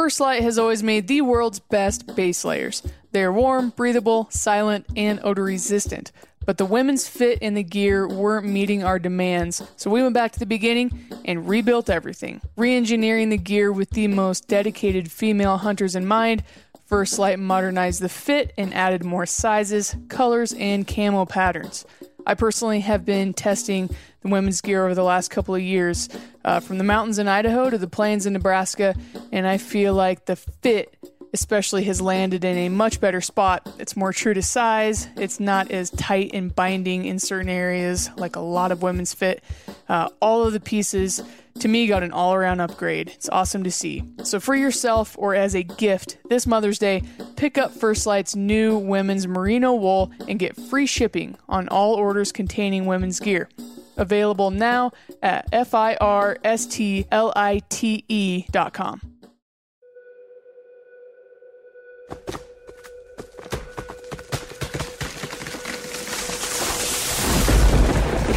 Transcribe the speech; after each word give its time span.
First 0.00 0.18
Light 0.18 0.42
has 0.42 0.58
always 0.58 0.82
made 0.82 1.08
the 1.08 1.20
world's 1.20 1.58
best 1.58 2.16
base 2.16 2.42
layers. 2.42 2.82
They 3.12 3.22
are 3.22 3.30
warm, 3.30 3.68
breathable, 3.76 4.28
silent, 4.30 4.86
and 4.96 5.20
odor 5.22 5.44
resistant. 5.44 6.10
But 6.46 6.56
the 6.56 6.64
women's 6.64 7.06
fit 7.06 7.40
and 7.42 7.54
the 7.54 7.62
gear 7.62 8.08
weren't 8.08 8.46
meeting 8.46 8.82
our 8.82 8.98
demands, 8.98 9.62
so 9.76 9.90
we 9.90 10.02
went 10.02 10.14
back 10.14 10.32
to 10.32 10.38
the 10.38 10.46
beginning 10.46 11.06
and 11.26 11.46
rebuilt 11.46 11.90
everything. 11.90 12.40
Re 12.56 12.74
engineering 12.74 13.28
the 13.28 13.36
gear 13.36 13.70
with 13.70 13.90
the 13.90 14.06
most 14.08 14.48
dedicated 14.48 15.12
female 15.12 15.58
hunters 15.58 15.94
in 15.94 16.06
mind, 16.06 16.44
First 16.86 17.18
Light 17.18 17.38
modernized 17.38 18.00
the 18.00 18.08
fit 18.08 18.54
and 18.56 18.72
added 18.72 19.04
more 19.04 19.26
sizes, 19.26 19.94
colors, 20.08 20.54
and 20.54 20.88
camo 20.88 21.26
patterns. 21.26 21.84
I 22.26 22.34
personally 22.34 22.80
have 22.80 23.04
been 23.04 23.32
testing 23.32 23.88
the 24.22 24.28
women's 24.28 24.60
gear 24.60 24.84
over 24.84 24.94
the 24.94 25.02
last 25.02 25.30
couple 25.30 25.54
of 25.54 25.62
years, 25.62 26.08
uh, 26.44 26.60
from 26.60 26.78
the 26.78 26.84
mountains 26.84 27.18
in 27.18 27.28
Idaho 27.28 27.70
to 27.70 27.78
the 27.78 27.86
plains 27.86 28.26
in 28.26 28.32
Nebraska, 28.32 28.94
and 29.32 29.46
I 29.46 29.58
feel 29.58 29.94
like 29.94 30.26
the 30.26 30.36
fit 30.36 30.94
especially 31.32 31.84
has 31.84 32.00
landed 32.00 32.44
in 32.44 32.56
a 32.56 32.68
much 32.68 33.00
better 33.00 33.20
spot. 33.20 33.68
It's 33.78 33.96
more 33.96 34.12
true 34.12 34.34
to 34.34 34.42
size. 34.42 35.08
It's 35.16 35.40
not 35.40 35.70
as 35.70 35.90
tight 35.90 36.30
and 36.34 36.54
binding 36.54 37.04
in 37.04 37.18
certain 37.18 37.48
areas 37.48 38.10
like 38.16 38.36
a 38.36 38.40
lot 38.40 38.72
of 38.72 38.82
women's 38.82 39.14
fit. 39.14 39.42
Uh, 39.88 40.08
all 40.20 40.44
of 40.44 40.52
the 40.52 40.60
pieces 40.60 41.22
to 41.58 41.68
me 41.68 41.86
got 41.86 42.02
an 42.02 42.12
all 42.12 42.34
around 42.34 42.60
upgrade. 42.60 43.08
It's 43.08 43.28
awesome 43.28 43.64
to 43.64 43.70
see. 43.70 44.02
So, 44.22 44.40
for 44.40 44.54
yourself 44.54 45.16
or 45.18 45.34
as 45.34 45.54
a 45.54 45.62
gift 45.62 46.18
this 46.28 46.46
Mother's 46.46 46.78
Day, 46.78 47.02
pick 47.36 47.58
up 47.58 47.72
First 47.72 48.06
Light's 48.06 48.34
new 48.34 48.78
women's 48.78 49.26
merino 49.26 49.74
wool 49.74 50.12
and 50.28 50.38
get 50.38 50.56
free 50.56 50.86
shipping 50.86 51.36
on 51.48 51.68
all 51.68 51.94
orders 51.94 52.32
containing 52.32 52.86
women's 52.86 53.20
gear. 53.20 53.48
Available 53.96 54.50
now 54.50 54.92
at 55.22 55.46
F 55.52 55.74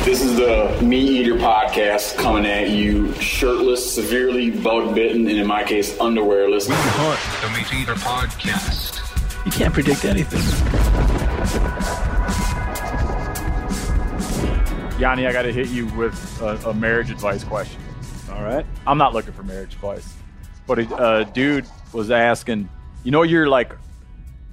This 0.05 0.21
is 0.21 0.35
the 0.35 0.77
MeatEater 0.81 1.39
podcast 1.39 2.17
coming 2.17 2.45
at 2.45 2.69
you 2.69 3.13
shirtless, 3.13 3.93
severely 3.95 4.51
bug 4.51 4.93
bitten, 4.93 5.27
and 5.27 5.37
in 5.37 5.47
my 5.47 5.63
case, 5.63 5.97
underwearless. 5.97 6.67
We 6.67 6.75
hunt 6.75 7.19
the 7.41 7.47
MeatEater 7.57 7.95
podcast. 7.95 9.45
You 9.45 9.51
can't 9.51 9.73
predict 9.73 10.05
anything. 10.05 10.41
Yanni, 14.99 15.25
I 15.25 15.31
got 15.33 15.41
to 15.41 15.51
hit 15.51 15.69
you 15.69 15.87
with 15.95 16.41
a, 16.41 16.69
a 16.69 16.73
marriage 16.73 17.09
advice 17.09 17.43
question. 17.43 17.81
All 18.31 18.43
right. 18.43 18.65
I'm 18.85 18.97
not 18.97 19.13
looking 19.13 19.33
for 19.33 19.43
marriage 19.43 19.73
advice, 19.73 20.13
but 20.67 20.79
a, 20.79 20.93
a 20.93 20.95
uh, 20.95 21.23
dude 21.23 21.65
was 21.91 22.11
asking, 22.11 22.69
you 23.03 23.11
know, 23.11 23.23
you're 23.23 23.47
like, 23.47 23.75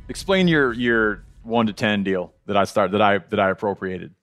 explain 0.09 0.49
your 0.49 0.73
your 0.73 1.25
one 1.43 1.67
to 1.67 1.73
ten 1.73 2.03
deal 2.03 2.33
that 2.47 2.57
I 2.57 2.65
started 2.65 2.93
that 2.93 3.03
I 3.03 3.19
that 3.19 3.41
I 3.41 3.51
appropriated. 3.51 4.15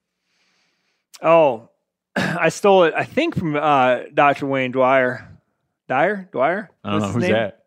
Oh, 1.22 1.70
I 2.16 2.50
stole 2.50 2.84
it. 2.84 2.94
I 2.96 3.04
think 3.04 3.36
from 3.36 3.56
uh, 3.56 4.02
Dr. 4.14 4.46
Wayne 4.48 4.72
Dwyer. 4.72 5.28
Dyer? 5.88 6.28
Dwyer? 6.32 6.70
I 6.84 6.92
don't 6.92 7.00
What's 7.02 7.10
know 7.14 7.14
who's 7.14 7.24
name? 7.24 7.32
that. 7.34 7.64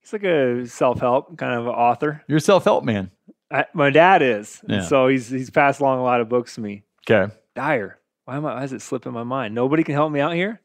He's 0.00 0.12
like 0.12 0.22
a 0.24 0.66
self-help 0.66 1.36
kind 1.38 1.52
of 1.58 1.66
author. 1.66 2.22
You're 2.28 2.38
a 2.38 2.40
self 2.40 2.64
help 2.64 2.84
man. 2.84 3.10
I, 3.50 3.64
my 3.74 3.90
dad 3.90 4.22
is, 4.22 4.60
and 4.62 4.72
Yeah. 4.72 4.82
so 4.82 5.08
he's 5.08 5.28
he's 5.28 5.50
passed 5.50 5.80
along 5.80 5.98
a 5.98 6.02
lot 6.02 6.20
of 6.20 6.28
books 6.28 6.54
to 6.56 6.60
me. 6.60 6.84
Okay. 7.10 7.32
Dyer. 7.54 7.98
Why 8.24 8.36
am 8.36 8.46
I? 8.46 8.54
Why 8.54 8.60
does 8.60 8.72
it 8.72 8.82
slipping 8.82 9.12
my 9.12 9.22
mind? 9.24 9.54
Nobody 9.54 9.82
can 9.82 9.94
help 9.94 10.10
me 10.12 10.20
out 10.20 10.34
here. 10.34 10.60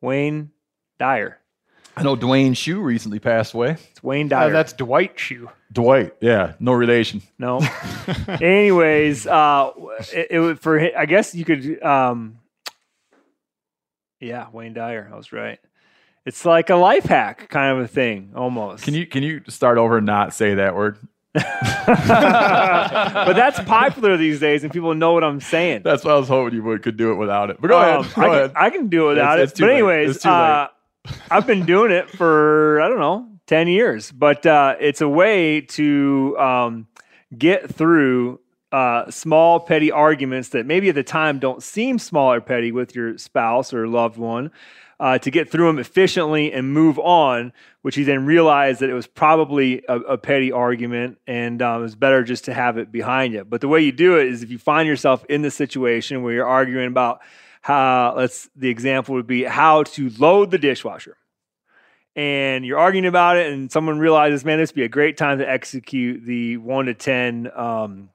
Wayne 0.00 0.50
Dyer. 0.98 1.38
I 1.96 2.02
know 2.02 2.16
Dwayne 2.16 2.56
Shue 2.56 2.80
recently 2.80 3.18
passed 3.18 3.54
away. 3.54 3.76
It's 3.90 4.02
Wayne 4.02 4.28
Dyer. 4.28 4.48
Uh, 4.48 4.52
that's 4.52 4.72
Dwight 4.74 5.18
Shoe. 5.18 5.48
Dwight, 5.72 6.14
yeah, 6.20 6.52
no 6.60 6.72
relation. 6.72 7.22
No. 7.38 7.60
Anyways, 8.28 9.26
uh, 9.26 9.70
it, 10.12 10.26
it 10.32 10.40
would 10.40 10.60
for 10.60 10.78
I 10.96 11.06
guess 11.06 11.34
you 11.34 11.44
could. 11.44 11.82
Um, 11.82 12.38
yeah, 14.20 14.46
Wayne 14.52 14.74
Dyer. 14.74 15.08
I 15.12 15.16
was 15.16 15.32
right. 15.32 15.58
It's 16.26 16.44
like 16.44 16.70
a 16.70 16.76
life 16.76 17.04
hack 17.04 17.48
kind 17.48 17.78
of 17.78 17.84
a 17.84 17.88
thing, 17.88 18.32
almost. 18.34 18.84
Can 18.84 18.94
you 18.94 19.06
can 19.06 19.22
you 19.22 19.42
start 19.48 19.78
over 19.78 19.96
and 19.98 20.06
not 20.06 20.34
say 20.34 20.54
that 20.56 20.74
word? 20.74 20.98
but 21.36 21.44
that's 23.34 23.60
popular 23.60 24.16
these 24.16 24.40
days, 24.40 24.64
and 24.64 24.72
people 24.72 24.94
know 24.94 25.12
what 25.12 25.22
I'm 25.24 25.40
saying. 25.40 25.82
That's 25.82 26.02
what 26.04 26.14
I 26.14 26.18
was 26.18 26.28
hoping 26.28 26.54
you 26.54 26.62
would 26.64 26.82
could 26.82 26.96
do 26.96 27.12
it 27.12 27.16
without 27.16 27.50
it. 27.50 27.58
But 27.60 27.68
go 27.68 27.78
Um, 27.78 28.00
ahead. 28.00 28.14
Go 28.14 28.22
I, 28.22 28.26
ahead. 28.36 28.54
Can, 28.54 28.64
I 28.64 28.70
can 28.70 28.88
do 28.88 29.06
it 29.06 29.08
without 29.14 29.38
It's- 29.38 29.38
it. 29.38 29.42
it's 29.50 29.58
too 29.58 29.64
But 29.64 29.68
late. 29.68 29.74
anyways, 29.74 30.10
It's 30.16 30.22
too 30.22 30.28
late. 30.30 30.34
uh, 30.34 30.68
I've 31.30 31.46
been 31.46 31.66
doing 31.66 31.90
it 31.90 32.10
for 32.10 32.80
I 32.80 32.88
don't 32.88 32.98
know 32.98 33.28
ten 33.46 33.68
years, 33.68 34.12
but 34.12 34.44
uh, 34.46 34.76
it's 34.80 35.00
a 35.00 35.08
way 35.08 35.60
to 35.62 36.36
um, 36.38 36.86
get 37.36 37.74
through 37.74 38.40
uh, 38.72 39.10
small 39.10 39.60
petty 39.60 39.90
arguments 39.90 40.50
that 40.50 40.66
maybe 40.66 40.88
at 40.88 40.94
the 40.94 41.02
time 41.02 41.38
don't 41.38 41.62
seem 41.62 41.98
small 41.98 42.32
or 42.32 42.40
petty 42.40 42.72
with 42.72 42.94
your 42.94 43.16
spouse 43.18 43.72
or 43.72 43.86
loved 43.88 44.18
one. 44.18 44.50
Uh, 44.98 45.18
to 45.18 45.30
get 45.30 45.50
through 45.50 45.66
them 45.66 45.78
efficiently 45.78 46.50
and 46.50 46.72
move 46.72 46.98
on, 46.98 47.52
which 47.82 47.96
he 47.96 48.02
then 48.02 48.24
realized 48.24 48.80
that 48.80 48.88
it 48.88 48.94
was 48.94 49.06
probably 49.06 49.82
a, 49.90 49.96
a 49.96 50.16
petty 50.16 50.50
argument 50.50 51.18
and 51.26 51.60
um, 51.60 51.84
it's 51.84 51.94
better 51.94 52.24
just 52.24 52.46
to 52.46 52.54
have 52.54 52.78
it 52.78 52.90
behind 52.90 53.34
you. 53.34 53.44
But 53.44 53.60
the 53.60 53.68
way 53.68 53.82
you 53.82 53.92
do 53.92 54.18
it 54.18 54.28
is 54.28 54.42
if 54.42 54.50
you 54.50 54.56
find 54.56 54.88
yourself 54.88 55.22
in 55.26 55.42
the 55.42 55.50
situation 55.50 56.22
where 56.22 56.32
you're 56.32 56.46
arguing 56.46 56.86
about 56.86 57.20
how, 57.66 58.14
let's, 58.16 58.48
the 58.54 58.68
example 58.68 59.16
would 59.16 59.26
be 59.26 59.42
how 59.42 59.82
to 59.82 60.08
load 60.18 60.52
the 60.52 60.58
dishwasher. 60.58 61.16
And 62.14 62.64
you're 62.64 62.78
arguing 62.78 63.06
about 63.06 63.38
it, 63.38 63.52
and 63.52 63.72
someone 63.72 63.98
realizes, 63.98 64.44
man, 64.44 64.58
this 64.58 64.70
would 64.70 64.76
be 64.76 64.84
a 64.84 64.88
great 64.88 65.16
time 65.16 65.38
to 65.38 65.50
execute 65.50 66.24
the 66.24 66.58
one 66.58 66.86
to 66.86 66.94
10, 66.94 67.50
um, 67.56 68.10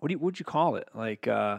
what 0.00 0.08
do 0.08 0.14
you, 0.14 0.18
what'd 0.18 0.40
you 0.40 0.44
call 0.44 0.74
it? 0.74 0.88
Like, 0.96 1.28
uh, 1.28 1.58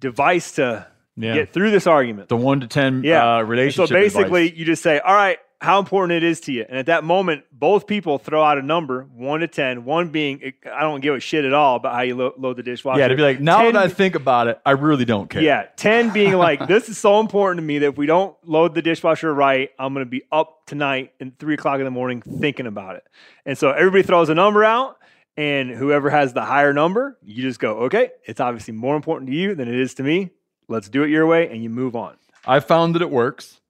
device 0.00 0.56
to 0.56 0.88
yeah. 1.16 1.34
get 1.34 1.52
through 1.52 1.70
this 1.70 1.86
argument. 1.86 2.28
the 2.30 2.36
one 2.36 2.60
to 2.60 2.66
ten 2.66 3.04
Yeah. 3.04 3.36
uh, 3.36 3.42
relationship. 3.42 3.90
So 3.90 3.94
basically, 3.94 4.46
advice. 4.46 4.58
you 4.58 4.64
just 4.64 4.82
say, 4.82 4.98
all 4.98 5.14
right, 5.14 5.38
how 5.60 5.78
important 5.78 6.16
it 6.16 6.22
is 6.22 6.40
to 6.40 6.52
you. 6.52 6.64
And 6.66 6.78
at 6.78 6.86
that 6.86 7.04
moment, 7.04 7.44
both 7.52 7.86
people 7.86 8.16
throw 8.16 8.42
out 8.42 8.56
a 8.56 8.62
number, 8.62 9.02
one 9.14 9.40
to 9.40 9.48
10, 9.48 9.84
one 9.84 10.08
being, 10.08 10.54
I 10.72 10.80
don't 10.80 11.00
give 11.00 11.14
a 11.14 11.20
shit 11.20 11.44
at 11.44 11.52
all 11.52 11.76
about 11.76 11.94
how 11.94 12.00
you 12.00 12.16
lo- 12.16 12.32
load 12.38 12.56
the 12.56 12.62
dishwasher. 12.62 12.98
yeah, 12.98 13.08
to 13.08 13.14
be 13.14 13.22
like, 13.22 13.40
now 13.40 13.62
10 13.62 13.74
that 13.74 13.82
I 13.82 13.88
think 13.88 14.14
about 14.14 14.48
it, 14.48 14.58
I 14.64 14.70
really 14.70 15.04
don't 15.04 15.28
care. 15.28 15.42
Yeah, 15.42 15.66
10 15.76 16.10
being 16.14 16.32
like, 16.32 16.66
this 16.66 16.88
is 16.88 16.96
so 16.96 17.20
important 17.20 17.58
to 17.58 17.62
me 17.62 17.78
that 17.80 17.88
if 17.88 17.98
we 17.98 18.06
don't 18.06 18.34
load 18.42 18.74
the 18.74 18.80
dishwasher 18.80 19.32
right, 19.34 19.70
I'm 19.78 19.92
going 19.92 20.06
to 20.06 20.10
be 20.10 20.22
up 20.32 20.64
tonight 20.66 21.12
at 21.20 21.38
3 21.38 21.54
o'clock 21.54 21.78
in 21.78 21.84
the 21.84 21.90
morning 21.90 22.22
thinking 22.22 22.66
about 22.66 22.96
it. 22.96 23.04
And 23.44 23.58
so 23.58 23.70
everybody 23.70 24.02
throws 24.02 24.30
a 24.30 24.34
number 24.34 24.64
out, 24.64 24.96
and 25.36 25.70
whoever 25.70 26.08
has 26.08 26.32
the 26.32 26.42
higher 26.42 26.72
number, 26.72 27.18
you 27.22 27.42
just 27.42 27.60
go, 27.60 27.80
okay, 27.80 28.10
it's 28.24 28.40
obviously 28.40 28.72
more 28.72 28.96
important 28.96 29.28
to 29.30 29.36
you 29.36 29.54
than 29.54 29.68
it 29.68 29.78
is 29.78 29.92
to 29.94 30.02
me. 30.02 30.30
Let's 30.68 30.88
do 30.88 31.02
it 31.02 31.10
your 31.10 31.26
way, 31.26 31.50
and 31.50 31.62
you 31.62 31.68
move 31.68 31.94
on. 31.96 32.16
I 32.46 32.60
found 32.60 32.94
that 32.94 33.02
it 33.02 33.10
works 33.10 33.60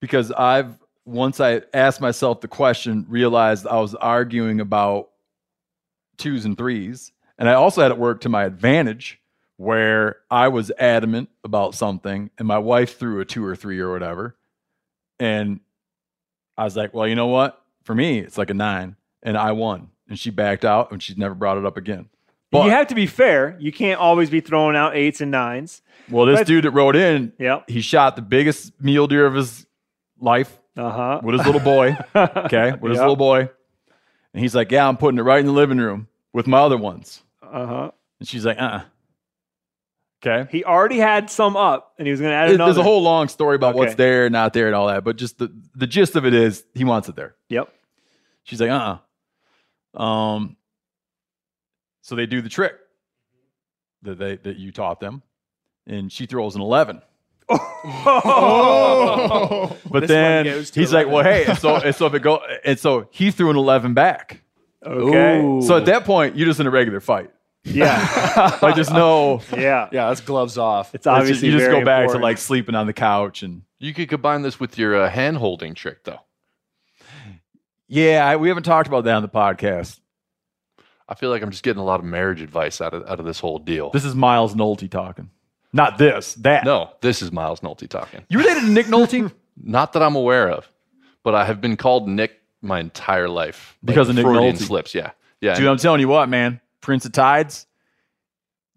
because 0.00 0.32
I've 0.32 0.78
once 1.04 1.40
I 1.40 1.62
asked 1.72 2.00
myself 2.00 2.40
the 2.40 2.48
question, 2.48 3.06
realized 3.08 3.66
I 3.66 3.76
was 3.80 3.94
arguing 3.94 4.60
about 4.60 5.10
twos 6.16 6.44
and 6.44 6.56
threes, 6.56 7.12
and 7.38 7.48
I 7.48 7.54
also 7.54 7.82
had 7.82 7.90
it 7.90 7.98
work 7.98 8.22
to 8.22 8.28
my 8.28 8.44
advantage 8.44 9.20
where 9.56 10.16
I 10.30 10.48
was 10.48 10.72
adamant 10.78 11.28
about 11.44 11.74
something, 11.74 12.30
and 12.38 12.48
my 12.48 12.58
wife 12.58 12.98
threw 12.98 13.20
a 13.20 13.24
two 13.24 13.44
or 13.44 13.54
three 13.54 13.78
or 13.80 13.92
whatever, 13.92 14.36
and 15.18 15.60
I 16.56 16.64
was 16.64 16.76
like, 16.76 16.94
well, 16.94 17.06
you 17.06 17.14
know 17.14 17.26
what? 17.26 17.60
For 17.84 17.94
me, 17.94 18.18
it's 18.20 18.38
like 18.38 18.50
a 18.50 18.54
nine, 18.54 18.96
and 19.22 19.36
I 19.36 19.52
won, 19.52 19.90
and 20.08 20.18
she 20.18 20.30
backed 20.30 20.64
out, 20.64 20.90
and 20.90 21.02
she's 21.02 21.16
never 21.18 21.34
brought 21.34 21.58
it 21.58 21.66
up 21.66 21.76
again. 21.76 22.08
But 22.50 22.64
you 22.66 22.70
have 22.70 22.86
to 22.88 22.94
be 22.94 23.06
fair. 23.08 23.56
You 23.58 23.72
can't 23.72 23.98
always 24.00 24.30
be 24.30 24.40
throwing 24.40 24.76
out 24.76 24.94
eights 24.96 25.20
and 25.20 25.30
nines. 25.30 25.82
well, 26.08 26.24
this 26.26 26.40
but- 26.40 26.46
dude 26.46 26.64
that 26.64 26.70
wrote 26.70 26.94
in, 26.96 27.32
Yep. 27.38 27.68
he 27.68 27.80
shot 27.80 28.16
the 28.16 28.22
biggest 28.22 28.72
mule 28.80 29.06
deer 29.08 29.26
of 29.26 29.34
his 29.34 29.66
life 30.20 30.58
Uh 30.76 30.90
huh. 30.90 31.20
with 31.22 31.36
his 31.38 31.46
little 31.46 31.60
boy. 31.60 31.96
Okay, 32.14 32.72
with 32.72 32.90
his 32.90 32.98
little 33.00 33.16
boy. 33.16 33.48
And 34.32 34.40
he's 34.42 34.54
like, 34.54 34.70
Yeah, 34.72 34.88
I'm 34.88 34.96
putting 34.96 35.18
it 35.18 35.22
right 35.22 35.38
in 35.40 35.46
the 35.46 35.52
living 35.52 35.78
room 35.78 36.08
with 36.32 36.46
my 36.46 36.58
other 36.58 36.76
ones. 36.76 37.22
Uh 37.42 37.66
huh. 37.66 37.90
And 38.18 38.28
she's 38.28 38.44
like, 38.44 38.58
Uh 38.58 38.62
uh 38.62 38.82
Okay. 40.26 40.50
He 40.50 40.64
already 40.64 40.96
had 40.98 41.28
some 41.30 41.54
up, 41.54 41.92
and 41.98 42.06
he 42.06 42.10
was 42.10 42.18
going 42.18 42.30
to 42.30 42.34
add 42.36 42.48
It- 42.50 42.54
another. 42.54 42.72
There's 42.72 42.78
a 42.78 42.82
whole 42.82 43.02
long 43.02 43.28
story 43.28 43.56
about 43.56 43.74
what's 43.74 43.94
there, 43.94 44.30
not 44.30 44.54
there, 44.54 44.66
and 44.66 44.74
all 44.74 44.86
that. 44.86 45.04
But 45.04 45.16
just 45.16 45.36
the, 45.38 45.52
the 45.74 45.86
gist 45.86 46.16
of 46.16 46.24
it 46.24 46.32
is 46.32 46.64
he 46.72 46.82
wants 46.84 47.10
it 47.10 47.14
there. 47.14 47.34
Yep. 47.50 47.70
She's 48.44 48.58
like, 48.60 48.70
uh 48.70 48.96
uh 49.94 50.02
Um, 50.02 50.56
so 52.02 52.14
they 52.16 52.24
do 52.26 52.40
the 52.42 52.48
trick 52.48 52.74
that 54.02 54.18
they 54.18 54.36
that 54.36 54.56
you 54.56 54.72
taught 54.72 54.98
them. 54.98 55.22
And 55.86 56.10
she 56.10 56.24
throws 56.26 56.54
an 56.56 56.62
11. 56.62 57.02
Oh. 57.48 57.60
But 59.90 60.08
then 60.08 60.44
goes 60.46 60.70
to 60.72 60.80
he's 60.80 60.92
like, 60.92 61.06
11. 61.06 61.12
well, 61.14 61.22
hey, 61.24 61.44
and 61.44 61.56
so, 61.58 61.76
and 61.76 61.94
so 61.94 62.06
if 62.06 62.14
it 62.14 62.20
go, 62.20 62.40
and 62.64 62.76
so 62.78 63.06
he 63.12 63.30
threw 63.30 63.48
an 63.50 63.56
11 63.56 63.94
back. 63.94 64.42
Okay. 64.84 65.60
So 65.66 65.76
at 65.76 65.86
that 65.86 66.04
point, 66.04 66.36
you're 66.36 66.48
just 66.48 66.58
in 66.58 66.66
a 66.66 66.70
regular 66.70 66.98
fight. 67.00 67.30
Yeah. 67.62 68.58
I 68.60 68.72
just 68.74 68.90
know. 68.92 69.40
yeah. 69.52 69.88
yeah, 69.92 70.08
that's 70.08 70.20
gloves 70.20 70.58
off. 70.58 70.88
It's 70.88 70.94
it's 70.96 71.04
just- 71.04 71.20
obviously 71.20 71.48
you 71.48 71.58
just 71.58 71.70
go 71.70 71.84
back 71.84 72.00
important. 72.02 72.22
to 72.22 72.24
like 72.24 72.38
sleeping 72.38 72.74
on 72.74 72.86
the 72.88 72.92
couch 72.92 73.42
and 73.44 73.62
You 73.78 73.94
could 73.94 74.08
combine 74.08 74.42
this 74.42 74.58
with 74.58 74.76
your 74.78 74.96
uh, 74.96 75.08
hand 75.08 75.36
holding 75.36 75.74
trick, 75.74 76.02
though. 76.04 76.20
Yeah, 77.86 78.26
I, 78.26 78.36
we 78.36 78.48
haven't 78.48 78.64
talked 78.64 78.88
about 78.88 79.04
that 79.04 79.14
on 79.14 79.22
the 79.22 79.28
podcast. 79.28 80.00
I 81.08 81.14
feel 81.14 81.30
like 81.30 81.42
I'm 81.42 81.50
just 81.50 81.62
getting 81.62 81.80
a 81.80 81.84
lot 81.84 82.00
of 82.00 82.06
marriage 82.06 82.40
advice 82.42 82.80
out 82.80 82.94
of 82.94 83.06
out 83.08 83.20
of 83.20 83.26
this 83.26 83.38
whole 83.38 83.58
deal. 83.58 83.90
This 83.90 84.04
is 84.06 84.14
Miles 84.14 84.54
Nolte 84.54 84.90
talking. 84.90 85.30
Not 85.74 85.98
this, 85.98 86.34
that. 86.34 86.64
no, 86.64 86.90
this 87.02 87.20
is 87.20 87.32
Miles 87.32 87.60
Nolte 87.60 87.88
talking. 87.88 88.22
You 88.30 88.38
related 88.38 88.60
to 88.62 88.70
Nick 88.70 88.86
Nolte? 88.86 89.30
Not 89.62 89.92
that 89.92 90.02
I'm 90.02 90.14
aware 90.16 90.48
of, 90.48 90.66
but 91.24 91.34
I 91.34 91.44
have 91.44 91.60
been 91.60 91.76
called 91.76 92.08
Nick 92.08 92.40
my 92.62 92.78
entire 92.80 93.28
life 93.28 93.76
Because 93.84 94.08
of 94.08 94.14
Nick 94.14 94.24
Freudian 94.24 94.54
Nolte. 94.54 94.62
slips. 94.62 94.94
Yeah, 94.94 95.10
yeah. 95.40 95.54
Dude, 95.54 95.66
I'm 95.66 95.76
telling 95.76 96.00
you 96.00 96.08
what, 96.08 96.28
man. 96.28 96.60
Prince 96.80 97.04
of 97.04 97.12
Tides, 97.12 97.66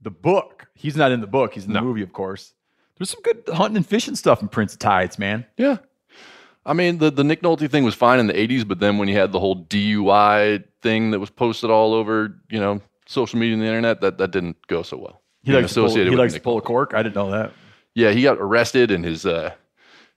the 0.02 0.10
book. 0.12 0.68
He's 0.74 0.96
not 0.96 1.12
in 1.12 1.22
the 1.22 1.28
book. 1.28 1.54
He's 1.54 1.66
in 1.66 1.74
the 1.74 1.80
No. 1.80 1.86
movie, 1.86 2.02
of 2.02 2.14
course. 2.14 2.54
There's 2.98 3.10
some 3.12 3.22
good 3.22 3.44
hunting 3.54 3.78
and 3.78 3.86
fishing 3.88 4.16
stuff 4.16 4.42
in 4.42 4.48
Prince 4.48 4.74
of 4.74 4.80
Tides, 4.80 5.20
man. 5.20 5.46
Yeah. 5.56 5.78
I 6.66 6.74
mean, 6.74 6.98
the, 6.98 7.12
the 7.12 7.24
Nick 7.24 7.44
Nolte 7.44 7.70
thing 7.70 7.84
was 7.84 7.94
fine 7.96 8.20
in 8.20 8.28
the 8.28 8.34
80s, 8.34 8.68
but 8.68 8.80
then 8.80 8.98
when 8.98 9.08
you 9.08 9.16
had 9.16 9.32
the 9.32 9.40
whole 9.40 9.64
DUI 9.66 10.64
thing 10.82 11.12
that 11.12 11.20
was 11.20 11.30
posted 11.30 11.70
all 11.70 11.94
over, 11.94 12.36
you 12.50 12.60
know, 12.60 12.82
social 13.06 13.38
media 13.40 13.54
and 13.54 13.62
the 13.62 13.68
internet, 13.68 14.02
that, 14.02 14.18
that 14.18 14.32
didn't 14.32 14.58
go 14.68 14.82
so 14.82 14.98
well. 14.98 15.22
He 15.48 15.54
likes 15.54 15.74
to 15.74 15.82
pull, 15.86 15.96
he 15.96 16.10
likes 16.16 16.34
to 16.34 16.40
pull 16.42 16.58
a 16.58 16.62
cork. 16.62 16.94
I 16.94 17.02
didn't 17.04 17.16
know 17.16 17.32
that. 17.32 17.52
Yeah, 17.96 18.12
he 18.12 18.22
got 18.22 18.38
arrested 18.38 18.92
and 18.92 19.04
his, 19.04 19.26
uh, 19.26 19.54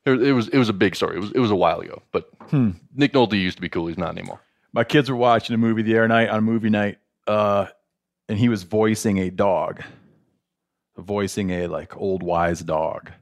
it, 0.05 0.33
was 0.35 0.49
it 0.49 0.59
was 0.59 0.69
a 0.69 0.73
big 0.75 0.95
story. 0.97 1.17
It 1.17 1.21
was 1.21 1.31
it 1.33 1.39
was 1.39 1.51
a 1.51 1.57
while 1.57 1.81
ago, 1.81 2.03
but 2.13 2.29
Hmm. 2.51 2.71
Nick 2.95 3.13
Nolte 3.13 3.35
used 3.41 3.57
to 3.59 3.63
be 3.63 3.69
cool. 3.69 3.87
He's 3.87 3.97
not 3.99 4.11
anymore. 4.11 4.41
My 4.73 4.83
kids 4.85 5.09
were 5.09 5.17
watching 5.17 5.55
a 5.55 5.59
movie 5.59 5.83
the 5.83 5.97
other 5.99 6.09
night 6.09 6.29
on 6.29 6.39
a 6.39 6.43
movie 6.43 6.69
night, 6.71 6.99
uh, 7.27 7.67
and 8.29 8.37
he 8.39 8.49
was 8.49 8.65
voicing 8.65 9.19
a 9.19 9.31
dog, 9.31 9.83
voicing 10.97 11.51
a 11.51 11.67
like 11.69 11.97
old 11.97 12.23
wise 12.25 12.61
dog. 12.61 13.13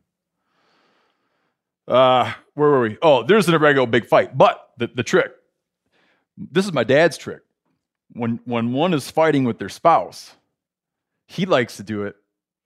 Uh, 1.87 2.33
where 2.55 2.69
were 2.71 2.81
we? 2.83 2.99
Oh, 3.03 3.23
there's 3.23 3.49
an 3.49 3.55
irregular 3.55 3.87
big 3.87 4.07
fight, 4.07 4.37
but 4.37 4.71
the, 4.79 4.87
the 4.89 5.03
trick. 5.03 5.33
This 6.37 6.65
is 6.65 6.73
my 6.73 6.85
dad's 6.85 7.17
trick. 7.19 7.41
When 8.13 8.41
when 8.45 8.73
one 8.73 8.95
is 8.95 9.11
fighting 9.11 9.45
with 9.45 9.59
their 9.59 9.69
spouse, 9.69 10.35
he 11.29 11.47
likes 11.47 11.77
to 11.77 11.83
do 11.83 12.03
it, 12.05 12.17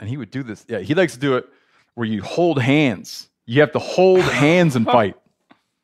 and 0.00 0.08
he 0.08 0.16
would 0.16 0.30
do 0.30 0.42
this. 0.42 0.64
Yeah, 0.68 0.78
he 0.78 0.94
likes 0.94 1.12
to 1.14 1.18
do 1.18 1.36
it 1.36 1.46
where 1.94 2.06
you 2.06 2.22
hold 2.22 2.62
hands. 2.62 3.28
You 3.44 3.60
have 3.60 3.72
to 3.72 3.80
hold 3.80 4.20
hands 4.22 4.76
and 4.76 4.86
fight, 4.86 5.16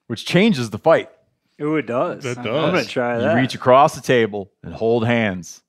which 0.07 0.25
changes 0.25 0.71
the 0.71 0.79
fight. 0.79 1.11
Ooh, 1.61 1.75
it 1.77 1.87
does. 1.87 2.25
It 2.25 2.37
does. 2.37 2.47
I'm 2.47 2.53
gonna 2.71 2.73
does. 2.79 2.89
try 2.89 3.21
You 3.33 3.37
reach 3.37 3.57
across 3.57 3.97
the 3.97 4.01
table 4.01 4.51
and 4.63 4.73
hold 4.73 5.05
hands, 5.05 5.61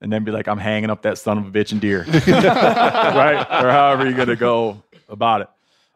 and 0.00 0.12
then 0.12 0.24
be 0.24 0.32
like, 0.32 0.48
"I'm 0.48 0.58
hanging 0.58 0.90
up 0.90 1.02
that 1.02 1.16
son 1.16 1.38
of 1.38 1.46
a 1.46 1.50
bitch 1.50 1.70
and 1.70 1.80
deer," 1.80 2.04
right? 2.26 3.46
Or 3.64 3.70
however 3.70 4.04
you're 4.04 4.18
gonna 4.18 4.34
go 4.36 4.82
about 5.08 5.42
it. 5.42 5.48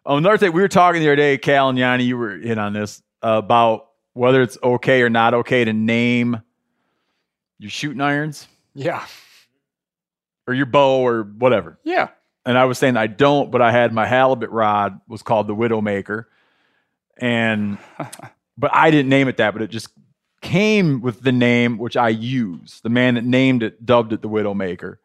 Oh, 0.07 0.17
another 0.17 0.39
thing 0.39 0.53
we 0.53 0.63
were 0.63 0.69
talking 0.69 1.01
the 1.03 1.09
other 1.09 1.17
day, 1.17 1.37
Cal 1.39 1.69
and 1.69 1.77
Yanni, 1.77 2.05
you 2.05 2.17
were 2.17 2.37
in 2.41 2.61
on 2.61 2.73
this 2.73 3.03
about 3.21 3.89
whether 4.13 4.43
it's 4.43 4.57
okay 4.63 5.03
or 5.03 5.11
not 5.11 5.35
okay 5.35 5.65
to 5.65 5.73
name 5.73 6.41
your 7.59 7.71
shooting 7.71 8.01
irons 8.01 8.47
Yeah. 8.75 9.05
Or 10.47 10.55
your 10.55 10.67
bow 10.67 11.07
or 11.07 11.23
whatever. 11.23 11.79
Yeah. 11.85 12.09
And 12.45 12.57
I 12.57 12.65
was 12.65 12.79
saying 12.79 12.97
I 12.97 13.09
don't, 13.09 13.51
but 13.51 13.61
I 13.61 13.73
had 13.73 13.93
my 13.93 14.07
halibut 14.07 14.51
rod 14.51 15.01
was 15.09 15.23
called 15.23 15.49
the 15.49 15.55
Widowmaker, 15.55 16.27
and 17.17 17.79
but 18.59 18.71
I 18.73 18.91
didn't 18.91 19.09
name 19.09 19.29
it 19.29 19.39
that, 19.39 19.53
but 19.53 19.63
it 19.63 19.71
just 19.71 19.89
came 20.43 21.01
with 21.01 21.23
the 21.23 21.33
name 21.33 21.79
which 21.79 21.97
I 21.97 22.09
use. 22.09 22.81
The 22.83 22.89
man 22.89 23.15
that 23.15 23.25
named 23.25 23.65
it 23.65 23.85
dubbed 23.85 24.13
it 24.13 24.23
the 24.23 24.29
Widowmaker, 24.29 24.99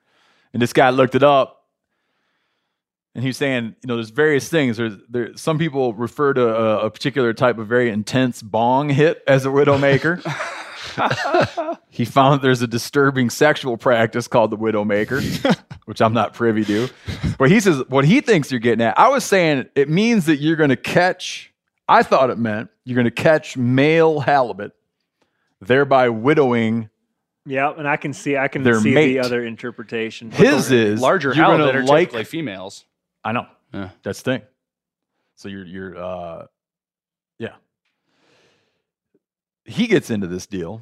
and 0.53 0.61
this 0.61 0.71
guy 0.71 0.91
looked 0.91 1.15
it 1.15 1.23
up, 1.23 1.65
and 3.15 3.23
he's 3.23 3.37
saying, 3.37 3.75
you 3.81 3.87
know, 3.87 3.95
there's 3.95 4.11
various 4.11 4.47
things. 4.47 4.77
There's 4.77 4.93
there 5.09 5.35
some 5.35 5.57
people 5.57 5.95
refer 5.95 6.35
to 6.35 6.47
a, 6.47 6.85
a 6.85 6.89
particular 6.91 7.33
type 7.33 7.57
of 7.57 7.67
very 7.67 7.89
intense 7.89 8.43
bong 8.43 8.89
hit 8.89 9.23
as 9.25 9.47
a 9.47 9.49
Widowmaker. 9.49 10.21
he 11.89 12.05
found 12.05 12.35
that 12.35 12.41
there's 12.41 12.61
a 12.61 12.67
disturbing 12.67 13.29
sexual 13.29 13.77
practice 13.77 14.27
called 14.27 14.51
the 14.51 14.57
Widowmaker, 14.57 15.21
which 15.85 16.01
I'm 16.01 16.13
not 16.13 16.33
privy 16.33 16.65
to. 16.65 16.89
But 17.37 17.51
he 17.51 17.59
says 17.59 17.83
what 17.87 18.05
he 18.05 18.21
thinks 18.21 18.51
you're 18.51 18.59
getting 18.59 18.85
at. 18.85 18.97
I 18.99 19.09
was 19.09 19.23
saying 19.23 19.67
it 19.75 19.89
means 19.89 20.25
that 20.25 20.37
you're 20.37 20.55
going 20.55 20.69
to 20.69 20.75
catch, 20.75 21.53
I 21.87 22.03
thought 22.03 22.29
it 22.29 22.37
meant 22.37 22.69
you're 22.85 22.95
going 22.95 23.05
to 23.05 23.11
catch 23.11 23.57
male 23.57 24.19
halibut, 24.19 24.73
thereby 25.59 26.09
widowing. 26.09 26.89
Yeah, 27.45 27.73
and 27.75 27.87
I 27.87 27.97
can 27.97 28.13
see 28.13 28.37
I 28.37 28.47
can 28.47 28.63
see 28.79 28.93
mate. 28.93 29.13
the 29.13 29.19
other 29.19 29.43
interpretation. 29.45 30.29
His 30.31 30.71
is 30.71 31.01
Larger 31.01 31.29
you're 31.33 31.45
halibut 31.45 31.73
gonna 31.73 31.79
are 31.79 31.83
like. 31.83 32.09
typically 32.09 32.25
females. 32.25 32.85
I 33.23 33.31
know. 33.31 33.47
Yeah. 33.73 33.89
That's 34.03 34.21
the 34.21 34.31
thing. 34.31 34.41
So 35.35 35.49
you're 35.49 35.65
you're 35.65 35.97
uh 35.97 36.45
yeah. 37.39 37.55
He 39.65 39.87
gets 39.87 40.09
into 40.09 40.27
this 40.27 40.45
deal. 40.45 40.81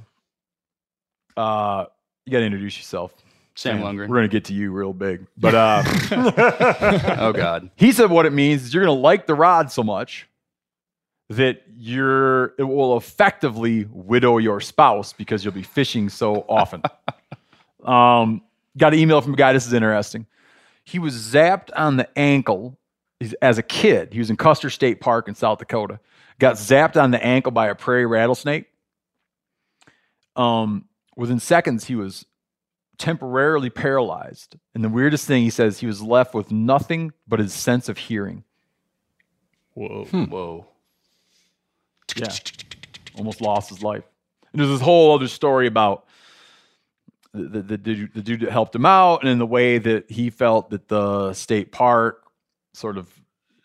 Uh 1.36 1.86
you 2.26 2.32
gotta 2.32 2.46
introduce 2.46 2.78
yourself. 2.78 3.14
Sam 3.56 3.82
Lungren. 3.82 4.08
We're 4.08 4.18
gonna 4.18 4.28
get 4.28 4.46
to 4.46 4.54
you 4.54 4.72
real 4.72 4.94
big. 4.94 5.26
But 5.38 5.56
uh 5.56 5.84
Oh 7.20 7.34
God. 7.34 7.70
he 7.76 7.92
said 7.92 8.10
what 8.10 8.26
it 8.26 8.34
means 8.34 8.64
is 8.64 8.74
you're 8.74 8.84
gonna 8.84 9.00
like 9.00 9.28
the 9.28 9.36
rod 9.36 9.72
so 9.72 9.84
much 9.84 10.28
that 11.30 11.62
you're 11.78 12.54
it 12.58 12.64
will 12.64 12.98
effectively 12.98 13.86
widow 13.92 14.38
your 14.38 14.60
spouse 14.60 15.14
because 15.14 15.44
you'll 15.44 15.54
be 15.54 15.64
fishing 15.64 16.10
so 16.10 16.46
often. 16.48 16.82
um 17.84 18.42
got 18.78 18.94
an 18.94 19.00
email 19.00 19.22
from 19.22 19.34
a 19.34 19.38
guy, 19.38 19.54
this 19.54 19.68
is 19.68 19.74
interesting. 19.74 20.26
He 20.86 20.98
was 21.00 21.14
zapped 21.16 21.70
on 21.76 21.98
the 21.98 22.08
ankle 22.18 22.78
as 23.42 23.58
a 23.58 23.64
kid. 23.64 24.14
He 24.14 24.20
was 24.20 24.30
in 24.30 24.38
Custer 24.38 24.70
State 24.70 25.02
Park 25.02 25.28
in 25.28 25.36
South 25.36 25.60
Dakota. 25.60 26.00
Got 26.40 26.56
zapped 26.56 27.02
on 27.02 27.12
the 27.12 27.24
ankle 27.24 27.52
by 27.52 27.68
a 27.68 27.76
prairie 27.76 28.06
rattlesnake. 28.06 28.69
Um, 30.40 30.86
within 31.18 31.40
seconds, 31.40 31.86
he 31.86 31.96
was 31.96 32.26
temporarily 32.98 33.70
paralyzed. 33.70 34.56
And 34.74 34.84
the 34.84 34.90
weirdest 34.90 35.28
thing, 35.28 35.44
he 35.44 35.50
says, 35.50 35.80
he 35.80 35.88
was 35.88 36.02
left 36.02 36.34
with 36.34 36.52
nothing 36.52 37.12
but 37.28 37.40
his 37.40 37.54
sense 37.54 37.90
of 37.90 37.98
hearing. 37.98 38.44
Whoa. 39.74 40.06
Whoa. 40.06 40.68
Yeah. 42.16 42.34
Almost 43.18 43.42
lost 43.42 43.70
his 43.70 43.84
life. 43.84 44.04
And 44.52 44.60
there's 44.62 44.72
this 44.72 44.82
whole 44.82 45.14
other 45.14 45.28
story 45.28 45.68
about 45.68 46.06
the, 47.34 47.48
the, 47.48 47.62
the, 47.62 47.78
dude, 47.78 48.14
the 48.14 48.22
dude 48.22 48.40
that 48.42 48.52
helped 48.52 48.74
him 48.74 48.86
out 48.86 49.22
and 49.22 49.30
in 49.30 49.40
the 49.40 49.46
way 49.46 49.78
that 49.78 50.10
he 50.10 50.30
felt 50.30 50.70
that 50.72 50.88
the 50.88 51.34
state 51.34 51.72
park 51.72 52.24
sort 52.74 52.98
of 52.98 53.08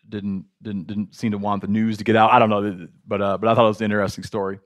didn't 0.08 0.44
didn't 0.60 0.86
didn't 0.86 1.14
seem 1.14 1.30
to 1.30 1.38
want 1.38 1.62
the 1.62 1.68
news 1.68 1.96
to 1.98 2.04
get 2.04 2.14
out. 2.14 2.30
I 2.30 2.38
don't 2.38 2.50
know, 2.50 2.88
but 3.06 3.22
uh, 3.22 3.38
but 3.38 3.48
I 3.48 3.54
thought 3.54 3.64
it 3.64 3.68
was 3.68 3.80
an 3.80 3.86
interesting 3.86 4.24
story. 4.24 4.60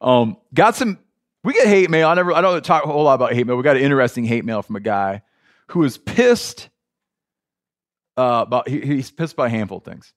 Um, 0.00 0.38
got 0.54 0.74
some. 0.74 0.98
We 1.44 1.52
get 1.52 1.66
hate 1.68 1.90
mail. 1.90 2.08
I 2.08 2.14
never. 2.14 2.32
I 2.32 2.40
don't 2.40 2.64
talk 2.64 2.84
a 2.84 2.88
whole 2.88 3.04
lot 3.04 3.14
about 3.14 3.32
hate 3.34 3.46
mail. 3.46 3.56
We 3.56 3.62
got 3.62 3.76
an 3.76 3.82
interesting 3.82 4.24
hate 4.24 4.44
mail 4.44 4.62
from 4.62 4.76
a 4.76 4.80
guy 4.80 5.22
who 5.68 5.80
was 5.80 5.98
pissed 5.98 6.70
uh, 8.16 8.44
about. 8.46 8.68
He, 8.68 8.80
he's 8.80 9.10
pissed 9.10 9.36
by 9.36 9.46
a 9.46 9.50
handful 9.50 9.78
of 9.78 9.84
things. 9.84 10.12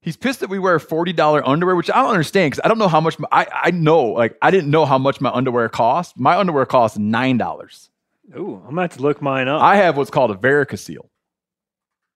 He's 0.00 0.16
pissed 0.16 0.40
that 0.40 0.50
we 0.50 0.58
wear 0.58 0.78
forty 0.78 1.12
dollar 1.12 1.46
underwear, 1.46 1.76
which 1.76 1.90
I 1.90 2.02
don't 2.02 2.10
understand 2.10 2.50
because 2.50 2.64
I 2.64 2.68
don't 2.68 2.78
know 2.78 2.88
how 2.88 3.00
much. 3.00 3.18
My, 3.18 3.28
I 3.30 3.46
I 3.64 3.70
know 3.70 4.06
like 4.06 4.36
I 4.42 4.50
didn't 4.50 4.70
know 4.70 4.84
how 4.84 4.98
much 4.98 5.20
my 5.20 5.30
underwear 5.30 5.68
cost. 5.68 6.18
My 6.18 6.36
underwear 6.36 6.66
costs 6.66 6.98
nine 6.98 7.38
dollars. 7.38 7.90
Ooh, 8.36 8.56
I'm 8.56 8.70
gonna 8.70 8.82
have 8.82 8.96
to 8.96 9.02
look 9.02 9.22
mine 9.22 9.48
up. 9.48 9.62
I 9.62 9.76
have 9.76 9.96
what's 9.96 10.10
called 10.10 10.30
a 10.30 10.34
varicocele, 10.34 11.08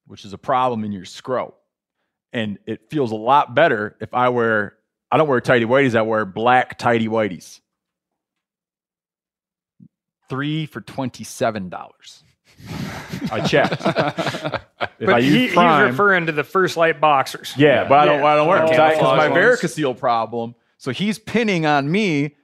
which 0.07 0.25
is 0.25 0.33
a 0.33 0.39
problem 0.39 0.85
in 0.85 0.93
your 0.93 1.05
scro. 1.05 1.55
And 2.33 2.59
it 2.67 2.91
feels 2.91 3.13
a 3.13 3.17
lot 3.17 3.55
better 3.55 3.97
if 4.01 4.15
I 4.15 4.31
wear, 4.31 4.77
I 5.13 5.19
don't 5.19 5.29
wear 5.29 5.41
tidy 5.43 5.67
whities, 5.67 5.95
I 5.95 6.03
wear 6.03 6.25
black 6.25 6.79
tidy 6.79 7.07
whities. 7.07 7.61
Three 10.29 10.67
for 10.67 10.81
$27. 10.81 12.23
I 13.31 13.41
checked. 13.47 13.73
if 13.83 13.85
I 13.85 14.61
But 15.05 15.23
use 15.23 15.35
he, 15.35 15.47
he's 15.49 15.57
referring 15.57 16.27
to 16.27 16.33
the 16.33 16.45
first 16.45 16.77
light 16.77 17.01
boxers. 17.01 17.53
yeah, 17.57 17.87
but 17.87 17.99
I 17.99 18.05
don't, 18.07 18.21
Yeah. 18.21 18.27
I 18.27 18.35
don't 18.37 18.49
wear 18.49 18.57
Oh, 18.63 18.67
them 18.67 18.69
because 18.71 18.79
my 18.79 18.95
camouflage 18.95 19.31
ones. 19.31 19.61
varicocele 19.61 19.99
problem. 19.99 20.55
So 20.79 20.91
he's 20.93 21.19
pinning 21.19 21.67
on 21.67 21.91
me. 21.93 22.35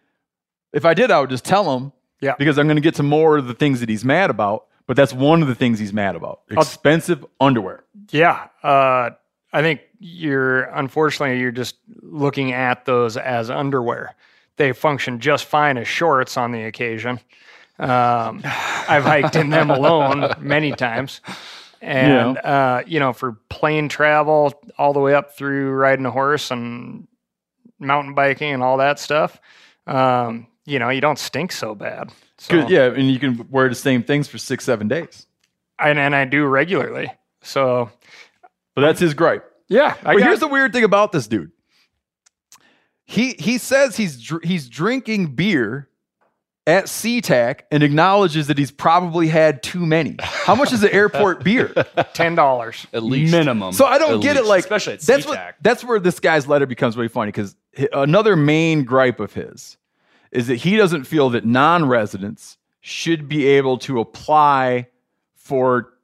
If 0.72 0.84
I 0.84 0.92
did, 0.94 1.10
I 1.10 1.20
would 1.20 1.30
just 1.30 1.44
tell 1.46 1.75
him. 1.76 1.92
Yeah. 2.20 2.34
Because 2.38 2.58
I'm 2.58 2.66
going 2.66 2.76
to 2.76 2.82
get 2.82 2.96
to 2.96 3.02
more 3.02 3.38
of 3.38 3.46
the 3.46 3.54
things 3.54 3.80
that 3.80 3.88
he's 3.88 4.04
mad 4.04 4.28
about. 4.28 4.66
But 4.87 4.96
that's 4.96 5.12
one 5.12 5.40
of 5.42 5.48
the 5.48 5.54
things 5.54 5.78
he's 5.78 5.92
mad 5.92 6.16
about. 6.16 6.40
Expensive 6.50 7.25
underwear. 7.40 7.84
Yeah, 8.10 8.48
uh, 8.62 9.10
I 9.52 9.62
think 9.62 9.81
you're 9.99 10.62
unfortunately 10.64 11.40
you're 11.40 11.50
just 11.50 11.76
looking 12.02 12.52
at 12.52 12.85
those 12.85 13.17
as 13.17 13.50
underwear. 13.50 14.14
They 14.57 14.73
function 14.73 15.21
just 15.21 15.45
fine 15.45 15.78
as 15.78 15.87
shorts 15.88 16.37
on 16.37 16.52
the 16.52 16.64
occasion. 16.64 17.21
Um, 17.78 18.43
I've 18.45 19.05
hiked 19.05 19.37
in 19.37 19.50
them 19.50 19.71
alone 19.71 20.35
many 20.40 20.73
times, 20.73 21.21
and 21.81 22.37
uh, 22.38 22.83
you 22.87 22.99
know 23.00 23.12
for 23.12 23.33
plane 23.49 23.88
travel 23.88 24.52
all 24.76 24.93
the 24.93 25.00
way 25.00 25.14
up 25.14 25.37
through 25.37 25.71
riding 25.71 26.05
a 26.07 26.11
horse 26.11 26.50
and 26.50 27.07
mountain 27.78 28.14
biking 28.14 28.52
and 28.52 28.62
all 28.62 28.78
that 28.78 28.99
stuff. 28.99 29.40
Um, 29.87 30.49
you 30.67 30.78
know 30.78 30.90
you 30.90 31.00
don't 31.00 31.19
stink 31.19 31.52
so 31.52 31.75
bad. 31.75 32.11
So, 32.38 32.55
Good, 32.55 32.71
yeah, 32.71 32.87
and 32.87 33.11
you 33.11 33.19
can 33.19 33.49
wear 33.50 33.69
the 33.69 33.75
same 33.75 34.02
things 34.02 34.28
for 34.28 34.38
six, 34.38 34.64
seven 34.64 34.87
days. 34.87 35.26
and, 35.81 35.99
and 35.99 36.14
I 36.14 36.25
do 36.25 36.47
regularly. 36.47 37.11
So 37.43 37.90
But 38.80 38.87
that's 38.87 39.00
his 39.00 39.14
gripe. 39.14 39.44
yeah, 39.68 39.94
I 40.04 40.12
But 40.14 40.18
got- 40.20 40.26
here's 40.28 40.40
the 40.40 40.49
weird 40.49 40.73
thing 40.73 40.85
about 40.85 41.12
this 41.12 41.26
dude. 41.26 41.50
he 43.04 43.32
he 43.38 43.58
says 43.58 43.97
he's 43.97 44.20
dr- 44.23 44.44
he's 44.44 44.68
drinking 44.68 45.35
beer 45.35 45.88
at 46.66 46.85
SeaTac 46.85 47.61
and 47.70 47.82
acknowledges 47.82 48.47
that 48.49 48.58
he's 48.58 48.70
probably 48.70 49.28
had 49.28 49.62
too 49.62 49.87
many. 49.87 50.16
How 50.20 50.54
much 50.54 50.73
is 50.73 50.82
an 50.82 50.90
airport 50.90 51.42
beer? 51.44 51.73
Ten 52.12 52.35
dollars. 52.35 52.87
At 52.92 53.02
least. 53.02 53.32
Minimum. 53.32 53.73
So 53.73 53.87
I 53.87 53.97
don't 53.99 54.16
At 54.16 54.20
get 54.20 54.37
it. 54.37 54.44
Like 54.44 54.61
Especially 54.61 54.92
at 54.94 55.00
that's 55.00 55.25
SeaTac. 55.25 55.28
what 55.28 55.54
that's 55.62 55.82
where 55.85 55.99
this 55.99 56.20
guy's 56.20 56.47
letter 56.47 56.66
becomes 56.66 56.97
really 56.97 57.08
funny 57.08 57.30
because 57.32 57.56
another 57.92 58.37
main 58.37 58.85
gripe 58.85 59.18
of 59.20 59.32
his 59.32 59.76
is 60.30 60.47
that 60.49 60.56
he 60.56 60.76
doesn't 60.76 61.04
feel 61.04 61.30
that 61.30 61.47
non-residents 61.47 62.58
should 62.82 63.28
be 63.28 63.47
able 63.47 63.78
to 63.78 63.99
apply 64.00 64.88
for. 65.37 65.94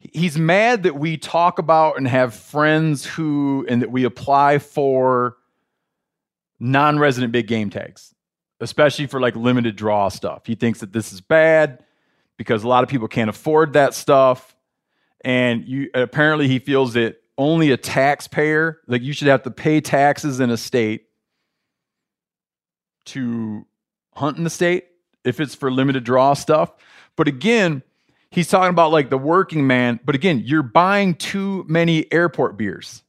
He's 0.00 0.38
mad 0.38 0.84
that 0.84 0.96
we 0.96 1.16
talk 1.16 1.58
about 1.58 1.98
and 1.98 2.08
have 2.08 2.34
friends 2.34 3.04
who 3.04 3.66
and 3.68 3.82
that 3.82 3.90
we 3.90 4.04
apply 4.04 4.58
for 4.58 5.36
non-resident 6.58 7.32
big 7.32 7.46
game 7.46 7.70
tags, 7.70 8.14
especially 8.60 9.06
for 9.06 9.20
like 9.20 9.36
limited 9.36 9.76
draw 9.76 10.08
stuff. 10.08 10.46
He 10.46 10.54
thinks 10.54 10.80
that 10.80 10.92
this 10.92 11.12
is 11.12 11.20
bad 11.20 11.84
because 12.38 12.64
a 12.64 12.68
lot 12.68 12.82
of 12.82 12.88
people 12.88 13.08
can't 13.08 13.28
afford 13.28 13.74
that 13.74 13.92
stuff 13.92 14.56
and 15.22 15.66
you 15.66 15.90
apparently 15.94 16.48
he 16.48 16.58
feels 16.58 16.94
that 16.94 17.16
only 17.36 17.70
a 17.70 17.76
taxpayer 17.76 18.80
like 18.86 19.02
you 19.02 19.12
should 19.12 19.28
have 19.28 19.42
to 19.42 19.50
pay 19.50 19.80
taxes 19.80 20.40
in 20.40 20.50
a 20.50 20.56
state 20.56 21.06
to 23.04 23.66
hunt 24.14 24.38
in 24.38 24.44
the 24.44 24.50
state 24.50 24.86
if 25.24 25.40
it's 25.40 25.54
for 25.54 25.70
limited 25.70 26.04
draw 26.04 26.34
stuff 26.34 26.72
but 27.16 27.28
again 27.28 27.82
he's 28.30 28.48
talking 28.48 28.70
about 28.70 28.92
like 28.92 29.10
the 29.10 29.18
working 29.18 29.66
man 29.66 30.00
but 30.04 30.14
again 30.14 30.42
you're 30.44 30.62
buying 30.62 31.14
too 31.14 31.64
many 31.68 32.10
airport 32.12 32.56
beers 32.56 33.02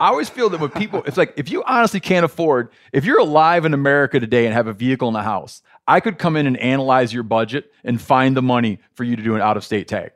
i 0.00 0.08
always 0.08 0.28
feel 0.28 0.48
that 0.48 0.60
when 0.60 0.70
people 0.70 1.02
it's 1.06 1.16
like 1.16 1.32
if 1.36 1.50
you 1.50 1.62
honestly 1.64 2.00
can't 2.00 2.24
afford 2.24 2.70
if 2.92 3.04
you're 3.04 3.20
alive 3.20 3.64
in 3.64 3.74
america 3.74 4.18
today 4.18 4.44
and 4.46 4.54
have 4.54 4.66
a 4.66 4.72
vehicle 4.72 5.08
in 5.08 5.16
a 5.16 5.22
house 5.22 5.62
i 5.86 6.00
could 6.00 6.18
come 6.18 6.36
in 6.36 6.46
and 6.46 6.56
analyze 6.58 7.12
your 7.12 7.22
budget 7.22 7.70
and 7.84 8.00
find 8.00 8.36
the 8.36 8.42
money 8.42 8.78
for 8.94 9.04
you 9.04 9.16
to 9.16 9.22
do 9.22 9.34
an 9.34 9.40
out 9.40 9.56
of 9.56 9.64
state 9.64 9.88
tag 9.88 10.12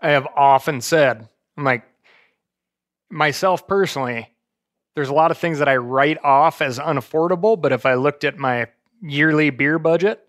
I 0.00 0.10
have 0.10 0.26
often 0.36 0.80
said, 0.80 1.28
I'm 1.56 1.64
like, 1.64 1.84
myself 3.10 3.66
personally, 3.66 4.32
there's 4.94 5.08
a 5.08 5.14
lot 5.14 5.30
of 5.30 5.38
things 5.38 5.58
that 5.58 5.68
I 5.68 5.76
write 5.76 6.22
off 6.22 6.62
as 6.62 6.78
unaffordable, 6.78 7.60
but 7.60 7.72
if 7.72 7.84
I 7.84 7.94
looked 7.94 8.24
at 8.24 8.38
my 8.38 8.68
yearly 9.02 9.50
beer 9.50 9.78
budget, 9.78 10.24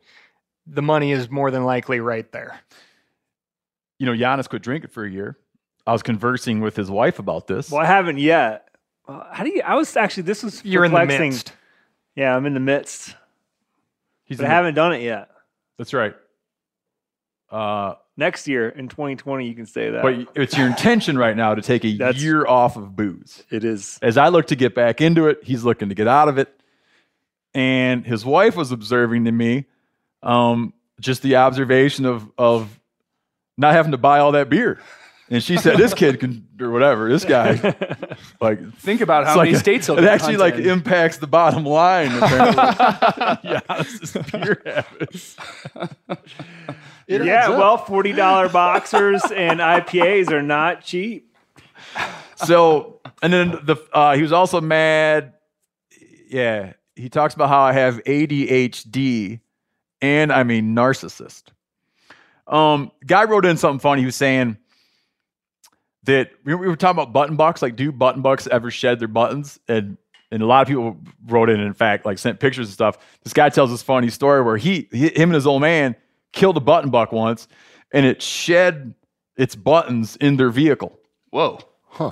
the 0.65 0.81
money 0.81 1.11
is 1.11 1.29
more 1.29 1.51
than 1.51 1.65
likely 1.65 1.99
right 1.99 2.31
there. 2.31 2.59
You 3.99 4.05
know, 4.05 4.15
Janis 4.15 4.47
quit 4.47 4.61
drinking 4.61 4.89
for 4.89 5.03
a 5.03 5.09
year. 5.09 5.37
I 5.85 5.91
was 5.91 6.01
conversing 6.03 6.61
with 6.61 6.75
his 6.75 6.89
wife 6.89 7.19
about 7.19 7.47
this. 7.47 7.69
Well, 7.69 7.81
I 7.81 7.85
haven't 7.85 8.17
yet. 8.17 8.67
Uh, 9.07 9.23
How 9.31 9.43
do 9.43 9.49
you? 9.49 9.61
I 9.63 9.75
was 9.75 9.95
actually 9.95 10.23
this 10.23 10.43
was 10.43 10.63
You're 10.63 10.85
in 10.85 10.91
the 10.91 11.05
midst. 11.05 11.51
Yeah, 12.15 12.35
I'm 12.35 12.45
in 12.45 12.53
the 12.53 12.59
midst, 12.59 13.15
He's 14.25 14.37
but 14.37 14.47
I 14.47 14.49
haven't 14.49 14.73
done 14.73 14.93
it 14.93 15.01
yet. 15.01 15.29
That's 15.77 15.93
right. 15.93 16.15
Uh, 17.49 17.95
Next 18.17 18.49
year 18.49 18.67
in 18.67 18.89
2020, 18.89 19.47
you 19.47 19.55
can 19.55 19.65
say 19.65 19.91
that. 19.91 20.01
but 20.01 20.27
it's 20.35 20.57
your 20.57 20.67
intention 20.67 21.17
right 21.17 21.37
now 21.37 21.55
to 21.55 21.61
take 21.61 21.85
a 21.85 21.87
year 21.87 22.45
off 22.45 22.75
of 22.75 22.93
booze. 22.93 23.43
it 23.49 23.63
is. 23.63 23.97
As 24.01 24.17
I 24.17 24.27
look 24.27 24.47
to 24.47 24.57
get 24.57 24.75
back 24.75 24.99
into 24.99 25.27
it, 25.29 25.39
he's 25.41 25.63
looking 25.63 25.87
to 25.87 25.95
get 25.95 26.07
out 26.09 26.27
of 26.27 26.37
it. 26.37 26.53
And 27.53 28.05
his 28.05 28.25
wife 28.25 28.57
was 28.57 28.73
observing 28.73 29.23
to 29.23 29.31
me 29.31 29.65
um, 30.21 30.73
just 30.99 31.21
the 31.21 31.37
observation 31.37 32.05
of 32.05 32.29
of 32.37 32.78
not 33.59 33.73
having 33.73 33.91
to 33.91 33.97
buy 33.97 34.19
all 34.19 34.31
that 34.31 34.49
beer. 34.49 34.79
And 35.31 35.43
she 35.43 35.57
said, 35.57 35.77
"This 35.77 35.93
kid 35.93 36.19
can, 36.19 36.47
or 36.59 36.71
whatever. 36.71 37.07
This 37.07 37.23
guy, 37.23 37.51
like, 38.41 38.73
Think 38.77 39.01
about 39.01 39.25
how 39.25 39.33
It's 39.33 39.37
many 39.37 39.51
like- 39.51 39.59
states 39.59 39.85
he'll 39.85 39.99
it 39.99 40.01
get 40.01 40.09
actually 40.13 40.37
like 40.37 40.55
content 40.55 40.71
in. 40.71 40.77
impacts 40.79 41.17
the 41.17 41.27
bottom 41.27 41.63
line. 41.65 42.11
Apparently, 42.17 42.55
Janis's 43.69 44.13
beer 44.31 44.61
habits. 44.65 45.37
yeah, 47.07 47.49
well, 47.49 47.77
forty 47.77 48.11
dollar 48.11 48.49
boxers 48.49 49.21
and 49.31 49.59
IPAs 49.59 50.31
are 50.31 50.41
not 50.41 50.81
cheap. 50.83 51.35
So, 52.35 52.99
and 53.21 53.31
then 53.31 53.51
the 53.63 53.75
uh, 53.93 54.15
he 54.15 54.23
was 54.23 54.31
also 54.31 54.59
mad. 54.61 55.33
Yeah, 56.27 56.73
he 56.95 57.09
talks 57.09 57.35
about 57.35 57.49
how 57.49 57.61
I 57.61 57.73
have 57.73 58.03
ADHD 58.03 59.41
and 60.01 60.31
I'm 60.31 60.49
a 60.49 60.61
narcissist. 60.61 61.43
Um, 62.49 62.91
guy 63.05 63.23
wrote 63.23 63.45
in 63.45 63.57
something 63.57 63.79
funny. 63.79 64.01
He 64.01 64.05
was 64.05 64.15
saying 64.15 64.57
that 66.03 66.31
we 66.43 66.55
we 66.55 66.67
were 66.67 66.75
talking 66.75 67.01
about 67.01 67.13
button 67.13 67.35
bucks. 67.35 67.61
Like, 67.61 67.75
do 67.75 67.91
button 67.91 68.21
bucks 68.21 68.47
ever 68.47 68.71
shed 68.71 68.99
their 68.99 69.07
buttons? 69.07 69.59
And 69.67 69.97
and 70.31 70.43
a 70.43 70.45
lot 70.45 70.61
of 70.61 70.67
people 70.67 70.97
wrote 71.27 71.49
in, 71.49 71.59
in 71.59 71.73
fact, 71.73 72.05
like 72.05 72.17
sent 72.17 72.39
pictures 72.39 72.67
and 72.67 72.73
stuff. 72.73 72.97
This 73.23 73.33
guy 73.33 73.49
tells 73.49 73.71
this 73.71 73.81
funny 73.81 74.09
story 74.09 74.41
where 74.41 74.57
he, 74.57 74.87
he 74.91 75.09
him 75.09 75.29
and 75.29 75.35
his 75.35 75.47
old 75.47 75.61
man 75.61 75.95
killed 76.33 76.57
a 76.57 76.61
button 76.61 76.89
buck 76.89 77.11
once, 77.11 77.47
and 77.93 78.05
it 78.05 78.21
shed 78.21 78.93
its 79.37 79.55
buttons 79.55 80.17
in 80.17 80.35
their 80.37 80.49
vehicle 80.49 80.99
Whoa. 81.31 81.59
Huh? 81.83 82.11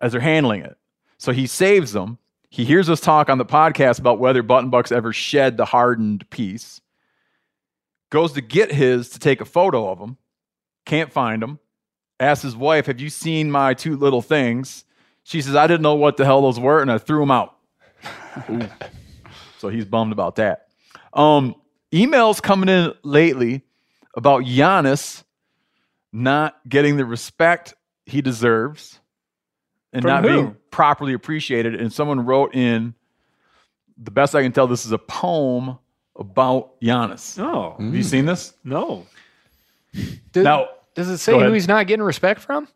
As 0.00 0.12
they're 0.12 0.20
handling 0.20 0.62
it. 0.62 0.76
So 1.18 1.32
he 1.32 1.46
saves 1.46 1.92
them. 1.92 2.18
He 2.50 2.64
hears 2.64 2.90
us 2.90 3.00
talk 3.00 3.30
on 3.30 3.38
the 3.38 3.44
podcast 3.44 3.98
about 3.98 4.18
whether 4.18 4.42
button 4.42 4.68
bucks 4.68 4.92
ever 4.92 5.12
shed 5.12 5.56
the 5.56 5.64
hardened 5.64 6.28
piece. 6.30 6.80
Goes 8.12 8.32
to 8.32 8.42
get 8.42 8.70
his 8.70 9.08
to 9.10 9.18
take 9.18 9.40
a 9.40 9.46
photo 9.46 9.90
of 9.90 9.98
him. 9.98 10.18
Can't 10.84 11.10
find 11.10 11.42
him. 11.42 11.58
Asks 12.20 12.42
his 12.42 12.54
wife, 12.54 12.84
Have 12.84 13.00
you 13.00 13.08
seen 13.08 13.50
my 13.50 13.72
two 13.72 13.96
little 13.96 14.20
things? 14.20 14.84
She 15.22 15.40
says, 15.40 15.56
I 15.56 15.66
didn't 15.66 15.80
know 15.80 15.94
what 15.94 16.18
the 16.18 16.26
hell 16.26 16.42
those 16.42 16.60
were, 16.60 16.82
and 16.82 16.92
I 16.92 16.98
threw 16.98 17.20
them 17.20 17.30
out. 17.30 17.56
So 19.58 19.68
he's 19.68 19.84
bummed 19.84 20.12
about 20.12 20.34
that. 20.36 20.66
Um, 21.12 21.54
emails 21.92 22.42
coming 22.42 22.68
in 22.68 22.92
lately 23.04 23.62
about 24.16 24.44
Janis 24.44 25.22
not 26.12 26.56
getting 26.68 26.96
the 26.96 27.04
respect 27.04 27.74
he 28.04 28.22
deserves 28.22 28.98
and 29.92 30.02
From 30.02 30.10
not 30.10 30.24
who? 30.24 30.28
being 30.28 30.56
properly 30.72 31.12
appreciated. 31.12 31.80
And 31.80 31.92
someone 31.92 32.26
wrote 32.26 32.56
in, 32.56 32.96
the 33.96 34.10
best 34.10 34.34
I 34.34 34.42
can 34.42 34.50
tell, 34.50 34.66
this 34.66 34.84
is 34.84 34.90
a 34.90 34.98
poem 34.98 35.78
about 36.16 36.80
Janis. 36.80 37.38
No, 37.38 37.76
Have 37.78 37.94
you 37.94 38.00
mm. 38.02 38.04
seen 38.04 38.26
this? 38.26 38.54
no. 38.64 39.06
Does, 40.32 40.44
Now- 40.44 40.68
does 40.94 41.08
it 41.08 41.12
Go 41.12 41.16
say 41.16 41.32
who 41.32 41.40
ahead. 41.40 41.54
he's 41.54 41.68
not 41.68 41.86
getting 41.86 42.04
respect 42.04 42.40
from? 42.40 42.68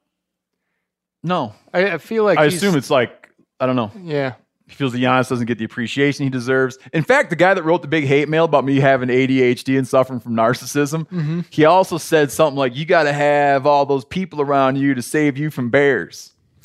No. 1.22 1.54
I, 1.72 1.92
I 1.92 1.98
feel 1.98 2.24
like 2.24 2.38
I 2.38 2.44
he's- 2.44 2.54
assume 2.54 2.76
it's 2.76 2.90
like, 2.90 3.30
I 3.60 3.66
don't 3.66 3.76
know. 3.76 3.90
yeah. 4.02 4.34
He 4.68 4.74
feels 4.74 4.92
that 4.94 4.98
Janis 4.98 5.28
doesn't 5.28 5.46
get 5.46 5.58
the 5.58 5.64
appreciation 5.64 6.24
he 6.24 6.30
deserves. 6.30 6.76
In 6.92 7.04
fact, 7.04 7.30
the 7.30 7.36
guy 7.36 7.54
that 7.54 7.62
wrote 7.62 7.82
the 7.82 7.88
big 7.88 8.04
hate 8.04 8.28
mail 8.28 8.44
about 8.44 8.64
me 8.64 8.80
having 8.80 9.08
ADHD 9.08 9.78
and 9.78 9.86
suffering 9.86 10.18
from 10.18 10.34
narcissism, 10.34 11.06
mm-hmm. 11.08 11.40
he 11.50 11.64
also 11.64 11.98
said 11.98 12.32
something 12.32 12.56
like, 12.58 12.74
You 12.74 12.84
got 12.84 13.04
to 13.04 13.12
have 13.12 13.64
all 13.64 13.86
those 13.86 14.04
people 14.04 14.40
around 14.40 14.74
you 14.76 14.94
to 14.94 15.02
save 15.02 15.38
you 15.38 15.50
from 15.50 15.70
bears. 15.70 16.32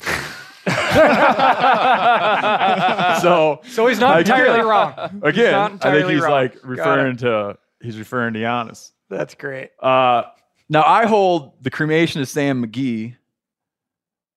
so, 3.20 3.60
So 3.68 3.86
he's 3.86 3.98
not 3.98 4.16
I 4.16 4.22
get 4.22 4.38
entirely 4.38 4.60
wrong. 4.60 4.94
again, 5.22 5.52
not 5.52 5.84
I 5.84 5.92
think 5.92 6.10
he's 6.10 6.22
wrong. 6.22 6.30
like 6.30 6.56
referring 6.64 7.16
to, 7.18 7.56
he's 7.80 7.98
referring 7.98 8.34
to 8.34 8.40
Janis. 8.40 8.92
That's 9.08 9.34
great. 9.34 9.70
Uh, 9.80 10.22
now, 10.68 10.82
I 10.84 11.06
hold 11.06 11.52
the 11.62 11.70
cremation 11.70 12.22
of 12.22 12.28
Sam 12.28 12.64
McGee 12.64 13.16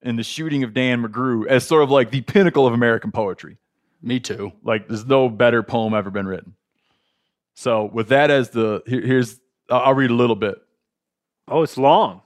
and 0.01 0.20
the 0.20 0.24
shooting 0.24 0.63
of 0.63 0.74
Dan 0.74 1.03
McGrew 1.03 1.48
as 1.48 1.65
sort 1.65 1.84
of 1.84 1.91
like 1.91 2.12
the 2.12 2.22
pinnacle 2.22 2.67
of 2.67 2.74
American 2.74 3.12
poetry. 3.12 3.58
Me 4.01 4.20
too. 4.20 4.51
Like, 4.63 4.88
there's 4.88 5.05
no 5.05 5.29
better 5.29 5.63
poem 5.63 5.94
ever 5.94 6.12
been 6.12 6.27
written. 6.27 6.55
So, 7.55 7.86
with 7.86 8.10
that 8.10 8.29
as 8.32 8.50
the 8.50 8.84
here- 8.86 9.05
here's, 9.05 9.39
I'll 9.70 9.79
I'll 9.82 9.94
read 9.94 10.12
a 10.12 10.15
little 10.15 10.36
bit. 10.36 10.58
Oh, 11.48 11.63
it's 11.63 11.77
long. 11.77 12.22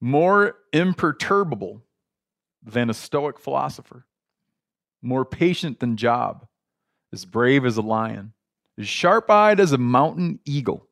More 0.00 0.56
imperturbable 0.72 1.82
than 2.66 2.90
a 2.90 2.94
stoic 2.94 3.38
philosopher, 3.38 4.04
more 5.00 5.24
patient 5.24 5.78
than 5.80 5.96
Job, 5.96 6.46
as 7.12 7.24
brave 7.24 7.64
as 7.64 7.76
a 7.76 7.82
lion, 7.82 8.32
as 8.78 8.88
sharp 8.88 9.30
eyed 9.30 9.60
as 9.60 9.72
a 9.72 9.78
mountain 9.78 10.40
eagle. 10.44 10.86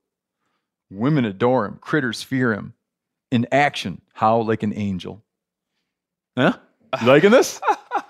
Women 0.91 1.25
adore 1.25 1.67
him, 1.67 1.79
critters 1.81 2.23
fear 2.23 2.53
him. 2.53 2.75
In 3.31 3.47
action, 3.51 4.01
howl 4.13 4.47
like 4.47 4.63
an 4.63 4.73
angel. 4.77 5.23
Huh? 6.39 6.57
You 7.01 7.09
liking 7.09 7.31
this? 7.33 7.61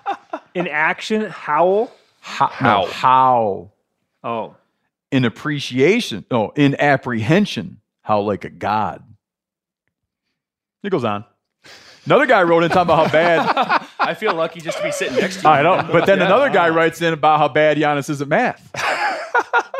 In 0.53 0.67
action, 0.67 1.25
howl. 1.25 1.91
How? 2.21 2.51
No, 2.61 2.85
how? 2.91 3.71
Oh, 4.23 4.55
In 5.11 5.25
appreciation, 5.25 6.25
no, 6.31 6.51
in 6.55 6.75
apprehension, 6.79 7.81
how 8.01 8.21
like 8.21 8.45
a 8.45 8.49
god. 8.49 9.03
It 10.83 10.89
goes 10.91 11.03
on. 11.03 11.25
Another 12.05 12.25
guy 12.25 12.43
wrote 12.43 12.63
in 12.63 12.69
talking 12.69 12.83
about 12.83 13.07
how 13.07 13.11
bad. 13.11 13.87
I 13.99 14.13
feel 14.13 14.33
lucky 14.35 14.61
just 14.61 14.77
to 14.77 14.83
be 14.83 14.91
sitting 14.91 15.15
next 15.15 15.37
to 15.37 15.41
you. 15.43 15.49
I 15.49 15.61
know, 15.63 15.87
but 15.91 16.05
then 16.05 16.21
another 16.21 16.49
guy 16.49 16.69
writes 16.69 17.01
in 17.01 17.13
about 17.13 17.39
how 17.39 17.47
bad 17.47 17.77
Janis 17.77 18.09
is 18.09 18.21
at 18.21 18.27
math. 18.27 18.71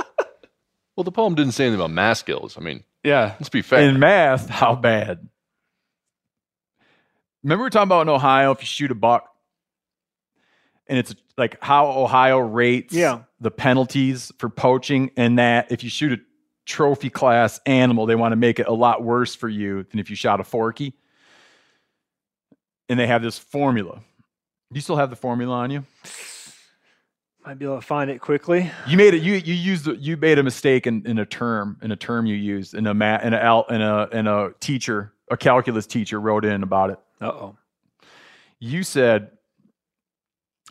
Well, 0.98 1.03
the 1.03 1.12
poem 1.12 1.36
didn't 1.36 1.51
say 1.51 1.65
anything 1.65 1.82
about 1.82 1.91
math 1.91 2.20
skills. 2.20 2.55
I 2.58 2.62
mean, 2.62 2.86
Yeah. 3.03 3.36
let's 3.38 3.50
be 3.50 3.62
fair. 3.62 3.82
In 3.82 4.00
math, 4.00 4.48
how 4.50 4.75
bad? 4.75 5.27
Remember 7.44 7.63
we 7.63 7.65
were 7.65 7.70
talking 7.70 7.89
about 7.89 8.03
in 8.03 8.10
Ohio 8.10 8.51
if 8.51 8.62
you 8.62 8.65
shoot 8.65 8.91
a 8.91 8.96
buck 8.96 9.27
and 10.88 10.98
it's 10.98 11.13
like 11.38 11.58
how 11.62 11.88
Ohio 11.88 12.38
rates 12.39 12.94
Yeah. 12.94 13.24
the 13.41 13.51
penalties 13.51 14.32
for 14.38 14.48
poaching, 14.48 15.12
and 15.17 15.38
that 15.38 15.70
if 15.70 15.84
you 15.84 15.89
shoot 15.89 16.13
a 16.13 16.22
trophy 16.65 17.10
class 17.10 17.60
animal, 17.65 18.05
they 18.05 18.15
want 18.15 18.32
to 18.32 18.38
make 18.38 18.60
it 18.60 18.67
a 18.67 18.74
lot 18.74 19.03
worse 19.03 19.36
for 19.36 19.50
you 19.50 19.84
than 19.91 20.00
if 20.00 20.10
you 20.10 20.15
shot 20.15 20.39
a 20.39 20.46
forky. 20.46 20.94
And 22.89 23.00
they 23.00 23.08
have 23.08 23.22
this 23.22 23.38
formula. 23.39 23.96
Do 23.96 24.77
you 24.77 24.82
still 24.82 24.98
have 24.98 25.10
the 25.10 25.15
formula 25.15 25.56
on 25.56 25.72
you? 25.72 25.86
Might 27.46 27.60
be 27.60 27.65
able 27.65 27.75
to 27.75 27.82
find 27.82 28.10
it 28.10 28.20
quickly. 28.20 28.72
You 28.88 28.98
made 28.98 29.13
it. 29.13 29.22
You 29.22 29.36
you 29.36 29.54
used 29.54 29.88
you 29.88 30.18
made 30.18 30.39
a 30.39 30.44
mistake 30.44 30.88
in, 30.88 31.06
in 31.06 31.20
a 31.20 31.25
term 31.25 31.77
in 31.84 31.92
a 31.92 31.96
term 31.96 32.25
you 32.25 32.36
used 32.36 32.74
in 32.74 32.88
a 32.88 32.94
mat 32.94 33.24
in 33.24 33.34
a 33.34 33.63
in 33.70 33.82
a 33.82 34.08
in 34.12 34.27
a 34.27 34.50
teacher 34.60 35.13
a 35.30 35.38
calculus 35.38 35.86
teacher 35.86 36.20
wrote 36.20 36.46
in 36.46 36.63
about 36.63 36.89
it. 36.89 37.00
Uh 37.22 37.27
oh. 37.27 37.58
You 38.60 38.84
said, 38.84 39.32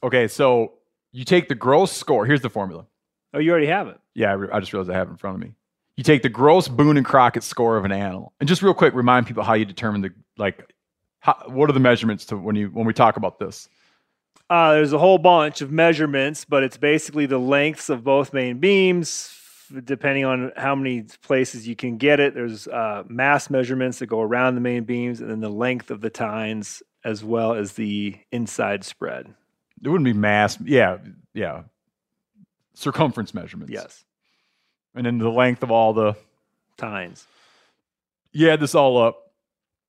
okay, 0.02 0.26
so 0.28 0.74
you 1.12 1.24
take 1.24 1.48
the 1.48 1.54
gross 1.54 1.92
score. 1.92 2.26
Here's 2.26 2.40
the 2.40 2.50
formula. 2.50 2.86
Oh, 3.32 3.38
you 3.38 3.50
already 3.50 3.66
have 3.66 3.88
it. 3.88 3.98
Yeah, 4.14 4.30
I, 4.30 4.34
re- 4.34 4.48
I 4.52 4.60
just 4.60 4.72
realized 4.72 4.90
I 4.90 4.94
have 4.94 5.08
it 5.08 5.12
in 5.12 5.16
front 5.16 5.36
of 5.36 5.42
me. 5.42 5.54
You 5.96 6.04
take 6.04 6.22
the 6.22 6.28
gross 6.28 6.66
Boone 6.66 6.96
and 6.96 7.06
Crockett 7.06 7.42
score 7.44 7.76
of 7.76 7.84
an 7.84 7.92
animal, 7.92 8.32
and 8.40 8.48
just 8.48 8.62
real 8.62 8.74
quick, 8.74 8.94
remind 8.94 9.26
people 9.26 9.44
how 9.44 9.54
you 9.54 9.64
determine 9.64 10.00
the 10.00 10.10
like. 10.38 10.73
How, 11.24 11.42
what 11.46 11.70
are 11.70 11.72
the 11.72 11.80
measurements 11.80 12.26
to 12.26 12.36
when 12.36 12.54
you 12.54 12.68
when 12.68 12.84
we 12.84 12.92
talk 12.92 13.16
about 13.16 13.38
this? 13.38 13.70
Uh, 14.50 14.74
there's 14.74 14.92
a 14.92 14.98
whole 14.98 15.16
bunch 15.16 15.62
of 15.62 15.72
measurements, 15.72 16.44
but 16.44 16.62
it's 16.62 16.76
basically 16.76 17.24
the 17.24 17.38
lengths 17.38 17.88
of 17.88 18.04
both 18.04 18.34
main 18.34 18.58
beams, 18.58 19.34
depending 19.84 20.26
on 20.26 20.52
how 20.54 20.74
many 20.74 21.06
places 21.22 21.66
you 21.66 21.74
can 21.74 21.96
get 21.96 22.20
it. 22.20 22.34
There's 22.34 22.68
uh, 22.68 23.04
mass 23.08 23.48
measurements 23.48 24.00
that 24.00 24.06
go 24.08 24.20
around 24.20 24.54
the 24.54 24.60
main 24.60 24.84
beams, 24.84 25.22
and 25.22 25.30
then 25.30 25.40
the 25.40 25.48
length 25.48 25.90
of 25.90 26.02
the 26.02 26.10
tines, 26.10 26.82
as 27.06 27.24
well 27.24 27.54
as 27.54 27.72
the 27.72 28.18
inside 28.30 28.84
spread. 28.84 29.32
It 29.82 29.88
wouldn't 29.88 30.04
be 30.04 30.12
mass. 30.12 30.60
Yeah, 30.60 30.98
yeah. 31.32 31.62
Circumference 32.74 33.32
measurements. 33.32 33.72
Yes, 33.72 34.04
and 34.94 35.06
then 35.06 35.16
the 35.16 35.30
length 35.30 35.62
of 35.62 35.70
all 35.70 35.94
the 35.94 36.16
tines. 36.76 37.26
Yeah, 38.30 38.56
this 38.56 38.74
all 38.74 38.98
up, 38.98 39.23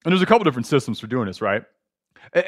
and 0.06 0.12
there's 0.12 0.22
a 0.22 0.26
couple 0.26 0.44
different 0.46 0.68
systems 0.68 1.00
for 1.00 1.08
doing 1.08 1.28
this, 1.28 1.42
right? 1.42 1.64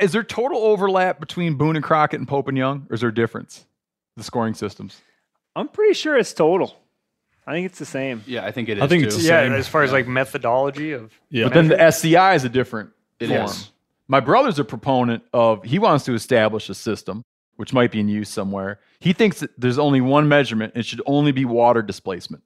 Is 0.01 0.11
there 0.11 0.23
total 0.23 0.59
overlap 0.59 1.19
between 1.19 1.55
Boone 1.55 1.75
and 1.75 1.83
Crockett 1.83 2.19
and 2.19 2.27
Pope 2.27 2.47
and 2.47 2.57
Young, 2.57 2.87
or 2.89 2.93
is 2.95 3.01
there 3.01 3.09
a 3.09 3.13
difference? 3.13 3.65
The 4.15 4.23
scoring 4.23 4.53
systems. 4.53 4.99
I'm 5.55 5.67
pretty 5.67 5.93
sure 5.93 6.17
it's 6.17 6.33
total. 6.33 6.75
I 7.45 7.53
think 7.53 7.65
it's 7.67 7.79
the 7.79 7.85
same. 7.85 8.23
Yeah, 8.27 8.45
I 8.45 8.51
think 8.51 8.67
it 8.69 8.77
is. 8.77 8.83
I 8.83 8.87
think 8.87 9.03
too. 9.03 9.07
it's 9.07 9.17
the 9.17 9.23
Yeah, 9.23 9.41
same. 9.43 9.53
as 9.53 9.67
far 9.67 9.83
as 9.83 9.91
like 9.91 10.07
methodology 10.07 10.91
of 10.91 11.13
Yeah. 11.29 11.45
But 11.45 11.53
then 11.53 11.67
the 11.69 11.79
SCI 11.81 12.33
is 12.35 12.43
a 12.43 12.49
different 12.49 12.89
It 13.19 13.29
form. 13.29 13.45
is. 13.45 13.71
My 14.07 14.19
brother's 14.19 14.59
a 14.59 14.63
proponent 14.65 15.23
of 15.33 15.63
he 15.63 15.79
wants 15.79 16.03
to 16.05 16.13
establish 16.13 16.69
a 16.69 16.73
system 16.73 17.23
which 17.55 17.73
might 17.73 17.91
be 17.91 17.99
in 17.99 18.07
use 18.07 18.29
somewhere. 18.29 18.79
He 18.99 19.13
thinks 19.13 19.39
that 19.39 19.51
there's 19.57 19.79
only 19.79 19.99
one 20.01 20.27
measurement. 20.27 20.73
It 20.75 20.85
should 20.85 21.01
only 21.05 21.31
be 21.31 21.43
water 21.45 21.81
displacement. 21.81 22.43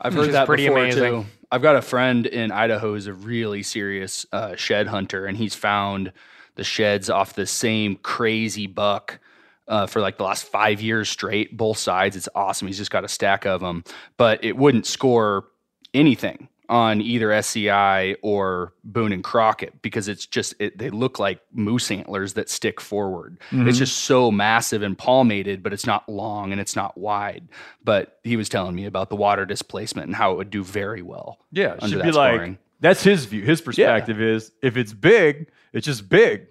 I've 0.00 0.12
Which 0.14 0.20
heard 0.22 0.28
is 0.28 0.32
that 0.34 0.46
pretty 0.46 0.64
before 0.66 0.78
amazing. 0.82 1.22
too. 1.22 1.26
I've 1.52 1.60
got 1.60 1.76
a 1.76 1.82
friend 1.82 2.24
in 2.24 2.50
Idaho 2.50 2.92
who's 2.92 3.06
a 3.06 3.12
really 3.12 3.62
serious 3.62 4.24
uh, 4.32 4.56
shed 4.56 4.86
hunter, 4.86 5.26
and 5.26 5.36
he's 5.36 5.54
found 5.54 6.10
the 6.54 6.64
sheds 6.64 7.10
off 7.10 7.34
the 7.34 7.46
same 7.46 7.96
crazy 7.96 8.66
buck 8.66 9.20
uh, 9.68 9.86
for 9.86 10.00
like 10.00 10.16
the 10.16 10.24
last 10.24 10.44
five 10.44 10.80
years 10.80 11.10
straight, 11.10 11.54
both 11.54 11.76
sides. 11.76 12.16
It's 12.16 12.28
awesome. 12.34 12.68
He's 12.68 12.78
just 12.78 12.90
got 12.90 13.04
a 13.04 13.08
stack 13.08 13.44
of 13.44 13.60
them, 13.60 13.84
but 14.16 14.42
it 14.42 14.56
wouldn't 14.56 14.86
score 14.86 15.44
anything 15.92 16.48
on 16.72 17.02
either 17.02 17.30
SCI 17.30 18.16
or 18.22 18.72
Boone 18.82 19.12
and 19.12 19.22
Crockett 19.22 19.82
because 19.82 20.08
it's 20.08 20.24
just 20.24 20.54
it, 20.58 20.78
they 20.78 20.88
look 20.88 21.18
like 21.18 21.40
moose 21.52 21.90
antlers 21.90 22.32
that 22.32 22.48
stick 22.48 22.80
forward. 22.80 23.36
It's 23.40 23.52
mm-hmm. 23.52 23.70
just 23.72 23.98
so 24.04 24.30
massive 24.30 24.82
and 24.82 24.96
palmated, 24.96 25.62
but 25.62 25.74
it's 25.74 25.84
not 25.84 26.08
long 26.08 26.50
and 26.50 26.58
it's 26.58 26.74
not 26.74 26.96
wide. 26.96 27.46
But 27.84 28.18
he 28.24 28.38
was 28.38 28.48
telling 28.48 28.74
me 28.74 28.86
about 28.86 29.10
the 29.10 29.16
water 29.16 29.44
displacement 29.44 30.06
and 30.06 30.16
how 30.16 30.32
it 30.32 30.38
would 30.38 30.48
do 30.48 30.64
very 30.64 31.02
well. 31.02 31.38
Yeah, 31.52 31.74
it 31.74 31.82
should 31.88 31.98
that 31.98 32.04
be 32.04 32.12
like 32.12 32.58
that's 32.80 33.02
his 33.02 33.26
view. 33.26 33.42
His 33.42 33.60
perspective 33.60 34.18
is 34.18 34.50
if 34.62 34.78
it's 34.78 34.94
big, 34.94 35.48
it's 35.74 35.84
just 35.84 36.08
big. 36.08 36.46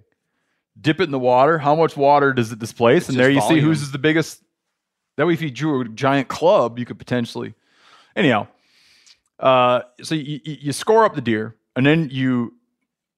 Dip 0.79 1.01
it 1.01 1.05
in 1.05 1.11
the 1.11 1.19
water. 1.19 1.57
How 1.57 1.75
much 1.75 1.97
water 1.97 2.31
does 2.31 2.51
it 2.51 2.59
displace? 2.59 3.03
It's 3.03 3.09
and 3.09 3.19
there 3.19 3.29
you 3.29 3.41
see 3.41 3.47
volume. 3.47 3.65
whose 3.65 3.81
is 3.81 3.91
the 3.91 3.99
biggest. 3.99 4.39
That 5.17 5.25
way, 5.25 5.33
if 5.33 5.41
you 5.41 5.49
drew 5.49 5.81
a 5.81 5.89
giant 5.89 6.27
club, 6.27 6.77
you 6.77 6.85
could 6.85 6.99
potentially. 6.99 7.55
Anyhow, 8.15 8.47
uh, 9.41 9.81
so 10.01 10.15
you, 10.15 10.39
you 10.43 10.71
score 10.71 11.03
up 11.03 11.15
the 11.15 11.21
deer, 11.21 11.55
and 11.75 11.85
then 11.85 12.09
you 12.11 12.53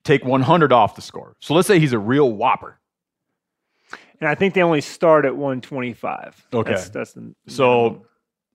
take 0.03 0.23
100 0.25 0.71
off 0.71 0.95
the 0.95 1.01
score. 1.01 1.35
So 1.39 1.53
let's 1.53 1.67
say 1.67 1.79
he's 1.79 1.93
a 1.93 1.99
real 1.99 2.31
whopper. 2.31 2.79
And 4.19 4.29
I 4.29 4.35
think 4.35 4.53
they 4.53 4.61
only 4.61 4.81
start 4.81 5.25
at 5.25 5.35
125. 5.35 6.47
Okay. 6.53 6.71
That's, 6.71 6.89
that's 6.89 7.13
the 7.13 7.33
So 7.47 8.05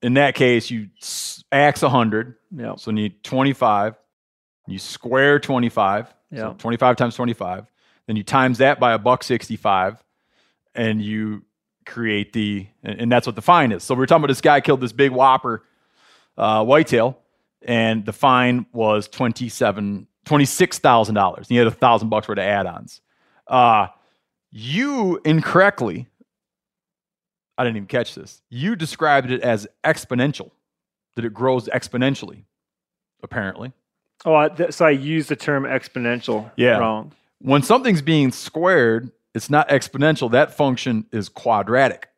in 0.02 0.14
that 0.14 0.34
case, 0.34 0.70
you 0.70 0.88
axe 1.52 1.82
100. 1.82 2.36
yeah. 2.56 2.76
So 2.76 2.90
you 2.90 2.94
need 2.94 3.22
25. 3.22 3.96
You 4.66 4.78
square 4.78 5.38
25. 5.38 6.14
Yeah. 6.30 6.38
So 6.38 6.54
25 6.58 6.96
times 6.96 7.14
25. 7.16 7.66
Then 8.06 8.16
you 8.16 8.22
times 8.22 8.58
that 8.58 8.80
by 8.80 8.92
a 8.94 8.98
buck 8.98 9.22
65 9.22 10.02
and 10.74 11.02
you 11.02 11.42
create 11.84 12.32
the, 12.32 12.66
and, 12.82 13.00
and 13.00 13.12
that's 13.12 13.26
what 13.26 13.36
the 13.36 13.42
fine 13.42 13.72
is. 13.72 13.82
So 13.82 13.94
we're 13.94 14.06
talking 14.06 14.24
about 14.24 14.28
this 14.28 14.40
guy 14.40 14.60
killed 14.62 14.80
this 14.80 14.92
big 14.92 15.10
whopper 15.10 15.64
uh, 16.38 16.64
whitetail 16.64 17.18
and 17.68 18.04
the 18.06 18.12
fine 18.14 18.66
was 18.72 19.06
27, 19.08 20.08
$26,000. 20.24 21.36
And 21.36 21.46
he 21.46 21.56
had 21.56 21.66
a 21.66 21.70
thousand 21.70 22.08
bucks 22.08 22.26
worth 22.26 22.38
of 22.38 22.44
add-ons. 22.44 23.00
Uh, 23.46 23.88
you 24.50 25.20
incorrectly, 25.24 26.06
I 27.58 27.64
didn't 27.64 27.76
even 27.76 27.86
catch 27.86 28.14
this. 28.14 28.40
You 28.48 28.74
described 28.74 29.30
it 29.30 29.42
as 29.42 29.68
exponential, 29.84 30.50
that 31.16 31.24
it 31.26 31.34
grows 31.34 31.68
exponentially, 31.68 32.44
apparently. 33.22 33.72
Oh, 34.24 34.34
I, 34.34 34.48
th- 34.48 34.72
so 34.72 34.86
I 34.86 34.90
used 34.90 35.28
the 35.28 35.36
term 35.36 35.64
exponential 35.64 36.50
Yeah. 36.56 36.78
wrong. 36.78 37.12
When 37.40 37.62
something's 37.62 38.02
being 38.02 38.32
squared, 38.32 39.12
it's 39.34 39.50
not 39.50 39.68
exponential. 39.68 40.30
That 40.30 40.54
function 40.56 41.04
is 41.12 41.28
quadratic. 41.28 42.08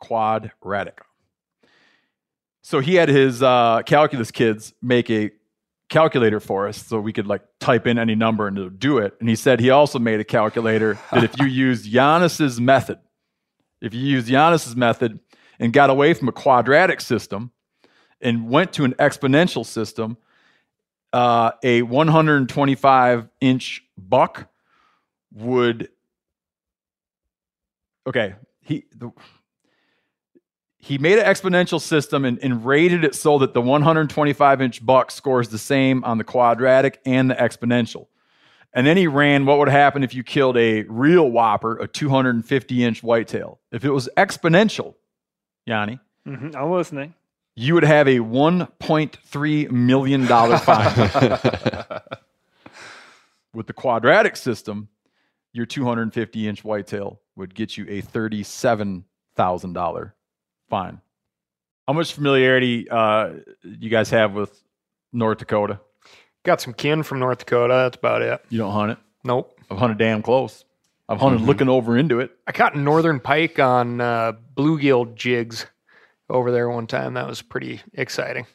Quadratic. 0.00 1.00
So 2.62 2.80
he 2.80 2.94
had 2.94 3.08
his 3.08 3.42
uh, 3.42 3.82
calculus 3.86 4.30
kids 4.30 4.74
make 4.82 5.10
a 5.10 5.30
calculator 5.88 6.40
for 6.40 6.68
us 6.68 6.86
so 6.86 7.00
we 7.00 7.12
could 7.12 7.26
like 7.26 7.42
type 7.58 7.86
in 7.86 7.98
any 7.98 8.14
number 8.14 8.46
and 8.46 8.56
it'll 8.56 8.70
do 8.70 8.98
it. 8.98 9.14
And 9.20 9.28
he 9.28 9.34
said 9.34 9.60
he 9.60 9.70
also 9.70 9.98
made 9.98 10.20
a 10.20 10.24
calculator 10.24 10.98
that 11.12 11.24
if 11.24 11.38
you 11.38 11.46
used 11.46 11.90
Janis's 11.90 12.60
method, 12.60 12.98
if 13.80 13.92
you 13.92 14.00
used 14.00 14.28
Janis's 14.28 14.76
method 14.76 15.20
and 15.58 15.72
got 15.72 15.90
away 15.90 16.14
from 16.14 16.28
a 16.28 16.32
quadratic 16.32 17.00
system 17.00 17.50
and 18.20 18.48
went 18.48 18.72
to 18.74 18.84
an 18.84 18.94
exponential 18.94 19.66
system, 19.66 20.16
uh, 21.12 21.52
a 21.62 21.82
125 21.82 23.28
inch 23.40 23.82
buck 23.98 24.48
would 25.32 25.88
okay 28.06 28.34
he 28.62 28.84
the, 28.96 29.10
he 30.82 30.96
made 30.98 31.18
an 31.18 31.24
exponential 31.26 31.78
system 31.80 32.24
and, 32.24 32.38
and 32.42 32.64
rated 32.64 33.04
it 33.04 33.14
so 33.14 33.38
that 33.38 33.52
the 33.54 33.60
125 33.60 34.60
inch 34.62 34.84
buck 34.84 35.10
scores 35.10 35.48
the 35.50 35.58
same 35.58 36.02
on 36.04 36.16
the 36.18 36.24
quadratic 36.24 37.00
and 37.04 37.30
the 37.30 37.34
exponential 37.34 38.06
and 38.72 38.86
then 38.86 38.96
he 38.96 39.06
ran 39.08 39.46
what 39.46 39.58
would 39.58 39.68
happen 39.68 40.04
if 40.04 40.14
you 40.14 40.22
killed 40.22 40.56
a 40.56 40.82
real 40.84 41.28
whopper 41.30 41.76
a 41.78 41.88
250 41.88 42.84
inch 42.84 43.02
whitetail 43.02 43.58
if 43.72 43.84
it 43.84 43.90
was 43.90 44.08
exponential 44.16 44.94
yanni 45.66 45.98
hmm 46.24 46.50
I'm 46.54 46.70
listening. 46.70 47.14
you 47.56 47.74
would 47.74 47.84
have 47.84 48.06
a 48.08 48.18
1.3 48.18 49.70
million 49.70 50.26
dollar 50.26 50.58
fine. 50.58 51.10
With 53.52 53.66
the 53.66 53.72
quadratic 53.72 54.36
system, 54.36 54.88
your 55.52 55.66
250 55.66 56.46
inch 56.48 56.62
whitetail 56.62 57.20
would 57.36 57.52
get 57.54 57.76
you 57.76 57.84
a 57.88 58.00
$37,000 58.02 60.12
fine. 60.70 61.00
How 61.86 61.92
much 61.92 62.14
familiarity 62.14 62.88
uh, 62.88 63.32
you 63.62 63.90
guys 63.90 64.08
have 64.10 64.32
with 64.32 64.62
North 65.12 65.38
Dakota? 65.38 65.80
got 66.42 66.58
some 66.60 66.72
kin 66.72 67.02
from 67.02 67.18
North 67.18 67.40
Dakota. 67.40 67.74
That's 67.74 67.96
about 67.98 68.22
it. 68.22 68.42
You 68.48 68.56
don't 68.58 68.72
hunt 68.72 68.92
it. 68.92 68.98
Nope. 69.24 69.58
I've 69.70 69.76
hunted 69.76 69.98
damn 69.98 70.22
close. 70.22 70.64
I've 71.08 71.20
hunted 71.20 71.42
looking 71.42 71.68
over 71.68 71.98
into 71.98 72.20
it. 72.20 72.30
I 72.46 72.52
caught 72.52 72.74
northern 72.76 73.20
pike 73.20 73.58
on 73.58 74.00
uh, 74.00 74.32
bluegill 74.56 75.14
jigs 75.16 75.66
over 76.30 76.50
there 76.50 76.70
one 76.70 76.86
time. 76.86 77.14
That 77.14 77.26
was 77.26 77.42
pretty 77.42 77.82
exciting. 77.92 78.46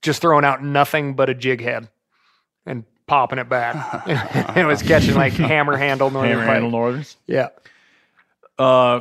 Just 0.00 0.22
throwing 0.22 0.44
out 0.44 0.62
nothing 0.62 1.14
but 1.14 1.28
a 1.28 1.34
jig 1.34 1.60
head 1.60 1.88
and 2.64 2.84
popping 3.06 3.38
it 3.40 3.48
back. 3.48 4.04
it 4.56 4.64
was 4.64 4.82
catching 4.82 5.14
like 5.16 5.32
hammer 5.34 5.76
handle 5.76 6.10
northern 6.12 6.30
Hammer 6.30 6.44
pike. 6.46 6.52
handle 6.54 6.70
northers. 6.70 7.16
Yeah. 7.26 7.48
Uh, 8.58 9.00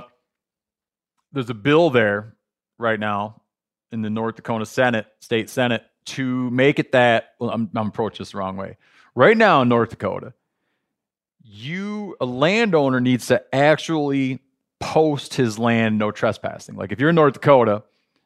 there's 1.35 1.49
a 1.49 1.53
bill 1.53 1.89
there 1.89 2.33
right 2.79 2.99
now 2.99 3.41
in 3.91 4.01
the 4.01 4.09
North 4.09 4.37
Dakota 4.37 4.65
Senate, 4.65 5.05
state 5.19 5.49
Senate, 5.49 5.83
to 6.05 6.49
make 6.49 6.79
it 6.79 6.93
that. 6.93 7.33
Well, 7.39 7.51
I'm, 7.51 7.69
I'm 7.75 7.89
approaching 7.89 8.19
this 8.19 8.31
the 8.31 8.37
wrong 8.37 8.55
way. 8.55 8.77
Right 9.15 9.37
now 9.37 9.61
in 9.61 9.69
North 9.69 9.89
Dakota, 9.89 10.33
you 11.43 12.15
a 12.21 12.25
landowner 12.25 13.01
needs 13.01 13.27
to 13.27 13.43
actually 13.53 14.39
post 14.79 15.33
his 15.33 15.59
land 15.59 15.97
no 15.97 16.09
trespassing. 16.09 16.75
Like 16.75 16.91
if 16.91 16.99
you're 16.99 17.09
in 17.09 17.15
North 17.15 17.33
Dakota 17.33 17.83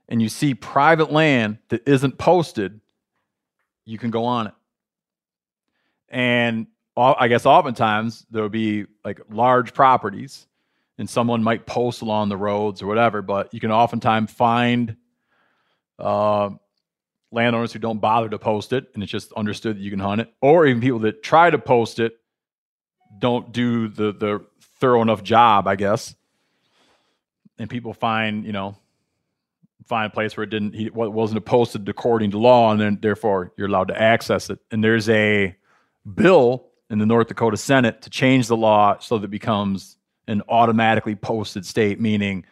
and 0.07 0.21
you 0.21 0.29
see 0.29 0.53
private 0.53 1.11
land 1.11 1.57
that 1.69 1.87
isn't 1.87 2.17
posted, 2.17 2.79
you 3.85 3.97
can 3.97 4.11
go 4.11 4.25
on 4.25 4.47
it. 4.47 4.53
And 6.09 6.67
I 6.95 7.27
guess 7.27 7.45
oftentimes 7.45 8.25
there 8.29 8.43
will 8.43 8.49
be 8.49 8.85
like 9.03 9.21
large 9.29 9.73
properties 9.73 10.47
and 10.99 11.09
someone 11.09 11.41
might 11.41 11.65
post 11.65 12.01
along 12.01 12.29
the 12.29 12.37
roads 12.37 12.81
or 12.83 12.87
whatever, 12.87 13.23
but 13.23 13.53
you 13.53 13.59
can 13.59 13.71
oftentimes 13.71 14.31
find 14.31 14.97
uh, 15.97 16.49
landowners 17.31 17.73
who 17.73 17.79
don't 17.79 17.99
bother 17.99 18.29
to 18.29 18.37
post 18.37 18.73
it 18.73 18.87
and 18.93 19.01
it's 19.01 19.11
just 19.11 19.33
understood 19.33 19.77
that 19.77 19.81
you 19.81 19.89
can 19.89 19.99
hunt 19.99 20.21
it, 20.21 20.31
or 20.41 20.67
even 20.67 20.81
people 20.81 20.99
that 20.99 21.23
try 21.23 21.49
to 21.49 21.57
post 21.57 21.99
it 21.99 22.13
don't 23.17 23.51
do 23.51 23.87
the 23.87 24.11
the 24.11 24.45
thorough 24.79 25.01
enough 25.01 25.23
job, 25.23 25.67
I 25.67 25.75
guess. 25.75 26.15
And 27.57 27.69
people 27.69 27.93
find, 27.93 28.45
you 28.45 28.53
know, 28.53 28.77
find 29.85 30.05
a 30.05 30.13
place 30.13 30.37
where 30.37 30.45
it 30.45 30.49
didn't, 30.49 30.73
he 30.73 30.89
wasn't 30.89 31.43
posted 31.45 31.89
according 31.89 32.31
to 32.31 32.37
law, 32.37 32.71
and 32.71 32.79
then 32.79 32.99
therefore 33.01 33.51
you're 33.57 33.67
allowed 33.67 33.89
to 33.89 34.01
access 34.01 34.49
it. 34.49 34.59
And 34.71 34.83
there's 34.83 35.09
a 35.09 35.55
bill 36.13 36.67
in 36.89 36.99
the 36.99 37.05
North 37.05 37.27
Dakota 37.27 37.57
Senate 37.57 38.03
to 38.03 38.09
change 38.09 38.47
the 38.47 38.55
law 38.55 38.97
so 38.99 39.17
that 39.17 39.25
it 39.25 39.31
becomes 39.31 39.97
an 40.29 40.41
automatically 40.47 41.15
posted 41.15 41.65
state, 41.65 41.99
meaning 41.99 42.45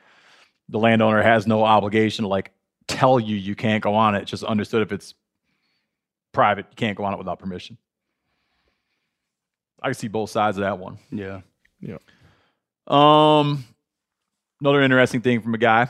the 0.70 0.80
landowner 0.80 1.22
has 1.22 1.48
no 1.48 1.64
obligation 1.64 2.24
to 2.24 2.30
like 2.30 2.52
tell 2.88 3.20
you 3.20 3.36
you 3.36 3.56
can't 3.56 3.84
go 3.84 3.96
on 3.96 4.16
it. 4.16 4.24
It's 4.24 4.32
just 4.32 4.44
understood 4.44 4.82
if 4.82 4.92
it's 4.92 5.14
private, 6.34 6.66
you 6.70 6.76
can't 6.76 6.98
go 6.98 7.04
on 7.04 7.14
it 7.14 7.18
without 7.18 7.40
permission. 7.40 7.78
I 9.82 9.88
can 9.88 9.94
see 9.94 10.08
both 10.08 10.30
sides 10.30 10.58
of 10.58 10.62
that 10.62 10.80
one. 10.80 10.98
Yeah. 11.12 11.42
Yeah. 11.80 11.98
Um, 12.88 13.66
another 14.60 14.82
interesting 14.82 15.22
thing 15.22 15.42
from 15.42 15.54
a 15.54 15.58
guy. 15.58 15.90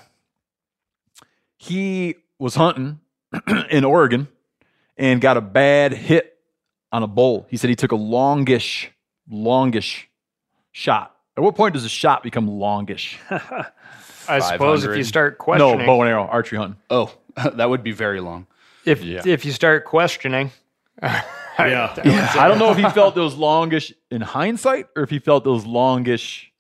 He 1.58 2.16
was 2.38 2.56
hunting 2.56 3.00
in 3.70 3.84
Oregon 3.84 4.28
and 4.98 5.22
got 5.22 5.38
a 5.38 5.42
bad 5.42 5.94
hit 5.94 6.38
on 6.92 7.04
a 7.04 7.08
bull. 7.08 7.48
He 7.50 7.58
said 7.58 7.70
he 7.70 7.76
took 7.76 7.92
a 7.92 7.98
longish, 7.98 8.90
longish 9.30 10.10
shot. 10.72 11.17
At 11.38 11.44
what 11.44 11.56
point 11.56 11.76
does 11.76 11.86
a 11.86 11.90
shot 11.90 12.24
become 12.24 12.48
longish? 12.48 13.20
I 14.28 14.40
suppose 14.40 14.84
if 14.84 14.98
you 14.98 15.04
start 15.04 15.38
questioning. 15.38 15.78
No, 15.80 15.86
bow 15.86 16.02
and 16.02 16.10
arrow, 16.10 16.26
archery 16.26 16.58
hunting. 16.58 16.80
Oh, 16.90 17.14
that 17.54 17.70
would 17.70 17.84
be 17.84 17.92
very 17.92 18.20
long. 18.20 18.48
if 18.86 19.04
Yeah. 19.04 19.22
if 19.24 19.46
you 19.46 19.52
start 19.52 19.86
questioning, 19.86 20.52
yeah, 21.04 21.24
I 21.60 22.48
don't 22.48 22.58
know 22.58 22.72
if 22.72 22.78
he 22.78 22.90
felt 22.90 23.14
those 23.14 23.36
longish 23.36 23.94
in 24.10 24.22
hindsight 24.22 24.88
or 24.96 25.04
if 25.04 25.12
he 25.12 25.20
felt 25.20 25.44
those 25.44 25.66
longish. 25.66 26.52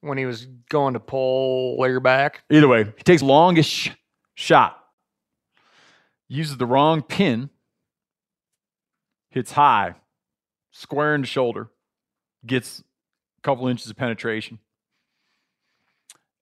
when 0.00 0.18
he 0.18 0.26
was 0.26 0.46
going 0.68 0.94
to 0.94 1.00
pull 1.00 1.78
layer 1.80 2.00
back. 2.00 2.42
Either 2.50 2.68
way, 2.68 2.84
he 2.84 3.02
takes 3.04 3.22
longish 3.22 3.90
shot, 4.34 4.78
uses 6.28 6.56
the 6.56 6.66
wrong 6.66 7.02
pin, 7.02 7.50
hits 9.30 9.52
high, 9.52 9.94
square 10.72 11.14
in 11.14 11.20
the 11.20 11.26
shoulder, 11.26 11.70
gets 12.44 12.82
a 13.38 13.40
couple 13.42 13.68
inches 13.68 13.90
of 13.90 13.96
penetration. 13.96 14.58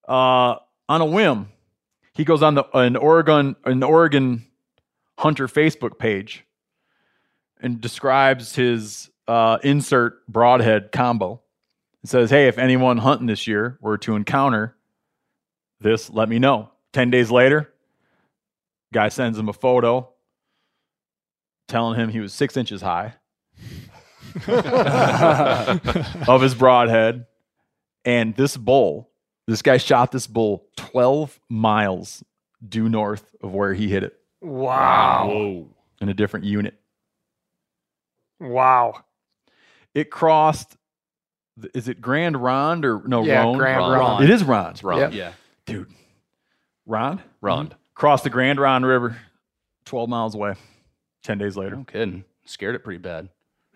Uh, 0.07 0.55
on 0.89 1.01
a 1.01 1.05
whim, 1.05 1.49
he 2.13 2.23
goes 2.23 2.41
on 2.41 2.55
the 2.55 2.63
an 2.77 2.95
Oregon 2.95 3.55
an 3.65 3.83
Oregon 3.83 4.45
hunter 5.19 5.47
Facebook 5.47 5.99
page 5.99 6.45
and 7.59 7.81
describes 7.81 8.55
his 8.55 9.09
uh, 9.27 9.57
insert 9.63 10.25
broadhead 10.27 10.91
combo. 10.91 11.41
It 12.03 12.09
says, 12.09 12.29
"Hey, 12.29 12.47
if 12.47 12.57
anyone 12.57 12.97
hunting 12.97 13.27
this 13.27 13.47
year 13.47 13.77
were 13.81 13.97
to 13.99 14.15
encounter 14.15 14.75
this, 15.81 16.09
let 16.09 16.29
me 16.29 16.39
know." 16.39 16.71
Ten 16.93 17.11
days 17.11 17.29
later, 17.29 17.73
guy 18.93 19.09
sends 19.09 19.37
him 19.37 19.49
a 19.49 19.53
photo 19.53 20.09
telling 21.67 21.99
him 21.99 22.09
he 22.09 22.21
was 22.21 22.33
six 22.33 22.55
inches 22.55 22.81
high 22.81 23.13
of 26.27 26.41
his 26.41 26.55
broadhead, 26.55 27.25
and 28.05 28.35
this 28.35 28.57
bull. 28.57 29.09
This 29.47 29.61
guy 29.61 29.77
shot 29.77 30.11
this 30.11 30.27
bull 30.27 30.65
12 30.75 31.39
miles 31.49 32.23
due 32.67 32.89
north 32.89 33.33
of 33.41 33.53
where 33.53 33.73
he 33.73 33.87
hit 33.87 34.03
it 34.03 34.19
Wow, 34.41 35.67
in 36.01 36.09
a 36.09 36.13
different 36.13 36.45
unit. 36.45 36.77
wow, 38.39 39.03
It 39.93 40.09
crossed. 40.11 40.75
Is 41.73 41.87
it 41.87 42.01
Grand 42.01 42.35
Ronde 42.37 42.85
or 42.85 43.01
no? 43.07 43.23
Yeah, 43.23 43.39
Rhone? 43.41 43.57
Grand 43.57 43.79
Ronde. 43.79 43.93
Ronde. 43.99 44.23
It 44.25 44.29
is 44.29 44.43
Ronde. 44.43 44.71
It's 44.75 44.83
Ron. 44.83 44.99
Yep. 44.99 45.13
Yeah. 45.13 45.31
dude. 45.65 45.89
Ronde 46.85 47.21
Ronde. 47.41 47.75
crossed 47.95 48.23
the 48.25 48.29
Grand 48.29 48.59
Ronde 48.59 48.85
River, 48.85 49.17
12 49.85 50.07
miles 50.09 50.35
away. 50.35 50.53
10 51.23 51.37
days 51.39 51.57
later, 51.57 51.75
No 51.77 51.83
kidding. 51.83 52.23
Scared 52.45 52.75
it 52.75 52.83
pretty 52.83 52.99
bad. 52.99 53.29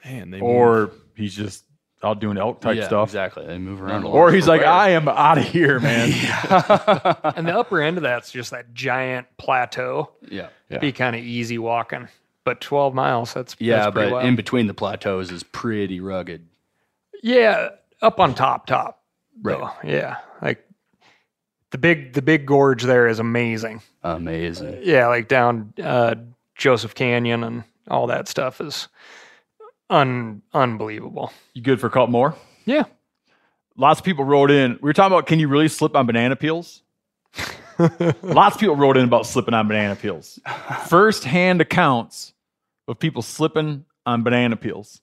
Man, 0.06 0.32
they 0.32 0.40
or 0.40 0.92
he's 1.16 1.36
just 1.36 1.66
out 2.04 2.20
doing 2.20 2.38
elk 2.38 2.62
type 2.62 2.78
yeah, 2.78 2.88
stuff, 2.88 3.10
Exactly. 3.10 3.46
They 3.46 3.58
move 3.60 3.82
around 3.82 4.04
a 4.04 4.08
lot. 4.08 4.16
or 4.16 4.32
he's 4.32 4.48
like, 4.48 4.62
where? 4.62 4.70
I 4.70 4.90
am 4.90 5.08
out 5.08 5.38
of 5.38 5.44
here, 5.44 5.80
man. 5.80 6.10
and 7.36 7.46
the 7.48 7.56
upper 7.56 7.80
end 7.82 7.98
of 7.98 8.04
that's 8.04 8.32
just 8.32 8.52
that 8.52 8.74
giant 8.74 9.28
plateau. 9.38 10.12
yeah. 10.30 10.50
Be 10.80 10.92
kind 10.92 11.16
of 11.16 11.22
easy 11.22 11.58
walking, 11.60 12.08
but 12.44 12.60
12 12.62 12.96
miles. 12.96 13.34
That's 13.34 13.56
Yeah, 13.60 13.78
that's 13.84 13.94
pretty 13.94 14.10
but 14.10 14.16
wild. 14.16 14.28
in 14.28 14.36
between 14.36 14.66
the 14.68 14.74
plateaus 14.74 15.30
is 15.32 15.44
pretty 15.44 16.00
rugged. 16.00 16.48
yeah, 17.22 17.70
up 18.02 18.20
on 18.20 18.34
top, 18.34 18.66
top. 18.66 19.04
Right. 19.44 19.58
though. 19.60 19.70
Yeah, 19.88 20.18
like 20.42 20.66
the 21.72 21.78
big 21.78 22.14
the 22.14 22.22
big 22.22 22.46
gorge 22.46 22.84
there 22.84 23.08
is 23.08 23.20
amazing. 23.20 23.82
Amazing. 24.04 24.80
Yeah, 24.84 25.08
like 25.08 25.28
down 25.28 25.74
uh, 25.82 26.16
Joseph 26.56 26.96
Canyon 26.96 27.44
and 27.44 27.64
all 27.90 28.08
that 28.08 28.28
stuff 28.28 28.60
is 28.62 28.88
un 29.92 30.42
unbelievable. 30.54 31.32
you 31.54 31.62
good 31.62 31.80
for 31.80 31.88
a 31.88 31.92
couple 31.92 32.08
more? 32.08 32.36
Yeah. 32.66 32.86
Lots 33.78 34.00
of 34.00 34.06
people 34.06 34.26
wrote 34.26 34.50
in. 34.52 34.74
We 34.82 34.90
were 34.90 34.94
talking 34.94 35.14
about 35.14 35.28
can 35.28 35.40
you 35.40 35.48
really 35.48 35.68
slip 35.68 35.96
on 35.96 36.06
banana 36.08 36.36
peels? 36.36 36.82
Lots 38.22 38.56
of 38.56 38.60
people 38.60 38.76
wrote 38.76 38.98
in 38.98 39.06
about 39.06 39.26
slipping 39.26 39.54
on 39.54 39.68
banana 39.68 39.96
peels. 39.96 40.40
First 40.88 41.24
hand 41.24 41.62
accounts 41.62 42.34
of 42.88 43.00
people 43.00 43.22
slipping 43.22 43.86
on 44.06 44.24
banana 44.24 44.56
peels. 44.56 45.02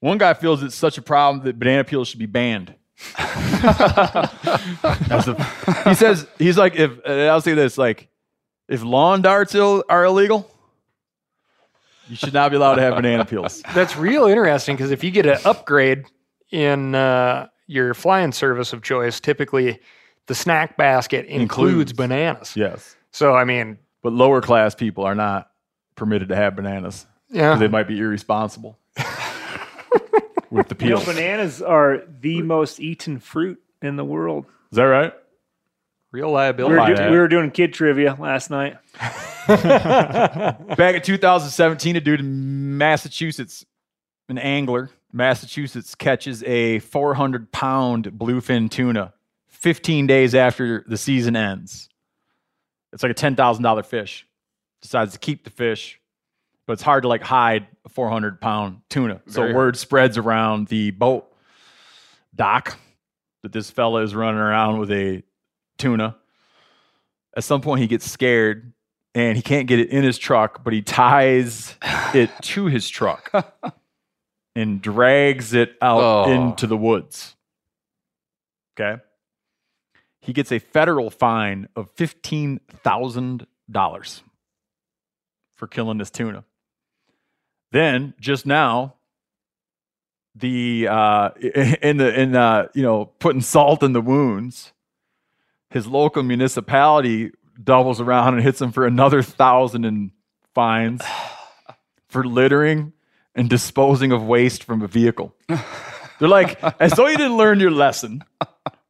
One 0.00 0.18
guy 0.18 0.34
feels 0.34 0.62
it's 0.62 0.74
such 0.74 0.98
a 0.98 1.02
problem 1.02 1.44
that 1.44 1.58
banana 1.58 1.84
peels 1.84 2.08
should 2.08 2.18
be 2.18 2.26
banned. 2.26 2.74
A- 3.18 4.28
he 5.88 5.94
says 5.94 6.26
he's 6.38 6.58
like 6.58 6.76
if 6.76 6.92
I'll 7.06 7.40
say 7.40 7.54
this 7.54 7.78
like 7.78 8.08
if 8.68 8.82
lawn 8.82 9.22
darts 9.22 9.54
Ill, 9.54 9.82
are 9.88 10.04
illegal, 10.04 10.48
you 12.08 12.16
should 12.16 12.34
not 12.34 12.50
be 12.50 12.56
allowed 12.56 12.76
to 12.76 12.82
have 12.82 12.96
banana 12.96 13.24
peels. 13.24 13.62
That's 13.74 13.96
real 13.96 14.26
interesting 14.26 14.76
because 14.76 14.90
if 14.90 15.02
you 15.04 15.10
get 15.10 15.26
an 15.26 15.38
upgrade 15.44 16.04
in 16.50 16.94
uh, 16.94 17.48
your 17.66 17.94
flying 17.94 18.32
service 18.32 18.72
of 18.72 18.82
choice, 18.82 19.20
typically 19.20 19.80
the 20.26 20.34
snack 20.34 20.76
basket 20.76 21.26
includes, 21.26 21.90
Includes. 21.90 21.92
bananas. 21.94 22.56
Yes, 22.56 22.96
So 23.10 23.34
I 23.34 23.44
mean, 23.44 23.78
but 24.02 24.12
lower 24.12 24.40
class 24.40 24.74
people 24.74 25.04
are 25.04 25.14
not 25.14 25.50
permitted 25.96 26.28
to 26.30 26.36
have 26.36 26.56
bananas. 26.56 27.06
yeah, 27.30 27.54
They 27.56 27.68
might 27.68 27.86
be 27.88 27.98
irresponsible 27.98 28.78
with 30.50 30.68
the 30.68 30.76
You 30.84 30.90
know, 30.90 30.96
peels. 31.00 31.04
Bananas 31.06 31.62
are 31.62 32.02
the 32.20 32.42
most 32.42 32.80
eaten 32.80 33.18
fruit 33.20 33.60
in 33.80 33.96
the 33.96 34.04
world. 34.04 34.46
Is 34.70 34.76
that 34.76 34.84
right? 34.84 35.12
Real 36.12 36.28
We 36.28 36.34
liability. 36.34 36.76
were, 36.92 36.94
do- 36.94 37.10
we 37.10 37.18
were 37.18 37.28
doing 37.28 37.50
kid 37.50 37.72
trivia 37.74 38.16
last 38.18 38.50
night. 38.50 38.76
Back 39.48 40.94
in 40.94 41.02
2017, 41.02 41.96
a 41.96 42.00
dude 42.00 42.20
in 42.20 42.78
Massachusetts, 42.78 43.64
an 44.28 44.38
angler, 44.38 44.90
Massachusetts, 45.12 45.94
catches 45.94 46.42
a 46.44 46.78
400 46.80 47.50
pound 47.50 48.04
bluefin 48.12 48.70
tuna 48.70 49.12
15 49.48 50.06
days 50.06 50.34
after 50.34 50.84
the 50.86 50.96
season 50.96 51.34
ends. 51.36 51.88
It's 52.92 53.02
like 53.02 53.12
a 53.12 53.14
$10,000 53.14 53.86
fish. 53.86 54.26
Decides 54.82 55.12
to 55.12 55.18
keep 55.18 55.44
the 55.44 55.50
fish, 55.50 56.00
but 56.66 56.74
it's 56.74 56.82
hard 56.82 57.02
to 57.04 57.08
like 57.08 57.22
hide 57.22 57.66
a 57.84 57.88
400 57.88 58.40
pound 58.40 58.80
tuna. 58.90 59.22
So 59.28 59.42
Very 59.42 59.54
word 59.54 59.76
spreads 59.76 60.18
around 60.18 60.68
the 60.68 60.90
boat 60.90 61.32
dock 62.34 62.76
that 63.42 63.52
this 63.52 63.70
fella 63.70 64.02
is 64.02 64.14
running 64.14 64.40
around 64.40 64.78
with 64.78 64.90
a 64.90 65.22
tuna. 65.82 66.16
At 67.36 67.44
some 67.44 67.60
point, 67.60 67.80
he 67.80 67.86
gets 67.86 68.10
scared 68.10 68.72
and 69.14 69.36
he 69.36 69.42
can't 69.42 69.66
get 69.66 69.78
it 69.78 69.90
in 69.90 70.04
his 70.04 70.16
truck, 70.18 70.64
but 70.64 70.72
he 70.72 70.80
ties 70.82 71.76
it 72.14 72.30
to 72.42 72.66
his 72.66 72.88
truck 72.88 73.30
and 74.56 74.80
drags 74.82 75.52
it 75.54 75.74
out 75.82 76.28
Oh. 76.28 76.30
into 76.30 76.66
the 76.66 76.76
woods. 76.76 77.34
Okay. 78.78 79.00
He 80.20 80.32
gets 80.32 80.52
a 80.52 80.58
federal 80.60 81.10
fine 81.10 81.68
of 81.74 81.94
$15,000 81.96 84.20
for 85.56 85.66
killing 85.66 85.98
this 85.98 86.10
tuna. 86.10 86.44
Then, 87.72 88.14
just 88.20 88.46
now, 88.46 88.94
the 90.34 90.86
uh, 90.88 91.30
in 91.82 91.96
the 91.96 92.20
in 92.20 92.36
uh, 92.36 92.68
you 92.74 92.82
know 92.82 93.06
putting 93.18 93.40
salt 93.40 93.82
in 93.82 93.92
the 93.94 94.00
wounds, 94.00 94.72
his 95.72 95.86
local 95.86 96.22
municipality 96.22 97.32
doubles 97.62 98.00
around 98.00 98.34
and 98.34 98.42
hits 98.42 98.60
him 98.60 98.72
for 98.72 98.86
another 98.86 99.22
thousand 99.22 99.84
in 99.84 100.12
fines 100.54 101.02
for 102.08 102.24
littering 102.24 102.92
and 103.34 103.48
disposing 103.48 104.12
of 104.12 104.22
waste 104.22 104.64
from 104.64 104.82
a 104.82 104.86
vehicle. 104.86 105.34
They're 106.18 106.28
like, 106.28 106.62
as 106.80 106.92
though 106.92 107.06
you 107.06 107.16
didn't 107.16 107.36
learn 107.36 107.58
your 107.58 107.70
lesson, 107.70 108.22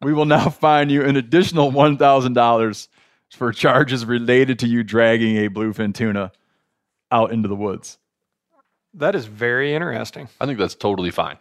we 0.03 0.13
will 0.13 0.25
now 0.27 0.51
fine 0.51 0.91
you 0.91 1.03
an 1.03 1.17
additional 1.17 1.71
one 1.71 1.97
thousand 1.97 2.35
dollars 2.35 2.89
for 3.31 3.53
charges 3.53 4.05
related 4.05 4.59
to 4.59 4.69
you 4.69 4.83
dragging 4.83 5.39
a 5.39 5.49
bluefin 5.49 5.95
tuna 5.95 6.33
out 7.11 7.33
into 7.33 7.49
the 7.49 7.57
woods. 7.57 7.99
That 8.95 9.15
is 9.15 9.25
very 9.25 9.75
interesting. 9.75 10.29
I 10.41 10.47
think 10.47 10.59
that's 10.59 10.75
totally 10.75 11.11
fine. 11.11 11.39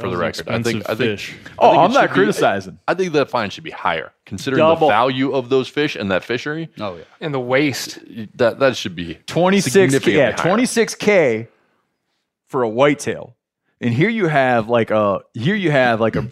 For 0.00 0.08
the 0.10 0.16
record, 0.16 0.48
I 0.48 0.62
think 0.62 0.88
I 0.88 0.94
think 0.94 1.18
fish. 1.18 1.34
I 1.34 1.50
Oh, 1.58 1.70
think 1.70 1.82
I'm 1.82 1.92
not 1.92 2.00
should 2.02 2.08
be- 2.10 2.14
criticizing. 2.14 2.78
I 2.86 2.94
think 2.94 3.12
that 3.14 3.30
fine 3.30 3.50
should 3.50 3.64
be 3.64 3.70
higher, 3.70 4.12
considering 4.26 4.58
Double. 4.60 4.88
the 4.88 4.92
value 4.92 5.32
of 5.32 5.48
those 5.48 5.68
fish 5.68 5.96
and 5.96 6.10
that 6.10 6.24
fishery. 6.24 6.68
Oh 6.78 6.96
yeah. 6.96 7.04
And 7.20 7.34
the 7.34 7.40
waste. 7.40 7.98
That 8.36 8.58
that 8.60 8.76
should 8.76 8.94
be 8.94 9.14
26 9.26 9.72
significantly 9.72 10.16
yeah, 10.18 10.32
higher. 10.40 10.56
26k 10.56 11.48
for 12.46 12.62
a 12.62 12.68
whitetail. 12.68 13.36
And 13.80 13.92
here 13.94 14.08
you 14.08 14.26
have 14.26 14.68
like 14.68 14.90
a 14.90 15.20
here 15.34 15.54
you 15.54 15.70
have 15.70 16.00
like 16.00 16.16
a 16.16 16.28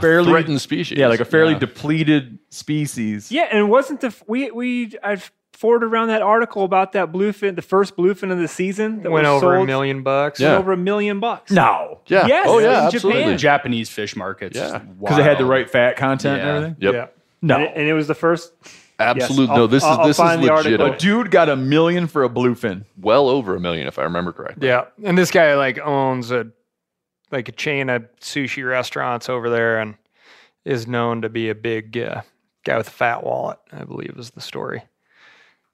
fairly 0.00 0.30
threatened 0.30 0.60
species. 0.60 0.98
Yeah, 0.98 1.08
like 1.08 1.20
a 1.20 1.24
fairly 1.24 1.52
Yeah. 1.54 1.58
depleted 1.60 2.38
species. 2.50 3.30
Yeah, 3.32 3.48
and 3.50 3.58
it 3.58 3.64
wasn't 3.64 4.00
the 4.00 4.14
we 4.26 4.50
we 4.50 4.92
I 5.02 5.16
forwarded 5.52 5.88
around 5.90 6.08
that 6.08 6.22
article 6.22 6.64
about 6.64 6.92
that 6.92 7.12
bluefin, 7.12 7.54
the 7.56 7.62
first 7.62 7.96
bluefin 7.96 8.32
of 8.32 8.38
the 8.38 8.48
season 8.48 9.02
that 9.02 9.10
Went 9.10 9.26
was 9.26 9.42
over 9.42 9.56
a 9.56 9.64
million 9.64 10.02
bucks. 10.02 10.40
Yeah. 10.40 10.56
over 10.56 10.72
a 10.72 10.76
million 10.76 11.20
bucks. 11.20 11.50
No. 11.52 12.00
Yeah. 12.06 12.26
Yes, 12.26 12.46
oh 12.48 12.58
in 12.58 12.64
yeah. 12.64 12.70
Japan. 12.70 12.86
Absolutely. 12.94 13.24
The 13.32 13.36
Japanese 13.36 13.88
fish 13.90 14.16
markets. 14.16 14.56
Yeah. 14.56 14.78
Because 14.78 15.16
they 15.16 15.22
had 15.22 15.38
the 15.38 15.44
right 15.44 15.68
fat 15.70 15.96
content 15.96 16.38
Yeah. 16.42 16.48
and 16.48 16.56
everything. 16.56 16.76
Yep. 16.80 16.94
Yeah. 16.94 17.06
No. 17.42 17.54
and, 17.56 17.64
it, 17.64 17.72
and 17.76 17.88
it 17.88 17.92
was 17.92 18.06
the 18.08 18.14
first. 18.14 18.52
Absolute. 18.98 19.48
Yes, 19.48 19.56
no, 19.56 19.66
this 19.66 19.82
I'll- 19.82 19.92
is 19.92 19.98
I'll 19.98 20.06
this 20.06 20.16
is 20.16 20.22
find 20.22 20.42
the 20.42 20.52
legit. 20.52 20.80
article. 20.80 20.94
a 20.94 20.98
dude 20.98 21.30
got 21.30 21.48
a 21.48 21.56
million 21.56 22.06
for 22.06 22.22
a 22.24 22.28
bluefin. 22.28 22.84
Well 23.00 23.28
over 23.28 23.56
a 23.56 23.60
million, 23.60 23.86
if 23.88 23.98
I 23.98 24.02
remember 24.04 24.32
correctly. 24.32 24.68
Yeah. 24.68 24.84
And 25.04 25.18
this 25.18 25.30
guy 25.30 25.54
like 25.56 25.78
owns 25.80 26.30
a 26.30 26.46
like 27.30 27.48
a 27.48 27.52
chain 27.52 27.88
of 27.88 28.04
sushi 28.20 28.66
restaurants 28.68 29.28
over 29.28 29.48
there 29.50 29.78
and 29.80 29.96
is 30.64 30.86
known 30.86 31.22
to 31.22 31.28
be 31.28 31.48
a 31.50 31.54
big 31.54 31.96
uh, 31.98 32.22
guy 32.64 32.76
with 32.76 32.88
a 32.88 32.92
fat 32.92 33.24
wallet, 33.24 33.58
I 33.72 33.84
believe 33.84 34.14
is 34.16 34.30
the 34.30 34.40
story. 34.40 34.82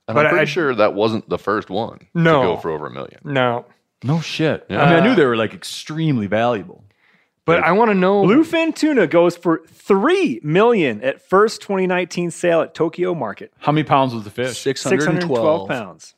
And 0.09 0.15
But 0.15 0.27
I'm 0.27 0.31
pretty 0.31 0.43
I- 0.43 0.47
sure 0.47 0.75
that 0.75 0.95
wasn't 0.95 1.29
the 1.29 1.39
first 1.39 1.69
one 1.71 2.01
No. 2.15 2.41
to 2.43 2.49
go 2.49 2.57
for 2.57 2.71
over 2.71 2.87
a 2.87 2.91
million. 2.91 3.21
No. 3.25 3.67
No 4.03 4.21
shit. 4.21 4.65
Yeah. 4.71 4.83
I 4.83 4.87
mean, 4.91 5.03
I 5.03 5.07
knew 5.07 5.15
they 5.15 5.27
were 5.27 5.37
like 5.37 5.53
extremely 5.55 6.27
valuable. 6.27 6.83
But 7.45 7.63
I 7.65 7.73
want 7.73 7.91
to 7.91 7.95
know 7.95 8.25
Bluefin 8.25 8.75
tuna 8.75 9.07
goes 9.07 9.35
for 9.37 9.63
three 9.67 10.39
million 10.43 11.03
at 11.03 11.27
first 11.27 11.63
2019 11.63 12.31
sale 12.31 12.61
at 12.61 12.75
Tokyo 12.75 13.15
Market. 13.15 13.53
How 13.59 13.73
many 13.73 13.85
pounds 13.85 14.13
was 14.15 14.25
the 14.25 14.31
fish? 14.31 14.59
612 14.59 15.03
612 15.03 15.69
pounds. 15.69 16.15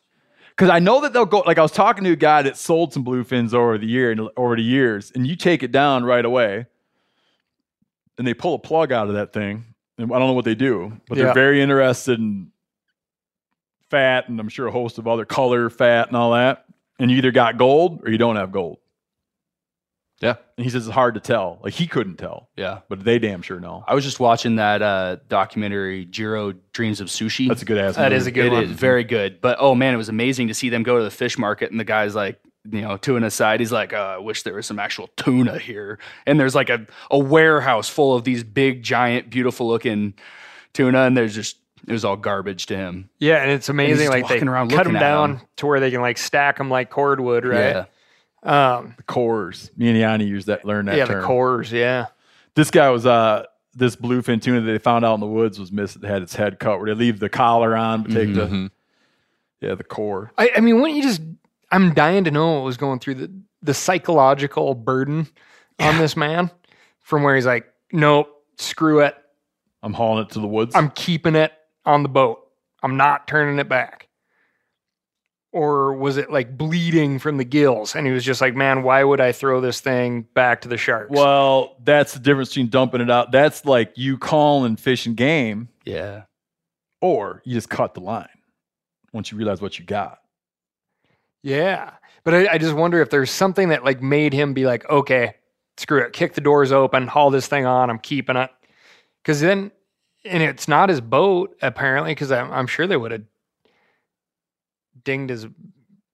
Because 0.51 0.71
I 0.71 0.81
know 0.81 1.01
that 1.03 1.13
they'll 1.13 1.27
go. 1.27 1.39
Like 1.47 1.57
I 1.59 1.63
was 1.63 1.71
talking 1.73 2.03
to 2.05 2.11
a 2.13 2.17
guy 2.17 2.43
that 2.43 2.57
sold 2.57 2.93
some 2.93 3.05
bluefins 3.05 3.55
over 3.55 3.79
the 3.79 3.87
year 3.87 4.11
and 4.11 4.29
over 4.37 4.57
the 4.57 4.63
years, 4.63 5.11
and 5.15 5.25
you 5.27 5.37
take 5.37 5.63
it 5.63 5.71
down 5.73 6.05
right 6.05 6.25
away, 6.25 6.67
and 8.19 8.27
they 8.27 8.35
pull 8.35 8.55
a 8.55 8.59
plug 8.59 8.93
out 8.93 9.09
of 9.09 9.15
that 9.15 9.33
thing, 9.33 9.65
and 9.99 10.13
I 10.13 10.19
don't 10.19 10.29
know 10.29 10.33
what 10.35 10.45
they 10.45 10.55
do, 10.57 10.93
but 11.09 11.17
Yeah. 11.17 11.27
they're 11.27 11.35
very 11.35 11.63
interested 11.63 12.19
in 12.19 12.50
fat, 13.91 14.29
and 14.29 14.39
I'm 14.41 14.49
sure 14.49 14.67
a 14.69 14.71
host 14.73 14.99
of 14.99 15.07
other 15.09 15.25
color, 15.25 15.69
fat, 15.71 16.09
and 16.09 16.17
all 16.17 16.33
that. 16.33 16.65
And 16.99 17.11
you 17.11 17.17
either 17.19 17.33
got 17.33 17.57
gold 17.59 18.03
or 18.05 18.11
you 18.11 18.19
don't 18.19 18.37
have 18.37 18.53
gold. 18.53 18.79
Yeah. 20.21 20.35
And 20.59 20.65
he 20.65 20.71
says 20.71 20.87
it's 20.87 20.95
hard 20.95 21.15
to 21.15 21.21
tell. 21.21 21.59
Like 21.63 21.73
he 21.73 21.87
couldn't 21.87 22.17
tell, 22.17 22.51
Yeah. 22.57 22.81
but 22.91 23.03
they 23.05 23.19
damn 23.19 23.41
sure 23.41 23.59
know. 23.59 23.83
I 23.89 23.95
was 23.95 24.05
just 24.05 24.21
watching 24.21 24.57
that 24.57 24.83
uh, 24.83 25.17
documentary, 25.29 26.05
Jiro 26.05 26.53
Dreams 26.75 27.01
of 27.01 27.09
Sushi. 27.09 27.49
That's 27.49 27.63
a 27.63 27.65
good 27.65 27.79
ass. 27.79 27.97
That 27.97 28.11
movie. 28.13 28.17
is 28.17 28.27
a 28.27 28.31
good 28.31 28.47
It 28.47 28.53
one. 28.53 28.65
is 28.65 28.71
very 28.73 29.03
good. 29.03 29.41
But 29.41 29.57
oh 29.61 29.75
man, 29.75 29.95
it 29.95 29.97
was 29.97 30.11
amazing 30.11 30.49
to 30.49 30.55
see 30.55 30.69
them 30.69 30.83
go 30.83 30.99
to 30.99 31.05
the 31.05 31.11
fish 31.11 31.39
market 31.39 31.71
and 31.71 31.81
the 31.81 31.85
guy's 31.85 32.15
like, 32.15 32.39
you 32.71 32.83
know, 32.83 32.99
to 32.99 33.17
an 33.17 33.25
aside, 33.25 33.61
he's 33.61 33.73
like, 33.73 33.95
uh, 33.95 33.97
I 33.97 34.19
wish 34.19 34.43
there 34.43 34.53
was 34.53 34.67
some 34.67 34.79
actual 34.79 35.09
tuna 35.17 35.59
here. 35.59 35.99
And 36.27 36.39
there's 36.39 36.55
like 36.55 36.69
a, 36.69 36.87
a 37.11 37.19
warehouse 37.19 37.89
full 37.89 38.15
of 38.15 38.25
these 38.25 38.45
big, 38.45 38.83
giant, 38.83 39.31
beautiful 39.31 39.67
looking 39.69 40.13
tuna, 40.75 41.05
and 41.05 41.17
there's 41.17 41.35
just 41.35 41.57
it 41.87 41.93
was 41.93 42.05
all 42.05 42.17
garbage 42.17 42.67
to 42.67 42.77
him. 42.77 43.11
Yeah, 43.19 43.43
and 43.43 43.51
it's 43.51 43.69
amazing. 43.69 43.97
just 44.07 44.11
Like 44.11 44.29
they 44.29 44.35
walking 44.35 44.49
around 44.49 44.71
cut 44.71 44.85
them 44.85 44.95
down 44.95 45.37
at 45.37 45.57
to 45.59 45.67
where 45.67 45.81
they 45.81 45.91
can 45.91 46.01
like 46.01 46.19
stack 46.19 46.59
them 46.59 46.71
like 46.71 46.91
cordwood, 46.91 47.45
Yeah. 47.45 47.85
right? 48.43 48.77
Um, 48.77 48.95
the 48.97 49.03
cores. 49.03 49.71
Me 49.77 49.89
and 49.89 49.99
Yanni 49.99 50.25
used 50.25 50.47
that. 50.47 50.65
Learned 50.65 50.89
that. 50.89 50.97
yeah, 50.97 51.05
term. 51.07 51.21
the 51.21 51.27
cores. 51.27 51.71
Yeah, 51.73 52.07
this 52.55 52.71
guy 52.71 52.89
was 52.91 53.05
uh 53.07 53.45
this 53.75 53.95
bluefin 53.97 54.41
tuna 54.43 54.61
that 54.63 54.73
they 54.73 54.79
found 54.79 55.05
out 55.05 55.15
in 55.15 55.21
the 55.21 55.27
woods 55.27 55.61
was 55.61 55.71
missing. 55.71 56.03
Had 56.03 56.23
its 56.23 56.35
head 56.35 56.59
cut. 56.59 56.79
Where 56.79 56.87
they 56.87 56.95
leave 56.99 57.21
the 57.21 57.29
collar 57.29 57.77
on, 57.77 58.03
but 58.03 58.13
take 58.13 58.35
the 58.35 58.47
Mhm. 58.47 58.71
yeah 59.61 59.75
the 59.75 59.85
core. 59.85 60.33
I, 60.39 60.51
I 60.57 60.61
mean, 60.61 60.81
wouldn't 60.81 60.97
you 60.97 61.03
just? 61.03 61.21
I'm 61.71 61.93
dying 61.95 62.25
to 62.25 62.31
know 62.31 62.55
what 62.55 62.65
was 62.65 62.77
going 62.79 62.99
through 62.99 63.15
the 63.17 63.31
the 63.63 63.75
psychological 63.75 64.75
burden 64.75 65.29
on 65.79 65.99
this 65.99 66.17
man 66.17 66.51
from 67.01 67.23
where 67.23 67.35
he's 67.37 67.47
like, 67.47 67.71
nope, 67.93 68.43
screw 68.57 69.01
it, 69.01 69.15
I'm 69.83 69.93
hauling 69.93 70.25
it 70.25 70.31
to 70.31 70.41
the 70.41 70.47
woods. 70.49 70.75
I'm 70.75 70.91
keeping 70.91 71.35
it 71.37 71.53
on 71.91 72.03
the 72.03 72.09
boat. 72.09 72.47
I'm 72.83 72.97
not 72.97 73.27
turning 73.29 73.59
it 73.59 73.69
back. 73.69 74.09
Or 75.53 75.95
was 75.95 76.17
it 76.17 76.31
like 76.31 76.57
bleeding 76.57 77.19
from 77.19 77.37
the 77.37 77.45
gills? 77.45 77.97
And 77.97 78.07
he 78.07 78.13
was 78.13 78.25
just 78.25 78.41
like, 78.41 78.55
man, 78.55 78.85
why 78.85 79.03
would 79.03 79.21
I 79.21 79.33
throw 79.33 79.61
this 79.61 79.81
thing 79.81 80.23
back 80.35 80.61
to 80.61 80.69
the 80.69 80.77
sharks? 80.77 81.11
well, 81.11 81.77
that's 81.83 82.13
the 82.15 82.21
difference 82.21 82.51
between 82.51 82.69
dumping 82.69 83.01
it 83.01 83.11
out. 83.11 83.33
That's 83.33 83.65
like 83.65 83.93
you 83.97 84.17
calling 84.17 84.77
fish 84.77 85.07
and 85.07 85.17
game, 85.17 85.69
Yeah. 85.85 86.23
or 87.01 87.43
you 87.45 87.55
just 87.55 87.69
cut 87.69 87.95
the 87.95 88.01
line 88.01 88.29
once 89.13 89.33
you 89.33 89.39
realize 89.39 89.61
what 89.61 89.77
you 89.79 89.85
got. 89.85 90.21
Yeah. 91.43 91.91
But 92.23 92.35
I, 92.35 92.53
I 92.53 92.59
just 92.59 92.75
wonder 92.77 93.01
if 93.03 93.11
there's 93.11 93.31
something 93.31 93.71
that 93.71 93.85
like 93.85 94.01
made 94.01 94.33
him 94.33 94.55
be 94.55 94.67
like, 94.67 94.89
okay, 94.89 95.35
screw 95.79 95.99
it, 96.01 96.13
kick 96.13 96.35
the 96.35 96.41
doors 96.41 96.71
open, 96.71 97.09
haul 97.09 97.31
this 97.31 97.49
thing 97.49 97.67
on, 97.67 97.91
I'm 97.91 97.99
keeping 97.99 98.37
it. 98.37 98.51
Cause 99.25 99.41
then, 99.41 99.73
and 100.25 100.43
it's 100.43 100.69
not 100.69 100.89
his 100.89 101.01
boat 101.01 101.57
apparently, 101.63 102.13
because 102.13 102.31
I'm, 102.33 102.51
I'm 102.53 102.67
sure 102.67 102.87
they 102.87 102.97
would 102.97 103.13
have 103.13 103.23
dinged 105.05 105.31
his, 105.31 105.47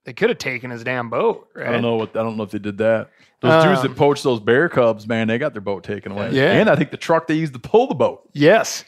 they 0.04 0.12
could 0.12 0.28
have 0.28 0.38
taken 0.38 0.70
his 0.70 0.84
damn 0.84 1.10
boat, 1.10 1.48
right? 1.54 1.68
I 1.68 1.72
don't 1.72 1.82
know 1.82 1.96
what 1.96 2.10
I 2.16 2.22
don't 2.22 2.36
know 2.36 2.44
if 2.44 2.50
they 2.50 2.58
did 2.58 2.78
that. 2.78 3.10
Those 3.40 3.64
dudes 3.64 3.80
Um, 3.80 3.88
that 3.88 3.96
poached 3.96 4.22
those 4.22 4.40
bear 4.40 4.68
cubs, 4.68 5.06
man, 5.06 5.28
they 5.28 5.38
got 5.38 5.52
their 5.52 5.60
boat 5.60 5.84
taken 5.84 6.12
away. 6.12 6.30
Yeah. 6.32 6.52
and 6.52 6.70
I 6.70 6.76
think 6.76 6.90
the 6.90 6.96
truck 6.96 7.26
they 7.26 7.34
used 7.34 7.52
to 7.52 7.58
pull 7.58 7.86
the 7.86 7.94
boat. 7.94 8.28
Yes. 8.32 8.84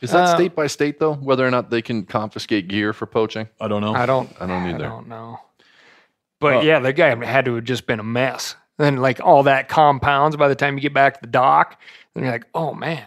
Is 0.00 0.12
that 0.12 0.24
Uh, 0.24 0.34
state 0.34 0.54
by 0.54 0.66
state 0.66 0.98
though? 0.98 1.14
Whether 1.14 1.46
or 1.46 1.50
not 1.50 1.70
they 1.70 1.82
can 1.82 2.04
confiscate 2.04 2.68
gear 2.68 2.92
for 2.92 3.06
poaching? 3.06 3.48
I 3.60 3.68
don't 3.68 3.82
know. 3.82 3.94
I 3.94 4.06
don't, 4.06 4.30
I 4.40 4.46
don't 4.46 4.66
either. 4.68 4.86
I 4.86 4.88
don't 4.88 5.08
know. 5.08 5.38
But 6.40 6.58
Uh, 6.58 6.60
yeah, 6.60 6.78
the 6.78 6.92
guy 6.92 7.14
had 7.24 7.44
to 7.46 7.56
have 7.56 7.64
just 7.64 7.86
been 7.86 8.00
a 8.00 8.04
mess. 8.04 8.56
Then 8.78 8.96
like 8.96 9.20
all 9.20 9.42
that 9.42 9.68
compounds 9.68 10.36
by 10.36 10.48
the 10.48 10.54
time 10.54 10.74
you 10.76 10.80
get 10.80 10.94
back 10.94 11.14
to 11.14 11.20
the 11.20 11.26
dock, 11.26 11.78
and 12.14 12.24
you're 12.24 12.32
like, 12.32 12.46
oh 12.54 12.72
man, 12.72 13.06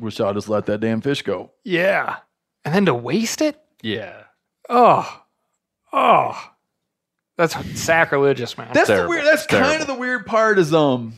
Wish 0.00 0.18
I'd 0.20 0.34
just 0.34 0.48
let 0.48 0.66
that 0.66 0.78
damn 0.80 1.00
fish 1.00 1.22
go. 1.22 1.50
yeah. 1.64 2.16
And 2.64 2.74
then 2.74 2.84
to 2.86 2.94
waste 2.94 3.40
it, 3.40 3.58
Yeah. 3.82 4.24
oh, 4.68 5.22
oh, 5.94 6.50
that's 7.38 7.54
sacrilegious, 7.80 8.58
man. 8.58 8.68
That's 8.74 8.88
the 8.88 9.06
weird. 9.08 9.24
That's 9.24 9.44
It's 9.44 9.50
kind 9.50 9.80
of 9.80 9.86
the 9.86 9.94
weird 9.94 10.26
part. 10.26 10.58
Is 10.58 10.74
um, 10.74 11.14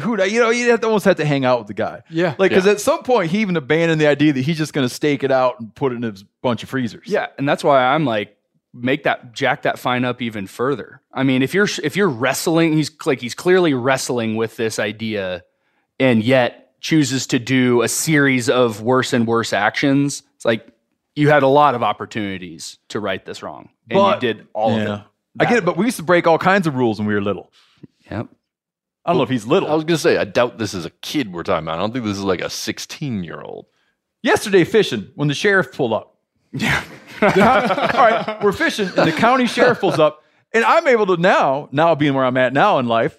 who 0.00 0.20
you 0.24 0.40
know 0.40 0.50
you 0.50 0.70
have 0.70 0.80
to 0.80 0.86
almost 0.88 1.04
have 1.04 1.16
to 1.16 1.24
hang 1.24 1.44
out 1.44 1.58
with 1.60 1.68
the 1.68 1.74
guy. 1.74 2.02
yeah, 2.10 2.34
Like, 2.38 2.50
because 2.50 2.66
at 2.66 2.80
some 2.80 3.04
point 3.04 3.30
he 3.30 3.38
even 3.42 3.56
abandoned 3.56 4.00
the 4.00 4.08
idea 4.08 4.32
that 4.32 4.40
he's 4.40 4.58
just 4.58 4.72
going 4.72 4.86
to 4.88 4.92
stake 4.92 5.22
it 5.22 5.30
out 5.30 5.60
and 5.60 5.72
put 5.74 5.92
it 5.92 5.96
in 5.96 6.02
his 6.02 6.24
bunch 6.42 6.64
of 6.64 6.68
freezers. 6.68 7.06
Yeah, 7.06 7.28
and 7.38 7.48
that's 7.48 7.62
why 7.62 7.84
I'm 7.84 8.04
like, 8.04 8.36
make 8.74 9.04
that 9.04 9.32
jack 9.32 9.62
that 9.62 9.78
fine 9.78 10.04
up 10.04 10.20
even 10.20 10.48
further. 10.48 11.00
I 11.12 11.22
mean, 11.22 11.42
if 11.42 11.54
you're 11.54 11.68
if 11.84 11.94
you're 11.96 12.08
wrestling, 12.08 12.72
he's 12.72 12.90
like 13.06 13.20
he's 13.20 13.36
clearly 13.36 13.72
wrestling 13.72 14.34
with 14.34 14.56
this 14.56 14.80
idea, 14.80 15.44
and 16.00 16.24
yet 16.24 16.65
chooses 16.86 17.26
to 17.26 17.40
do 17.40 17.82
a 17.82 17.88
series 17.88 18.48
of 18.48 18.80
worse 18.80 19.12
and 19.12 19.26
worse 19.26 19.52
actions. 19.52 20.22
It's 20.36 20.44
like 20.44 20.68
you 21.16 21.28
had 21.28 21.42
a 21.42 21.48
lot 21.48 21.74
of 21.74 21.82
opportunities 21.82 22.78
to 22.90 23.00
right 23.00 23.24
this 23.24 23.42
wrong, 23.42 23.70
and 23.90 23.96
But- 23.96 24.22
you 24.22 24.34
did 24.34 24.46
all 24.52 24.70
yeah. 24.78 24.84
of 24.84 25.00
it. 25.00 25.04
I 25.40 25.44
get 25.46 25.58
it, 25.58 25.64
but 25.64 25.76
we 25.76 25.84
used 25.86 25.96
to 25.96 26.04
break 26.04 26.28
all 26.28 26.38
kinds 26.38 26.68
of 26.68 26.76
rules 26.76 26.98
when 27.00 27.08
we 27.08 27.14
were 27.14 27.20
little. 27.20 27.50
Yep. 28.08 28.28
I 29.04 29.10
don't 29.10 29.16
know 29.18 29.24
if 29.24 29.28
he's 29.28 29.46
little. 29.46 29.68
I 29.68 29.74
was 29.74 29.82
gonna 29.82 29.98
say 29.98 30.16
I 30.16 30.24
doubt 30.24 30.58
this 30.58 30.74
is 30.74 30.84
a 30.86 30.90
kid 31.02 31.32
we're 31.32 31.42
talking 31.42 31.64
about. 31.66 31.74
I 31.78 31.80
don't 31.80 31.92
think 31.92 32.04
this 32.04 32.16
is 32.16 32.22
like 32.24 32.40
a 32.40 32.48
16 32.48 33.24
year 33.24 33.40
old. 33.40 33.66
Yesterday 34.22 34.62
fishing 34.64 35.10
when 35.16 35.26
the 35.28 35.34
sheriff 35.34 35.72
pulled 35.72 35.92
up. 35.92 36.16
Yeah. 36.52 36.82
all 37.20 37.28
right, 37.28 38.38
we're 38.42 38.52
fishing 38.52 38.86
and 38.86 39.08
the 39.08 39.12
county 39.12 39.46
sheriff 39.46 39.80
pulls 39.80 39.98
up, 39.98 40.22
and 40.52 40.64
I'm 40.64 40.86
able 40.86 41.06
to 41.06 41.16
now, 41.16 41.68
now 41.72 41.94
being 41.96 42.14
where 42.14 42.24
I'm 42.24 42.36
at 42.36 42.52
now 42.52 42.78
in 42.78 42.86
life, 42.86 43.18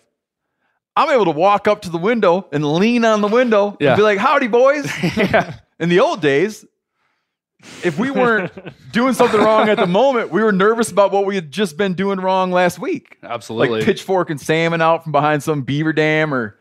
I'm 0.97 1.09
able 1.11 1.25
to 1.25 1.31
walk 1.31 1.67
up 1.67 1.83
to 1.83 1.89
the 1.89 1.97
window 1.97 2.47
and 2.51 2.65
lean 2.65 3.05
on 3.05 3.21
the 3.21 3.27
window 3.27 3.77
Yeah. 3.79 3.89
and 3.91 3.97
be 3.97 4.03
like, 4.03 4.17
"Howdy, 4.17 4.47
boys." 4.47 4.91
In 5.79 5.89
the 5.89 5.99
old 5.99 6.21
days, 6.21 6.65
if 7.83 7.99
we 7.99 8.09
weren't 8.09 8.51
doing 8.91 9.13
something 9.13 9.39
wrong 9.39 9.69
at 9.69 9.77
the 9.77 9.85
moment, 9.87 10.31
we 10.31 10.41
were 10.41 10.51
nervous 10.51 10.89
about 10.91 11.11
what 11.11 11.25
we 11.25 11.35
had 11.35 11.51
just 11.51 11.77
been 11.77 11.93
doing 11.93 12.19
wrong 12.19 12.51
last 12.51 12.79
week. 12.79 13.17
Absolutely. 13.21 13.77
Like 13.79 13.85
pitchfork 13.85 14.29
and 14.31 14.41
salmon 14.41 14.81
out 14.81 15.03
from 15.03 15.11
behind 15.11 15.43
some 15.43 15.61
beaver 15.61 15.93
dam 15.93 16.33
or 16.33 16.57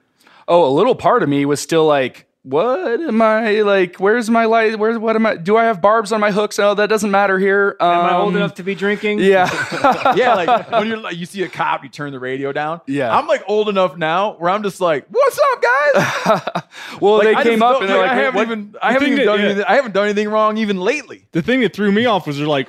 oh, 0.48 0.68
a 0.68 0.72
little 0.72 0.94
part 0.94 1.22
of 1.22 1.28
me 1.28 1.44
was 1.46 1.60
still 1.60 1.86
like, 1.86 2.26
what 2.48 3.00
am 3.00 3.20
I 3.20 3.62
like? 3.62 3.96
Where's 3.96 4.30
my 4.30 4.44
light? 4.44 4.78
Where's 4.78 4.96
what 4.98 5.16
am 5.16 5.26
I? 5.26 5.36
Do 5.36 5.56
I 5.56 5.64
have 5.64 5.82
barbs 5.82 6.12
on 6.12 6.20
my 6.20 6.30
hooks? 6.30 6.60
Oh, 6.60 6.74
that 6.74 6.88
doesn't 6.88 7.10
matter 7.10 7.40
here. 7.40 7.76
Um, 7.80 7.90
Am 7.90 8.04
I 8.06 8.16
old 8.16 8.36
enough 8.36 8.54
to 8.54 8.62
be 8.62 8.76
drinking? 8.76 9.18
Yeah. 9.18 9.50
yeah, 10.16 10.34
like 10.34 10.70
when 10.70 10.86
you're 10.86 10.98
like 10.98 11.16
you 11.16 11.26
see 11.26 11.42
a 11.42 11.48
cop, 11.48 11.82
you 11.82 11.88
turn 11.88 12.12
the 12.12 12.20
radio 12.20 12.52
down. 12.52 12.82
Yeah. 12.86 13.16
I'm 13.16 13.26
like 13.26 13.42
old 13.48 13.68
enough 13.68 13.96
now 13.96 14.36
where 14.36 14.48
I'm 14.48 14.62
just 14.62 14.80
like, 14.80 15.06
"What's 15.10 15.38
up, 15.38 15.62
guys?" 15.62 16.62
well, 17.00 17.14
Like, 17.16 17.24
they 17.24 17.34
I 17.34 17.42
came 17.42 17.62
up 17.62 17.80
and 17.80 17.90
they're 17.90 17.98
like, 17.98 18.10
I 18.10 18.14
haven't 18.14 18.34
what- 18.36 18.42
even, 18.46 18.76
I 18.80 18.92
haven't 18.92 19.08
thing 19.08 19.12
even 19.14 19.26
that- 19.26 19.32
done 19.32 19.40
yeah. 19.40 19.46
anything. 19.46 19.64
I 19.66 19.74
haven't 19.74 19.92
done 19.94 20.04
anything 20.04 20.28
wrong 20.28 20.56
even 20.58 20.76
lately. 20.80 21.26
The 21.32 21.42
thing 21.42 21.60
that 21.62 21.74
threw 21.74 21.90
me 21.90 22.06
off 22.06 22.28
was 22.28 22.38
they're 22.38 22.46
like, 22.46 22.68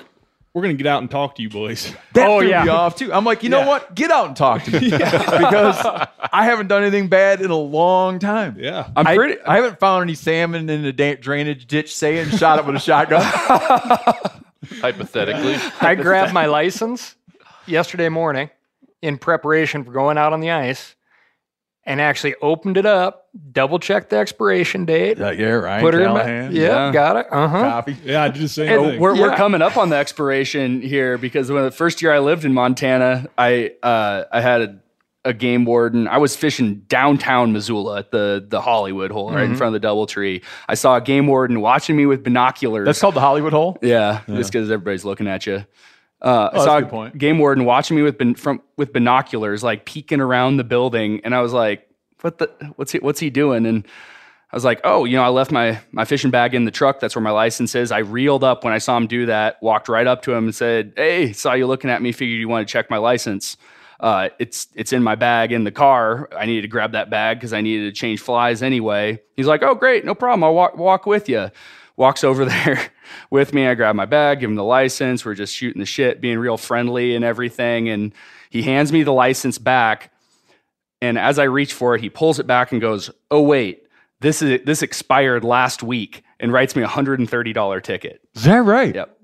"We're 0.58 0.64
gonna 0.64 0.74
get 0.74 0.88
out 0.88 1.02
and 1.04 1.12
talk 1.12 1.36
to 1.36 1.44
you 1.44 1.50
boys." 1.50 1.94
That 2.14 2.28
Oh, 2.28 2.40
threw 2.40 2.50
yeah. 2.50 2.64
me 2.64 2.70
off 2.70 2.96
too. 2.96 3.14
I'm 3.14 3.24
like, 3.24 3.44
you 3.44 3.50
know 3.50 3.60
Yeah. 3.60 3.68
what? 3.68 3.94
Get 3.94 4.10
out 4.10 4.26
and 4.28 4.36
talk 4.36 4.64
to 4.64 4.72
me 4.72 4.80
because 4.90 5.78
I 6.34 6.46
haven't 6.46 6.68
done 6.68 6.82
anything 6.82 7.10
bad 7.10 7.42
in 7.42 7.52
a 7.52 7.56
long 7.56 8.18
time. 8.18 8.56
Yeah. 8.60 8.90
I'm 8.96 9.06
I, 9.06 9.16
pretty. 9.16 9.40
I 9.46 9.58
haven't 9.58 9.80
found 9.80 10.02
any 10.02 10.16
salmon 10.16 10.68
in 10.68 10.84
a 10.84 10.92
da- 10.92 11.16
drainage 11.18 11.68
ditch 11.68 11.96
saying 11.96 12.32
shot 12.32 12.58
it 12.58 12.66
with 12.66 12.76
a 12.76 12.80
shotgun. 12.80 13.22
Hypothetically, 14.82 15.56
I 15.80 15.94
grabbed 15.96 16.34
my 16.34 16.48
license 16.48 17.16
yesterday 17.68 18.10
morning 18.10 18.50
in 19.04 19.18
preparation 19.20 19.84
for 19.84 19.92
going 19.92 20.18
out 20.18 20.34
on 20.34 20.40
the 20.40 20.50
ice 20.52 20.96
and 21.88 22.00
actually 22.00 22.36
opened 22.42 22.78
it 22.78 22.86
up, 22.86 23.28
double 23.52 23.80
checked 23.80 24.12
the 24.12 24.18
expiration 24.18 24.86
date, 24.86 25.18
yeah, 25.18 25.32
yeah, 25.32 25.46
right. 25.48 25.82
put 25.82 25.94
her 25.96 26.02
in 26.02 26.14
my, 26.14 26.50
yeah, 26.50 26.50
Yeah. 26.50 26.92
got 26.92 27.16
it. 27.16 27.26
Uh 27.32 27.48
huh. 27.48 27.62
Copy. 27.62 27.96
Yeah, 28.04 28.24
I 28.24 28.28
did 28.28 28.44
the 28.44 28.48
same 28.50 28.72
Oh, 28.72 28.90
thing. 28.92 29.00
we're, 29.00 29.20
we're 29.20 29.36
coming 29.36 29.62
up 29.64 29.78
on 29.78 29.90
the 29.90 29.96
expiration 29.96 30.82
here 30.82 31.18
because 31.18 31.50
when 31.50 31.64
the 31.64 31.72
first 31.72 32.02
year 32.02 32.14
I 32.14 32.20
lived 32.20 32.46
in 32.46 32.54
Montana, 32.54 33.28
I 33.38 33.72
uh, 33.82 34.26
I 34.32 34.42
had 34.42 34.62
a, 34.62 34.80
a 35.26 35.34
game 35.34 35.66
warden. 35.66 36.08
I 36.08 36.18
was 36.18 36.36
fishing 36.36 36.84
downtown 36.88 37.54
Missoula 37.54 38.00
at 38.00 38.12
the 38.12 38.46
the 38.48 38.62
Hollywood 38.62 39.12
hole 39.12 39.32
right 39.32 39.46
in 39.46 39.56
front 39.56 39.74
of 39.76 39.82
the 39.82 39.88
DoubleTree. 39.88 40.44
I 40.68 40.76
saw 40.76 40.98
a 40.98 41.02
game 41.02 41.26
warden 41.28 41.62
watching 41.62 41.96
me 41.96 42.06
with 42.06 42.24
binoculars. 42.24 42.86
That's 42.86 43.00
called 43.02 43.16
the 43.16 43.22
Hollywood 43.22 43.54
hole. 43.54 43.78
Yeah, 43.82 44.22
just 44.28 44.52
because 44.52 44.70
everybody's 44.70 45.06
looking 45.06 45.28
at 45.28 45.46
you. 45.48 45.66
Uh, 46.22 46.50
I 46.54 46.58
saw 46.58 46.78
a 46.80 46.86
point. 46.86 47.18
game 47.18 47.38
warden 47.38 47.66
watching 47.66 47.96
me 47.96 48.02
with 48.04 48.18
bin, 48.18 48.36
from 48.36 48.62
with 48.76 48.92
binoculars, 48.94 49.64
like 49.64 49.86
peeking 49.86 50.20
around 50.20 50.58
the 50.58 50.64
building, 50.64 51.22
and 51.24 51.36
I 51.36 51.42
was 51.42 51.54
like, 51.54 51.88
"What 52.22 52.40
the? 52.40 52.48
What's 52.76 52.92
he? 52.92 53.00
What's 53.00 53.20
he 53.20 53.30
doing?" 53.30 53.66
And 53.66 53.86
I 54.52 54.56
was 54.56 54.66
like, 54.66 54.82
"Oh, 54.84 55.06
you 55.06 55.16
know, 55.16 55.24
I 55.24 55.30
left 55.30 55.52
my 55.52 55.80
my 55.92 56.06
fishing 56.06 56.32
bag 56.32 56.56
in 56.56 56.66
the 56.66 56.72
truck. 56.72 57.00
That's 57.00 57.16
where 57.16 57.22
my 57.22 57.32
license 57.32 57.76
is." 57.76 57.92
I 57.92 58.00
reeled 58.00 58.44
up 58.44 58.64
when 58.64 58.74
I 58.74 58.80
saw 58.80 58.98
him 58.98 59.06
do 59.06 59.28
that. 59.28 59.62
Walked 59.62 59.90
right 59.90 60.08
up 60.08 60.24
to 60.24 60.34
him 60.34 60.46
and 60.46 60.56
said, 60.56 60.94
"Hey, 60.96 61.34
saw 61.34 61.54
you 61.54 61.68
looking 61.68 61.92
at 61.92 62.02
me. 62.02 62.12
Figured 62.12 62.40
you 62.40 62.50
want 62.50 62.68
to 62.68 62.72
check 62.72 62.90
my 62.90 62.98
license." 62.98 63.56
Uh, 64.00 64.30
it's 64.40 64.68
it's 64.76 64.94
in 64.94 65.04
my 65.04 65.16
bag 65.16 65.52
in 65.52 65.66
the 65.66 65.72
car. 65.72 66.30
I 66.36 66.46
needed 66.48 66.64
to 66.64 66.68
grab 66.68 66.94
that 66.94 67.10
bag 67.12 67.38
because 67.38 67.54
I 67.54 67.62
needed 67.62 67.94
to 67.94 68.00
change 68.00 68.22
flies 68.22 68.64
anyway. 68.64 69.22
He's 69.36 69.48
like, 69.48 69.62
"Oh, 69.62 69.76
great, 69.76 70.04
no 70.04 70.16
problem. 70.16 70.44
I'll 70.44 70.56
walk 70.56 70.78
walk 70.78 71.06
with 71.06 71.30
you." 71.30 71.52
Walks 71.96 72.24
over 72.24 72.46
there 72.54 72.80
with 73.30 73.54
me. 73.54 73.68
I 73.68 73.76
grab 73.76 73.96
my 73.96 74.06
bag, 74.06 74.40
give 74.40 74.50
him 74.50 74.56
the 74.56 74.64
license. 74.64 75.26
We're 75.26 75.34
just 75.36 75.56
shooting 75.56 75.80
the 75.80 75.86
shit, 75.86 76.22
being 76.22 76.40
real 76.40 76.58
friendly 76.58 77.16
and 77.16 77.24
everything. 77.26 77.90
And 77.90 78.14
he 78.50 78.62
hands 78.64 78.92
me 78.92 79.04
the 79.04 79.14
license 79.14 79.58
back. 79.58 80.12
And 81.02 81.18
as 81.18 81.38
I 81.40 81.44
reach 81.44 81.74
for 81.74 81.96
it, 81.96 82.02
he 82.02 82.10
pulls 82.10 82.40
it 82.40 82.48
back 82.48 82.72
and 82.72 82.82
goes, 82.82 83.12
"Oh 83.30 83.42
wait, 83.42 83.88
this 84.20 84.42
is 84.42 84.62
this 84.66 84.82
expired 84.82 85.44
last 85.44 85.84
week," 85.84 86.24
and 86.40 86.52
writes 86.52 86.76
me 86.76 86.82
a 86.82 86.88
hundred 86.88 87.20
and 87.20 87.30
thirty 87.30 87.54
dollar 87.54 87.80
ticket. 87.82 88.22
Is 88.36 88.46
that 88.46 88.64
right? 88.64 88.96
Yep. 88.96 89.18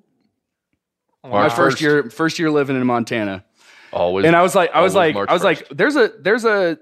My 1.25 1.49
first 1.49 1.79
year, 1.81 2.09
first 2.09 2.37
year 2.37 2.51
living 2.51 2.75
in 2.75 2.85
Montana. 2.85 3.45
always. 3.93 4.25
And 4.25 4.35
I 4.35 4.41
was 4.41 4.53
like, 4.55 4.71
I 4.73 4.81
was 4.81 4.93
like, 4.93 5.13
March 5.13 5.29
I 5.29 5.33
was 5.33 5.41
1st. 5.41 5.45
like, 5.45 5.67
there's 5.71 5.95
a 5.95 6.11
there's 6.19 6.45
a 6.45 6.77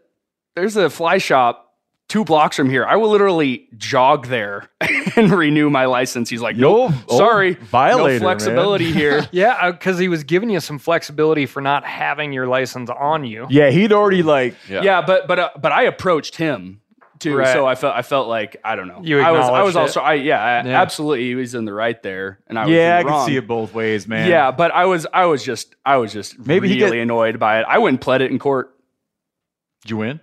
there's 0.56 0.76
a 0.76 0.90
fly 0.90 1.20
shop 1.20 1.71
two 2.12 2.26
blocks 2.26 2.58
from 2.58 2.70
here. 2.70 2.86
I 2.86 2.98
will 2.98 3.10
literally 3.10 3.70
jog 3.78 4.28
there 4.28 4.70
and 5.16 5.32
renew 5.32 5.70
my 5.70 5.86
license. 5.86 6.30
He's 6.30 6.42
like, 6.42 6.58
Yo, 6.58 6.88
nope, 6.90 6.92
oh, 7.08 7.18
sorry, 7.18 7.54
violator, 7.54 8.20
no 8.20 8.26
flexibility 8.26 8.92
here. 9.02 9.26
Yeah, 9.32 9.72
because 9.72 9.98
he 9.98 10.10
was 10.10 10.26
giving 10.26 10.50
you 10.50 10.60
some 10.60 10.78
flexibility 10.78 11.46
for 11.46 11.62
not 11.62 11.86
having 11.86 12.34
your 12.34 12.48
license 12.48 12.90
on 12.90 13.24
you. 13.24 13.48
Yeah, 13.50 13.70
he'd 13.70 13.94
already 13.94 14.24
like. 14.24 14.56
Yeah. 14.70 14.82
yeah. 14.84 15.02
but 15.02 15.26
but 15.28 15.40
uh, 15.40 15.50
but 15.58 15.72
I 15.72 15.84
approached 15.84 16.36
him 16.36 16.82
too, 17.20 17.38
Right. 17.38 17.54
so 17.54 17.66
I 17.66 17.76
felt 17.76 17.96
I 17.96 18.02
felt 18.02 18.28
like 18.28 18.58
I 18.66 18.76
don't 18.76 18.90
know. 18.90 19.00
You 19.04 19.20
I 19.22 19.32
was 19.32 19.46
I 19.48 19.64
was 19.64 19.76
also 19.78 20.02
I 20.02 20.16
yeah, 20.16 20.44
I, 20.44 20.68
Yeah. 20.68 20.82
absolutely 20.82 21.24
he 21.28 21.36
was 21.36 21.56
in 21.56 21.64
the 21.64 21.74
right 21.74 22.02
there, 22.04 22.40
and 22.48 22.60
I 22.60 22.66
was 22.66 22.74
Yeah, 22.76 22.98
I 22.98 23.00
in 23.02 23.06
the 23.08 23.12
can 23.14 23.26
see 23.28 23.38
it 23.38 23.48
both 23.48 23.74
ways, 23.74 24.06
man. 24.06 24.28
Yeah, 24.30 24.52
but 24.52 24.72
I 24.72 24.86
was 24.86 25.08
I 25.14 25.28
was 25.28 25.44
just 25.46 25.76
I 25.86 25.96
was 25.98 26.12
just 26.12 26.38
Maybe 26.38 26.68
he 26.68 26.84
really 26.84 26.98
get- 26.98 27.04
annoyed 27.04 27.40
by 27.40 27.60
it. 27.62 27.66
I 27.70 27.78
went 27.78 27.94
and 27.94 28.02
pled 28.02 28.22
it 28.22 28.32
in 28.32 28.38
court. 28.40 28.76
Did 29.84 29.92
you 29.92 29.98
win? 29.98 30.20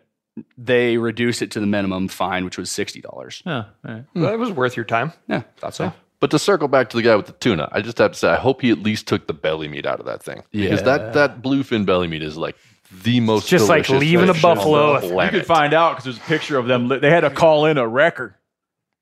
They 0.57 0.97
reduced 0.97 1.43
it 1.43 1.51
to 1.53 1.61
the 1.61 1.67
minimum 1.67 2.09
fine, 2.09 2.45
which 2.45 2.59
was 2.59 2.71
sixty 2.71 3.01
dollars. 3.01 3.43
Yeah. 3.47 3.65
yeah. 3.85 4.01
That 4.15 4.39
was 4.39 4.51
worth 4.51 4.77
your 4.77 4.85
time. 4.85 5.13
Yeah, 5.29 5.43
thought 5.59 5.75
so. 5.75 5.93
But 6.21 6.31
to 6.33 6.39
circle 6.39 6.67
back 6.69 6.91
to 6.91 6.97
the 6.97 7.03
guy 7.03 7.15
with 7.15 7.27
the 7.27 7.33
tuna, 7.33 7.69
I 7.71 7.81
just 7.81 7.99
have 7.99 8.13
to 8.13 8.19
say, 8.19 8.29
I 8.29 8.37
hope 8.37 8.63
he 8.63 8.71
at 8.71 8.79
least 8.81 9.07
took 9.07 9.29
the 9.29 9.33
belly 9.35 9.69
meat 9.69 9.87
out 9.87 10.01
of 10.01 10.07
that 10.07 10.23
thing. 10.23 10.43
Because 10.51 10.83
that, 10.83 11.13
that 11.13 11.43
bluefin 11.43 11.87
belly 11.87 12.09
meat 12.09 12.25
is 12.25 12.37
like 12.37 12.57
the 13.05 13.21
most 13.21 13.49
just 13.49 13.69
like 13.69 13.89
leaving 13.89 14.29
a 14.29 14.35
buffalo. 14.35 15.01
You 15.01 15.21
You 15.21 15.31
could 15.31 15.47
find 15.47 15.75
out 15.75 15.93
because 15.93 16.05
there's 16.05 16.17
a 16.17 16.29
picture 16.29 16.59
of 16.59 16.67
them. 16.67 16.89
They 16.89 17.11
had 17.11 17.21
to 17.21 17.31
call 17.31 17.67
in 17.67 17.79
a 17.79 17.87
wrecker. 17.87 18.38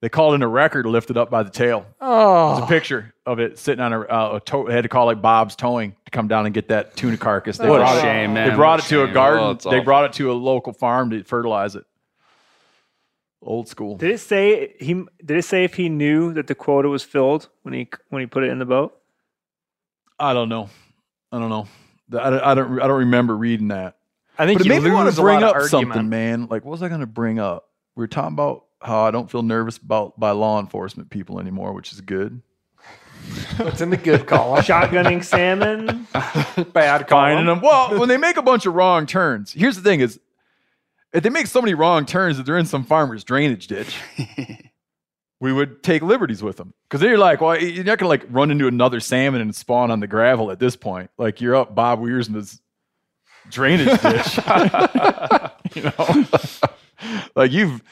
They 0.03 0.09
called 0.11 0.35
in 0.35 0.43
a 0.43 0.49
wrecker 0.49 0.83
to 0.83 0.89
lift 0.91 1.11
it 1.11 1.17
up 1.17 1.31
by 1.31 1.43
the 1.43 1.49
tail. 1.51 1.81
There's 1.81 1.95
Oh, 2.03 2.63
a 2.63 2.67
picture 2.67 3.15
of 3.25 3.39
it 3.41 3.59
sitting 3.59 3.83
on 3.83 3.93
a, 3.95 4.01
uh, 4.03 4.37
a 4.37 4.41
tow. 4.41 4.67
They 4.67 4.75
had 4.75 4.83
to 4.83 4.89
call 4.91 5.07
like 5.07 5.23
Bob's 5.23 5.57
Towing 5.57 5.97
to 6.05 6.11
come 6.11 6.29
down 6.29 6.45
and 6.45 6.55
get 6.55 6.69
that 6.69 6.97
tuna 6.97 7.17
carcass. 7.17 7.57
They 7.57 7.69
What 7.69 7.77
a 7.81 7.85
brought 7.85 7.97
it- 7.97 8.01
shame, 8.03 8.35
man. 8.35 8.51
They 8.51 8.55
brought 8.55 8.73
What 8.79 8.81
it 8.81 8.87
a 8.87 8.89
to 8.91 9.03
a 9.03 9.07
shame. 9.07 9.15
garden. 9.15 9.43
Oh, 9.45 9.55
they 9.55 9.77
awful. 9.77 9.85
brought 9.85 10.05
it 10.05 10.13
to 10.15 10.31
a 10.31 10.35
local 10.35 10.73
farm 10.75 11.11
to 11.11 11.25
fertilize 11.25 11.77
it. 11.77 11.85
Old 13.43 13.69
school. 13.69 13.97
Did 13.97 14.11
it 14.11 14.19
say 14.19 14.75
he? 14.81 14.95
Did 15.25 15.37
it 15.39 15.45
say 15.45 15.65
if 15.65 15.75
he 15.75 15.89
knew 15.89 16.33
that 16.35 16.47
the 16.47 16.55
quota 16.55 16.89
was 16.89 17.03
filled 17.05 17.49
when 17.63 17.75
he 17.75 17.89
when 18.09 18.21
he 18.21 18.27
put 18.27 18.43
it 18.43 18.51
in 18.51 18.59
the 18.59 18.65
boat? 18.65 18.97
I 20.19 20.33
don't 20.33 20.49
know. 20.49 20.69
I 21.33 21.39
don't 21.39 21.51
know. 21.51 21.69
I 22.19 22.31
don't. 22.31 22.41
I 22.43 22.55
don't, 22.55 22.81
I 22.81 22.87
don't 22.87 22.99
remember 23.01 23.37
reading 23.37 23.69
that. 23.69 23.97
I 24.39 24.47
think 24.47 24.59
But 24.59 24.67
it 24.67 24.69
you 24.69 24.75
made 24.81 24.89
me 24.89 24.95
want 24.95 25.15
to 25.15 25.21
bring 25.21 25.43
up 25.43 25.57
of 25.57 25.63
something, 25.69 26.09
man. 26.09 26.47
Like, 26.51 26.65
what 26.65 26.73
was 26.73 26.83
I 26.83 26.89
going 26.89 27.01
to 27.01 27.07
bring 27.07 27.39
up? 27.39 27.69
We 27.95 28.03
were 28.03 28.09
talking 28.09 28.35
about 28.35 28.65
how 28.81 29.01
I 29.03 29.11
don't 29.11 29.31
feel 29.31 29.43
nervous 29.43 29.79
about 29.79 30.19
by 30.19 30.31
law 30.31 30.61
enforcement 30.61 31.11
people 31.11 31.41
anymore, 31.41 31.73
which 31.73 31.93
is 31.93 32.01
good. 32.01 32.43
What's 33.57 33.81
in 33.81 33.91
the 33.91 33.97
good 33.97 34.27
column? 34.27 34.63
Shotgunning 34.65 35.25
salmon. 35.25 36.07
Bad 36.73 37.09
Finding 37.09 37.09
column. 37.09 37.47
them. 37.47 37.61
Well, 37.61 37.99
when 37.99 38.09
they 38.09 38.17
make 38.17 38.37
a 38.37 38.43
bunch 38.43 38.67
of 38.67 38.75
wrong 38.75 39.07
turns, 39.07 39.53
here's 39.53 39.77
the 39.77 39.83
thing: 39.83 40.01
is 40.01 40.21
if 41.13 41.23
they 41.23 41.31
make 41.31 41.47
so 41.47 41.61
many 41.61 41.75
wrong 41.75 42.07
turns 42.07 42.37
that 42.37 42.45
they're 42.47 42.59
in 42.59 42.67
some 42.67 42.85
farmer's 42.85 43.25
drainage 43.25 43.67
ditch, 43.67 43.99
we 45.41 45.53
would 45.53 45.83
take 45.83 46.03
liberties 46.03 46.43
with 46.43 46.57
them 46.57 46.75
because 46.85 47.01
they're 47.01 47.19
like, 47.19 47.41
well, 47.41 47.59
you're 47.59 47.85
not 47.85 47.99
gonna 47.99 48.09
like 48.09 48.25
run 48.29 48.51
into 48.51 48.69
another 48.69 49.01
salmon 49.01 49.41
and 49.41 49.55
spawn 49.55 49.91
on 49.91 50.01
the 50.01 50.07
gravel 50.07 50.51
at 50.51 50.59
this 50.59 50.77
point. 50.77 51.11
Like 51.19 51.41
you're 51.41 51.57
up 51.57 51.75
Bob 51.75 52.01
Weir's 52.01 52.29
drainage 53.51 54.01
ditch. 54.03 54.39
you 55.75 55.83
know, 55.83 56.25
like 57.35 57.53
you've, 57.53 57.83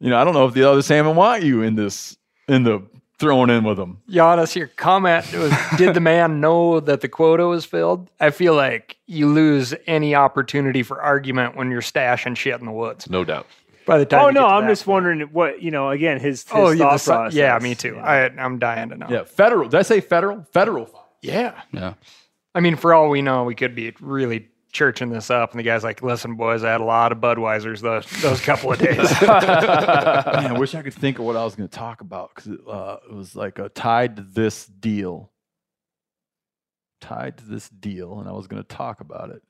you 0.00 0.10
know, 0.10 0.18
I 0.18 0.24
don't 0.24 0.34
know 0.34 0.46
if 0.46 0.54
the 0.54 0.64
other 0.68 0.82
salmon 0.82 1.14
want 1.16 1.42
you 1.42 1.62
in 1.62 1.76
this 1.76 2.16
in 2.48 2.64
the 2.64 2.82
throwing 3.18 3.50
in 3.50 3.64
with 3.64 3.76
them. 3.76 3.98
Janis, 4.08 4.56
your 4.56 4.66
comment 4.68 5.30
was, 5.34 5.52
did 5.76 5.92
the 5.94 6.00
man 6.00 6.40
know 6.40 6.80
that 6.80 7.02
the 7.02 7.08
quota 7.08 7.46
was 7.46 7.64
filled? 7.66 8.10
I 8.18 8.30
feel 8.30 8.54
like 8.54 8.96
you 9.06 9.28
lose 9.28 9.74
any 9.86 10.14
opportunity 10.14 10.82
for 10.82 11.00
argument 11.02 11.54
when 11.54 11.70
you're 11.70 11.82
stashing 11.82 12.34
shit 12.36 12.58
in 12.58 12.64
the 12.66 12.72
woods. 12.72 13.10
No 13.10 13.22
doubt. 13.24 13.46
By 13.86 13.98
the 13.98 14.06
time 14.06 14.24
Oh 14.24 14.30
no, 14.30 14.46
I'm 14.46 14.66
just 14.68 14.84
point. 14.84 14.92
wondering 15.04 15.20
what 15.32 15.62
you 15.62 15.70
know. 15.70 15.90
Again, 15.90 16.18
his, 16.18 16.42
his 16.44 16.52
Oh, 16.52 16.70
yeah, 16.70 16.78
thought 16.96 17.00
the 17.00 17.04
process. 17.10 17.34
yeah, 17.34 17.58
me 17.60 17.74
too. 17.74 17.88
you 17.88 17.94
know. 17.96 18.00
I, 18.00 18.24
I'm 18.38 18.58
dying 18.58 18.88
to 18.90 18.96
know. 18.96 19.06
Yeah, 19.10 19.24
federal. 19.24 19.68
Did 19.68 19.78
I 19.78 19.82
say 19.82 20.00
federal? 20.00 20.44
Federal. 20.52 20.88
yeah. 21.22 21.60
Yeah. 21.72 21.94
I 22.54 22.60
mean, 22.60 22.76
for 22.76 22.92
all 22.94 23.10
we 23.10 23.20
know, 23.22 23.44
we 23.44 23.54
could 23.54 23.74
be 23.74 23.92
really 24.00 24.48
churching 24.72 25.10
this 25.10 25.30
up, 25.30 25.50
and 25.52 25.58
the 25.58 25.62
guy's 25.62 25.84
like, 25.84 26.02
"Listen, 26.02 26.34
boys, 26.34 26.64
I 26.64 26.70
had 26.72 26.80
a 26.80 26.84
lot 26.84 27.12
of 27.12 27.18
Budweisers 27.18 27.80
those 27.80 28.06
those 28.22 28.40
couple 28.40 28.72
of 28.72 28.78
days." 28.78 28.96
Man, 29.22 29.26
I 29.26 30.56
wish 30.58 30.74
I 30.74 30.82
could 30.82 30.94
think 30.94 31.18
of 31.18 31.24
what 31.24 31.36
I 31.36 31.44
was 31.44 31.54
going 31.54 31.68
to 31.68 31.76
talk 31.76 32.00
about 32.00 32.34
because 32.34 32.52
it, 32.52 32.60
uh, 32.66 32.96
it 33.08 33.14
was 33.14 33.36
like 33.36 33.58
a 33.58 33.68
tied 33.68 34.16
to 34.16 34.22
this 34.22 34.66
deal. 34.66 35.30
Tied 37.00 37.38
to 37.38 37.44
this 37.44 37.68
deal, 37.68 38.20
and 38.20 38.28
I 38.28 38.32
was 38.32 38.46
going 38.46 38.62
to 38.62 38.68
talk 38.68 39.00
about 39.00 39.30
it. 39.30 39.42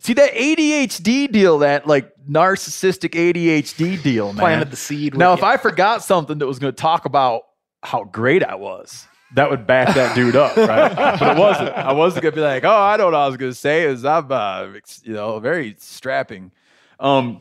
See 0.00 0.14
that 0.14 0.32
ADHD 0.32 1.30
deal, 1.30 1.58
that 1.58 1.86
like 1.86 2.12
narcissistic 2.28 3.10
ADHD 3.10 4.02
deal, 4.02 4.32
man. 4.32 4.40
Planted 4.40 4.70
the 4.70 4.76
seed. 4.76 5.16
now, 5.16 5.32
with 5.32 5.40
if 5.40 5.44
I 5.44 5.56
forgot 5.56 6.02
something 6.02 6.38
that 6.38 6.46
was 6.46 6.58
going 6.58 6.72
to 6.72 6.80
talk 6.80 7.04
about 7.04 7.42
how 7.82 8.04
great 8.04 8.42
I 8.42 8.56
was, 8.56 9.06
that 9.34 9.50
would 9.50 9.66
back 9.66 9.94
that 9.94 10.14
dude 10.14 10.36
up, 10.36 10.56
right? 10.56 10.94
but 11.18 11.36
it 11.36 11.40
wasn't. 11.40 11.68
I 11.70 11.92
wasn't 11.92 12.22
going 12.22 12.34
to 12.34 12.36
be 12.36 12.42
like, 12.42 12.64
oh, 12.64 12.76
I 12.76 12.96
know 12.96 13.06
what 13.06 13.14
I 13.14 13.26
was 13.26 13.36
going 13.36 13.52
to 13.52 13.58
say 13.58 13.84
is 13.84 14.04
I'm, 14.04 14.30
uh, 14.30 14.68
you 15.02 15.12
know, 15.12 15.38
very 15.38 15.76
strapping. 15.78 16.50
Um, 16.98 17.40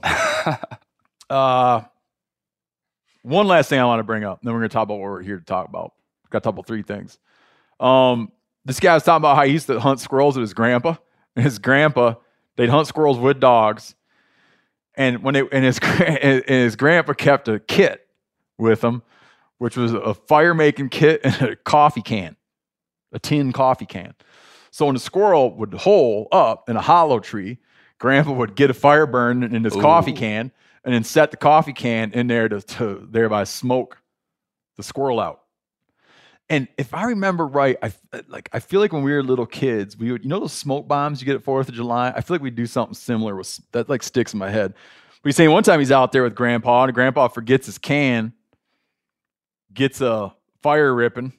uh, 1.30 1.82
one 3.22 3.48
last 3.48 3.70
thing 3.70 3.80
I 3.80 3.86
want 3.86 4.00
to 4.00 4.04
bring 4.04 4.24
up, 4.24 4.42
then 4.42 4.54
we're 4.54 4.60
going 4.60 4.70
to 4.70 4.74
talk 4.74 4.84
about 4.84 4.96
what 4.96 5.04
we're 5.04 5.22
here 5.24 5.38
to 5.38 5.46
talk 5.46 5.68
about. 5.68 5.94
got 6.30 6.40
a 6.40 6.42
couple 6.42 6.64
three 6.64 6.84
things. 6.84 7.18
Um, 7.80 8.32
this 8.66 8.80
guy 8.80 8.94
was 8.94 9.04
talking 9.04 9.22
about 9.22 9.38
how 9.38 9.44
he 9.44 9.54
used 9.54 9.68
to 9.68 9.80
hunt 9.80 10.00
squirrels 10.00 10.36
with 10.36 10.42
his 10.42 10.54
grandpa. 10.54 10.96
And 11.36 11.46
his 11.46 11.60
grandpa, 11.60 12.16
they'd 12.56 12.70
hunt 12.70 12.88
squirrels 12.88 13.18
with 13.18 13.40
dogs. 13.40 13.96
And 14.96 15.24
when 15.24 15.36
they 15.36 15.42
and 15.52 15.64
his 15.64 15.80
and 15.84 16.44
his 16.44 16.76
grandpa 16.76 17.14
kept 17.14 17.48
a 17.48 17.60
kit 17.60 18.08
with 18.58 18.84
him, 18.84 19.04
which 19.58 19.78
was 19.78 19.94
a 19.94 20.14
fire 20.14 20.54
making 20.54 20.90
kit 20.90 21.22
and 21.24 21.42
a 21.42 21.56
coffee 21.56 22.02
can, 22.02 22.36
a 23.12 23.20
tin 23.20 23.52
coffee 23.52 23.86
can. 23.86 24.14
So 24.72 24.86
when 24.86 24.96
the 24.96 25.02
squirrel 25.02 25.56
would 25.56 25.74
hole 25.74 26.28
up 26.32 26.70
in 26.70 26.76
a 26.76 26.82
hollow 26.82 27.20
tree, 27.20 27.58
grandpa 28.00 28.34
would 28.34 28.56
get 28.56 28.70
a 28.70 28.74
fire 28.74 29.08
burn 29.08 29.44
in 29.44 29.64
his 29.64 29.74
coffee 29.74 30.14
can 30.14 30.52
and 30.84 30.94
then 30.94 31.04
set 31.04 31.32
the 31.32 31.38
coffee 31.38 31.74
can 31.74 32.12
in 32.12 32.28
there 32.28 32.48
to, 32.48 32.62
to 32.62 33.08
thereby 33.10 33.44
smoke 33.44 33.98
the 34.78 34.84
squirrel 34.84 35.20
out. 35.20 35.42
And 36.50 36.68
if 36.78 36.94
I 36.94 37.06
remember 37.06 37.46
right, 37.46 37.78
I 37.82 37.92
like 38.30 38.50
I 38.54 38.60
feel 38.60 38.80
like 38.80 38.94
when 38.94 39.04
we 39.04 39.12
were 39.12 39.22
little 39.22 39.46
kids, 39.46 39.98
we 39.98 40.12
would 40.14 40.24
you 40.24 40.30
know 40.30 40.40
those 40.40 40.54
smoke 40.54 40.88
bombs 40.88 41.20
you 41.20 41.26
get 41.26 41.36
at 41.36 41.44
Fourth 41.44 41.68
of 41.68 41.76
July. 41.76 42.14
I 42.16 42.22
feel 42.22 42.36
like 42.36 42.42
we'd 42.42 42.56
do 42.56 42.66
something 42.66 42.94
similar 42.94 43.36
with 43.36 43.60
that. 43.74 43.90
Like 43.90 44.02
sticks 44.02 44.32
in 44.32 44.40
my 44.40 44.50
head. 44.50 44.74
But 45.22 45.30
he's 45.30 45.36
saying 45.36 45.52
one 45.52 45.64
time 45.64 45.80
he's 45.80 45.92
out 45.92 46.14
there 46.14 46.24
with 46.24 46.36
Grandpa, 46.36 46.86
and 46.86 46.94
Grandpa 46.94 47.28
forgets 47.28 47.66
his 47.66 47.78
can, 47.78 48.32
gets 49.78 50.02
a 50.02 50.34
fire 50.62 50.94
ripping, 50.94 51.32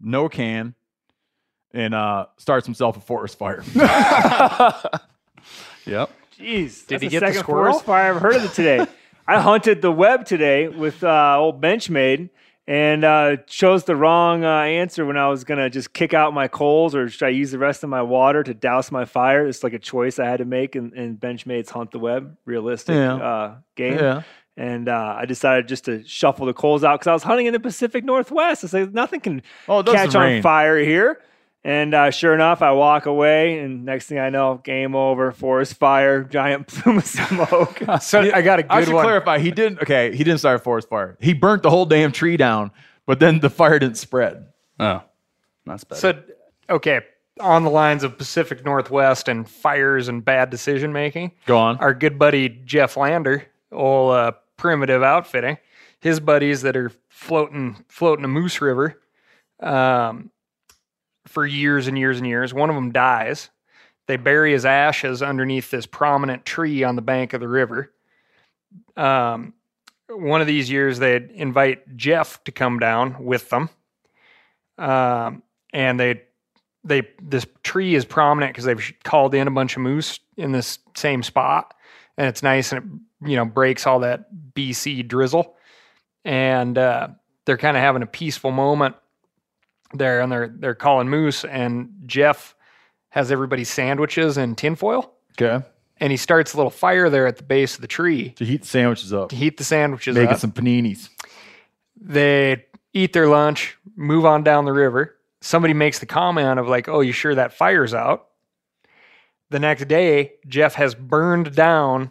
no 0.00 0.28
can, 0.28 0.74
and 1.72 1.94
uh, 1.94 2.26
starts 2.36 2.66
himself 2.66 2.98
a 2.98 3.00
forest 3.00 3.38
fire. 3.38 3.62
Yep. 5.86 6.10
Jeez, 6.38 6.86
Did 6.86 7.00
that's 7.00 7.02
he 7.02 7.08
the 7.08 7.08
get 7.08 7.20
the 7.20 7.32
squirrel? 7.38 7.72
forest 7.72 7.84
fire 7.86 8.14
I've 8.14 8.20
heard 8.20 8.36
of 8.36 8.44
it 8.44 8.52
today. 8.52 8.86
I 9.26 9.40
hunted 9.40 9.80
the 9.82 9.90
web 9.90 10.26
today 10.26 10.68
with 10.68 11.02
uh, 11.02 11.36
old 11.38 11.60
Benchmade 11.60 12.28
and 12.66 13.04
uh, 13.04 13.36
chose 13.46 13.84
the 13.84 13.96
wrong 13.96 14.44
uh, 14.44 14.48
answer 14.60 15.04
when 15.06 15.16
I 15.16 15.28
was 15.28 15.44
gonna 15.44 15.70
just 15.70 15.92
kick 15.92 16.12
out 16.14 16.34
my 16.34 16.48
coals 16.48 16.94
or 16.94 17.08
should 17.08 17.24
I 17.26 17.30
use 17.30 17.50
the 17.50 17.58
rest 17.58 17.82
of 17.82 17.90
my 17.90 18.02
water 18.02 18.42
to 18.42 18.52
douse 18.54 18.92
my 18.92 19.04
fire? 19.06 19.46
It's 19.46 19.64
like 19.64 19.72
a 19.72 19.78
choice 19.78 20.18
I 20.18 20.26
had 20.26 20.38
to 20.38 20.44
make 20.44 20.76
in, 20.76 20.92
in 20.94 21.16
Benchmade's 21.16 21.70
Hunt 21.70 21.90
the 21.92 21.98
Web 21.98 22.36
realistic 22.44 22.94
Yeah. 22.94 23.14
uh, 23.14 23.54
game. 23.76 23.94
yeah. 23.98 24.22
And 24.56 24.88
uh, 24.88 25.14
I 25.18 25.24
decided 25.26 25.68
just 25.68 25.84
to 25.86 26.04
shuffle 26.04 26.44
the 26.46 26.52
coals 26.52 26.84
out 26.84 26.98
because 27.00 27.06
I 27.06 27.12
was 27.12 27.22
hunting 27.22 27.46
in 27.46 27.52
the 27.52 27.60
Pacific 27.60 28.04
Northwest. 28.04 28.62
It's 28.64 28.72
like 28.72 28.92
nothing 28.92 29.20
can 29.20 29.42
Oh, 29.68 29.80
it 29.80 29.86
doesn't 29.86 30.10
catch 30.10 30.14
on 30.14 30.42
fire 30.42 30.78
here. 30.78 31.20
And 31.62 31.92
uh, 31.92 32.10
sure 32.10 32.32
enough, 32.32 32.62
I 32.62 32.72
walk 32.72 33.04
away, 33.04 33.58
and 33.58 33.84
next 33.84 34.06
thing 34.06 34.18
I 34.18 34.30
know, 34.30 34.62
game 34.64 34.94
over, 34.94 35.30
forest 35.30 35.74
fire, 35.74 36.24
giant 36.24 36.66
plume 36.68 36.96
of 36.98 37.04
smoke. 37.06 37.82
So 38.00 38.20
I 38.20 38.40
got 38.40 38.60
a 38.60 38.62
good 38.62 38.72
I 38.72 38.84
should 38.84 38.94
one. 38.94 39.04
clarify. 39.04 39.38
He 39.40 39.50
didn't. 39.50 39.82
Okay, 39.82 40.10
he 40.16 40.24
didn't 40.24 40.38
start 40.38 40.56
a 40.60 40.62
forest 40.64 40.88
fire. 40.88 41.18
He 41.20 41.34
burnt 41.34 41.62
the 41.62 41.68
whole 41.68 41.84
damn 41.84 42.12
tree 42.12 42.38
down, 42.38 42.70
but 43.06 43.20
then 43.20 43.40
the 43.40 43.50
fire 43.50 43.78
didn't 43.78 43.98
spread. 43.98 44.46
Oh, 44.78 45.02
that's 45.66 45.84
better. 45.84 46.00
So, 46.00 46.22
okay, 46.70 47.00
on 47.40 47.64
the 47.64 47.70
lines 47.70 48.04
of 48.04 48.16
Pacific 48.16 48.64
Northwest 48.64 49.28
and 49.28 49.46
fires 49.46 50.08
and 50.08 50.24
bad 50.24 50.48
decision 50.48 50.94
making, 50.94 51.32
Go 51.44 51.58
on. 51.58 51.76
our 51.76 51.92
good 51.92 52.18
buddy 52.18 52.48
Jeff 52.48 52.96
Lander, 52.96 53.46
old 53.72 54.14
uh, 54.14 54.32
primitive 54.56 55.02
outfitting, 55.02 55.58
his 56.00 56.20
buddies 56.20 56.62
that 56.62 56.76
are 56.76 56.92
floating 57.08 57.84
floating 57.88 58.24
a 58.24 58.28
Moose 58.28 58.60
River, 58.60 59.00
um, 59.60 60.30
for 61.26 61.46
years 61.46 61.86
and 61.86 61.98
years 61.98 62.18
and 62.18 62.26
years. 62.26 62.52
One 62.52 62.70
of 62.70 62.76
them 62.76 62.92
dies. 62.92 63.50
They 64.06 64.16
bury 64.16 64.52
his 64.52 64.64
ashes 64.64 65.22
underneath 65.22 65.70
this 65.70 65.86
prominent 65.86 66.44
tree 66.44 66.82
on 66.82 66.96
the 66.96 67.02
bank 67.02 67.32
of 67.32 67.40
the 67.40 67.48
river. 67.48 67.92
Um, 68.96 69.54
one 70.08 70.40
of 70.40 70.48
these 70.48 70.68
years, 70.68 70.98
they 70.98 71.24
invite 71.34 71.96
Jeff 71.96 72.42
to 72.44 72.52
come 72.52 72.80
down 72.80 73.24
with 73.24 73.48
them, 73.50 73.70
um, 74.78 75.42
and 75.72 76.00
they 76.00 76.22
they 76.82 77.02
this 77.22 77.46
tree 77.62 77.94
is 77.94 78.04
prominent 78.04 78.52
because 78.52 78.64
they've 78.64 78.92
called 79.04 79.34
in 79.34 79.46
a 79.46 79.52
bunch 79.52 79.76
of 79.76 79.82
moose 79.82 80.18
in 80.36 80.50
this 80.50 80.80
same 80.96 81.22
spot, 81.22 81.74
and 82.16 82.26
it's 82.26 82.42
nice 82.42 82.72
and 82.72 82.84
it 82.84 83.00
you 83.22 83.36
know 83.36 83.44
breaks 83.44 83.86
all 83.86 84.00
that 84.00 84.26
BC 84.54 85.06
drizzle, 85.08 85.56
and 86.24 86.76
uh, 86.78 87.08
they're 87.46 87.56
kind 87.58 87.76
of 87.76 87.82
having 87.82 88.02
a 88.02 88.06
peaceful 88.06 88.50
moment 88.50 88.96
there, 89.94 90.20
and 90.20 90.30
they're 90.30 90.48
they're 90.48 90.74
calling 90.74 91.08
moose, 91.08 91.44
and 91.44 91.90
Jeff 92.06 92.54
has 93.10 93.32
everybody 93.32 93.64
sandwiches 93.64 94.36
in 94.38 94.54
tinfoil, 94.54 95.12
Okay. 95.40 95.64
and 95.98 96.10
he 96.12 96.16
starts 96.16 96.54
a 96.54 96.56
little 96.56 96.70
fire 96.70 97.10
there 97.10 97.26
at 97.26 97.36
the 97.38 97.42
base 97.42 97.74
of 97.74 97.80
the 97.80 97.88
tree 97.88 98.30
To 98.30 98.44
heat 98.44 98.62
the 98.62 98.68
sandwiches 98.68 99.12
up, 99.12 99.30
to 99.30 99.36
heat 99.36 99.56
the 99.56 99.64
sandwiches 99.64 100.14
making 100.14 100.34
up. 100.34 100.38
some 100.40 100.52
paninis. 100.52 101.08
they 102.00 102.64
eat 102.92 103.12
their 103.12 103.26
lunch, 103.28 103.76
move 103.96 104.24
on 104.24 104.42
down 104.44 104.64
the 104.64 104.72
river. 104.72 105.16
Somebody 105.40 105.74
makes 105.74 105.98
the 105.98 106.06
comment 106.06 106.58
of 106.60 106.68
like, 106.68 106.88
"Oh, 106.88 107.00
you 107.00 107.12
sure 107.12 107.34
that 107.34 107.52
fire's 107.52 107.94
out?" 107.94 108.26
The 109.50 109.58
next 109.58 109.88
day, 109.88 110.34
Jeff 110.46 110.74
has 110.74 110.94
burned 110.94 111.54
down 111.56 112.10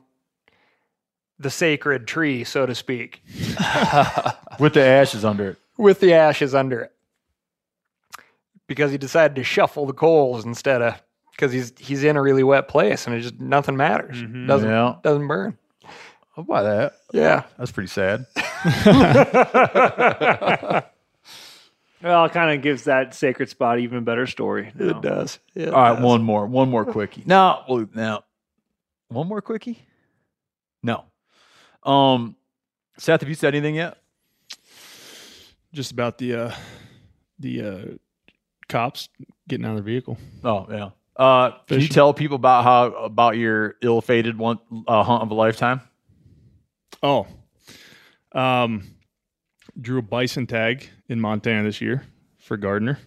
the 1.39 1.49
sacred 1.49 2.05
tree, 2.07 2.43
so 2.43 2.65
to 2.65 2.75
speak, 2.75 3.21
with 4.59 4.73
the 4.73 4.83
ashes 4.83 5.23
under 5.25 5.51
it. 5.51 5.57
with 5.77 5.99
the 6.01 6.13
ashes 6.13 6.53
under 6.53 6.81
it, 6.81 6.91
because 8.67 8.91
he 8.91 8.97
decided 8.97 9.35
to 9.35 9.43
shuffle 9.43 9.85
the 9.85 9.93
coals 9.93 10.43
instead 10.45 10.81
of 10.81 11.01
because 11.31 11.51
he's 11.53 11.71
he's 11.79 12.03
in 12.03 12.17
a 12.17 12.21
really 12.21 12.43
wet 12.43 12.67
place 12.67 13.07
and 13.07 13.15
it 13.15 13.21
just 13.21 13.39
nothing 13.39 13.77
matters. 13.77 14.17
Mm-hmm. 14.17 14.47
Doesn't 14.47 14.69
Yeah. 14.69 14.95
doesn't 15.03 15.27
burn. 15.27 15.57
I'll 16.37 16.43
buy 16.43 16.63
that. 16.63 16.93
Yeah. 17.13 17.43
That's 17.57 17.71
pretty 17.71 17.87
sad. 17.89 18.25
well, 22.01 22.25
it 22.25 22.31
kind 22.31 22.55
of 22.55 22.61
gives 22.61 22.85
that 22.85 23.13
sacred 23.13 23.49
spot 23.49 23.79
even 23.79 24.03
better 24.03 24.25
story. 24.27 24.71
you 24.79 24.85
know? 24.85 24.97
It 24.97 25.01
does. 25.01 25.39
It 25.55 25.69
All 25.69 25.81
right, 25.81 25.93
does. 25.95 26.03
one 26.03 26.23
more, 26.23 26.45
one 26.47 26.69
more 26.69 26.85
quickie. 26.85 27.23
No, 27.25 27.63
well, 27.67 27.87
now, 27.93 28.23
one 29.09 29.27
more 29.27 29.41
quickie. 29.41 29.79
No. 30.81 31.03
Um, 31.83 32.35
Seth, 32.97 33.21
have 33.21 33.29
you 33.29 33.35
said 33.35 33.55
anything 33.55 33.75
yet? 33.75 33.97
Just 35.71 35.91
about 35.91 36.17
the 36.17 36.35
uh, 36.35 36.55
the 37.37 37.61
uh, 37.61 37.85
cops 38.67 39.09
getting 39.47 39.65
out 39.65 39.71
of 39.71 39.75
their 39.77 39.83
vehicle. 39.83 40.17
Oh 40.43 40.67
yeah. 40.69 40.89
Uh, 41.15 41.51
can 41.67 41.81
you 41.81 41.87
tell 41.89 42.13
people 42.13 42.35
about 42.35 42.63
how 42.63 42.85
about 43.03 43.35
your 43.35 43.75
ill-fated 43.81 44.37
one 44.37 44.57
uh, 44.87 45.03
hunt 45.03 45.21
of 45.21 45.31
a 45.31 45.33
lifetime? 45.33 45.81
Oh, 47.03 47.27
um, 48.31 48.83
drew 49.79 49.99
a 49.99 50.01
bison 50.01 50.47
tag 50.47 50.89
in 51.09 51.19
Montana 51.19 51.63
this 51.63 51.81
year 51.81 52.03
for 52.39 52.55
Gardiner, 52.55 52.99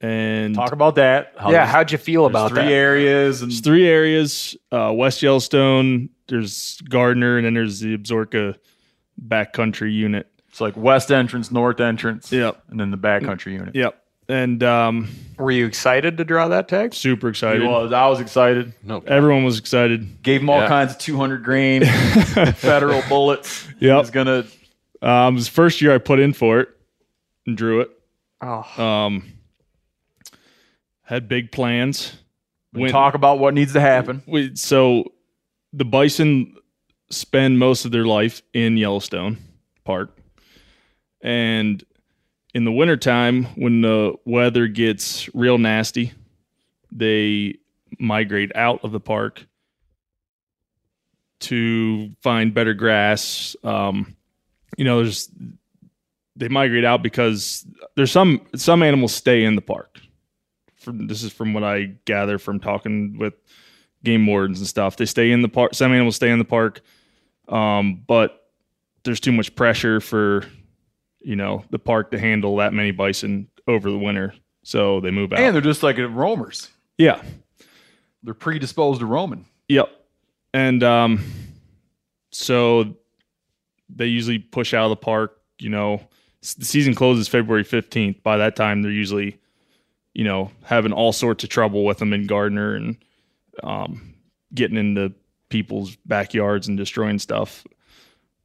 and 0.00 0.54
Talk 0.54 0.72
about 0.72 0.94
that. 0.96 1.34
How 1.36 1.50
Yeah, 1.52 1.66
how'd 1.66 1.92
you 1.92 1.98
feel 1.98 2.26
about 2.26 2.50
three 2.50 2.62
that? 2.62 2.72
areas 2.72 3.42
and 3.42 3.50
There's 3.50 3.60
three 3.60 3.86
areas: 3.86 4.56
uh, 4.72 4.92
West 4.94 5.22
Yellowstone, 5.22 6.08
there's 6.28 6.80
Gardiner, 6.88 7.36
and 7.36 7.44
then 7.46 7.54
there's 7.54 7.80
the 7.80 7.96
Absaroka 7.96 8.56
backcountry 9.22 9.92
unit. 9.92 10.26
it's 10.48 10.60
like 10.60 10.76
west 10.76 11.10
entrance, 11.12 11.50
north 11.50 11.80
entrance, 11.80 12.32
Yep, 12.32 12.62
and 12.70 12.80
then 12.80 12.90
the 12.90 12.96
backcountry 12.98 13.52
unit. 13.52 13.74
yep. 13.74 13.96
And 14.28 14.62
um, 14.62 15.08
Were 15.38 15.50
you 15.50 15.66
excited 15.66 16.16
to 16.18 16.24
draw 16.24 16.46
that 16.48 16.68
tag? 16.68 16.94
super 16.94 17.26
He 17.26 17.30
excited. 17.30 17.62
was. 17.66 17.92
I 17.92 18.06
was 18.06 18.20
excited. 18.20 18.72
No. 18.84 19.02
Everyone 19.04 19.42
was 19.42 19.58
excited. 19.58 20.22
Gave 20.22 20.40
him 20.40 20.48
all 20.48 20.60
Yeah. 20.60 20.68
kinds 20.68 20.92
of 20.92 20.98
200 20.98 21.42
grain 21.42 21.84
federal 22.54 23.02
bullets. 23.08 23.66
He 23.80 23.86
Yep. 23.88 23.98
was 23.98 24.10
gonna. 24.10 24.44
Um, 25.02 25.34
it 25.34 25.38
was 25.38 25.46
the 25.46 25.52
first 25.52 25.80
year 25.82 25.92
I 25.92 25.98
put 25.98 26.20
in 26.20 26.32
for 26.32 26.60
it 26.60 26.68
and 27.46 27.56
drew 27.56 27.80
it. 27.80 27.90
Oh, 28.40 28.82
Um, 28.82 29.24
had 31.10 31.28
big 31.28 31.50
plans. 31.50 32.16
Went- 32.72 32.92
talk 32.92 33.14
about 33.14 33.40
what 33.40 33.52
needs 33.52 33.72
to 33.72 33.80
happen. 33.80 34.22
we, 34.26 34.54
so 34.54 35.12
the 35.72 35.84
bison 35.84 36.56
spend 37.10 37.58
most 37.58 37.84
of 37.84 37.90
their 37.90 38.04
life 38.04 38.42
in 38.54 38.76
Yellowstone 38.76 39.36
Park. 39.84 40.16
And 41.20 41.84
in 42.54 42.64
the 42.64 42.70
wintertime, 42.70 43.44
when 43.56 43.80
the 43.80 44.14
weather 44.24 44.68
gets 44.68 45.28
real 45.34 45.58
nasty, 45.58 46.12
they 46.92 47.56
migrate 47.98 48.54
out 48.54 48.84
of 48.84 48.92
the 48.92 49.00
park 49.00 49.44
to 51.40 52.10
find 52.22 52.54
better 52.54 52.72
grass. 52.72 53.56
Um, 53.64 54.16
you 54.76 54.84
know, 54.84 55.02
there's 55.02 55.28
they 56.36 56.46
migrate 56.46 56.84
out 56.84 57.02
because 57.02 57.66
there's 57.96 58.12
some 58.12 58.46
some 58.54 58.84
animals 58.84 59.12
stay 59.12 59.42
in 59.44 59.56
the 59.56 59.60
park. 59.60 60.00
From 60.80 61.06
this 61.06 61.22
is 61.22 61.32
from 61.32 61.52
what 61.52 61.62
I 61.62 61.92
gather 62.04 62.38
from 62.38 62.58
talking 62.58 63.18
with 63.18 63.34
game 64.02 64.26
wardens 64.26 64.58
and 64.58 64.66
stuff. 64.66 64.96
They 64.96 65.04
stay 65.06 65.30
in 65.30 65.42
the 65.42 65.48
park. 65.48 65.74
Some 65.74 65.92
animals 65.92 66.16
stay 66.16 66.30
in 66.30 66.38
the 66.38 66.44
park, 66.44 66.80
um, 67.48 68.02
but 68.06 68.48
there's 69.04 69.20
too 69.20 69.32
much 69.32 69.54
pressure 69.54 70.00
for 70.00 70.44
you 71.20 71.36
know 71.36 71.64
the 71.70 71.78
park 71.78 72.10
to 72.12 72.18
handle 72.18 72.56
that 72.56 72.72
many 72.72 72.90
bison 72.92 73.48
over 73.68 73.90
the 73.90 73.98
winter, 73.98 74.34
so 74.62 75.00
they 75.00 75.10
move 75.10 75.32
out. 75.32 75.40
And 75.40 75.54
they're 75.54 75.62
just 75.62 75.82
like 75.82 75.98
roamers. 75.98 76.68
yeah, 76.98 77.22
They're 78.22 78.34
predisposed 78.34 79.00
to 79.00 79.06
roaming. 79.06 79.44
Yep. 79.68 79.88
And 80.52 80.82
um, 80.82 81.24
so 82.32 82.96
they 83.88 84.06
usually 84.06 84.38
push 84.38 84.74
out 84.74 84.84
of 84.84 84.90
the 84.90 84.96
park, 84.96 85.38
you 85.58 85.68
know, 85.68 86.00
the 86.40 86.64
season 86.64 86.94
closes 86.94 87.28
February 87.28 87.64
15th. 87.64 88.22
By 88.22 88.36
that 88.38 88.56
time, 88.56 88.82
they're 88.82 88.90
usually, 88.90 89.38
you 90.14 90.24
know, 90.24 90.50
having 90.64 90.92
all 90.92 91.12
sorts 91.12 91.44
of 91.44 91.50
trouble 91.50 91.84
with 91.84 91.98
them 91.98 92.12
in 92.12 92.26
Gardiner 92.26 92.74
and 92.74 92.96
um, 93.62 94.14
getting 94.54 94.76
into 94.76 95.12
people's 95.48 95.96
backyards 96.06 96.68
and 96.68 96.76
destroying 96.76 97.18
stuff. 97.18 97.64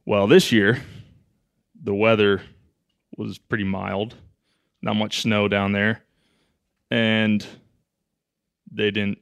Well, 0.06 0.28
this 0.28 0.52
year, 0.52 0.82
the 1.84 1.94
weather 1.94 2.42
was 3.18 3.38
pretty 3.38 3.64
mild, 3.64 4.16
not 4.82 4.96
much 4.96 5.22
snow 5.22 5.48
down 5.48 5.72
there, 5.72 6.04
and 6.92 7.46
they 8.72 8.92
didn't 8.92 9.20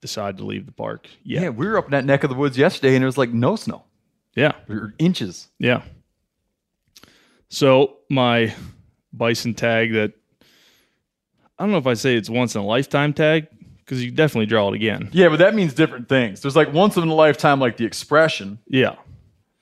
decide 0.00 0.36
to 0.38 0.44
leave 0.44 0.66
the 0.66 0.72
park 0.72 1.08
yet. 1.24 1.42
Yeah. 1.42 1.48
we 1.50 1.66
were 1.66 1.78
up 1.78 1.86
in 1.86 1.90
that 1.92 2.04
neck 2.04 2.22
of 2.24 2.30
the 2.30 2.36
woods 2.36 2.56
yesterday, 2.56 2.94
and 2.94 3.02
it 3.02 3.06
was 3.06 3.18
like 3.18 3.32
no 3.32 3.56
snow, 3.56 3.84
Yeah. 4.34 4.52
or 4.68 4.94
inches. 4.98 5.48
Yeah. 5.58 5.82
So 7.48 7.96
my 8.10 8.54
bison 9.12 9.54
tag 9.54 9.92
that 9.92 10.12
I 11.58 11.62
don't 11.64 11.72
know 11.72 11.78
if 11.78 11.86
I 11.86 11.94
say 11.94 12.16
it's 12.16 12.28
once 12.30 12.54
in 12.54 12.60
a 12.60 12.64
lifetime 12.64 13.12
tag 13.12 13.46
because 13.78 14.04
you 14.04 14.10
definitely 14.10 14.46
draw 14.46 14.68
it 14.68 14.74
again. 14.74 15.08
Yeah, 15.12 15.28
but 15.28 15.38
that 15.38 15.54
means 15.54 15.72
different 15.74 16.08
things. 16.08 16.40
There's 16.42 16.56
like 16.56 16.72
once 16.72 16.96
in 16.96 17.08
a 17.08 17.14
lifetime, 17.14 17.60
like 17.60 17.76
the 17.76 17.84
expression, 17.84 18.58
Yeah. 18.68 18.96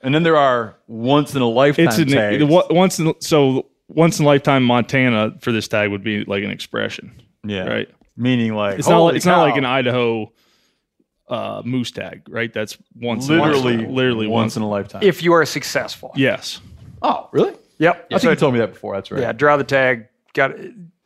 and 0.01 0.15
then 0.15 0.23
there 0.23 0.37
are 0.37 0.77
once 0.89 1.35
in 1.35 1.43
a 1.43 1.49
lifetime 1.49 1.87
It's 1.89 1.99
an, 1.99 2.09
tags. 2.09 2.39
the 2.39 2.47
once 2.71 2.99
in, 2.99 3.15
so 3.21 3.67
once 3.89 4.19
in 4.19 4.25
a 4.25 4.29
lifetime 4.29 4.65
Montana 4.65 5.35
for 5.41 5.53
this 5.53 5.69
tag 5.69 5.91
would 5.91 6.03
be 6.03 6.25
like 6.25 6.43
an 6.43 6.51
expression, 6.51 7.13
yeah, 7.45 7.65
right? 7.65 7.89
Meaning 8.17 8.55
like 8.55 8.79
It's 8.79 8.89
not 8.89 9.01
like, 9.01 9.15
it's 9.17 9.27
not 9.27 9.43
like 9.43 9.57
an 9.57 9.65
Idaho 9.65 10.33
uh, 11.29 11.63
moose 11.65 11.91
tag, 11.91 12.23
right? 12.29 12.53
That's 12.53 12.77
once 12.97 13.29
literally 13.29 13.79
literally 13.87 14.27
once 14.27 14.45
once. 14.53 14.57
in 14.57 14.63
a 14.63 14.69
lifetime. 14.69 15.03
If 15.03 15.23
you 15.23 15.33
are 15.33 15.45
successful. 15.45 16.13
yes. 16.17 16.61
oh, 17.03 17.29
really? 17.33 17.55
Yep. 17.79 18.07
I 18.13 18.19
think 18.19 18.31
you 18.31 18.37
told 18.37 18.55
me 18.55 18.61
that 18.61 18.73
before. 18.73 18.95
That's 18.95 19.11
right. 19.11 19.21
Yeah, 19.21 19.33
draw 19.33 19.57
the 19.57 19.65
tag. 19.65 20.07
Got 20.33 20.53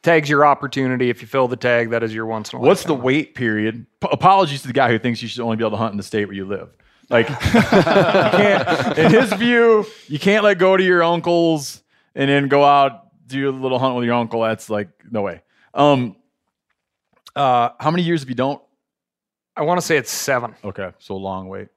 tags 0.03 0.29
your 0.29 0.47
opportunity. 0.47 1.11
If 1.11 1.21
you 1.21 1.29
fill 1.29 1.49
the 1.49 1.57
tag, 1.57 1.91
that 1.91 2.03
is 2.03 2.15
your 2.15 2.27
once 2.27 2.53
in 2.53 2.57
a 2.57 2.61
while. 2.61 2.69
What's 2.69 2.85
the 2.85 2.95
wait 2.95 3.35
period? 3.35 3.87
P- 4.01 4.09
apologies 4.11 4.63
to 4.63 4.69
the 4.69 4.73
guy 4.73 4.89
who 4.89 4.99
thinks 4.99 5.23
you 5.23 5.29
should 5.29 5.41
only 5.41 5.57
be 5.57 5.63
able 5.63 5.73
to 5.73 5.77
hunt 5.77 5.93
in 5.93 5.97
the 5.97 6.03
state 6.03 6.27
where 6.27 6.35
you 6.35 6.45
live. 6.45 6.71
Like, 7.11 7.29
you 7.31 7.35
can't, 7.37 8.99
in 8.99 9.11
his 9.11 9.33
view, 9.33 9.87
you 10.09 10.19
can't 10.19 10.45
let 10.45 10.59
go 10.59 10.77
to 10.77 10.83
your 10.83 11.03
uncles 11.03 11.83
and 12.15 12.29
then 12.29 12.49
go 12.49 12.65
out 12.65 13.09
do 13.29 13.49
a 13.49 13.53
little 13.53 13.79
hunt 13.79 13.95
with 13.95 14.05
your 14.05 14.15
uncle. 14.15 14.43
That's 14.43 14.69
like 14.69 14.89
no 15.11 15.23
way. 15.23 15.43
Um, 15.75 16.17
uh, 17.37 17.71
how 17.79 17.91
many 17.91 18.03
years 18.03 18.23
if 18.23 18.29
you 18.29 18.35
don't? 18.35 18.61
I 19.57 19.63
want 19.63 19.81
to 19.81 19.87
say 19.87 19.97
it's 19.97 20.11
seven. 20.11 20.55
Okay, 20.65 20.91
so 20.99 21.17
long 21.17 21.49
wait. 21.49 21.69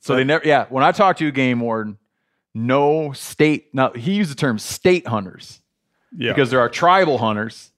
So 0.00 0.16
they 0.16 0.24
never. 0.24 0.46
Yeah, 0.46 0.66
when 0.68 0.84
I 0.84 0.92
talked 0.92 1.20
to 1.20 1.28
a 1.28 1.32
game 1.32 1.60
warden, 1.60 1.98
no 2.54 3.12
state. 3.12 3.68
Now 3.72 3.92
he 3.92 4.14
used 4.14 4.30
the 4.30 4.34
term 4.34 4.58
state 4.58 5.06
hunters 5.06 5.60
Yeah. 6.16 6.32
because 6.32 6.50
there 6.50 6.60
are 6.60 6.68
tribal 6.68 7.18
hunters. 7.18 7.70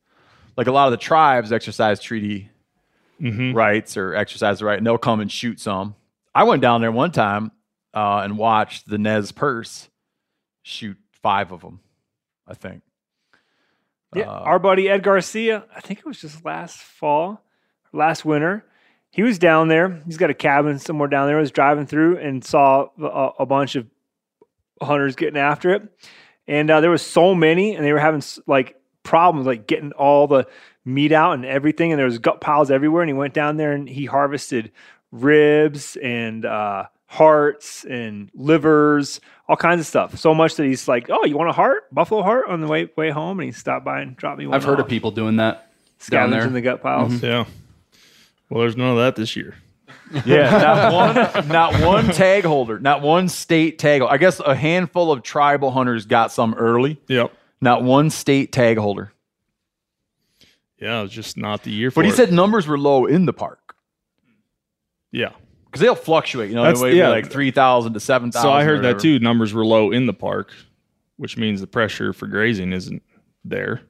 Like 0.56 0.66
a 0.66 0.72
lot 0.72 0.86
of 0.86 0.90
the 0.92 0.96
tribes 0.98 1.52
exercise 1.52 2.00
treaty 2.00 2.50
Mhm. 3.20 3.54
rights 3.54 3.96
or 3.96 4.14
exercise 4.14 4.58
the 4.58 4.64
right, 4.64 4.76
and 4.78 4.86
they'll 4.86 4.98
come 4.98 5.20
and 5.20 5.30
shoot 5.30 5.60
some. 5.60 5.94
I 6.34 6.44
went 6.44 6.62
down 6.62 6.80
there 6.80 6.92
one 6.92 7.12
time 7.12 7.52
uh, 7.94 8.20
and 8.24 8.36
watched 8.38 8.88
the 8.88 8.98
Nez 8.98 9.30
Perce 9.32 9.88
shoot 10.62 10.96
five 11.22 11.52
of 11.52 11.60
them. 11.60 11.80
I 12.46 12.54
think. 12.54 12.82
Yeah, 14.14 14.28
Uh, 14.30 14.40
our 14.40 14.58
buddy 14.58 14.88
Ed 14.88 15.02
Garcia. 15.02 15.64
I 15.74 15.80
think 15.80 16.00
it 16.00 16.06
was 16.06 16.20
just 16.20 16.44
last 16.44 16.76
fall, 16.78 17.40
last 17.92 18.24
winter. 18.24 18.64
He 19.10 19.22
was 19.22 19.38
down 19.38 19.68
there. 19.68 20.02
He's 20.06 20.16
got 20.18 20.30
a 20.30 20.34
cabin 20.34 20.78
somewhere 20.78 21.08
down 21.08 21.26
there. 21.26 21.36
Was 21.36 21.50
driving 21.50 21.86
through 21.86 22.18
and 22.18 22.44
saw 22.44 22.88
a, 23.00 23.30
a 23.40 23.46
bunch 23.46 23.76
of 23.76 23.86
hunters 24.82 25.16
getting 25.16 25.38
after 25.38 25.72
it, 25.72 25.82
and 26.46 26.70
uh, 26.70 26.80
there 26.80 26.90
was 26.90 27.02
so 27.02 27.34
many, 27.34 27.74
and 27.74 27.84
they 27.84 27.92
were 27.92 27.98
having 27.98 28.22
like 28.46 28.80
problems, 29.02 29.46
like 29.46 29.66
getting 29.66 29.92
all 29.92 30.26
the 30.26 30.46
meat 30.84 31.12
out 31.12 31.32
and 31.32 31.44
everything, 31.44 31.92
and 31.92 31.98
there 31.98 32.06
was 32.06 32.18
gut 32.18 32.40
piles 32.40 32.70
everywhere. 32.70 33.02
And 33.02 33.08
he 33.08 33.14
went 33.14 33.34
down 33.34 33.56
there 33.56 33.72
and 33.72 33.88
he 33.88 34.04
harvested 34.04 34.70
ribs 35.12 35.96
and 35.96 36.44
uh, 36.44 36.84
hearts 37.06 37.84
and 37.84 38.30
livers, 38.34 39.20
all 39.48 39.56
kinds 39.56 39.80
of 39.80 39.86
stuff. 39.86 40.18
So 40.18 40.34
much 40.34 40.56
that 40.56 40.64
he's 40.64 40.88
like, 40.88 41.08
"Oh, 41.10 41.24
you 41.24 41.36
want 41.36 41.50
a 41.50 41.54
heart, 41.54 41.92
buffalo 41.94 42.22
heart?" 42.22 42.46
On 42.48 42.60
the 42.60 42.66
way 42.66 42.90
way 42.96 43.10
home, 43.10 43.40
and 43.40 43.46
he 43.46 43.52
stopped 43.52 43.84
by 43.84 44.00
and 44.00 44.16
dropped 44.16 44.38
me 44.38 44.46
one. 44.46 44.54
I've 44.56 44.64
heard 44.64 44.80
of 44.80 44.88
people 44.88 45.10
doing 45.10 45.36
that 45.36 45.70
down 46.10 46.30
there. 46.30 46.40
scavenging 46.40 46.54
the 46.54 46.60
gut 46.60 46.82
piles. 46.82 47.22
Yeah. 47.22 47.44
Well, 48.50 48.60
there's 48.60 48.76
none 48.76 48.90
of 48.90 48.96
that 48.98 49.16
this 49.16 49.36
year. 49.36 49.54
Yeah, 50.24 50.50
not 50.58 50.92
one, 50.92 51.48
not 51.48 51.80
one 51.82 52.06
tag 52.06 52.44
holder, 52.44 52.78
not 52.78 53.02
one 53.02 53.28
state 53.28 53.78
tag. 53.78 54.02
I 54.02 54.16
guess 54.16 54.40
a 54.40 54.54
handful 54.54 55.10
of 55.12 55.22
tribal 55.22 55.70
hunters 55.70 56.06
got 56.06 56.30
some 56.32 56.54
early. 56.54 57.00
Yep. 57.08 57.32
Not 57.60 57.82
one 57.82 58.10
state 58.10 58.52
tag 58.52 58.76
holder. 58.78 59.12
Yeah, 60.78 61.02
it's 61.02 61.12
just 61.12 61.36
not 61.36 61.62
the 61.62 61.70
year 61.70 61.90
for 61.90 61.96
But 61.96 62.06
he 62.06 62.10
it. 62.12 62.16
said 62.16 62.32
numbers 62.32 62.66
were 62.66 62.78
low 62.78 63.06
in 63.06 63.24
the 63.26 63.32
park 63.32 63.74
yeah. 65.12 65.30
because 65.66 65.80
they'll 65.80 65.94
fluctuate. 65.94 66.50
You 66.50 66.56
know, 66.56 66.62
That's- 66.64 66.80
they 66.82 66.90
way 66.92 66.96
yeah. 66.98 67.08
like 67.08 67.30
three 67.30 67.50
thousand 67.50 67.94
to 67.94 68.00
seven 68.00 68.30
thousand. 68.32 68.48
So 68.48 68.52
I 68.52 68.64
heard 68.64 68.82
that 68.84 68.98
too. 68.98 69.18
Numbers 69.18 69.54
were 69.54 69.64
low 69.64 69.92
in 69.92 70.06
the 70.06 70.12
park, 70.12 70.52
which 71.16 71.36
means 71.38 71.60
the 71.60 71.66
pressure 71.66 72.12
for 72.12 72.26
grazing 72.26 72.72
isn't 72.72 73.02
there. 73.44 73.82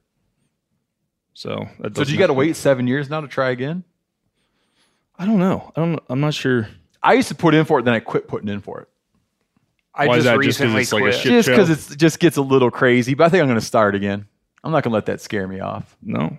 So, 1.32 1.66
that 1.80 1.96
So 1.96 2.00
doesn't- 2.02 2.12
you 2.12 2.18
got 2.18 2.28
to 2.28 2.32
wait 2.34 2.54
seven 2.54 2.86
years 2.86 3.10
now 3.10 3.20
to 3.20 3.26
try 3.28 3.50
again? 3.50 3.82
I 5.18 5.26
don't 5.26 5.38
know. 5.38 5.72
I 5.76 5.80
don't. 5.80 6.00
I'm 6.08 6.20
not 6.20 6.34
sure. 6.34 6.68
I 7.02 7.12
used 7.14 7.28
to 7.28 7.34
put 7.34 7.54
in 7.54 7.64
for 7.64 7.78
it, 7.78 7.84
then 7.84 7.94
I 7.94 8.00
quit 8.00 8.26
putting 8.28 8.48
in 8.48 8.60
for 8.60 8.80
it. 8.80 8.88
I 9.94 10.06
Why 10.08 10.16
is 10.18 10.24
just 10.24 10.34
that? 10.36 10.42
Just 10.44 10.58
'cause 10.58 10.66
recently 10.66 10.82
it's 10.82 10.92
like 10.92 11.00
a 11.00 11.04
quit. 11.04 11.14
shit- 11.14 11.32
Just 11.32 11.46
show. 11.48 11.56
because 11.56 11.92
it 11.92 11.98
just 11.98 12.18
gets 12.18 12.36
a 12.36 12.42
little 12.42 12.70
crazy. 12.70 13.14
But 13.14 13.24
I 13.24 13.28
think 13.28 13.42
I'm 13.42 13.46
going 13.48 13.60
to 13.60 13.64
start 13.64 13.94
again. 13.94 14.26
I'm 14.64 14.72
not 14.72 14.82
going 14.82 14.90
to 14.90 14.94
let 14.94 15.06
that 15.06 15.20
scare 15.20 15.46
me 15.46 15.60
off. 15.60 15.96
No. 16.02 16.36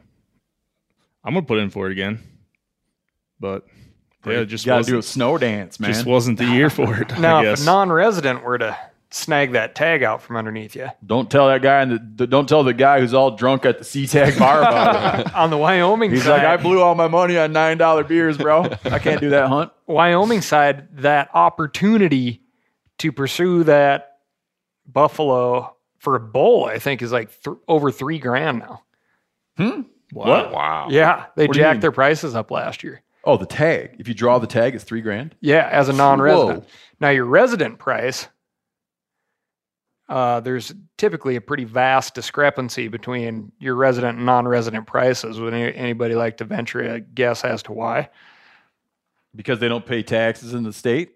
I'm 1.24 1.34
gonna 1.34 1.46
put 1.46 1.58
in 1.58 1.72
for 1.72 1.88
it 1.88 1.92
again, 1.92 2.20
but 3.40 3.66
yeah, 4.28 4.42
it 4.42 4.46
just 4.46 4.64
You 4.64 4.70
got 4.72 4.78
to 4.80 4.84
do 4.84 4.94
a 4.94 4.98
wasn't, 4.98 5.12
snow 5.12 5.38
dance, 5.40 5.80
man. 5.80 5.92
just 5.92 6.06
wasn't 6.06 6.38
the 6.38 6.46
year 6.46 6.70
for 6.70 6.98
it. 7.02 7.18
now, 7.20 7.38
I 7.38 7.40
if 7.40 7.46
guess. 7.46 7.62
a 7.64 7.66
non-resident 7.66 8.44
were 8.44 8.60
to 8.60 8.78
snag 9.16 9.54
that 9.54 9.76
tag 9.76 10.04
out 10.04 10.22
from 10.22 10.36
underneath 10.36 10.76
you 10.76 10.90
don't 11.06 11.32
tell 11.32 11.48
that 11.48 11.62
guy, 11.62 11.82
and 11.82 12.18
the, 12.18 12.28
don't 12.28 12.50
tell 12.50 12.64
the 12.64 12.74
guy 12.74 13.00
who's 13.00 13.14
all 13.14 13.32
drunk 13.32 13.66
at 13.66 13.80
the 13.80 13.86
SeaTac 13.86 14.38
bar 14.38 14.60
about 14.60 15.20
it. 15.20 15.36
on 15.36 15.50
the 15.50 15.58
Wyoming 15.58 16.10
side. 16.10 16.16
He's 16.16 16.24
side, 16.26 16.44
like, 16.44 16.60
I 16.60 16.62
blew 16.62 16.82
all 16.82 16.96
my 16.96 17.08
money 17.08 17.38
on 17.38 17.54
nine 17.54 17.78
dollar 17.78 18.04
beers, 18.04 18.38
bro. 18.38 18.64
I 18.84 19.00
can't 19.00 19.22
do 19.22 19.30
that 19.30 19.48
hunt. 19.48 19.72
Wyoming 19.88 20.42
side, 20.42 20.98
that 20.98 21.30
opportunity 21.34 22.42
to 22.98 23.12
pursue 23.12 23.64
that 23.64 24.18
buffalo 24.86 25.76
for 26.00 26.16
a 26.16 26.20
bull, 26.20 26.66
I 26.66 26.80
think, 26.80 27.02
is 27.02 27.12
like 27.12 27.30
th- 27.42 27.58
over 27.68 27.92
three 27.92 28.20
grand 28.20 28.60
now. 28.60 28.84
Hmm. 29.58 29.82
What? 30.12 30.52
Wow. 30.52 30.88
Yeah, 30.90 31.26
they 31.36 31.48
What 31.48 31.56
jacked 31.56 31.82
their 31.82 31.92
prices 31.92 32.36
up 32.36 32.52
last 32.52 32.84
year. 32.84 33.02
Oh, 33.24 33.38
the 33.38 33.46
tag. 33.48 33.96
If 33.98 34.08
you 34.08 34.14
draw 34.14 34.38
the 34.38 34.48
tag, 34.48 34.76
it's 34.76 34.84
three 34.84 35.02
grand. 35.02 35.36
Yeah, 35.42 35.68
as 35.72 35.90
a 35.90 35.94
non-resident. 35.94 36.60
Whoa. 36.60 36.70
Now 37.00 37.10
your 37.10 37.26
resident 37.26 37.80
price, 37.80 38.28
uh, 40.08 40.40
there's 40.40 40.74
typically 40.98 41.36
a 41.36 41.42
pretty 41.42 41.64
vast 41.64 42.14
discrepancy 42.14 42.88
between 42.88 43.52
your 43.60 43.76
resident 43.76 44.18
and 44.18 44.26
non-resident 44.26 44.86
prices. 44.86 45.40
Would 45.40 45.54
any, 45.54 45.76
anybody 45.76 46.16
like 46.16 46.38
to 46.38 46.46
venture 46.46 46.82
a 46.82 47.00
guess 47.00 47.44
as 47.44 47.64
to 47.64 47.72
why? 47.72 48.10
Because 49.36 49.60
they 49.60 49.68
don't 49.68 49.86
pay 49.86 50.04
taxes 50.04 50.54
in 50.54 50.64
the 50.64 50.74
state. 50.74 51.16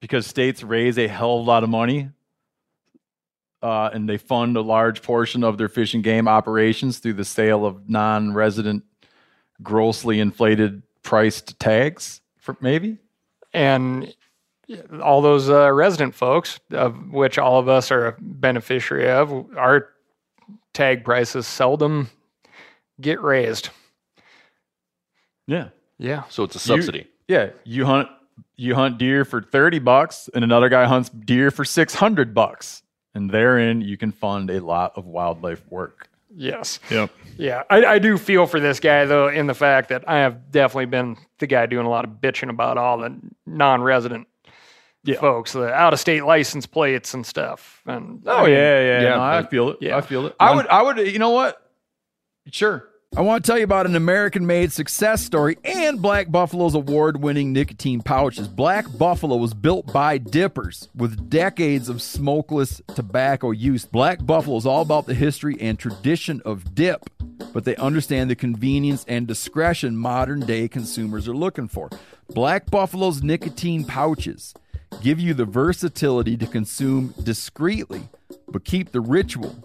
Because 0.00 0.26
states 0.26 0.62
raise 0.62 0.98
a 0.98 1.06
hell 1.06 1.38
of 1.38 1.46
a 1.46 1.48
lot 1.48 1.62
of 1.62 1.68
money. 1.68 2.10
Uh, 3.60 3.90
and 3.92 4.08
they 4.08 4.16
fund 4.16 4.56
a 4.56 4.60
large 4.62 5.02
portion 5.02 5.44
of 5.44 5.58
their 5.58 5.68
fish 5.68 5.94
and 5.94 6.02
game 6.02 6.26
operations 6.26 6.98
through 6.98 7.12
the 7.12 7.24
sale 7.24 7.64
of 7.64 7.88
non-resident, 7.88 8.82
grossly 9.62 10.18
inflated 10.18 10.82
priced 11.02 11.60
tags. 11.60 12.20
For 12.38 12.56
maybe 12.60 12.98
And 13.52 14.12
all 15.02 15.20
those 15.22 15.50
uh, 15.50 15.70
resident 15.72 16.14
folks, 16.14 16.60
of 16.70 17.10
which 17.10 17.38
all 17.38 17.58
of 17.58 17.68
us 17.68 17.90
are 17.90 18.06
a 18.08 18.16
beneficiary 18.20 19.10
of, 19.10 19.30
our 19.56 19.88
tag 20.72 21.04
prices 21.04 21.46
seldom 21.46 22.08
get 23.00 23.20
raised. 23.20 23.68
yeah, 25.46 25.68
Yeah. 25.98 26.22
So 26.28 26.44
it's 26.44 26.56
a 26.56 26.58
subsidy. 26.58 27.06
yeah. 27.28 27.50
You 27.64 27.84
hunt 27.84 28.08
you 28.56 28.74
hunt 28.74 28.98
deer 28.98 29.24
for 29.24 29.42
thirty 29.42 29.78
bucks, 29.78 30.28
and 30.34 30.44
another 30.44 30.68
guy 30.68 30.84
hunts 30.86 31.08
deer 31.10 31.50
for 31.50 31.64
six 31.64 31.94
hundred 31.94 32.32
bucks, 32.34 32.82
and 33.14 33.30
therein 33.30 33.80
you 33.80 33.96
can 33.96 34.12
fund 34.12 34.50
a 34.50 34.60
lot 34.60 34.92
of 34.96 35.06
wildlife 35.06 35.62
work. 35.70 36.08
Yes. 36.34 36.80
Yep. 36.90 37.10
Yeah, 37.36 37.62
I, 37.68 37.84
I 37.84 37.98
do 37.98 38.16
feel 38.16 38.46
for 38.46 38.58
this 38.58 38.80
guy 38.80 39.04
though, 39.04 39.28
in 39.28 39.46
the 39.46 39.54
fact 39.54 39.90
that 39.90 40.08
I 40.08 40.18
have 40.18 40.50
definitely 40.50 40.86
been 40.86 41.16
the 41.38 41.46
guy 41.46 41.66
doing 41.66 41.84
a 41.86 41.90
lot 41.90 42.04
of 42.04 42.12
bitching 42.12 42.48
about 42.48 42.78
all 42.78 42.98
the 42.98 43.20
non-resident 45.04 45.20
folks, 45.20 45.52
the 45.52 45.72
out-of-state 45.72 46.24
license 46.24 46.66
plates 46.66 47.14
and 47.14 47.26
stuff. 47.26 47.82
And 47.86 48.22
Oh 48.26 48.46
yeah, 48.46 48.80
yeah, 48.80 49.00
yeah, 49.02 49.08
no, 49.16 49.20
I 49.22 49.42
feel 49.44 49.70
it. 49.70 49.78
yeah. 49.80 49.96
I 49.96 50.00
feel 50.00 50.26
it. 50.26 50.36
I 50.38 50.48
One- 50.50 50.56
would, 50.58 50.66
I 50.68 50.82
would. 50.82 50.98
You 50.98 51.18
know 51.18 51.30
what? 51.30 51.58
Sure. 52.50 52.88
I 53.14 53.20
want 53.20 53.44
to 53.44 53.50
tell 53.50 53.58
you 53.58 53.64
about 53.64 53.84
an 53.84 53.94
American 53.94 54.46
made 54.46 54.72
success 54.72 55.22
story 55.22 55.58
and 55.64 56.00
Black 56.00 56.30
Buffalo's 56.30 56.74
award 56.74 57.22
winning 57.22 57.52
nicotine 57.52 58.00
pouches. 58.00 58.48
Black 58.48 58.86
Buffalo 58.96 59.36
was 59.36 59.52
built 59.52 59.92
by 59.92 60.16
dippers 60.16 60.88
with 60.94 61.28
decades 61.28 61.90
of 61.90 62.00
smokeless 62.00 62.80
tobacco 62.94 63.50
use. 63.50 63.84
Black 63.84 64.24
Buffalo 64.24 64.56
is 64.56 64.64
all 64.64 64.80
about 64.80 65.04
the 65.04 65.12
history 65.12 65.58
and 65.60 65.78
tradition 65.78 66.40
of 66.46 66.74
dip, 66.74 67.02
but 67.52 67.64
they 67.66 67.76
understand 67.76 68.30
the 68.30 68.34
convenience 68.34 69.04
and 69.06 69.26
discretion 69.26 69.94
modern 69.94 70.40
day 70.40 70.66
consumers 70.66 71.28
are 71.28 71.36
looking 71.36 71.68
for. 71.68 71.90
Black 72.30 72.70
Buffalo's 72.70 73.22
nicotine 73.22 73.84
pouches 73.84 74.54
give 75.00 75.18
you 75.18 75.34
the 75.34 75.44
versatility 75.44 76.36
to 76.36 76.46
consume 76.46 77.14
discreetly, 77.22 78.08
but 78.48 78.64
keep 78.64 78.92
the 78.92 79.00
ritual 79.00 79.56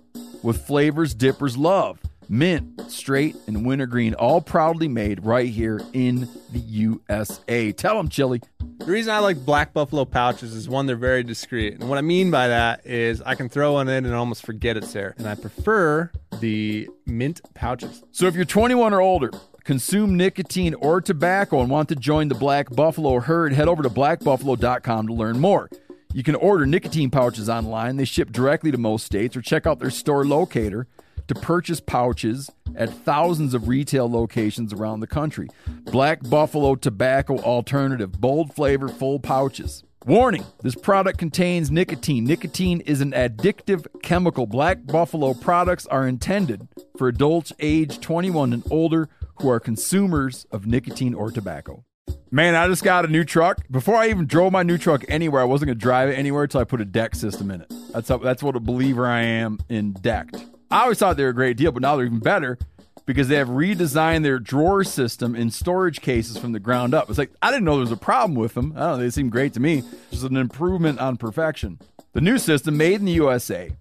with 0.43 0.65
flavors 0.65 1.13
dippers 1.13 1.57
love 1.57 1.99
mint, 2.29 2.91
straight, 2.91 3.35
and 3.47 3.65
wintergreen, 3.65 4.13
all 4.15 4.41
proudly 4.41 4.87
made 4.87 5.25
right 5.25 5.49
here 5.49 5.81
in 5.93 6.27
the 6.51 6.59
USA. 6.59 7.71
Tell 7.71 7.97
them, 7.97 8.09
Chili. 8.09 8.41
The 8.79 8.91
reason 8.91 9.13
I 9.13 9.19
like 9.19 9.43
Black 9.43 9.73
Buffalo 9.73 10.05
pouches 10.05 10.53
is 10.53 10.69
one, 10.69 10.85
they're 10.85 10.95
very 10.95 11.23
discreet. 11.23 11.73
And 11.73 11.89
what 11.89 11.97
I 11.97 12.01
mean 12.01 12.31
by 12.31 12.47
that 12.49 12.85
is 12.85 13.21
I 13.21 13.35
can 13.35 13.49
throw 13.49 13.73
one 13.73 13.89
in 13.89 14.05
and 14.05 14.13
almost 14.13 14.45
forget 14.45 14.77
it's 14.77 14.93
there. 14.93 15.15
And 15.17 15.27
I 15.27 15.35
prefer 15.35 16.11
the 16.39 16.87
mint 17.05 17.41
pouches. 17.53 18.03
So 18.11 18.27
if 18.27 18.35
you're 18.35 18.45
21 18.45 18.93
or 18.93 19.01
older, 19.01 19.31
consume 19.67 20.15
nicotine 20.15 20.73
or 20.75 21.01
tobacco 21.01 21.59
and 21.59 21.69
want 21.69 21.89
to 21.89 21.95
join 21.95 22.29
the 22.29 22.35
Black 22.35 22.73
Buffalo 22.73 23.19
herd, 23.19 23.51
head 23.51 23.67
over 23.67 23.83
to 23.83 23.89
blackbuffalo.com 23.89 25.07
to 25.07 25.13
learn 25.13 25.39
more. 25.39 25.69
You 26.13 26.23
can 26.23 26.35
order 26.35 26.65
nicotine 26.65 27.11
pouches 27.11 27.49
online. 27.49 27.97
They 27.97 28.05
ship 28.05 28.31
directly 28.31 28.71
to 28.71 28.77
most 28.77 29.05
states 29.05 29.35
or 29.35 29.41
check 29.41 29.67
out 29.67 29.79
their 29.79 29.89
store 29.89 30.25
locator 30.25 30.87
to 31.27 31.35
purchase 31.35 31.81
pouches 31.81 32.49
at 32.77 32.89
thousands 32.89 33.53
of 33.53 33.67
retail 33.67 34.09
locations 34.09 34.71
around 34.71 35.01
the 35.01 35.07
country. 35.07 35.49
Black 35.83 36.23
Buffalo 36.29 36.75
Tobacco 36.75 37.37
Alternative, 37.39 38.09
bold 38.09 38.53
flavor, 38.53 38.87
full 38.87 39.19
pouches. 39.19 39.83
Warning 40.05 40.45
this 40.61 40.75
product 40.75 41.17
contains 41.17 41.69
nicotine. 41.69 42.23
Nicotine 42.23 42.79
is 42.81 43.01
an 43.01 43.11
addictive 43.11 43.85
chemical. 44.01 44.45
Black 44.45 44.85
Buffalo 44.85 45.33
products 45.33 45.85
are 45.87 46.07
intended 46.07 46.69
for 46.97 47.09
adults 47.09 47.51
age 47.59 47.99
21 47.99 48.53
and 48.53 48.63
older 48.71 49.09
who 49.39 49.49
are 49.49 49.59
consumers 49.59 50.45
of 50.51 50.65
nicotine 50.67 51.13
or 51.13 51.31
tobacco. 51.31 51.83
Man, 52.29 52.55
I 52.55 52.67
just 52.67 52.83
got 52.83 53.05
a 53.05 53.07
new 53.07 53.23
truck. 53.23 53.65
Before 53.69 53.95
I 53.95 54.09
even 54.09 54.25
drove 54.27 54.51
my 54.51 54.63
new 54.63 54.77
truck 54.77 55.03
anywhere, 55.07 55.41
I 55.41 55.45
wasn't 55.45 55.67
going 55.67 55.77
to 55.77 55.81
drive 55.81 56.09
it 56.09 56.15
anywhere 56.15 56.43
until 56.43 56.61
I 56.61 56.65
put 56.65 56.81
a 56.81 56.85
deck 56.85 57.15
system 57.15 57.51
in 57.51 57.61
it. 57.61 57.73
That's 57.93 58.09
how, 58.09 58.17
that's 58.17 58.43
what 58.43 58.55
a 58.55 58.59
believer 58.59 59.07
I 59.07 59.21
am 59.21 59.59
in 59.69 59.93
decked. 59.93 60.35
I 60.69 60.83
always 60.83 60.99
thought 60.99 61.15
they 61.15 61.23
were 61.23 61.29
a 61.29 61.33
great 61.35 61.57
deal, 61.57 61.71
but 61.71 61.81
now 61.81 61.95
they're 61.95 62.05
even 62.05 62.19
better 62.19 62.57
because 63.05 63.29
they 63.29 63.37
have 63.37 63.47
redesigned 63.47 64.23
their 64.23 64.39
drawer 64.39 64.83
system 64.83 65.35
in 65.35 65.49
storage 65.49 66.01
cases 66.01 66.37
from 66.37 66.51
the 66.51 66.59
ground 66.59 66.93
up. 66.93 67.09
It's 67.09 67.17
like 67.17 67.31
I 67.41 67.49
didn't 67.49 67.63
know 67.63 67.75
there 67.75 67.81
was 67.81 67.91
a 67.91 67.97
problem 67.97 68.35
with 68.35 68.53
them. 68.53 68.73
I 68.75 68.79
don't 68.79 68.97
know, 68.97 69.03
they 69.03 69.09
seem 69.09 69.29
great 69.29 69.53
to 69.53 69.61
me. 69.61 69.83
Just 70.11 70.23
an 70.23 70.35
improvement 70.35 70.99
on 70.99 71.17
perfection. 71.17 71.79
The 72.11 72.21
new 72.21 72.37
system, 72.37 72.77
made 72.77 72.99
in 72.99 73.05
the 73.05 73.13
USA, 73.13 73.71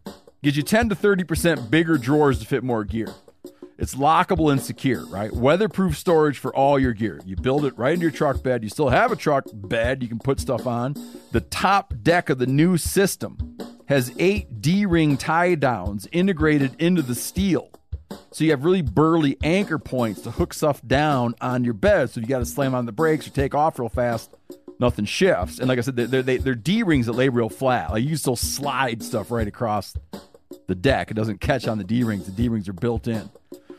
gives 0.43 0.57
you 0.57 0.63
10 0.63 0.91
to 0.91 0.95
30% 0.95 1.71
bigger 1.71 1.99
drawers 1.99 2.39
to 2.39 2.47
fit 2.47 2.63
more 2.63 2.85
gear. 2.85 3.09
It's 3.79 3.95
lockable 3.95 4.51
and 4.51 4.61
secure, 4.61 5.05
right? 5.07 5.31
Weatherproof 5.31 5.99
storage 5.99 6.39
for 6.39 6.55
all 6.55 6.79
your 6.79 6.95
gear. 6.95 7.21
You 7.27 7.37
build 7.37 7.67
it 7.67 7.77
right 7.77 7.93
into 7.93 8.05
your 8.05 8.11
truck 8.11 8.43
bed. 8.43 8.63
You 8.63 8.71
still 8.71 8.89
have 8.89 9.13
a 9.13 9.17
truck 9.17 9.45
bed 9.53 10.03
you 10.03 10.09
can 10.09 10.19
put 10.19 10.41
stuff 10.41 10.67
on. 10.67 10.95
The 11.33 11.43
top 11.43 11.93
deck 12.03 12.31
of 12.31 12.39
the 12.39 12.47
new 12.47 12.79
system 12.79 13.59
has 13.87 14.15
eight 14.19 14.63
D 14.63 14.87
ring 14.87 15.19
tie 15.19 15.57
downs 15.57 16.09
integrated 16.11 16.75
into 16.81 17.03
the 17.03 17.15
steel. 17.15 17.71
So 18.31 18.45
you 18.45 18.51
have 18.51 18.65
really 18.65 18.83
burly 18.83 19.37
anchor 19.43 19.79
points 19.79 20.23
to 20.23 20.31
hook 20.31 20.55
stuff 20.55 20.81
down 20.87 21.35
on 21.41 21.65
your 21.65 21.75
bed. 21.75 22.11
So 22.11 22.21
you 22.21 22.27
got 22.27 22.39
to 22.39 22.47
slam 22.47 22.75
on 22.75 22.87
the 22.87 22.93
brakes 22.93 23.27
or 23.27 23.31
take 23.31 23.55
off 23.55 23.79
real 23.79 23.89
fast. 23.89 24.33
Nothing 24.79 25.05
shifts. 25.05 25.59
And 25.59 25.69
like 25.69 25.79
I 25.79 25.83
said, 25.83 25.97
they're, 25.97 26.23
they're, 26.23 26.39
they're 26.39 26.55
D 26.55 26.83
rings 26.83 27.07
that 27.07 27.13
lay 27.13 27.29
real 27.29 27.49
flat. 27.49 27.91
Like 27.91 28.03
you 28.03 28.11
can 28.11 28.19
still 28.19 28.37
slide 28.37 29.03
stuff 29.03 29.31
right 29.31 29.47
across 29.47 29.95
the 30.67 30.75
deck. 30.75 31.11
It 31.11 31.15
doesn't 31.15 31.41
catch 31.41 31.67
on 31.69 31.79
the 31.79 31.85
D 31.85 32.05
rings. 32.05 32.27
The 32.27 32.33
D 32.33 32.49
rings 32.49 32.69
are 32.69 32.75
built 32.75 33.07
in. 33.07 33.29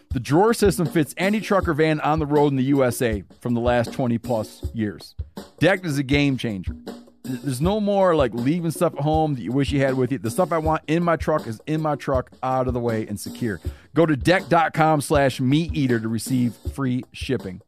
The 0.09 0.19
drawer 0.19 0.53
system 0.53 0.87
fits 0.87 1.13
any 1.17 1.41
truck 1.41 1.67
or 1.67 1.73
van 1.73 1.99
on 1.99 2.19
the 2.19 2.25
road 2.25 2.47
in 2.47 2.55
the 2.55 2.63
USA 2.63 3.23
from 3.41 3.53
the 3.53 3.61
last 3.61 3.93
20 3.93 4.17
plus 4.17 4.65
years. 4.73 5.15
Decked 5.59 5.85
is 5.85 5.97
a 5.97 6.03
game 6.03 6.37
changer. 6.37 6.75
There's 7.23 7.59
no 7.59 7.81
more 7.81 8.15
like 8.15 8.33
leaving 8.33 8.71
stuff 8.71 8.93
at 8.95 9.01
home 9.01 9.35
that 9.35 9.41
you 9.41 9.51
wish 9.51 9.71
you 9.71 9.81
had 9.81 9.95
with 9.95 10.13
you. 10.13 10.17
The 10.17 10.31
stuff 10.31 10.53
I 10.53 10.59
want 10.59 10.83
in 10.87 11.03
my 11.03 11.17
truck 11.17 11.45
is 11.45 11.61
in 11.67 11.81
my 11.81 11.95
truck, 11.95 12.31
out 12.41 12.67
of 12.67 12.73
the 12.73 12.79
way 12.79 13.05
and 13.05 13.19
secure. 13.19 13.59
Go 13.93 14.05
to 14.05 14.15
decked.com 14.15 15.01
slash 15.01 15.41
meat 15.41 15.71
eater 15.73 15.99
to 15.99 16.07
receive 16.07 16.55
free 16.73 17.03
shipping. 17.11 17.61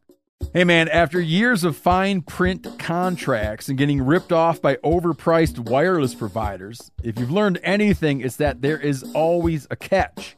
Hey 0.53 0.63
man, 0.63 0.87
after 0.87 1.19
years 1.19 1.65
of 1.65 1.75
fine 1.75 2.21
print 2.21 2.79
contracts 2.79 3.67
and 3.67 3.77
getting 3.77 4.01
ripped 4.01 4.31
off 4.31 4.61
by 4.61 4.77
overpriced 4.77 5.59
wireless 5.59 6.15
providers, 6.15 6.89
if 7.03 7.19
you've 7.19 7.29
learned 7.29 7.59
anything, 7.61 8.21
it's 8.21 8.37
that 8.37 8.61
there 8.61 8.79
is 8.79 9.03
always 9.13 9.67
a 9.69 9.75
catch. 9.75 10.37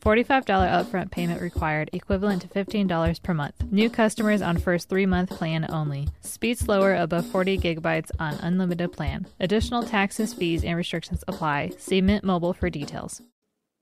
$45 0.00 0.44
upfront 0.46 1.10
payment 1.10 1.40
required, 1.42 1.90
equivalent 1.92 2.42
to 2.42 2.48
$15 2.48 3.22
per 3.22 3.34
month. 3.34 3.62
New 3.70 3.90
customers 3.90 4.40
on 4.42 4.56
first 4.58 4.88
three 4.88 5.06
month 5.06 5.30
plan 5.30 5.66
only. 5.70 6.08
Speed 6.20 6.58
slower 6.58 6.94
above 6.94 7.26
40 7.26 7.58
gigabytes 7.58 8.10
on 8.18 8.34
unlimited 8.34 8.92
plan. 8.92 9.26
Additional 9.40 9.82
taxes, 9.82 10.32
fees, 10.34 10.64
and 10.64 10.76
restrictions 10.76 11.24
apply. 11.28 11.70
See 11.78 12.00
Mint 12.00 12.24
Mobile 12.24 12.52
for 12.52 12.70
details. 12.70 13.20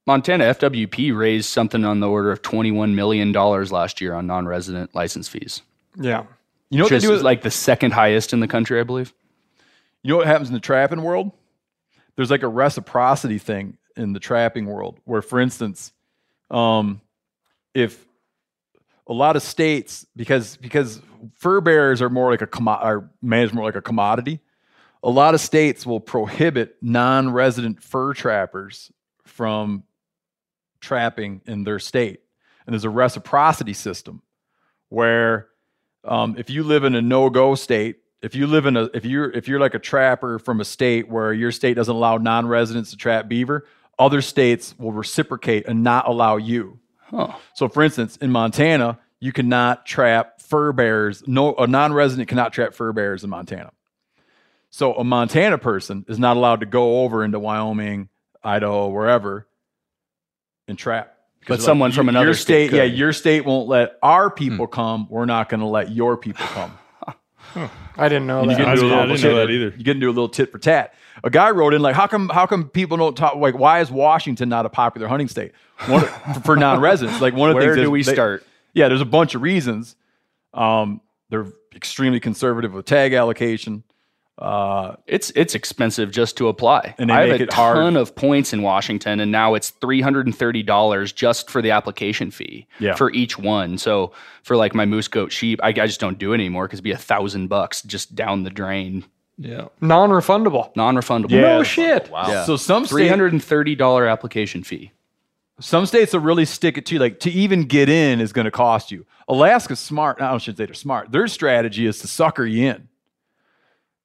Montana 0.07 0.45
FWP 0.55 1.17
raised 1.17 1.49
something 1.49 1.85
on 1.85 1.99
the 2.01 2.09
order 2.09 2.31
of 2.31 2.41
$21 2.43 2.95
million 2.95 3.33
last 3.33 4.01
year 4.01 4.15
on 4.15 4.27
non 4.27 4.47
resident 4.47 4.95
license 4.95 5.29
fees. 5.29 5.63
Yeah. 6.01 6.25
You 6.71 6.79
know 6.79 6.85
what 6.85 6.93
Which 6.93 7.03
they 7.03 7.07
do 7.09 7.13
is 7.13 7.19
with- 7.19 7.25
like 7.25 7.43
the 7.43 7.51
second 7.51 7.93
highest 7.93 8.33
in 8.33 8.41
the 8.41 8.49
country, 8.49 8.81
I 8.81 8.85
believe. 8.85 9.13
You 10.03 10.11
know 10.13 10.19
what 10.19 10.27
happens 10.29 10.49
in 10.49 10.55
the 10.55 10.61
trapping 10.61 11.03
world? 11.03 11.33
There's 12.15 12.31
like 12.31 12.45
a 12.45 12.49
reciprocity 12.49 13.39
thing 13.39 13.77
in 13.97 14.13
the 14.13 14.21
trapping 14.21 14.67
world 14.67 15.01
where, 15.05 15.23
for 15.23 15.41
instance, 15.41 15.93
um, 16.51 17.01
if 17.75 18.07
a 19.07 19.13
lot 19.13 19.37
of 19.37 19.43
states, 19.43 20.07
because 20.17 20.57
because 20.57 21.01
fur 21.35 21.61
bearers 21.61 22.03
are 22.03 22.11
more 22.11 22.31
like 22.31 22.43
a 22.43 22.47
commo- 22.47 22.83
are 22.83 23.11
managed 23.23 23.55
more 23.55 23.65
like 23.65 23.77
a 23.77 23.83
commodity, 23.83 24.41
a 25.03 25.11
lot 25.11 25.35
of 25.35 25.41
states 25.41 25.87
will 25.87 26.01
prohibit 26.01 26.77
non-resident 26.83 27.83
fur 27.83 28.15
trappers 28.15 28.91
from 29.25 29.85
trapping 30.81 31.41
in 31.47 31.65
their 31.65 31.79
state, 31.79 32.21
and 32.67 32.73
there's 32.73 32.85
a 32.85 32.91
reciprocity 32.91 33.73
system 33.73 34.23
where 34.89 35.49
um, 36.05 36.37
if 36.39 36.51
you 36.51 36.63
live 36.63 36.85
in 36.85 36.95
a 36.95 37.03
no-go 37.03 37.55
state 37.55 37.97
if 38.23 38.35
you 38.35 38.47
live 38.47 38.67
in 38.67 38.77
a 38.77 38.85
if 38.95 39.05
you're 39.05 39.31
if 39.31 39.47
you're 39.47 39.61
like 39.61 39.75
a 39.75 39.79
trapper 39.79 40.39
from 40.39 40.61
a 40.61 40.65
state 40.65 41.09
where 41.09 41.33
your 41.33 41.53
state 41.53 41.75
doesn't 41.75 41.95
allow 41.95 42.17
non-residents 42.17 42.91
to 42.91 42.97
trap 42.97 43.29
beaver 43.29 43.67
other 43.99 44.21
states 44.21 44.75
will 44.79 44.93
reciprocate 44.93 45.67
and 45.67 45.83
not 45.83 46.09
allow 46.09 46.37
you. 46.37 46.79
So 47.55 47.69
for 47.69 47.83
instance 47.83 48.17
in 48.17 48.31
montana 48.31 48.99
you 49.21 49.33
cannot 49.33 49.87
trap 49.87 50.41
fur 50.43 50.73
bears 50.73 51.23
no 51.27 51.55
a 51.55 51.67
non-resident 51.67 52.29
cannot 52.29 52.53
trap 52.53 52.75
fur 52.75 52.93
bears 52.93 53.25
in 53.25 53.31
montana. 53.31 53.73
So 54.71 54.95
a 54.95 55.05
montana 55.05 55.57
person 55.57 56.05
is 56.09 56.19
not 56.19 56.37
allowed 56.37 56.61
to 56.61 56.67
go 56.67 57.03
over 57.03 57.25
into 57.25 57.39
wyoming 57.39 58.09
idaho 58.43 58.89
wherever 58.89 59.47
and 60.69 60.77
trap. 60.77 61.15
But 61.49 61.63
someone 61.63 61.91
like, 61.91 61.97
from 61.97 62.09
another 62.09 62.27
your 62.27 62.35
state 62.35 62.73
yeah 62.73 62.83
your 62.83 63.13
state 63.13 63.45
won't 63.45 63.69
let 63.69 63.99
our 64.03 64.29
hmm. 64.29 64.35
people 64.35 64.67
come. 64.67 65.07
We're 65.09 65.27
not 65.27 65.49
going 65.49 65.61
to 65.61 65.67
let 65.67 65.93
your 65.93 66.17
people 66.17 66.45
come. 66.47 66.77
I 67.97 68.09
didn't 68.09 68.27
know 68.27 68.41
And 68.41 68.51
you 68.51 68.57
that. 68.57 68.63
get 68.65 68.69
I 68.69 68.73
into 68.73 68.87
a 68.87 68.89
didn't- 68.89 68.99
I 68.99 69.01
little 69.03 69.17
didn't 69.17 69.31
know 69.31 69.37
that 69.39 69.51
either. 69.51 69.77
You 69.79 69.85
get 69.85 69.97
into 69.97 70.07
a 70.07 70.11
little 70.11 70.29
tit 70.29 70.53
for 70.53 70.59
tat. 70.59 70.95
A 71.25 71.31
guy 71.31 71.51
wrote 71.51 71.73
in 71.75 71.83
like, 71.83 71.95
how 71.97 72.07
come 72.07 72.29
how 72.29 72.47
come 72.47 72.69
people 72.69 72.97
don't 72.97 73.17
talk 73.17 73.37
like 73.37 73.59
why 73.59 73.81
is 73.81 73.91
Washington 73.91 74.49
not 74.49 74.67
a 74.67 74.69
popular 74.69 75.09
hunting 75.09 75.29
state 75.29 75.53
one, 75.87 76.05
for, 76.45 76.57
non-residents? 76.57 77.21
Like 77.21 77.35
one 77.35 77.51
of 77.51 77.57
the 77.57 77.65
Where 77.65 77.75
things 77.75 77.87
do 77.87 77.91
we 77.91 78.03
they- 78.03 78.13
start? 78.13 78.47
Yeah, 78.75 78.89
there's 78.89 79.01
a 79.01 79.07
bunch 79.07 79.35
of 79.35 79.41
reasons. 79.43 79.97
Um, 80.53 81.01
they're 81.31 81.47
extremely 81.75 82.21
conservative 82.21 82.73
with 82.75 82.85
tag 82.87 83.13
allocation. 83.15 83.83
Uh, 84.39 84.97
It's 85.07 85.31
it's 85.35 85.55
expensive 85.55 86.11
just 86.11 86.37
to 86.37 86.49
apply. 86.49 86.95
And 86.99 87.09
they 87.09 87.15
I 87.15 87.27
have 87.29 87.41
a 87.41 87.43
it 87.45 87.53
hard. 87.55 87.77
ton 87.77 87.97
of 87.97 88.15
points 88.15 88.53
in 88.53 88.61
Washington, 88.61 89.19
and 89.21 89.33
now 89.33 89.55
it's 89.55 89.71
three 89.71 90.03
hundred 90.03 90.27
and 90.27 90.37
thirty 90.37 90.63
dollars 90.63 91.11
just 91.11 91.49
for 91.49 91.63
the 91.63 91.71
application 91.71 92.31
fee 92.31 92.67
Yeah. 92.79 92.95
for 92.97 93.11
each 93.13 93.39
one. 93.39 93.79
So 93.79 94.13
for 94.43 94.55
like 94.57 94.75
my 94.75 94.85
moose 94.85 95.09
goat 95.09 95.33
sheep, 95.33 95.59
I, 95.63 95.69
I 95.69 95.73
just 95.87 96.01
don't 96.01 96.19
do 96.19 96.33
it 96.33 96.35
anymore 96.35 96.67
because 96.67 96.77
it'd 96.79 96.85
be 96.85 96.93
a 96.93 96.99
thousand 96.99 97.47
bucks 97.49 97.81
just 97.83 98.15
down 98.15 98.43
the 98.43 98.51
drain, 98.51 99.07
Yeah. 99.39 99.69
Non-refundable. 99.81 100.75
non-refundable. 100.77 101.31
Yeah. 101.31 101.41
No 101.43 101.63
shit. 101.63 102.09
Yeah. 102.11 102.45
So 102.45 102.57
some 102.57 102.85
three 102.87 103.03
state, 103.03 103.09
hundred 103.09 103.33
and 103.33 103.43
thirty 103.45 103.75
dollar 103.75 104.07
application 104.07 104.63
fee. 104.65 104.93
some 105.61 105.85
states 105.87 106.13
will 106.15 106.21
really 106.21 106.45
stick 106.47 106.79
it 106.79 106.87
to 106.87 106.95
you. 106.95 107.01
Like 107.01 107.21
to 107.21 107.31
even 107.31 107.65
get 107.65 107.89
in 107.89 108.21
is 108.21 108.33
going 108.33 108.47
to 108.47 108.51
cost 108.51 108.91
you. 108.91 109.05
Alaska's 109.29 109.79
smart. 109.81 110.21
I 110.21 110.37
shouldn't 110.39 110.59
say 110.59 110.65
they're 110.67 110.75
smart. 110.75 111.13
Their 111.13 111.29
strategy 111.29 111.87
is 111.87 111.99
to 112.01 112.07
sucker 112.07 112.47
you 112.47 112.69
in. 112.69 112.89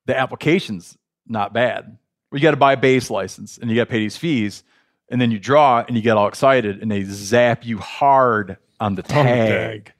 The 0.05 0.17
application's 0.17 0.97
not 1.27 1.53
bad. 1.53 1.97
You 2.33 2.39
got 2.39 2.51
to 2.51 2.57
buy 2.57 2.73
a 2.73 2.77
base 2.77 3.09
license 3.09 3.57
and 3.57 3.69
you 3.69 3.75
got 3.75 3.83
to 3.85 3.89
pay 3.91 3.99
these 3.99 4.17
fees, 4.17 4.63
and 5.09 5.21
then 5.21 5.31
you 5.31 5.39
draw 5.39 5.83
and 5.87 5.95
you 5.95 6.01
get 6.01 6.17
all 6.17 6.27
excited 6.27 6.81
and 6.81 6.89
they 6.91 7.03
zap 7.03 7.65
you 7.65 7.77
hard 7.77 8.57
on 8.79 8.95
the 8.95 9.03
On 9.03 9.07
the 9.25 9.31
tag. 9.31 9.85
tag. 9.85 9.93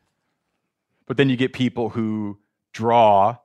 But 1.05 1.17
then 1.17 1.29
you 1.29 1.35
get 1.37 1.53
people 1.53 1.89
who 1.89 2.37
draw 2.73 3.37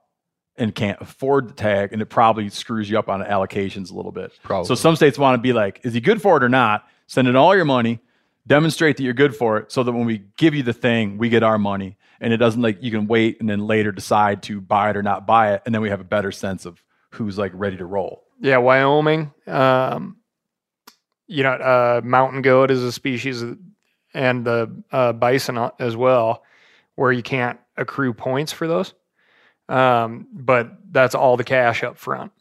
and 0.57 0.73
can't 0.73 0.99
afford 1.01 1.49
the 1.49 1.53
tag, 1.53 1.93
and 1.93 2.01
it 2.01 2.07
probably 2.07 2.49
screws 2.49 2.89
you 2.89 2.97
up 2.97 3.09
on 3.09 3.21
allocations 3.21 3.91
a 3.91 3.93
little 3.93 4.11
bit. 4.11 4.31
Probably. 4.43 4.67
So 4.67 4.75
some 4.75 4.95
states 4.95 5.17
want 5.17 5.35
to 5.35 5.41
be 5.41 5.53
like, 5.53 5.81
is 5.83 5.93
he 5.93 6.01
good 6.01 6.21
for 6.21 6.37
it 6.37 6.43
or 6.43 6.49
not? 6.49 6.87
Send 7.05 7.27
in 7.27 7.35
all 7.35 7.55
your 7.55 7.65
money, 7.65 7.99
demonstrate 8.45 8.97
that 8.97 9.03
you're 9.03 9.13
good 9.13 9.35
for 9.35 9.57
it, 9.57 9.71
so 9.71 9.83
that 9.83 9.91
when 9.91 10.05
we 10.05 10.23
give 10.37 10.55
you 10.55 10.63
the 10.63 10.73
thing, 10.73 11.17
we 11.17 11.29
get 11.29 11.43
our 11.43 11.57
money. 11.57 11.97
And 12.19 12.33
it 12.33 12.37
doesn't 12.37 12.61
like 12.61 12.81
you 12.81 12.89
can 12.89 13.07
wait 13.07 13.39
and 13.39 13.47
then 13.47 13.67
later 13.67 13.91
decide 13.91 14.41
to 14.43 14.59
buy 14.59 14.89
it 14.89 14.97
or 14.97 15.03
not 15.03 15.27
buy 15.27 15.53
it, 15.53 15.61
and 15.65 15.75
then 15.75 15.81
we 15.81 15.89
have 15.89 16.01
a 16.01 16.05
better 16.05 16.31
sense 16.31 16.65
of 16.65 16.81
who's 17.11 17.37
like 17.37 17.51
ready 17.53 17.77
to 17.77 17.85
roll. 17.85 18.23
Yeah, 18.39 18.57
Wyoming. 18.57 19.31
Um, 19.45 20.17
you 21.27 21.43
know, 21.43 21.51
uh, 21.51 22.01
mountain 22.03 22.41
goat 22.41 22.71
is 22.71 22.81
a 22.81 22.91
species, 22.91 23.43
and 24.13 24.45
the 24.45 24.83
uh, 24.91 25.13
bison 25.13 25.69
as 25.79 25.95
well, 25.95 26.43
where 26.95 27.11
you 27.11 27.21
can't 27.21 27.59
accrue 27.75 28.13
points 28.13 28.51
for 28.51 28.67
those. 28.67 28.93
Um, 29.69 30.27
but 30.31 30.71
that's 30.91 31.15
all 31.15 31.37
the 31.37 31.43
cash 31.43 31.83
up 31.83 31.97
front. 31.97 32.31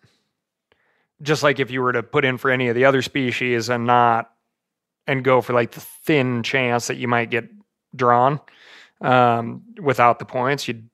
Just 1.23 1.43
like 1.43 1.59
if 1.61 1.71
you 1.71 1.83
were 1.83 1.93
to 1.93 2.03
put 2.03 2.25
in 2.25 2.39
for 2.39 2.51
any 2.51 2.69
of 2.69 2.75
the 2.75 2.85
other 2.85 3.03
species 3.03 3.69
and 3.69 3.87
not, 3.87 4.31
and 5.07 5.23
go 5.23 5.41
for 5.41 5.53
like 5.53 5.71
the 5.71 5.81
thin 5.81 6.43
chance 6.43 6.89
that 6.89 6.97
you 6.97 7.07
might 7.09 7.31
get 7.31 7.49
drawn 7.95 8.41
um, 9.01 9.63
without 9.81 10.19
the 10.19 10.25
points, 10.25 10.67
you'd 10.67 10.89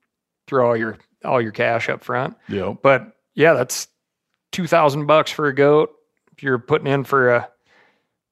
throw 0.47 0.69
all 0.69 0.77
your 0.77 0.97
all 1.25 1.41
your 1.41 1.51
cash 1.51 1.89
up 1.89 2.03
front. 2.03 2.37
Yeah. 2.47 2.73
But 2.81 3.17
yeah, 3.33 3.53
that's 3.53 3.87
two 4.51 4.67
thousand 4.67 5.07
bucks 5.07 5.31
for 5.31 5.47
a 5.47 5.55
goat. 5.55 5.91
If 6.31 6.43
you're 6.43 6.59
putting 6.59 6.87
in 6.87 7.03
for 7.03 7.29
a 7.31 7.49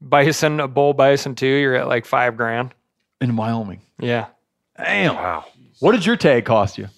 bison, 0.02 0.60
a 0.60 0.68
bull 0.68 0.94
bison 0.94 1.36
too, 1.36 1.48
you're 1.48 1.76
at 1.76 1.88
like 1.88 2.06
five 2.06 2.38
grand. 2.38 2.74
In 3.20 3.36
Wyoming. 3.36 3.82
Yeah. 4.00 4.28
Damn. 4.78 5.16
Wow. 5.16 5.46
What 5.80 5.94
did 5.94 6.06
your 6.06 6.16
tag 6.16 6.46
cost 6.46 6.78
you 6.78 6.90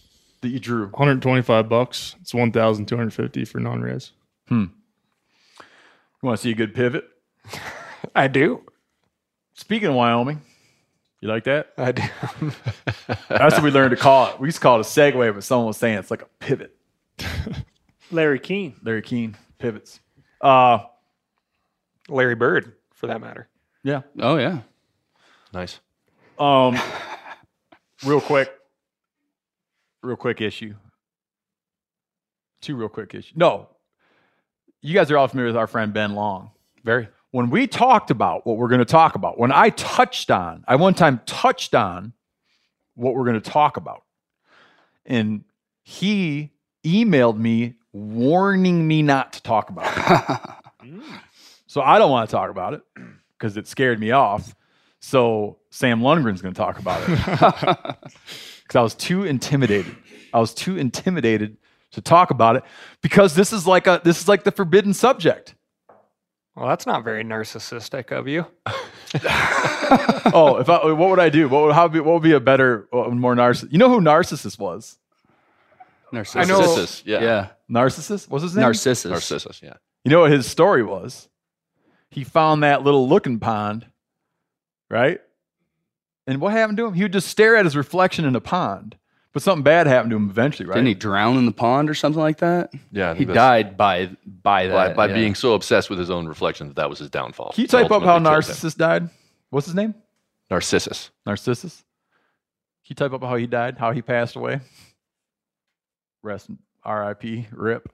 that 0.43 0.49
you 0.49 0.59
drew? 0.59 0.83
125 0.85 1.67
bucks. 1.67 2.15
It's 2.21 2.33
1,250 2.33 3.45
for 3.45 3.59
non-res. 3.59 4.11
Hmm. 4.47 4.65
You 5.59 6.27
want 6.27 6.37
to 6.37 6.43
see 6.43 6.51
a 6.51 6.55
good 6.55 6.73
pivot? 6.75 7.05
I 8.15 8.27
do. 8.27 8.61
Speaking 9.55 9.89
of 9.89 9.95
Wyoming, 9.95 10.41
you 11.21 11.27
like 11.27 11.43
that? 11.45 11.73
I 11.77 11.91
do. 11.91 12.03
That's 13.29 13.55
what 13.55 13.63
we 13.63 13.71
learned 13.71 13.91
to 13.91 13.97
call 13.97 14.27
it. 14.29 14.39
We 14.39 14.47
used 14.47 14.57
to 14.57 14.61
call 14.61 14.77
it 14.77 14.81
a 14.81 14.89
segue, 14.89 15.33
but 15.33 15.43
someone 15.43 15.67
was 15.67 15.77
saying 15.77 15.97
it's 15.97 16.11
like 16.11 16.21
a 16.21 16.27
pivot. 16.39 16.75
Larry 18.11 18.39
Keene. 18.39 18.75
Larry 18.83 19.01
Keene 19.01 19.35
pivots. 19.59 19.99
Uh, 20.41 20.79
Larry 22.09 22.35
Bird, 22.35 22.73
for 22.93 23.07
that 23.07 23.21
matter. 23.21 23.47
yeah. 23.83 24.01
Oh 24.19 24.37
yeah. 24.37 24.59
Nice. 25.53 25.79
Um, 26.39 26.77
real 28.03 28.19
quick, 28.19 28.51
real 30.03 30.15
quick 30.15 30.41
issue. 30.41 30.75
Two 32.61 32.75
real 32.75 32.89
quick 32.89 33.13
issues. 33.13 33.33
No, 33.35 33.69
you 34.81 34.93
guys 34.93 35.09
are 35.09 35.17
all 35.17 35.27
familiar 35.27 35.47
with 35.47 35.57
our 35.57 35.67
friend 35.67 35.93
Ben 35.93 36.13
Long. 36.13 36.51
Very. 36.83 37.07
When 37.31 37.49
we 37.49 37.65
talked 37.65 38.11
about 38.11 38.45
what 38.45 38.57
we're 38.57 38.67
going 38.67 38.79
to 38.79 38.85
talk 38.85 39.15
about, 39.15 39.39
when 39.39 39.51
I 39.51 39.69
touched 39.69 40.29
on, 40.29 40.63
I 40.67 40.75
one 40.75 40.93
time 40.93 41.21
touched 41.25 41.73
on 41.73 42.13
what 42.95 43.15
we're 43.15 43.25
going 43.25 43.41
to 43.41 43.49
talk 43.49 43.77
about, 43.77 44.03
and 45.05 45.43
he 45.81 46.51
emailed 46.85 47.37
me 47.37 47.75
warning 47.91 48.87
me 48.87 49.01
not 49.01 49.33
to 49.33 49.41
talk 49.41 49.69
about 49.69 49.91
it. 50.83 50.93
so 51.67 51.81
I 51.81 51.97
don't 51.97 52.11
want 52.11 52.29
to 52.29 52.35
talk 52.35 52.51
about 52.51 52.75
it 52.75 52.81
because 53.37 53.57
it 53.57 53.67
scared 53.67 53.99
me 53.99 54.11
off. 54.11 54.55
So 54.99 55.57
Sam 55.69 56.01
Lungren's 56.01 56.41
going 56.41 56.53
to 56.53 56.57
talk 56.57 56.79
about 56.79 57.01
it 57.07 57.95
because 58.73 58.79
I 58.79 58.83
was 58.83 58.95
too 58.95 59.23
intimidated. 59.23 59.95
I 60.33 60.39
was 60.39 60.51
too 60.53 60.77
intimidated 60.77 61.57
to 61.91 62.01
talk 62.01 62.31
about 62.31 62.55
it 62.55 62.63
because 63.01 63.35
this 63.35 63.53
is 63.53 63.67
like 63.67 63.85
a 63.85 64.01
this 64.03 64.19
is 64.19 64.27
like 64.27 64.43
the 64.43 64.51
forbidden 64.51 64.95
subject. 64.95 65.53
Well, 66.55 66.67
that's 66.67 66.87
not 66.87 67.03
very 67.03 67.23
narcissistic 67.23 68.11
of 68.11 68.27
you. 68.27 68.47
oh, 70.33 70.57
if 70.59 70.69
I, 70.69 70.91
what 70.91 71.09
would 71.09 71.19
I 71.19 71.29
do? 71.29 71.47
What 71.49 71.65
would 71.65 71.73
how 71.73 71.87
be, 71.87 71.99
what 71.99 72.13
would 72.13 72.23
be 72.23 72.33
a 72.33 72.39
better, 72.39 72.87
uh, 72.93 73.09
more 73.09 73.35
narcissist? 73.35 73.71
You 73.71 73.79
know 73.79 73.89
who 73.89 74.01
Narcissus 74.01 74.57
was? 74.57 74.97
Narcissus. 76.11 76.49
I 76.49 76.51
know- 76.51 76.59
Narcissus, 76.59 77.03
yeah. 77.05 77.21
Yeah. 77.21 77.47
Narcissus. 77.67 78.29
What's 78.29 78.43
his 78.43 78.55
name? 78.55 78.63
Narcissus. 78.63 79.11
Narcissus, 79.11 79.61
yeah. 79.63 79.73
You 80.03 80.11
know 80.11 80.21
what 80.21 80.31
his 80.31 80.45
story 80.45 80.83
was? 80.83 81.27
He 82.11 82.23
found 82.23 82.61
that 82.61 82.83
little 82.83 83.07
looking 83.09 83.39
pond, 83.39 83.87
right? 84.91 85.19
And 86.27 86.39
what 86.39 86.53
happened 86.53 86.77
to 86.77 86.85
him? 86.85 86.93
He 86.93 87.03
would 87.03 87.13
just 87.13 87.27
stare 87.27 87.55
at 87.55 87.65
his 87.65 87.75
reflection 87.75 88.25
in 88.25 88.35
a 88.35 88.41
pond. 88.41 88.95
But 89.33 89.41
something 89.41 89.63
bad 89.63 89.87
happened 89.87 90.11
to 90.11 90.15
him 90.15 90.29
eventually, 90.29 90.67
right? 90.67 90.75
Didn't 90.75 90.87
he 90.89 90.93
drown 90.93 91.37
in 91.37 91.47
the 91.47 91.51
pond 91.51 91.89
or 91.89 91.95
something 91.95 92.21
like 92.21 92.37
that? 92.37 92.71
Yeah, 92.91 93.15
He 93.15 93.25
died 93.25 93.75
by 93.77 94.11
by 94.25 94.67
by, 94.67 94.67
that. 94.67 94.95
by 94.95 95.07
yeah. 95.07 95.13
being 95.15 95.33
so 95.33 95.55
obsessed 95.55 95.89
with 95.89 95.97
his 95.97 96.11
own 96.11 96.27
reflection 96.27 96.67
that 96.67 96.75
that 96.75 96.89
was 96.89 96.99
his 96.99 97.09
downfall. 97.09 97.51
Can 97.53 97.63
you 97.63 97.67
type 97.67 97.85
up 97.85 97.89
how 97.89 97.95
ultimately 97.95 98.13
killed 98.13 98.17
him. 98.17 98.23
Narcissus 98.23 98.75
died? 98.75 99.09
What's 99.49 99.65
his 99.65 99.75
name? 99.75 99.95
Narcissus. 100.51 101.09
Narcissus. 101.25 101.77
Can 102.85 102.89
you 102.91 102.95
type 102.95 103.13
up 103.13 103.23
how 103.23 103.35
he 103.35 103.47
died? 103.47 103.77
How 103.79 103.91
he 103.91 104.03
passed 104.03 104.35
away? 104.35 104.59
Rest 106.21 106.49
in 106.49 106.59
R.I.P. 106.83 107.47
Rip. 107.51 107.91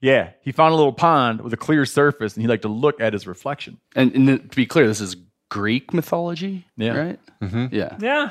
Yeah, 0.00 0.30
he 0.42 0.52
found 0.52 0.74
a 0.74 0.76
little 0.76 0.92
pond 0.92 1.40
with 1.40 1.54
a 1.54 1.56
clear 1.56 1.86
surface, 1.86 2.34
and 2.34 2.42
he 2.42 2.48
liked 2.48 2.62
to 2.62 2.68
look 2.68 3.00
at 3.00 3.14
his 3.14 3.26
reflection. 3.26 3.78
And, 3.96 4.14
and 4.14 4.50
to 4.50 4.56
be 4.56 4.66
clear, 4.66 4.86
this 4.86 5.00
is 5.00 5.16
Greek 5.54 5.94
mythology, 5.94 6.66
Yeah. 6.76 6.96
right? 6.96 7.20
Mm-hmm. 7.40 7.66
Yeah. 7.72 7.96
Yeah. 8.00 8.30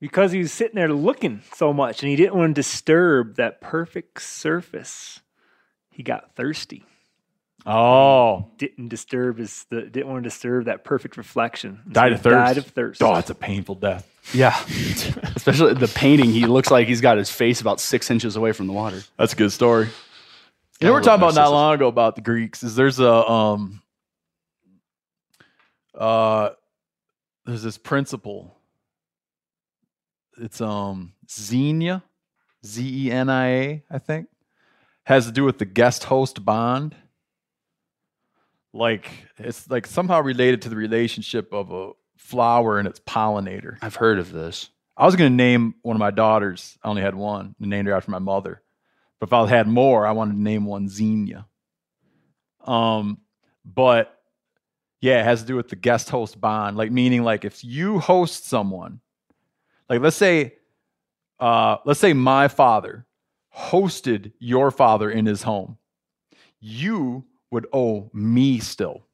Because 0.00 0.30
he 0.30 0.38
was 0.38 0.52
sitting 0.52 0.76
there 0.76 0.88
looking 0.92 1.42
so 1.54 1.72
much 1.72 2.02
and 2.02 2.08
he 2.10 2.14
didn't 2.14 2.36
want 2.36 2.54
to 2.54 2.58
disturb 2.60 3.34
that 3.36 3.60
perfect 3.60 4.22
surface. 4.22 5.20
He 5.90 6.04
got 6.04 6.36
thirsty. 6.36 6.84
Oh, 7.66 8.46
Didn't 8.58 8.88
disturb 8.88 9.38
his 9.38 9.66
the, 9.70 9.82
didn't 9.82 10.08
want 10.08 10.22
to 10.22 10.28
disturb 10.30 10.66
that 10.66 10.84
perfect 10.84 11.16
reflection. 11.16 11.80
So 11.86 11.92
died 11.92 12.12
of 12.12 12.20
thirst. 12.20 12.34
Died 12.36 12.58
of 12.58 12.66
thirst. 12.66 13.02
Oh, 13.02 13.14
it's 13.16 13.30
a 13.30 13.34
painful 13.34 13.74
death. 13.76 14.08
Yeah. 14.32 14.56
Especially 15.36 15.74
the 15.74 15.90
painting, 15.92 16.30
he 16.30 16.46
looks 16.46 16.70
like 16.70 16.86
he's 16.86 17.00
got 17.00 17.18
his 17.18 17.30
face 17.30 17.60
about 17.60 17.80
six 17.80 18.08
inches 18.08 18.36
away 18.36 18.52
from 18.52 18.68
the 18.68 18.72
water. 18.72 19.02
That's 19.18 19.32
a 19.32 19.36
good 19.36 19.50
story. 19.50 19.88
You 20.80 20.86
know, 20.88 20.92
we're 20.94 21.02
talking 21.02 21.22
about 21.24 21.34
not 21.34 21.50
long 21.50 21.74
ago 21.74 21.88
about 21.88 22.14
the 22.16 22.20
Greeks. 22.22 22.62
Is 22.62 22.76
there's 22.76 22.98
a 23.00 23.12
um 23.28 23.81
uh 25.94 26.50
there's 27.44 27.62
this 27.62 27.78
principle. 27.78 28.56
It's 30.38 30.60
um 30.60 31.12
Xenia, 31.30 32.02
Z 32.64 33.06
E 33.06 33.10
N 33.10 33.28
I 33.28 33.46
A, 33.48 33.84
I 33.90 33.98
think, 33.98 34.28
has 35.04 35.26
to 35.26 35.32
do 35.32 35.44
with 35.44 35.58
the 35.58 35.64
guest 35.64 36.04
host 36.04 36.44
bond. 36.44 36.94
Like 38.72 39.10
it's 39.38 39.68
like 39.70 39.86
somehow 39.86 40.20
related 40.22 40.62
to 40.62 40.68
the 40.68 40.76
relationship 40.76 41.52
of 41.52 41.70
a 41.72 41.90
flower 42.16 42.78
and 42.78 42.88
its 42.88 43.00
pollinator. 43.00 43.76
I've 43.82 43.96
heard 43.96 44.18
of 44.18 44.32
this. 44.32 44.70
I 44.96 45.06
was 45.06 45.16
going 45.16 45.30
to 45.30 45.36
name 45.36 45.74
one 45.82 45.96
of 45.96 46.00
my 46.00 46.10
daughters. 46.10 46.78
I 46.82 46.88
only 46.88 47.02
had 47.02 47.14
one. 47.14 47.54
and 47.60 47.70
named 47.70 47.88
her 47.88 47.94
after 47.94 48.10
my 48.10 48.18
mother. 48.18 48.62
But 49.18 49.28
if 49.28 49.32
I 49.32 49.46
had 49.46 49.66
more, 49.68 50.06
I 50.06 50.12
wanted 50.12 50.32
to 50.32 50.42
name 50.42 50.64
one 50.64 50.88
Xenia. 50.88 51.46
Um, 52.64 53.18
but 53.64 54.21
yeah, 55.02 55.20
it 55.20 55.24
has 55.24 55.40
to 55.42 55.46
do 55.46 55.56
with 55.56 55.68
the 55.68 55.76
guest 55.76 56.08
host 56.08 56.40
bond. 56.40 56.78
Like 56.78 56.90
meaning, 56.90 57.24
like 57.24 57.44
if 57.44 57.62
you 57.62 57.98
host 57.98 58.46
someone, 58.46 59.00
like 59.90 60.00
let's 60.00 60.16
say 60.16 60.54
uh, 61.38 61.76
let's 61.84 62.00
say 62.00 62.14
my 62.14 62.48
father 62.48 63.04
hosted 63.54 64.32
your 64.38 64.70
father 64.70 65.10
in 65.10 65.26
his 65.26 65.42
home, 65.42 65.76
you 66.60 67.24
would 67.50 67.66
owe 67.72 68.08
me 68.14 68.60
still. 68.60 69.04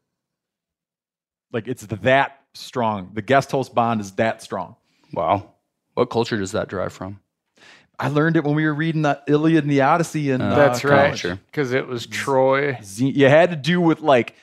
Like 1.53 1.67
it's 1.67 1.87
that 1.87 2.39
strong. 2.53 3.11
The 3.15 3.23
guest 3.23 3.51
host 3.51 3.75
bond 3.75 4.03
is 4.03 4.13
that 4.13 4.43
strong. 4.43 4.77
Wow. 5.13 5.55
What 5.95 6.11
culture 6.11 6.37
does 6.37 6.53
that 6.53 6.69
derive 6.69 6.93
from? 6.93 7.21
I 7.99 8.09
learned 8.09 8.37
it 8.37 8.45
when 8.45 8.55
we 8.55 8.65
were 8.65 8.75
reading 8.75 9.03
the 9.03 9.21
Iliad 9.27 9.65
and 9.65 9.73
the 9.73 9.81
Odyssey. 9.81 10.31
And 10.31 10.43
That's 10.43 10.85
uh, 10.85 10.89
right. 10.89 11.23
Because 11.47 11.73
it 11.73 11.89
was 11.89 12.07
Troy. 12.07 12.79
Z- 12.83 13.11
You 13.11 13.29
had 13.29 13.51
to 13.51 13.57
do 13.57 13.81
with 13.81 14.01
like, 14.01 14.35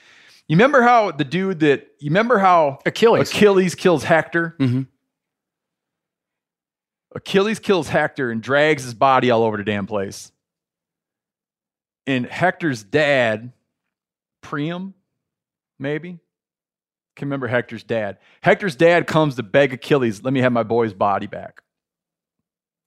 you 0.47 0.55
remember 0.55 0.81
how 0.81 1.11
the 1.11 1.23
dude 1.23 1.61
that 1.61 1.87
you 1.99 2.09
remember 2.09 2.37
how 2.37 2.79
Achilles. 2.85 3.31
Achilles 3.31 3.75
kills 3.75 4.03
Hector. 4.03 4.55
Mm-hmm. 4.59 4.83
Achilles 7.15 7.59
kills 7.59 7.87
Hector 7.87 8.29
and 8.29 8.41
drags 8.41 8.83
his 8.83 8.93
body 8.93 9.31
all 9.31 9.43
over 9.43 9.57
the 9.57 9.63
damn 9.63 9.87
place. 9.87 10.31
And 12.05 12.25
Hector's 12.25 12.83
dad, 12.83 13.53
Priam, 14.41 14.93
maybe 15.79 16.19
can 17.15 17.29
remember 17.29 17.47
Hector's 17.47 17.83
dad. 17.83 18.17
Hector's 18.41 18.75
dad 18.75 19.07
comes 19.07 19.35
to 19.37 19.43
beg 19.43 19.73
Achilles, 19.73 20.21
"Let 20.21 20.33
me 20.33 20.41
have 20.41 20.51
my 20.51 20.63
boy's 20.63 20.93
body 20.93 21.27
back." 21.27 21.61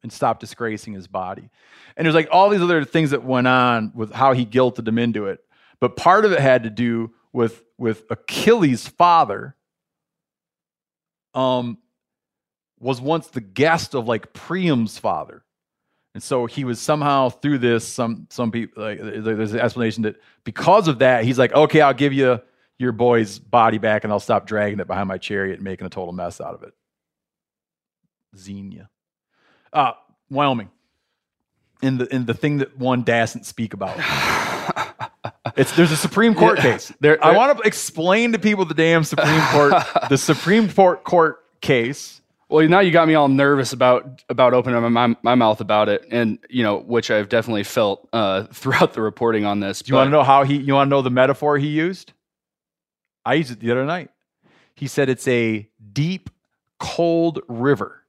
And 0.02 0.12
stop 0.12 0.38
disgracing 0.38 0.92
his 0.92 1.08
body. 1.08 1.50
And 1.96 2.04
there's 2.04 2.14
like 2.14 2.28
all 2.30 2.50
these 2.50 2.60
other 2.60 2.84
things 2.84 3.10
that 3.10 3.24
went 3.24 3.48
on 3.48 3.90
with 3.94 4.12
how 4.12 4.32
he 4.32 4.46
guilted 4.46 4.86
him 4.86 4.98
into 4.98 5.26
it. 5.26 5.40
But 5.80 5.96
part 5.96 6.24
of 6.24 6.32
it 6.32 6.38
had 6.38 6.62
to 6.64 6.70
do 6.70 7.12
with 7.32 7.62
with 7.76 8.04
Achilles' 8.10 8.88
father 8.88 9.54
um 11.34 11.78
was 12.80 13.00
once 13.00 13.28
the 13.28 13.40
guest 13.40 13.94
of 13.94 14.06
like 14.06 14.32
Priam's 14.32 14.98
father. 14.98 15.44
And 16.14 16.22
so 16.22 16.46
he 16.46 16.64
was 16.64 16.80
somehow 16.80 17.28
through 17.28 17.58
this 17.58 17.86
some 17.86 18.26
some 18.30 18.50
people 18.50 18.82
like 18.82 18.98
there's 19.00 19.52
an 19.52 19.60
explanation 19.60 20.02
that 20.04 20.16
because 20.44 20.88
of 20.88 21.00
that 21.00 21.24
he's 21.24 21.38
like 21.38 21.52
okay 21.52 21.80
I'll 21.80 21.94
give 21.94 22.12
you 22.12 22.40
your 22.78 22.92
boy's 22.92 23.38
body 23.38 23.78
back 23.78 24.04
and 24.04 24.12
I'll 24.12 24.20
stop 24.20 24.46
dragging 24.46 24.80
it 24.80 24.86
behind 24.86 25.08
my 25.08 25.18
chariot 25.18 25.54
and 25.54 25.64
making 25.64 25.86
a 25.86 25.90
total 25.90 26.12
mess 26.12 26.40
out 26.40 26.54
of 26.54 26.62
it. 26.62 26.72
Xenia. 28.36 28.88
Uh, 29.72 29.92
Wyoming. 30.30 30.70
In 31.82 31.98
the 31.98 32.12
in 32.12 32.24
the 32.26 32.34
thing 32.34 32.58
that 32.58 32.76
one 32.78 33.02
doesn't 33.02 33.46
speak 33.46 33.74
about. 33.74 33.98
it's 35.58 35.74
there's 35.76 35.92
a 35.92 35.96
Supreme 35.96 36.34
Court 36.34 36.56
Yeah. 36.58 36.62
case. 36.72 36.92
There- 37.00 37.22
I 37.24 37.36
want 37.36 37.58
to 37.58 37.66
explain 37.66 38.32
to 38.32 38.38
people 38.38 38.64
the 38.64 38.74
damn 38.74 39.04
Supreme 39.04 39.40
Court 39.50 39.74
the 40.08 40.16
Supreme 40.30 40.68
Court 40.70 41.04
court 41.04 41.44
case. 41.60 42.20
Well, 42.48 42.66
now 42.66 42.80
you 42.80 42.90
got 42.92 43.06
me 43.06 43.14
all 43.14 43.28
nervous 43.28 43.74
about 43.74 44.22
about 44.30 44.54
opening 44.54 44.80
my, 44.80 44.88
my, 44.88 45.16
my 45.22 45.34
mouth 45.34 45.60
about 45.60 45.90
it, 45.90 46.06
and 46.10 46.38
you 46.48 46.62
know, 46.62 46.78
which 46.78 47.10
I've 47.10 47.28
definitely 47.28 47.64
felt 47.64 48.08
uh, 48.14 48.44
throughout 48.52 48.94
the 48.94 49.02
reporting 49.02 49.44
on 49.44 49.60
this. 49.60 49.80
Do 49.82 49.90
you 49.90 49.96
want 49.96 50.08
to 50.08 50.12
know 50.12 50.22
how 50.22 50.44
he 50.44 50.56
you 50.56 50.72
want 50.74 50.86
to 50.88 50.90
know 50.90 51.02
the 51.02 51.10
metaphor 51.10 51.58
he 51.58 51.66
used? 51.68 52.12
I 53.26 53.34
used 53.34 53.50
it 53.50 53.60
the 53.60 53.70
other 53.70 53.84
night. 53.84 54.08
He 54.74 54.86
said 54.86 55.10
it's 55.10 55.28
a 55.28 55.68
deep, 55.92 56.30
cold 56.78 57.40
river, 57.48 58.02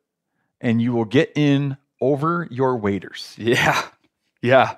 and 0.61 0.81
you 0.81 0.93
will 0.93 1.03
get 1.05 1.33
in 1.35 1.75
over 1.99 2.47
your 2.49 2.77
waders. 2.77 3.35
Yeah, 3.37 3.81
yeah, 4.41 4.75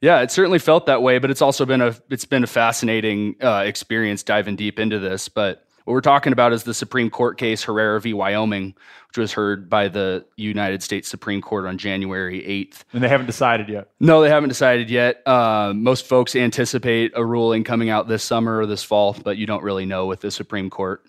yeah. 0.00 0.20
It 0.20 0.30
certainly 0.30 0.58
felt 0.58 0.86
that 0.86 1.02
way, 1.02 1.18
but 1.18 1.30
it's 1.30 1.42
also 1.42 1.66
been 1.66 1.80
a 1.80 1.94
it's 2.10 2.24
been 2.24 2.44
a 2.44 2.48
fascinating 2.48 3.36
uh, 3.42 3.62
experience 3.66 4.22
diving 4.22 4.56
deep 4.56 4.78
into 4.78 4.98
this. 4.98 5.28
But 5.28 5.64
what 5.84 5.94
we're 5.94 6.00
talking 6.02 6.32
about 6.32 6.52
is 6.52 6.64
the 6.64 6.74
Supreme 6.74 7.08
Court 7.08 7.38
case 7.38 7.62
Herrera 7.62 8.00
v. 8.00 8.12
Wyoming, 8.12 8.74
which 9.08 9.16
was 9.16 9.32
heard 9.32 9.70
by 9.70 9.88
the 9.88 10.24
United 10.36 10.82
States 10.82 11.08
Supreme 11.08 11.40
Court 11.40 11.64
on 11.64 11.78
January 11.78 12.44
eighth. 12.44 12.84
And 12.92 13.02
they 13.02 13.08
haven't 13.08 13.26
decided 13.26 13.70
yet. 13.70 13.88
No, 13.98 14.20
they 14.20 14.28
haven't 14.28 14.50
decided 14.50 14.90
yet. 14.90 15.26
Uh, 15.26 15.72
most 15.74 16.06
folks 16.06 16.36
anticipate 16.36 17.12
a 17.14 17.24
ruling 17.24 17.64
coming 17.64 17.88
out 17.88 18.06
this 18.06 18.22
summer 18.22 18.58
or 18.58 18.66
this 18.66 18.82
fall, 18.82 19.16
but 19.24 19.38
you 19.38 19.46
don't 19.46 19.62
really 19.62 19.86
know 19.86 20.06
with 20.06 20.20
the 20.20 20.30
Supreme 20.30 20.68
Court. 20.68 21.02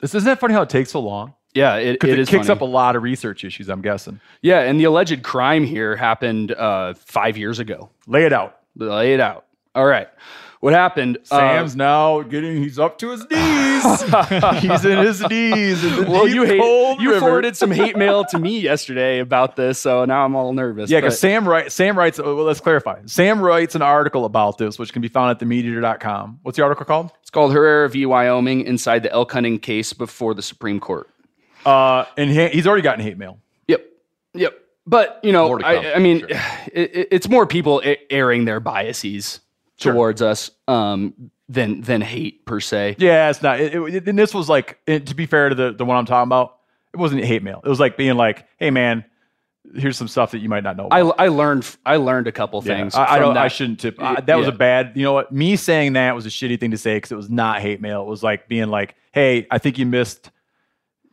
This 0.00 0.14
isn't 0.16 0.26
that 0.26 0.40
funny 0.40 0.52
how 0.52 0.62
it 0.62 0.70
takes 0.70 0.90
so 0.90 1.00
long? 1.00 1.34
Yeah, 1.54 1.76
it, 1.76 1.96
it 2.02 2.04
it, 2.04 2.18
is 2.18 2.28
kicks 2.28 2.48
funny. 2.48 2.56
up 2.56 2.62
a 2.62 2.64
lot 2.66 2.96
of 2.96 3.02
research 3.02 3.44
issues, 3.44 3.68
I'm 3.68 3.80
guessing. 3.82 4.20
Yeah, 4.42 4.60
and 4.60 4.78
the 4.78 4.84
alleged 4.84 5.22
crime 5.22 5.64
here 5.64 5.94
happened 5.96 6.52
uh, 6.52 6.94
five 6.94 7.36
years 7.38 7.58
ago. 7.60 7.90
Lay 8.06 8.24
it 8.24 8.32
out. 8.32 8.58
Lay 8.76 9.14
it 9.14 9.20
out. 9.20 9.46
All 9.74 9.86
right. 9.86 10.08
What 10.60 10.72
happened? 10.72 11.18
uh, 11.30 11.36
Sam's 11.38 11.76
now 11.76 12.22
getting 12.22 12.56
he's 12.56 12.78
up 12.78 12.96
to 12.98 13.10
his 13.10 13.20
knees. 13.30 14.62
he's 14.62 14.84
in 14.86 14.98
his 15.04 15.20
knees. 15.28 15.84
In 15.84 16.10
well, 16.10 16.26
you 16.26 16.44
hate, 16.44 16.56
you 17.00 17.10
river. 17.10 17.20
forwarded 17.20 17.54
some 17.54 17.70
hate 17.70 17.98
mail 17.98 18.24
to 18.30 18.38
me 18.38 18.58
yesterday 18.60 19.18
about 19.18 19.56
this, 19.56 19.78
so 19.78 20.06
now 20.06 20.24
I'm 20.24 20.34
all 20.34 20.54
nervous. 20.54 20.88
Yeah, 20.90 21.00
because 21.00 21.18
Sam 21.20 21.46
writes. 21.46 21.74
Sam 21.74 21.98
writes. 21.98 22.18
Well, 22.18 22.34
let's 22.36 22.60
clarify. 22.60 23.00
Sam 23.04 23.42
writes 23.42 23.74
an 23.74 23.82
article 23.82 24.24
about 24.24 24.56
this, 24.56 24.78
which 24.78 24.92
can 24.92 25.02
be 25.02 25.08
found 25.08 25.30
at 25.32 25.38
themeateater.com. 25.38 26.40
What's 26.42 26.56
the 26.56 26.62
article 26.64 26.86
called? 26.86 27.12
it's 27.20 27.30
called 27.30 27.52
Herrera 27.52 27.90
v. 27.90 28.06
Wyoming 28.06 28.62
inside 28.62 29.02
the 29.02 29.12
elk 29.12 29.32
hunting 29.32 29.58
case 29.58 29.92
before 29.92 30.32
the 30.32 30.42
Supreme 30.42 30.80
Court. 30.80 31.10
Uh, 31.64 32.04
and 32.16 32.30
he, 32.30 32.48
he's 32.48 32.66
already 32.66 32.82
gotten 32.82 33.04
hate 33.04 33.16
mail. 33.18 33.38
Yep. 33.68 33.84
Yep. 34.34 34.58
But 34.86 35.20
you 35.22 35.32
know, 35.32 35.48
come, 35.56 35.64
I, 35.64 35.94
I 35.94 35.98
mean, 35.98 36.20
sure. 36.20 36.28
it, 36.72 36.96
it- 36.96 37.08
it's 37.10 37.28
more 37.28 37.46
people 37.46 37.82
airing 38.10 38.44
their 38.44 38.60
biases 38.60 39.40
towards 39.78 40.20
us 40.22 40.50
um, 40.68 41.30
than 41.48 41.80
than 41.80 42.00
hate 42.00 42.44
per 42.46 42.60
se. 42.60 42.96
Yeah, 42.98 43.30
it's 43.30 43.42
not. 43.42 43.60
It, 43.60 43.74
it- 43.74 44.08
and 44.08 44.18
this 44.18 44.34
was 44.34 44.48
like, 44.48 44.78
it- 44.86 45.06
to 45.06 45.14
be 45.14 45.26
fair 45.26 45.48
to 45.48 45.54
the 45.54 45.72
the 45.72 45.84
one 45.84 45.96
I'm 45.96 46.04
talking 46.06 46.28
about, 46.28 46.56
it 46.92 46.98
wasn't 46.98 47.24
hate 47.24 47.42
mail. 47.42 47.60
It 47.64 47.68
was 47.68 47.80
like 47.80 47.96
being 47.96 48.16
like, 48.16 48.46
"Hey, 48.58 48.70
man, 48.70 49.04
here's 49.74 49.96
some 49.96 50.06
stuff 50.08 50.32
that 50.32 50.38
you 50.40 50.48
might 50.50 50.62
not 50.64 50.76
know." 50.76 50.88
I, 50.90 51.00
About. 51.00 51.14
I 51.18 51.28
learned 51.28 51.76
I 51.86 51.96
learned 51.96 52.26
a 52.26 52.32
couple 52.32 52.62
Yeah, 52.64 52.76
things. 52.76 52.94
I, 52.94 53.04
I 53.04 53.06
from 53.16 53.20
don't. 53.28 53.36
I 53.38 53.42
that. 53.44 53.52
shouldn't 53.52 53.80
tip. 53.80 53.98
Y- 53.98 54.16
I- 54.18 54.20
that 54.20 54.36
was 54.36 54.48
a 54.48 54.52
bad. 54.52 54.92
You 54.96 55.02
know 55.04 55.14
what? 55.14 55.32
Me 55.32 55.56
saying 55.56 55.94
that 55.94 56.14
was 56.14 56.26
a 56.26 56.30
shitty 56.30 56.60
thing 56.60 56.72
to 56.72 56.78
say 56.78 56.96
because 56.98 57.10
it 57.10 57.16
was 57.16 57.30
not 57.30 57.60
hate 57.62 57.80
mail. 57.80 58.02
It 58.02 58.08
was 58.08 58.22
like 58.22 58.48
being 58.48 58.68
like, 58.68 58.94
"Hey, 59.12 59.46
I 59.50 59.56
think 59.58 59.78
you 59.78 59.86
missed. 59.86 60.30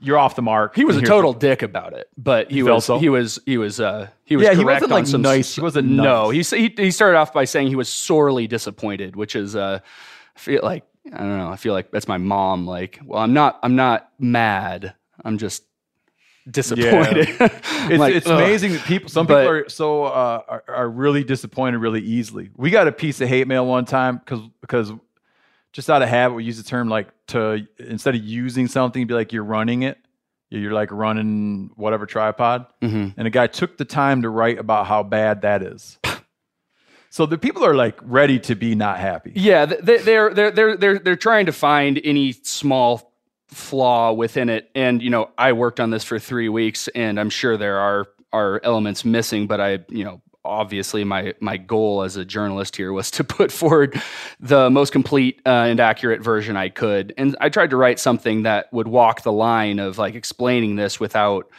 You're 0.01 0.17
off 0.17 0.35
the 0.35 0.41
mark." 0.41 0.75
He 0.75 0.83
was 0.83 0.97
a 0.97 1.01
total 1.01 1.33
the- 1.33 1.39
dick 1.39 1.61
about 1.61 1.93
it, 1.93 2.09
but 2.17 2.49
he 2.51 2.57
You 2.57 2.65
felt 2.65 2.77
was 2.77 2.85
so? 2.85 2.99
he 2.99 3.09
was 3.09 3.39
he 3.45 3.57
was 3.57 3.79
uh 3.79 4.07
he 4.25 4.35
was 4.35 4.45
Yeah, 4.45 4.53
he 4.55 4.65
wasn't, 4.65 4.91
on 4.91 4.97
like, 4.99 5.07
some 5.07 5.21
nice. 5.21 5.55
He 5.55 5.61
wasn't 5.61 5.87
no. 5.89 6.31
nice. 6.31 6.49
He, 6.51 6.69
he 6.69 6.73
he 6.85 6.91
started 6.91 7.17
off 7.17 7.31
by 7.33 7.45
saying 7.45 7.67
he 7.67 7.75
was 7.75 7.87
sorely 7.89 8.47
disappointed, 8.47 9.15
which 9.15 9.35
is 9.35 9.55
uh 9.55 9.79
I 10.35 10.39
feel 10.39 10.61
like 10.63 10.83
I 11.13 11.17
don't 11.17 11.37
know. 11.37 11.49
I 11.49 11.55
feel 11.55 11.73
like 11.73 11.91
that's 11.91 12.07
my 12.07 12.17
mom. 12.17 12.65
Like, 12.67 12.99
well, 13.03 13.19
I'm 13.21 13.33
not 13.33 13.59
I'm 13.63 13.75
not 13.75 14.09
mad. 14.19 14.93
I'm 15.23 15.37
just 15.37 15.63
disappointed. 16.49 17.27
It's, 17.89 17.99
Like, 17.99 18.13
it's 18.15 18.27
amazing 18.27 18.73
that 18.73 18.83
people. 18.85 19.09
Some 19.09 19.25
But- 19.25 19.41
people 19.41 19.49
are 19.53 19.69
so 19.69 20.03
uh, 20.05 20.41
are, 20.47 20.63
are 20.67 20.89
really 20.89 21.23
disappointed 21.23 21.79
really 21.79 22.01
easily. 22.01 22.49
We 22.55 22.69
got 22.69 22.87
a 22.87 22.91
piece 22.91 23.19
of 23.21 23.27
hate 23.27 23.47
mail 23.47 23.65
one 23.65 23.85
time 23.85 24.17
because 24.17 24.41
because 24.61 24.91
just 25.73 25.89
out 25.89 26.01
of 26.01 26.09
habit 26.09 26.35
we 26.35 26.43
use 26.43 26.57
the 26.57 26.63
term 26.69 26.89
like 26.89 27.07
to 27.27 27.65
instead 27.79 28.15
of 28.15 28.21
using 28.23 28.67
something 28.67 29.07
be 29.07 29.13
like 29.13 29.31
you're 29.33 29.43
running 29.43 29.83
it. 29.83 29.97
You're 30.49 30.73
like 30.73 30.91
running 30.91 31.71
whatever 31.75 32.05
tripod, 32.05 32.65
Mhm. 32.81 33.13
and 33.15 33.25
a 33.25 33.29
guy 33.29 33.47
took 33.47 33.77
the 33.77 33.85
time 33.85 34.23
to 34.23 34.29
write 34.29 34.59
about 34.59 34.85
how 34.85 35.01
bad 35.01 35.43
that 35.43 35.63
is. 35.63 35.97
so 37.09 37.25
the 37.25 37.37
people 37.37 37.63
are 37.65 37.73
like 37.73 37.97
ready 38.03 38.37
to 38.39 38.55
be 38.55 38.75
not 38.75 38.99
happy. 38.99 39.31
Yeah, 39.33 39.65
they, 39.65 39.97
they're 39.99 40.33
they're 40.33 40.51
they're 40.51 40.75
they're 40.77 40.99
they're 40.99 41.15
trying 41.15 41.45
to 41.45 41.53
find 41.53 42.01
any 42.03 42.33
small 42.33 43.13
flaw 43.47 44.11
within 44.11 44.49
it. 44.49 44.69
And 44.75 45.01
you 45.01 45.09
know, 45.09 45.29
I 45.37 45.53
worked 45.53 45.79
on 45.79 45.89
this 45.89 46.03
for 46.03 46.19
three 46.19 46.49
weeks, 46.49 46.89
and 46.89 47.17
I'm 47.19 47.29
sure 47.29 47.55
there 47.57 47.77
are 47.79 48.07
are 48.33 48.59
elements 48.63 49.05
missing. 49.05 49.47
But 49.47 49.61
I, 49.61 49.79
you 49.89 50.03
know, 50.03 50.21
obviously 50.43 51.03
my 51.03 51.33
my 51.39 51.57
goal 51.57 52.01
as 52.03 52.15
a 52.17 52.25
journalist 52.25 52.75
here 52.75 52.91
was 52.91 53.11
to 53.11 53.23
put 53.37 53.51
forward 53.51 54.01
the 54.39 54.69
most 54.69 54.91
complete 54.91 55.41
uh, 55.45 55.49
and 55.49 55.79
accurate 55.79 56.21
version 56.21 56.57
I 56.57 56.69
could. 56.69 57.13
And 57.17 57.35
I 57.39 57.49
tried 57.49 57.69
to 57.71 57.77
write 57.77 57.99
something 57.99 58.43
that 58.43 58.71
would 58.73 58.87
walk 58.87 59.21
the 59.23 59.31
line 59.31 59.79
of 59.79 59.97
like 59.97 60.15
explaining 60.15 60.75
this 60.75 60.99
without 60.99 61.49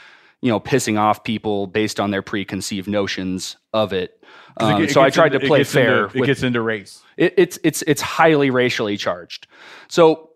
you 0.41 0.51
know 0.51 0.59
pissing 0.59 0.99
off 0.99 1.23
people 1.23 1.67
based 1.69 2.01
on 2.01 2.11
their 2.11 2.23
preconceived 2.23 2.89
notions 2.89 3.57
of 3.73 3.93
it 3.93 4.23
Um, 4.57 4.81
get- 4.81 4.91
it 4.91 4.93
so 4.93 5.01
I 5.01 5.11
tried 5.11 5.27
into- 5.35 5.39
to 5.41 5.45
it 5.45 5.49
play 5.49 5.59
gets 5.61 5.75
into- 5.75 5.87
fair. 5.89 6.05
it 6.07 6.15
with- 6.15 6.27
gets 6.27 6.43
into 6.43 6.61
race. 6.61 7.03
it, 7.17 7.35
it's 7.37 7.59
it's 7.63 7.83
it's 7.87 8.03
highly 8.03 8.51
racially 8.51 8.97
charged. 8.97 9.47
So 9.89 10.31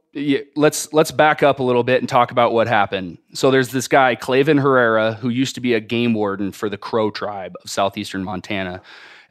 let's 0.56 0.92
let's 0.92 1.10
back 1.10 1.42
up 1.42 1.60
a 1.60 1.62
little 1.62 1.84
bit 1.84 2.00
and 2.00 2.08
talk 2.08 2.30
about 2.30 2.52
what 2.52 2.66
happened. 2.66 3.18
So 3.34 3.50
there's 3.50 3.70
this 3.70 3.86
guy 3.88 4.16
Clayvin 4.16 4.60
Herrera 4.60 5.14
who 5.14 5.28
used 5.28 5.54
to 5.56 5.60
be 5.60 5.74
a 5.74 5.80
game 5.80 6.14
warden 6.14 6.52
for 6.52 6.68
the 6.68 6.78
Crow 6.78 7.10
tribe 7.10 7.54
of 7.62 7.70
southeastern 7.70 8.24
Montana, 8.24 8.80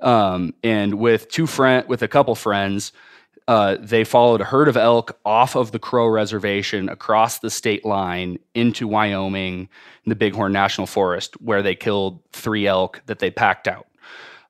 um, 0.01 0.53
and 0.63 0.95
with 0.95 1.29
two 1.29 1.47
friend 1.47 1.87
with 1.87 2.01
a 2.01 2.07
couple 2.07 2.35
friends. 2.35 2.91
Uh, 3.47 3.77
they 3.79 4.03
followed 4.03 4.41
a 4.41 4.43
herd 4.43 4.67
of 4.67 4.75
elk 4.75 5.19
off 5.23 5.55
of 5.55 5.71
the 5.71 5.77
Crow 5.77 6.07
Reservation 6.07 6.89
across 6.89 7.37
the 7.37 7.51
state 7.51 7.85
line 7.85 8.39
into 8.55 8.87
Wyoming, 8.87 9.69
in 10.03 10.09
the 10.09 10.15
Bighorn 10.15 10.51
National 10.51 10.87
Forest, 10.87 11.39
where 11.39 11.61
they 11.61 11.75
killed 11.75 12.19
three 12.31 12.65
elk 12.65 13.03
that 13.05 13.19
they 13.19 13.29
packed 13.29 13.67
out 13.67 13.85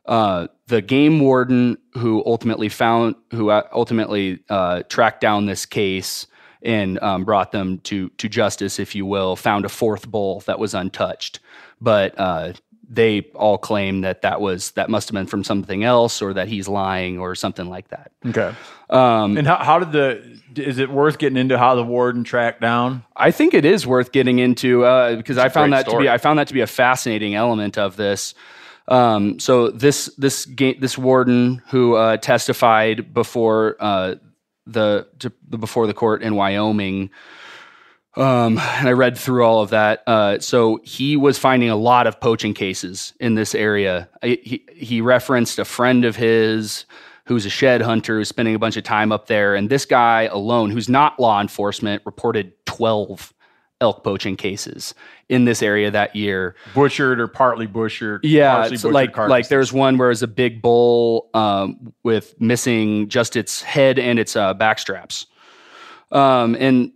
uh, 0.06 0.48
the 0.68 0.82
game 0.82 1.20
warden 1.20 1.78
who 1.93 2.24
ultimately 2.26 2.70
found 2.70 3.16
who 3.32 3.49
uh, 3.49 3.63
ultimately 3.74 4.39
uh, 4.49 4.84
tracked 4.89 5.22
down 5.22 5.45
this 5.45 5.66
case 5.66 6.28
and 6.61 6.99
um, 7.03 7.24
brought 7.24 7.51
them 7.51 7.80
to 7.80 8.09
to 8.09 8.28
justice, 8.28 8.80
if 8.80 8.95
you 8.95 9.05
will, 9.05 9.36
found 9.36 9.66
a 9.66 9.70
fourth 9.70 10.09
bull 10.09 10.41
that 10.41 10.59
was 10.59 10.74
untouched, 10.74 11.39
but 11.80 12.18
uh, 12.18 12.53
they 12.89 13.22
all 13.36 13.57
claim 13.57 14.01
that 14.01 14.22
that 14.22 14.41
was 14.41 14.72
that 14.72 14.89
must 14.89 15.07
have 15.09 15.13
been 15.13 15.28
from 15.28 15.43
something 15.43 15.84
else 15.84 16.22
or 16.22 16.34
that 16.34 16.47
he's 16.47 16.68
lying 16.68 17.20
or 17.20 17.36
something 17.36 17.70
like 17.70 17.88
that. 17.89 18.11
Okay. 18.26 18.53
Um, 18.89 19.38
And 19.38 19.47
how, 19.47 19.57
how 19.57 19.80
did 19.80 19.91
the? 19.91 20.39
Is 20.55 20.78
it 20.78 20.89
worth 20.89 21.18
getting 21.18 21.38
into 21.38 21.57
how 21.57 21.76
the 21.76 21.84
warden 21.84 22.24
tracked 22.24 22.61
down? 22.61 23.03
I 23.16 23.32
think 23.32 23.53
it 23.53 23.66
is 23.66 23.86
worth 23.86 24.11
getting 24.11 24.39
into 24.39 24.86
uh, 24.86 25.16
because 25.16 25.38
I 25.38 25.49
found 25.49 25.74
that 25.74 25.88
to 25.89 25.97
be 25.97 26.09
I 26.09 26.18
found 26.18 26.39
that 26.39 26.47
to 26.47 26.53
be 26.53 26.61
a 26.61 26.68
fascinating 26.68 27.36
element 27.36 27.78
of 27.78 27.95
this. 27.95 28.34
Um, 28.88 29.40
so 29.40 29.70
this 29.70 30.14
this 30.18 30.46
ga- 30.46 30.78
this 30.80 30.98
warden 30.98 31.62
who 31.70 31.96
uh, 31.96 32.18
testified 32.18 33.14
before 33.14 33.78
uh, 33.80 34.16
the, 34.68 35.08
to, 35.20 35.30
before 35.30 35.88
the 35.88 35.94
court 35.94 36.22
in 36.24 36.36
Wyoming. 36.36 37.10
Um, 38.16 38.58
and 38.60 38.88
I 38.88 38.92
read 38.92 39.18
through 39.18 39.44
all 39.44 39.62
of 39.62 39.72
that. 39.72 40.04
Uh, 40.08 40.40
so 40.40 40.80
he 40.84 41.18
was 41.18 41.38
finding 41.38 41.70
a 41.70 41.76
lot 41.76 42.08
of 42.08 42.20
poaching 42.20 42.54
cases 42.54 43.14
in 43.20 43.36
this 43.36 43.54
area. 43.54 44.08
I, 44.24 44.40
he, 44.42 44.66
he 44.74 45.02
referenced 45.02 45.60
a 45.60 45.66
friend 45.66 46.06
of 46.06 46.16
his 46.16 46.86
who's 47.26 47.46
a 47.46 47.50
shed 47.50 47.82
hunter 47.82 48.18
who's 48.18 48.30
spending 48.30 48.56
a 48.56 48.60
bunch 48.60 48.78
of 48.78 48.84
time 48.84 49.12
up 49.12 49.28
there. 49.28 49.56
And 49.56 49.70
this 49.70 49.86
guy 49.86 50.24
alone, 50.24 50.70
who's 50.70 50.88
not 50.88 51.20
law 51.20 51.42
enforcement, 51.42 52.04
reported 52.06 52.54
12 52.66 53.34
elk 53.82 54.03
poaching 54.03 54.36
cases 54.36 54.93
in 55.30 55.45
this 55.45 55.61
area 55.61 55.91
that 55.91 56.15
year. 56.15 56.55
Butchered 56.73 57.19
or 57.19 57.28
partly 57.28 57.67
butchered? 57.67 58.23
Yeah, 58.23 58.55
partially 58.55 58.78
butchered 58.78 58.93
like 58.93 59.09
like 59.09 59.15
carcasses? 59.15 59.49
there's 59.49 59.73
one 59.73 59.97
where 59.97 60.11
it's 60.11 60.21
a 60.21 60.28
big 60.28 60.61
bull 60.61 61.30
um, 61.34 61.93
with 62.03 62.39
missing 62.39 63.09
just 63.09 63.36
its 63.36 63.61
head 63.61 63.99
and 63.99 64.19
its 64.19 64.36
uh, 64.36 64.53
back 64.53 64.80
straps. 64.80 65.28
Um, 66.11 66.55
and 66.59 66.91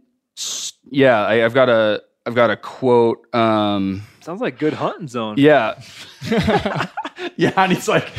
yeah, 0.89 1.25
I, 1.25 1.43
I've 1.43 1.53
got 1.53 1.69
a 1.69 2.01
I've 2.25 2.35
got 2.35 2.49
a 2.49 2.57
quote. 2.57 3.33
Um, 3.33 4.03
Sounds 4.21 4.41
like 4.41 4.59
good 4.59 4.73
hunting 4.73 5.07
zone. 5.07 5.35
yeah, 5.37 5.81
Yeah, 7.35 7.53
and 7.55 7.71
he's 7.71 7.87
like, 7.87 8.11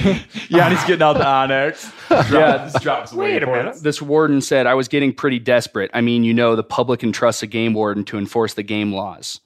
yeah, 0.49 0.67
and 0.67 0.77
he's 0.77 0.85
getting 0.87 1.03
out 1.03 1.15
the 1.15 1.25
onX. 1.25 1.93
yeah, 2.33 2.65
this 2.67 2.83
drops 2.83 3.13
away. 3.13 3.35
Wait 3.35 3.43
a 3.43 3.47
minute. 3.47 3.77
this 3.83 4.01
warden 4.01 4.41
said 4.41 4.67
I 4.67 4.75
was 4.75 4.89
getting 4.89 5.13
pretty 5.13 5.39
desperate. 5.39 5.91
I 5.95 6.01
mean, 6.01 6.25
you 6.25 6.35
know, 6.35 6.57
the 6.57 6.65
public 6.65 7.03
entrusts 7.03 7.43
a 7.43 7.47
game 7.47 7.75
warden 7.75 8.05
to 8.05 8.19
enforce 8.19 8.55
the 8.55 8.63
game 8.63 8.93
laws. 8.93 9.41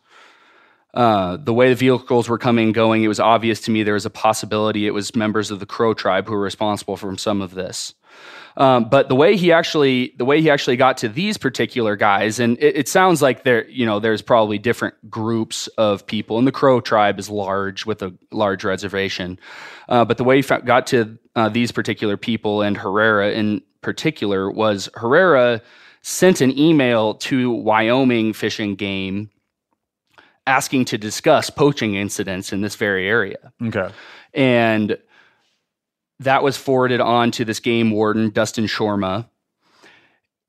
Uh, 0.94 1.36
the 1.36 1.52
way 1.52 1.68
the 1.68 1.74
vehicles 1.74 2.28
were 2.28 2.38
coming 2.38 2.66
and 2.66 2.74
going, 2.74 3.02
it 3.02 3.09
was 3.09 3.18
obvious 3.18 3.61
to 3.62 3.72
me 3.72 3.82
there 3.82 3.94
was 3.94 4.07
a 4.07 4.11
possibility 4.11 4.86
it 4.86 4.92
was 4.92 5.16
members 5.16 5.50
of 5.50 5.59
the 5.59 5.66
Crow 5.66 5.92
tribe 5.92 6.26
who 6.28 6.34
were 6.34 6.40
responsible 6.40 6.96
for 6.96 7.16
some 7.18 7.42
of 7.42 7.55
this. 7.55 7.94
Um, 8.57 8.88
but 8.88 9.09
the 9.09 9.16
way 9.16 9.36
he 9.36 9.50
actually, 9.50 10.14
the 10.16 10.24
way 10.24 10.40
he 10.40 10.48
actually 10.48 10.76
got 10.76 10.96
to 10.98 11.09
these 11.09 11.36
particular 11.36 11.96
guys, 11.96 12.38
and 12.38 12.57
it, 12.59 12.76
it 12.76 12.88
sounds 12.88 13.20
like 13.20 13.42
there, 13.42 13.68
you 13.68 13.84
know, 13.84 13.98
there's 13.98 14.22
probably 14.22 14.59
different 14.59 14.94
groups 15.11 15.66
of 15.78 16.07
people, 16.07 16.38
and 16.38 16.46
the 16.46 16.52
Crow 16.52 16.80
tribe 16.80 17.18
is 17.18 17.28
large 17.28 17.84
with 17.84 18.02
a 18.02 18.14
large 18.30 18.62
reservation. 18.62 19.38
Uh, 19.88 20.05
but 20.05 20.18
the 20.18 20.24
way 20.24 20.40
he 20.40 20.42
got 20.64 20.86
to 20.88 21.18
uh, 21.34 21.48
these 21.48 21.72
particular 21.72 22.16
people 22.16 22.62
and 22.62 22.76
Herrera 22.76 23.32
in 23.32 23.61
particular 23.80 24.50
was 24.50 24.88
Herrera 24.94 25.61
sent 26.02 26.40
an 26.40 26.57
email 26.59 27.14
to 27.14 27.50
Wyoming 27.50 28.32
Fish 28.34 28.61
and 28.61 28.78
Game 28.78 29.30
asking 30.46 30.84
to 30.84 30.98
discuss 30.98 31.50
poaching 31.50 31.94
incidents 31.94 32.52
in 32.52 32.61
this 32.61 32.76
very 32.76 33.09
area. 33.09 33.52
Okay. 33.62 33.90
And 34.34 34.98
that 36.25 36.43
was 36.43 36.57
forwarded 36.57 37.01
on 37.01 37.31
to 37.33 37.45
this 37.45 37.61
game 37.61 37.91
warden, 37.91 38.31
Dustin 38.31 38.66
Shorma, 38.66 39.29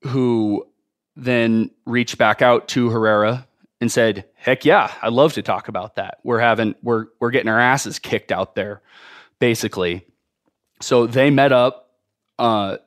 who 0.02 0.66
then 1.14 1.70
reached 1.86 2.18
back 2.18 2.42
out 2.42 2.68
to 2.68 2.90
Herrera 2.90 3.46
and 3.80 3.90
said, 3.90 4.26
Heck 4.34 4.64
yeah, 4.64 4.92
I'd 5.02 5.12
love 5.12 5.34
to 5.34 5.42
talk 5.42 5.68
about 5.68 5.96
that. 5.96 6.18
We're 6.22 6.40
having 6.40 6.74
we're 6.82 7.06
we're 7.20 7.30
getting 7.30 7.48
our 7.48 7.60
asses 7.60 7.98
kicked 7.98 8.32
out 8.32 8.54
there, 8.54 8.82
basically. 9.38 10.06
So 10.80 11.06
they 11.06 11.30
met 11.30 11.52
up 11.52 11.90
uh, 12.38 12.78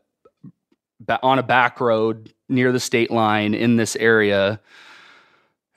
on 1.24 1.40
a 1.40 1.44
back 1.44 1.80
road 1.80 2.34
near 2.48 2.72
the 2.72 2.80
state 2.80 3.12
line 3.12 3.54
in 3.54 3.78
this 3.78 3.96
area 3.96 4.60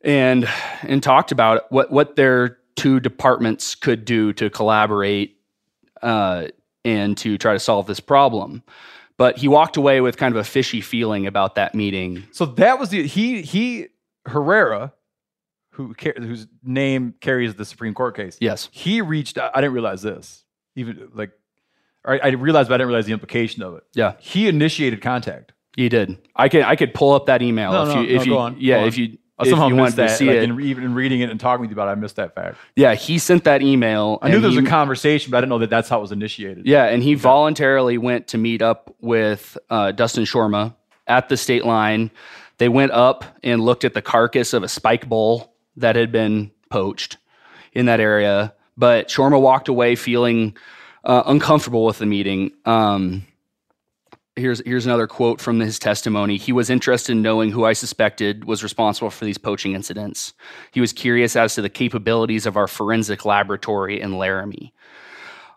and 0.03 0.49
and 0.83 1.03
talked 1.03 1.33
about 1.33 1.71
what 1.71 1.91
what 1.91 2.17
their 2.17 2.59
two 2.77 3.01
departments 3.01 3.75
could 3.75 4.05
do 4.05 4.33
to 4.33 4.51
collaborate 4.51 5.37
uh, 6.03 6.47
and 6.85 7.17
to 7.19 7.39
try 7.39 7.53
to 7.53 7.59
solve 7.61 7.87
this 7.87 8.01
problem. 8.01 8.63
But 9.17 9.39
he 9.39 9.47
walked 9.49 9.77
away 9.77 10.01
with 10.01 10.17
kind 10.17 10.35
of 10.35 10.41
a 10.41 10.45
fishy 10.45 10.81
feeling 10.81 11.27
about 11.27 11.55
that 11.55 11.75
meeting. 11.75 12.25
So 12.33 12.47
that 12.47 12.79
was 12.79 12.89
the 12.91 13.07
he 13.07 13.43
he 13.43 13.89
Herrera, 14.27 14.93
who 15.71 15.95
whose 16.17 16.47
name 16.63 17.15
carries 17.21 17.55
the 17.55 17.65
Supreme 17.65 17.95
Court 17.95 18.17
case. 18.17 18.39
Yes. 18.41 18.69
He 18.73 19.01
reached. 19.01 19.39
out- 19.39 19.53
I 19.55 19.61
didn't 19.61 19.75
realize 19.75 20.03
this. 20.03 20.45
Even 20.75 21.11
like, 21.15 21.31
I, 22.05 22.19
I 22.19 22.29
realized, 22.29 22.69
but 22.69 22.75
I 22.75 22.79
didn't 22.79 22.89
realize 22.89 23.07
the 23.07 23.13
implication 23.13 23.63
of 23.63 23.75
it. 23.75 23.85
Yeah. 23.93 24.15
He 24.19 24.49
initiated 24.49 25.03
contact. 25.03 25.53
He 25.77 25.89
did. 25.89 26.19
I 26.37 26.49
could 26.49 26.63
I 26.63 26.77
could 26.77 26.93
pull 26.93 27.13
up 27.13 27.27
that 27.27 27.43
email 27.43 27.73
No, 27.73 27.83
if 27.83 27.89
no, 27.95 28.01
you 28.01 28.09
if 28.09 28.17
no, 28.17 28.23
you 28.25 28.31
go 28.31 28.39
on, 28.39 28.57
yeah 28.59 28.85
if 28.85 28.99
you 28.99 29.19
I 29.39 29.49
somehow 29.49 29.69
you 29.69 29.77
missed 29.77 29.97
that. 29.97 30.19
see 30.19 30.27
like 30.27 30.37
it. 30.37 30.43
in, 30.45 30.61
even 30.61 30.85
in 30.85 30.95
reading 30.95 31.21
it 31.21 31.31
and 31.31 31.41
talking 31.41 31.63
with 31.63 31.71
you 31.71 31.75
about 31.75 31.89
it, 31.89 31.93
I 31.93 31.95
missed 31.97 32.17
that 32.17 32.35
fact. 32.35 32.57
yeah, 32.77 32.95
he 32.95 33.19
sent 33.19 33.45
that 33.45 33.63
email. 33.63 34.19
I 34.23 34.29
knew 34.29 34.41
there 34.41 34.51
was 34.51 34.59
he- 34.59 34.65
a 34.65 34.69
conversation, 34.69 35.31
but 35.31 35.39
I 35.39 35.41
didn't 35.41 35.51
know 35.51 35.59
that 35.59 35.71
that's 35.71 35.89
how 35.89 35.99
it 35.99 36.03
was 36.03 36.13
initiated. 36.13 36.67
Yeah, 36.67 36.85
and 36.85 37.03
he 37.03 37.15
voluntarily 37.15 37.99
went 37.99 38.29
to 38.29 38.39
meet 38.39 38.63
up 38.63 38.95
with 39.01 39.57
uh, 39.71 39.93
Dustin 39.93 40.25
Shorma 40.25 40.75
at 41.07 41.29
the 41.29 41.37
state 41.37 41.65
line. 41.65 42.11
They 42.59 42.69
went 42.69 42.93
up 42.93 43.25
and 43.43 43.61
looked 43.61 43.85
at 43.85 43.95
the 43.95 44.03
carcass 44.03 44.53
of 44.53 44.63
a 44.63 44.69
spike 44.69 45.09
bull 45.09 45.53
that 45.77 45.97
had 45.97 46.13
been 46.13 46.53
poached 46.71 47.17
in 47.73 47.87
that 47.87 47.99
area. 47.99 48.55
But 48.77 49.09
Shorma 49.09 49.41
walked 49.41 49.69
away 49.69 49.97
feeling 49.97 50.57
uh, 51.05 51.23
uncomfortable 51.27 51.85
with 51.85 51.99
the 51.99 52.07
meeting. 52.07 52.53
Um, 52.65 53.27
here's 54.37 54.63
here's 54.65 54.87
another 54.87 55.07
quote 55.07 55.41
from 55.41 55.61
his 55.61 55.79
testimony. 55.79 56.37
He 56.37 56.53
was 56.53 56.71
interested 56.71 57.13
in 57.13 57.23
knowing 57.23 57.51
who 57.51 57.65
I 57.65 57.73
suspected 57.73 58.45
was 58.45 58.63
responsible 58.63 59.11
for 59.11 59.25
these 59.25 59.39
poaching 59.39 59.75
incidents. 59.75 60.33
He 60.73 60.81
was 60.81 60.93
curious 60.93 61.37
as 61.37 61.55
to 61.55 61.63
the 61.63 61.69
capabilities 61.69 62.47
of 62.47 62.57
our 62.57 62.69
forensic 62.69 63.25
laboratory 63.25 64.01
in 64.01 64.19
Laramie 64.19 64.73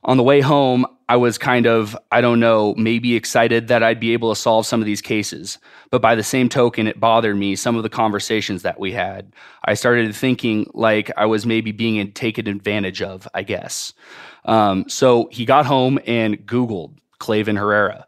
on 0.06 0.18
the 0.18 0.24
way 0.24 0.40
home, 0.40 0.86
I 1.10 1.18
was 1.18 1.38
kind 1.38 1.66
of, 1.66 1.98
I 2.12 2.22
don't 2.22 2.40
know, 2.40 2.76
maybe 2.78 3.16
excited 3.16 3.68
that 3.68 3.82
I'd 3.84 4.00
be 4.00 4.14
able 4.14 4.34
to 4.34 4.40
solve 4.40 4.66
some 4.68 4.80
of 4.80 4.86
these 4.86 5.02
cases. 5.02 5.58
But 5.90 6.02
by 6.02 6.14
the 6.14 6.24
same 6.24 6.48
token, 6.48 6.88
it 6.88 7.00
bothered 7.00 7.36
me 7.36 7.56
some 7.56 7.76
of 7.76 7.84
the 7.84 7.90
conversations 7.90 8.62
that 8.62 8.80
we 8.80 8.92
had. 8.92 9.34
I 9.66 9.74
started 9.74 10.16
thinking 10.16 10.70
like 10.74 11.12
I 11.18 11.26
was 11.26 11.46
maybe 11.46 11.72
being 11.72 12.12
taken 12.12 12.48
advantage 12.48 13.02
of, 13.02 13.28
I 13.34 13.42
guess. 13.42 13.94
Um, 14.46 14.88
so 14.88 15.28
he 15.32 15.44
got 15.44 15.66
home 15.66 16.00
and 16.06 16.38
Googled 16.46 16.94
Clayvin 17.20 17.58
Herrera 17.58 18.05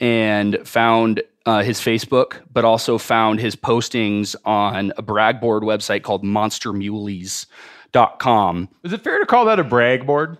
and 0.00 0.58
found 0.66 1.22
uh, 1.46 1.62
his 1.62 1.80
Facebook, 1.80 2.40
but 2.52 2.64
also 2.64 2.98
found 2.98 3.40
his 3.40 3.54
postings 3.56 4.34
on 4.44 4.92
a 4.96 5.02
brag 5.02 5.40
board 5.40 5.62
website 5.62 6.02
called 6.02 6.22
monstermuleys.com. 6.24 8.68
Is 8.82 8.92
it 8.92 9.02
fair 9.02 9.18
to 9.20 9.26
call 9.26 9.44
that 9.46 9.58
a 9.58 9.64
brag 9.64 10.06
board? 10.06 10.38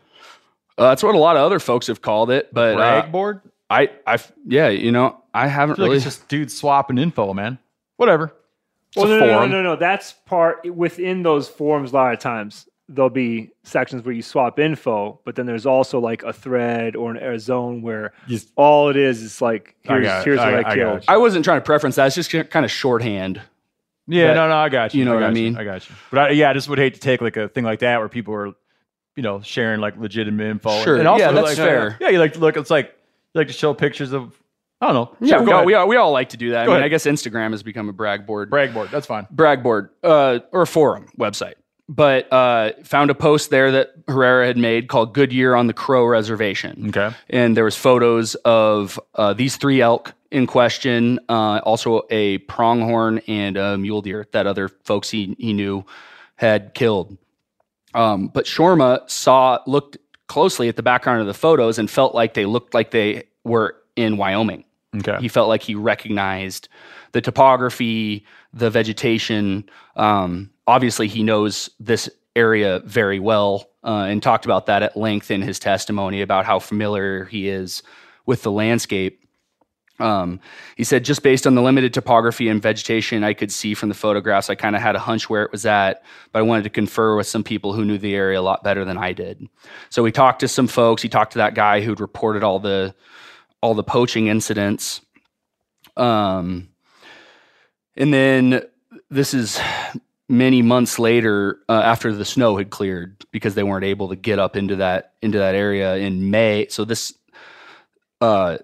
Uh, 0.79 0.89
that's 0.89 1.03
what 1.03 1.15
a 1.15 1.19
lot 1.19 1.37
of 1.37 1.43
other 1.43 1.59
folks 1.59 1.89
have 1.89 2.01
called 2.01 2.31
it, 2.31 2.53
but 2.55 2.77
Brag 2.77 3.05
uh, 3.05 3.09
board? 3.09 3.41
I, 3.69 3.91
I, 4.07 4.19
yeah, 4.47 4.69
you 4.69 4.93
know, 4.93 5.21
I 5.35 5.45
I 5.45 5.47
haven't 5.47 5.77
feel 5.77 5.85
like 5.85 5.89
really. 5.91 5.97
it's 5.99 6.05
just 6.05 6.27
dudes 6.29 6.57
swapping 6.57 6.97
info, 6.99 7.35
man. 7.35 7.59
Whatever. 7.97 8.33
It's 8.89 8.97
Well, 8.97 9.07
a 9.07 9.11
no, 9.11 9.19
no, 9.27 9.27
no, 9.27 9.47
no, 9.47 9.63
no. 9.63 9.77
That's 9.77 10.13
part 10.13 10.65
within 10.75 11.23
those 11.23 11.49
forums. 11.49 11.93
A 11.93 11.95
lot 11.95 12.13
of 12.15 12.19
times 12.19 12.67
there'll 12.93 13.09
be 13.09 13.51
sections 13.63 14.05
where 14.05 14.13
you 14.13 14.21
swap 14.23 14.59
info, 14.59 15.21
but 15.25 15.37
then 15.37 15.47
there's 15.47 15.65
also 15.65 16.01
like 16.01 16.25
a 16.25 16.33
thread 16.33 16.97
or 16.97 17.13
an, 17.13 17.17
a 17.19 17.39
zone 17.39 17.83
where 17.83 18.13
Just- 18.27 18.53
all 18.57 18.89
it 18.89 18.97
is 18.97 19.23
is 19.23 19.41
like 19.41 19.77
I 19.89 19.93
here's, 19.95 20.07
got 20.07 20.25
here's 20.25 20.39
what 20.39 20.49
I- 20.49 20.53
I, 20.53 20.59
I 20.59 20.63
got 20.63 20.75
killed. 20.75 21.05
I 21.09 21.17
wasn't 21.17 21.45
trying 21.45 21.61
to 21.61 21.65
preference 21.65 21.97
that. 21.97 22.07
It's 22.07 22.17
just 22.29 22.51
kind 22.51 22.65
of 22.65 22.71
shorthand. 22.71 23.41
Yeah, 24.09 24.29
But- 24.29 24.35
no, 24.35 24.49
no, 24.49 24.57
I 24.57 24.69
got 24.69 24.93
you. 24.93 24.99
you 24.99 25.05
know 25.05 25.15
what 25.15 25.23
I 25.23 25.29
got 25.29 25.37
you. 25.37 25.43
mean? 25.45 25.57
I 25.57 25.65
got 25.65 25.89
you. 25.89 25.95
But 26.11 26.19
I, 26.19 26.31
yeah, 26.31 26.51
I 26.51 26.53
just 26.53 26.69
would 26.69 26.79
hate 26.79 26.95
to 26.95 27.01
take 27.01 27.21
like 27.21 27.37
a 27.37 27.49
thing 27.49 27.65
like 27.65 27.79
that 27.79 27.99
where 28.01 28.09
people 28.09 28.35
are, 28.35 28.49
you 29.17 29.23
know, 29.23 29.41
sharing 29.41 29.81
like 29.81 29.97
legitimate 29.97 30.49
info. 30.49 30.83
Sure. 30.83 30.97
And 30.97 31.07
also, 31.07 31.25
Yeah, 31.25 31.31
that's 31.33 31.47
like, 31.47 31.57
fair. 31.57 31.97
Yeah, 32.01 32.09
you 32.09 32.19
like 32.19 32.33
to 32.33 32.41
look. 32.41 32.57
It's 32.57 32.71
like 32.71 32.87
you 33.35 33.39
like 33.39 33.47
to 33.47 33.53
show 33.53 33.73
pictures 33.73 34.13
of. 34.13 34.35
I 34.83 34.87
don't 34.87 34.95
know. 34.95 35.17
Yeah, 35.21 35.37
Sure, 35.37 35.41
we 35.41 35.47
go 35.47 35.57
all, 35.59 35.65
we 35.65 35.75
all 35.75 35.89
we 35.89 35.97
all 35.97 36.11
like 36.11 36.31
to 36.31 36.37
do 36.39 36.51
that. 36.53 36.65
Go 36.65 36.73
I 36.73 36.75
mean, 36.75 36.77
ahead. 36.79 36.85
I 36.87 36.89
guess 36.89 37.05
Instagram 37.07 37.51
has 37.53 37.63
become 37.63 37.89
a 37.89 37.93
brag 37.93 38.27
board. 38.27 38.49
brag 38.51 38.73
board. 38.75 38.89
That's 38.91 39.07
fine. 39.07 39.27
brag 39.31 39.63
board 39.63 39.91
uh, 40.03 40.39
or 40.53 40.63
a 40.63 40.67
forum 40.67 41.07
website. 41.19 41.55
But 41.93 42.33
uh, 42.33 42.71
found 42.85 43.11
a 43.11 43.17
post 43.17 43.51
there 43.51 43.73
that 43.73 43.91
Herrera 44.07 44.47
had 44.47 44.57
made 44.57 44.87
called 44.87 45.13
"Goodyear 45.13 45.57
on 45.57 45.67
the 45.67 45.73
Crow 45.73 46.05
Reservation." 46.05 46.89
Okay. 46.89 47.15
and 47.29 47.57
there 47.57 47.65
was 47.65 47.77
photos 47.77 48.37
of 48.45 49.01
uh, 49.17 49.33
these 49.33 49.57
three 49.57 49.81
elk 49.81 50.15
in 50.31 50.47
question, 50.47 51.19
uh, 51.29 51.59
also 51.65 52.03
a 52.11 52.39
pronghorn 52.39 53.19
and 53.27 53.57
a 53.57 53.77
mule 53.77 54.03
deer 54.03 54.29
that 54.31 54.47
other 54.47 54.69
folks 54.69 55.11
he 55.11 55.35
he 55.41 55.53
knew 55.53 55.85
had 56.37 56.75
killed. 56.75 57.19
Um, 57.93 58.29
but 58.29 58.45
Shorma 58.47 59.11
saw 59.11 59.59
looked 59.67 59.99
closely 60.29 60.69
at 60.69 60.77
the 60.77 60.85
background 60.85 61.21
of 61.21 61.27
the 61.27 61.35
photos 61.35 61.77
and 61.77 61.91
felt 61.91 62.15
like 62.15 62.35
they 62.35 62.47
looked 62.47 62.73
like 62.73 62.93
they 62.93 63.25
were 63.43 63.75
in 63.97 64.17
Wyoming. 64.17 64.63
Okay. 64.97 65.17
He 65.21 65.27
felt 65.27 65.49
like 65.49 65.63
he 65.63 65.75
recognized 65.75 66.69
the 67.13 67.21
topography, 67.21 68.25
the 68.53 68.71
vegetation. 68.71 69.69
Um, 69.97 70.50
obviously, 70.67 71.09
he 71.09 71.23
knows 71.23 71.71
this 71.79 72.09
area 72.37 72.81
very 72.81 73.19
well 73.19 73.71
uh, 73.85 74.07
and 74.09 74.23
talked 74.23 74.45
about 74.45 74.67
that 74.67 74.83
at 74.83 74.97
length 74.97 75.31
in 75.31 75.43
his 75.43 75.59
testimony 75.59 76.23
about 76.23 76.45
how 76.45 76.59
familiar 76.59 77.25
he 77.25 77.49
is 77.49 77.83
with 78.27 78.43
the 78.43 78.51
landscape. 78.51 79.17
Um, 79.99 80.41
he 80.77 80.85
said, 80.85 81.05
just 81.05 81.23
based 81.23 81.47
on 81.47 81.55
the 81.55 81.61
limited 81.61 81.93
topography 81.93 82.49
and 82.49 82.63
vegetation 82.63 83.23
I 83.23 83.35
could 83.35 83.53
see 83.53 83.75
from 83.75 83.91
the 83.91 83.95
photographs, 83.95 84.49
I 84.49 84.55
kind 84.55 84.75
of 84.75 84.81
had 84.81 84.97
a 84.97 84.99
hunch 84.99 85.29
where 85.29 85.43
it 85.43 85.53
was 85.53 85.67
at, 85.67 86.03
but 86.33 86.39
I 86.39 86.43
wanted 86.43 86.63
to 86.63 86.71
confer 86.71 87.17
with 87.17 87.27
some 87.27 87.45
people 87.45 87.75
who 87.75 87.85
knew 87.85 87.99
the 87.99 88.15
area 88.15 88.41
a 88.41 88.43
lot 88.43 88.65
better 88.65 88.85
than 88.87 88.97
I 88.97 89.13
did. 89.13 89.47
So 89.91 90.03
we 90.03 90.11
talked 90.11 90.41
to 90.41 90.49
some 90.49 90.69
folks. 90.69 91.03
He 91.03 91.11
talked 91.11 91.33
to 91.33 91.39
that 91.39 91.55
guy 91.55 91.83
who'd 91.83 92.01
reported 92.01 92.43
all 92.43 92.61
the 92.61 92.95
all 93.61 93.75
the 93.75 93.85
poaching 93.85 94.29
incidents. 94.29 95.03
Um, 95.99 96.71
and 97.95 98.15
then 98.15 98.63
this 99.11 99.35
is 99.35 99.61
many 100.31 100.63
months 100.63 101.01
later 101.01 101.59
uh, 101.69 101.83
after 101.85 102.15
the 102.15 102.25
snow 102.25 102.57
had 102.57 102.71
cleared 102.71 103.27
because 103.33 103.57
they 103.57 103.65
weren't 103.65 103.85
able 103.85 104.09
to 104.09 104.17
get 104.17 104.39
up 104.39 104.57
into 104.57 104.77
that 104.77 105.15
into 105.21 105.39
that 105.39 105.57
area 105.57 105.97
in 105.97 106.31
May. 106.31 106.69
So 106.69 106.85
this 106.85 107.13
uh, 108.21 108.59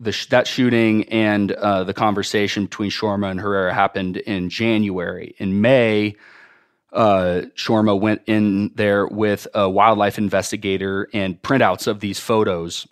the 0.00 0.10
sh- 0.10 0.26
that 0.26 0.48
shooting 0.48 1.04
and 1.04 1.52
uh, 1.52 1.84
the 1.84 1.94
conversation 1.94 2.64
between 2.64 2.90
Shorma 2.90 3.30
and 3.30 3.40
Herrera 3.40 3.72
happened 3.72 4.16
in 4.16 4.50
January. 4.50 5.36
In 5.38 5.60
May, 5.60 6.16
uh, 6.92 7.42
Shorma 7.54 7.98
went 7.98 8.22
in 8.26 8.72
there 8.74 9.06
with 9.06 9.46
a 9.54 9.70
wildlife 9.70 10.18
investigator 10.18 11.08
and 11.14 11.40
printouts 11.40 11.86
of 11.86 12.00
these 12.00 12.18
photos, 12.18 12.88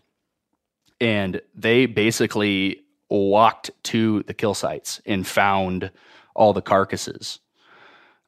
and 1.01 1.43
they 1.53 1.87
basically 1.87 2.85
walked 3.09 3.73
to 3.83 4.23
the 4.23 4.35
kill 4.35 4.55
sites 4.55 5.01
and 5.05 5.27
found 5.27 5.91
all 6.37 6.53
the 6.53 6.63
carcasses. 6.63 7.41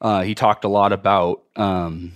Uh, 0.03 0.23
he 0.23 0.35
talked 0.35 0.65
a 0.65 0.69
lot 0.69 0.93
about 0.93 1.45
um, 1.55 2.13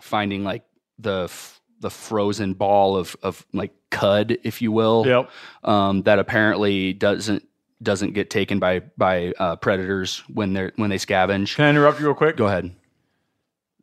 finding 0.00 0.42
like 0.42 0.64
the 0.98 1.24
f- 1.24 1.60
the 1.80 1.90
frozen 1.90 2.54
ball 2.54 2.96
of 2.96 3.14
of 3.22 3.44
like 3.52 3.72
cud, 3.90 4.38
if 4.42 4.62
you 4.62 4.72
will. 4.72 5.04
Yep. 5.06 5.30
Um, 5.64 6.02
that 6.04 6.18
apparently 6.18 6.94
doesn't 6.94 7.46
doesn't 7.82 8.12
get 8.12 8.30
taken 8.30 8.58
by 8.58 8.80
by 8.96 9.34
uh, 9.38 9.56
predators 9.56 10.22
when 10.32 10.54
they're 10.54 10.72
when 10.76 10.88
they 10.88 10.96
scavenge. 10.96 11.56
Can 11.56 11.66
I 11.66 11.70
interrupt 11.70 12.00
you 12.00 12.06
real 12.06 12.14
quick? 12.14 12.36
Go 12.38 12.46
ahead. 12.46 12.74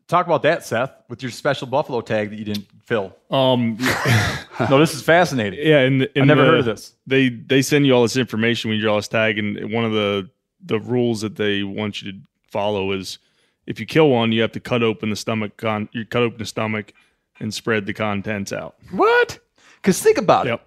Talk 0.07 0.25
about 0.25 0.41
that, 0.41 0.65
Seth, 0.65 0.91
with 1.07 1.21
your 1.21 1.29
special 1.29 1.67
buffalo 1.67 2.01
tag 2.01 2.31
that 2.31 2.39
you 2.39 2.45
didn't 2.45 2.65
fill. 2.83 3.15
Um, 3.29 3.77
no, 4.59 4.79
this 4.79 4.95
is 4.95 5.03
fascinating. 5.03 5.59
Yeah, 5.61 5.81
and, 5.81 6.09
I 6.15 6.21
never 6.21 6.43
heard 6.43 6.59
of 6.61 6.65
this. 6.65 6.95
They 7.05 7.29
they 7.29 7.61
send 7.61 7.85
you 7.85 7.93
all 7.93 8.01
this 8.01 8.17
information 8.17 8.69
when 8.69 8.77
you 8.77 8.81
draw 8.81 8.95
this 8.95 9.07
tag, 9.07 9.37
and 9.37 9.71
one 9.71 9.85
of 9.85 9.91
the 9.91 10.27
the 10.65 10.79
rules 10.79 11.21
that 11.21 11.35
they 11.35 11.61
want 11.61 12.01
you 12.01 12.11
to 12.11 12.19
follow 12.49 12.91
is 12.91 13.19
if 13.65 13.79
you 13.79 13.85
kill 13.85 14.09
one, 14.09 14.31
you 14.31 14.41
have 14.41 14.51
to 14.53 14.59
cut 14.59 14.83
open 14.83 15.09
the 15.09 15.15
stomach 15.15 15.57
con 15.57 15.89
you 15.91 16.05
cut 16.05 16.23
open 16.23 16.37
the 16.39 16.45
stomach 16.45 16.93
and 17.39 17.53
spread 17.53 17.85
the 17.85 17.93
contents 17.93 18.51
out. 18.51 18.75
What? 18.91 19.39
Because 19.75 20.01
think 20.01 20.17
about 20.17 20.47
it. 20.47 20.59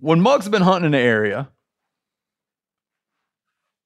When 0.00 0.20
mugs 0.20 0.44
have 0.44 0.52
been 0.52 0.62
hunting 0.62 0.86
in 0.86 0.92
the 0.92 0.98
area, 0.98 1.48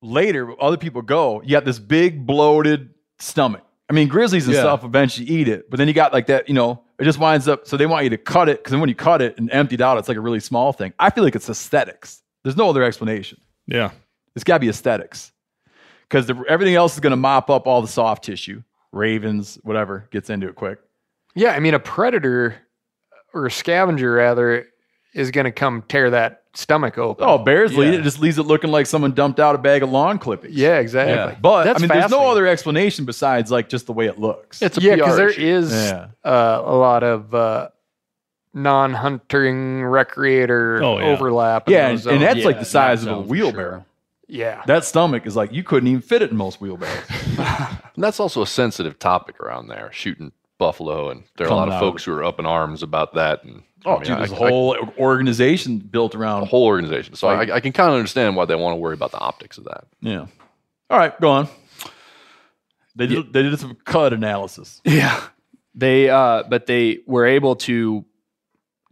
later 0.03 0.61
other 0.63 0.77
people 0.77 1.03
go, 1.03 1.43
you 1.43 1.51
got 1.51 1.65
this 1.65 1.79
big 1.79 2.27
bloated 2.27 2.91
stomach. 3.19 3.65
I 3.91 3.95
mean, 3.95 4.09
grizzlies 4.09 4.47
and 4.47 4.55
Yeah. 4.55 4.63
stuff 4.63 4.85
eventually 4.85 5.27
eat 5.29 5.49
it, 5.49 5.71
but 5.71 5.79
then 5.79 5.89
you 5.89 5.95
got 5.95 6.13
like 6.13 6.27
that, 6.27 6.49
you 6.49 6.55
know, 6.55 6.83
it 6.99 7.05
just 7.05 7.19
winds 7.19 7.49
up. 7.49 7.67
So 7.67 7.77
they 7.77 7.87
want 7.87 8.05
you 8.05 8.11
to 8.11 8.19
cut 8.19 8.49
it 8.49 8.59
because 8.59 8.71
then 8.73 8.81
when 8.81 8.89
you 8.89 8.95
cut 8.95 9.23
it 9.23 9.39
and 9.39 9.51
empty 9.51 9.77
it 9.77 9.81
out, 9.81 9.99
it's 9.99 10.09
like 10.09 10.17
a 10.17 10.21
really 10.21 10.41
small 10.41 10.73
thing. 10.73 10.93
I 10.99 11.11
feel 11.11 11.25
like 11.25 11.35
it's 11.35 11.49
aesthetics. 11.49 12.23
There's 12.45 12.57
no 12.57 12.69
other 12.69 12.83
explanation. 12.83 13.41
Yeah. 13.67 13.91
It's 14.35 14.45
got 14.45 14.55
to 14.57 14.61
be 14.61 14.69
aesthetics 14.69 15.33
because 16.09 16.31
everything 16.49 16.75
else 16.75 16.95
is 16.95 17.01
going 17.01 17.11
to 17.13 17.17
mop 17.17 17.51
up 17.51 17.67
all 17.67 17.83
the 17.83 17.89
soft 17.89 18.25
tissue. 18.25 18.63
Ravens, 18.93 19.59
whatever, 19.63 20.09
gets 20.11 20.31
into 20.31 20.49
it 20.49 20.55
quick. 20.55 20.79
Yeah, 21.35 21.51
I 21.53 21.61
mean, 21.61 21.75
a 21.75 21.79
predator 21.79 22.57
or 23.35 23.47
a 23.47 23.51
scavenger 23.51 24.13
rather 24.13 24.67
is 25.15 25.31
going 25.31 25.45
to 25.45 25.53
come 25.53 25.83
tear 25.89 26.11
that 26.11 26.43
stomach 26.55 26.97
open. 26.99 27.25
Oh, 27.29 27.39
bears 27.39 27.77
lead 27.77 27.93
Yeah. 27.95 28.01
it. 28.01 28.03
Just 28.03 28.19
leaves 28.21 28.39
it 28.39 28.45
looking 28.45 28.71
like 28.71 28.87
someone 28.87 29.13
dumped 29.13 29.39
out 29.39 29.55
a 29.55 29.59
bag 29.59 29.83
of 29.83 29.91
lawn 29.91 30.19
clippings. 30.19 30.55
Yeah, 30.55 30.79
exactly. 30.79 31.37
But 31.41 31.65
That's 31.65 31.79
I 31.79 31.81
mean, 31.83 31.89
there's 31.89 32.11
no 32.11 32.31
other 32.31 32.47
explanation 32.47 33.05
besides 33.05 33.51
like 33.51 33.69
just 33.69 33.87
the 33.87 33.93
way 33.93 34.07
it 34.07 34.19
looks. 34.19 34.63
It's 34.63 34.79
yeah, 34.79 34.97
because 34.97 35.17
there 35.17 35.29
is 35.31 35.71
Yeah. 35.73 36.09
uh, 36.25 36.63
a 36.65 36.75
lot 36.75 37.03
of 37.05 37.35
uh, 37.35 37.69
non-hunting 38.55 39.81
recreator 39.83 40.83
Oh, 40.83 40.99
yeah. 40.99 41.05
overlap. 41.07 41.69
Yeah, 41.69 41.85
and, 41.85 41.93
and 41.93 42.01
zones. 42.01 42.21
that's 42.21 42.45
like 42.45 42.59
the 42.59 42.65
size 42.65 43.05
of 43.05 43.17
a 43.19 43.21
wheelbarrow. 43.21 43.85
Yeah. 44.29 44.63
That 44.67 44.85
stomach 44.85 45.27
is 45.27 45.35
like 45.37 45.53
you 45.53 45.63
couldn't 45.65 45.89
even 45.89 46.03
fit 46.03 46.23
it 46.23 46.31
in 46.31 46.37
most 46.37 46.61
wheelbarrows. 46.61 47.05
And 47.99 48.05
that's 48.05 48.21
also 48.21 48.43
a 48.43 48.47
sensitive 48.47 49.01
topic 49.01 49.41
around 49.41 49.67
there, 49.67 49.91
shooting 49.93 50.31
buffalo, 50.57 51.11
and 51.11 51.25
there 51.37 51.49
are 51.49 51.51
a 51.51 51.55
lot 51.57 51.67
of 51.67 51.75
out. 51.75 51.81
folks 51.81 52.05
who 52.05 52.13
are 52.13 52.23
up 52.23 52.39
in 52.39 52.47
arms 52.47 52.85
about 52.85 53.15
that. 53.15 53.43
And 53.43 53.65
Oh, 53.85 53.93
I 53.93 53.95
mean, 53.95 54.03
dude, 54.05 54.11
I- 54.13 54.19
there's 54.19 54.31
a 54.33 54.35
I- 54.37 54.49
whole 54.51 54.77
organization 54.99 55.79
built 55.79 56.15
around 56.15 56.43
a 56.43 56.47
whole 56.47 56.65
organization. 56.67 57.17
So 57.17 57.27
Like- 57.27 57.51
I, 57.51 57.57
I 57.57 57.61
can 57.61 57.73
kind 57.73 57.89
of 57.91 57.97
understand 57.97 58.37
why 58.37 58.45
they 58.45 58.55
want 58.55 58.75
to 58.75 58.77
worry 58.77 58.95
about 58.95 59.11
the 59.11 59.19
optics 59.19 59.59
of 59.59 59.65
that. 59.65 59.85
Yeah. 60.01 60.27
All 60.91 60.99
right, 60.99 61.21
go 61.21 61.29
on. 61.31 61.49
They 62.95 63.07
did, 63.09 63.33
they 63.33 63.43
did 63.43 63.59
some 63.59 63.77
cut 63.85 64.13
analysis. 64.13 64.81
Yeah. 64.85 65.21
They 65.75 66.09
uh 66.11 66.43
but 66.49 66.67
they 66.67 66.99
were 67.07 67.25
able 67.27 67.55
to 67.57 68.05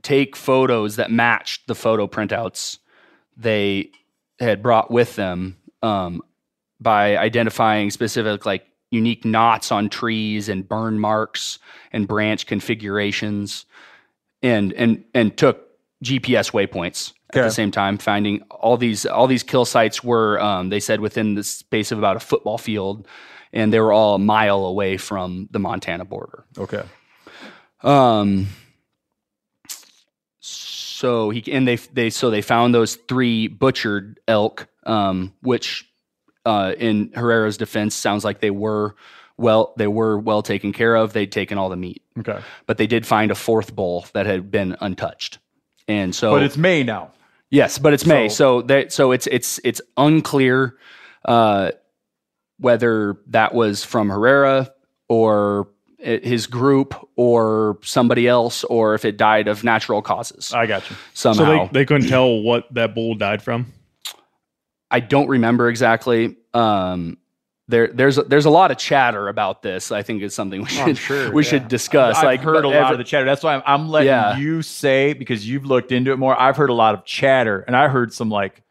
take 0.02 0.34
photos 0.36 0.96
that 0.96 1.10
matched 1.10 1.66
the 1.68 1.74
photo 1.74 2.06
printouts 2.06 2.78
they 3.36 3.90
had 4.38 4.62
brought 4.62 4.90
with 4.90 5.16
them 5.16 5.56
um 5.82 6.22
by 6.80 7.16
identifying 7.16 7.90
specific 7.90 8.44
like 8.44 8.66
unique 8.90 9.24
knots 9.24 9.72
on 9.72 9.88
trees 9.88 10.48
and 10.48 10.68
burn 10.68 10.98
marks 10.98 11.58
and 11.92 12.06
branch 12.06 12.46
configurations 12.46 13.66
and 14.42 14.72
and 14.74 15.04
and 15.14 15.36
took 15.36 15.66
GPS 16.04 16.52
waypoints 16.52 17.12
at 17.30 17.42
the 17.42 17.50
same 17.50 17.70
time 17.70 17.98
finding 17.98 18.42
all 18.50 18.76
these 18.76 19.06
all 19.06 19.26
these 19.26 19.42
kill 19.42 19.64
sites 19.64 20.04
were 20.04 20.40
um, 20.40 20.68
they 20.68 20.80
said 20.80 21.00
within 21.00 21.34
the 21.34 21.42
space 21.42 21.90
of 21.90 21.98
about 21.98 22.16
a 22.16 22.20
football 22.20 22.58
field 22.58 23.06
and 23.52 23.72
they 23.72 23.80
were 23.80 23.92
all 23.92 24.14
a 24.14 24.18
mile 24.18 24.64
away 24.66 24.96
from 24.96 25.48
the 25.50 25.58
Montana 25.58 26.04
border. 26.04 26.44
Okay. 26.58 26.82
Um. 27.82 28.48
So 30.96 31.28
he 31.28 31.44
and 31.52 31.68
they 31.68 31.76
they 31.76 32.08
so 32.08 32.30
they 32.30 32.40
found 32.40 32.74
those 32.74 32.94
three 32.96 33.48
butchered 33.48 34.18
elk, 34.26 34.66
um, 34.86 35.34
which, 35.42 35.86
uh, 36.46 36.72
in 36.78 37.12
Herrera's 37.14 37.58
defense, 37.58 37.94
sounds 37.94 38.24
like 38.24 38.40
they 38.40 38.50
were 38.50 38.94
well 39.36 39.74
they 39.76 39.88
were 39.88 40.18
well 40.18 40.40
taken 40.40 40.72
care 40.72 40.94
of. 40.96 41.12
They'd 41.12 41.30
taken 41.30 41.58
all 41.58 41.68
the 41.68 41.76
meat, 41.76 42.02
Okay. 42.20 42.40
but 42.64 42.78
they 42.78 42.86
did 42.86 43.06
find 43.06 43.30
a 43.30 43.34
fourth 43.34 43.76
bull 43.76 44.06
that 44.14 44.24
had 44.24 44.50
been 44.50 44.74
untouched, 44.80 45.38
and 45.86 46.14
so 46.14 46.30
but 46.30 46.42
it's 46.42 46.56
May 46.56 46.82
now. 46.82 47.10
Yes, 47.50 47.76
but 47.78 47.92
it's 47.92 48.06
May, 48.06 48.30
So- 48.30 48.60
so 48.60 48.62
that 48.62 48.90
so 48.90 49.12
it's 49.12 49.26
it's 49.26 49.60
it's 49.64 49.82
unclear 49.98 50.78
uh, 51.26 51.72
whether 52.58 53.18
that 53.26 53.52
was 53.54 53.84
from 53.84 54.08
Herrera 54.08 54.72
or 55.10 55.68
his 55.98 56.46
group 56.46 56.94
or 57.16 57.78
somebody 57.82 58.28
else, 58.28 58.64
or 58.64 58.94
if 58.94 59.04
it 59.04 59.16
died 59.16 59.48
of 59.48 59.64
natural 59.64 60.02
causes. 60.02 60.52
I 60.52 60.66
got 60.66 60.88
you. 60.90 60.96
Somehow, 61.14 61.44
So 61.44 61.46
they, 61.72 61.80
they 61.80 61.84
couldn't 61.86 62.08
tell 62.08 62.40
what 62.42 62.72
that 62.74 62.94
bull 62.94 63.14
died 63.14 63.42
from. 63.42 63.72
I 64.90 65.00
don't 65.00 65.28
remember 65.28 65.68
exactly. 65.68 66.36
Um, 66.54 67.18
there, 67.68 67.88
there's 67.88 68.16
there's 68.16 68.44
a 68.44 68.50
lot 68.50 68.70
of 68.70 68.78
chatter 68.78 69.26
about 69.28 69.62
this. 69.62 69.90
I 69.90 70.02
think 70.02 70.22
it's 70.22 70.34
something 70.36 70.60
we 70.60 70.66
Oh, 70.70 70.86
should 70.86 70.98
sure, 70.98 71.32
we 71.32 71.42
yeah. 71.42 71.50
should 71.50 71.68
discuss. 71.68 72.18
I've 72.18 72.24
like 72.24 72.40
heard 72.40 72.54
but 72.54 72.64
a 72.64 72.68
lot 72.68 72.76
every- 72.76 72.92
of 72.94 72.98
the 72.98 73.04
chatter. 73.04 73.24
That's 73.24 73.42
why 73.42 73.54
I'm, 73.56 73.62
I'm 73.66 73.88
letting 73.88 74.06
Yeah. 74.08 74.36
you 74.36 74.62
say 74.62 75.12
because 75.14 75.48
you've 75.48 75.64
looked 75.66 75.90
into 75.90 76.12
it 76.12 76.18
more. 76.18 76.40
I've 76.40 76.56
heard 76.56 76.70
a 76.70 76.74
lot 76.74 76.94
of 76.94 77.04
chatter, 77.04 77.64
and 77.66 77.74
I 77.74 77.88
heard 77.88 78.12
some 78.12 78.28
like 78.30 78.62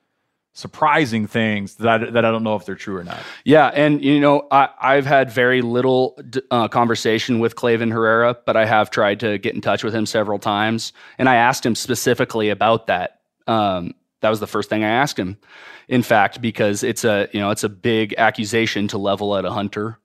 surprising 0.56 1.28
things 1.28 1.76
that 1.76 1.88
I, 1.88 2.10
that 2.12 2.26
I 2.26 2.32
don't 2.32 2.44
know 2.44 2.56
if 2.56 2.66
they're 2.66 2.76
true 2.76 2.96
or 2.96 3.04
not. 3.04 3.20
Yeah, 3.44 3.68
and 3.68 4.04
you 4.04 4.20
know, 4.20 4.48
I, 4.50 4.70
I've 4.82 5.06
had 5.06 5.30
very 5.30 5.62
little 5.62 6.18
uh, 6.50 6.70
conversation 6.70 7.40
with 7.40 7.56
Clayvin 7.56 7.92
Herrera, 7.92 8.36
but 8.46 8.56
I 8.56 8.66
have 8.66 8.90
tried 8.90 9.20
to 9.20 9.38
get 9.38 9.54
in 9.54 9.62
touch 9.62 9.84
with 9.84 9.94
him 9.94 10.06
several 10.06 10.40
times, 10.40 10.94
and 11.20 11.30
I 11.30 11.36
asked 11.36 11.66
him 11.66 11.76
specifically 11.76 12.50
about 12.50 12.88
that. 12.88 13.20
Um, 13.48 13.94
that 14.22 14.30
was 14.30 14.40
the 14.40 14.48
first 14.48 14.70
thing 14.70 14.84
I 14.84 14.90
asked 14.90 15.20
him. 15.20 15.38
In 15.88 16.02
fact, 16.02 16.42
because 16.42 16.82
it's 16.82 17.04
a 17.04 17.30
you 17.32 17.40
know 17.40 17.52
it's 17.52 17.66
a 17.66 17.70
big 17.70 18.16
accusation 18.18 18.88
to 18.88 18.98
level 18.98 19.36
at 19.36 19.44
a 19.44 19.52
hunter, 19.52 20.00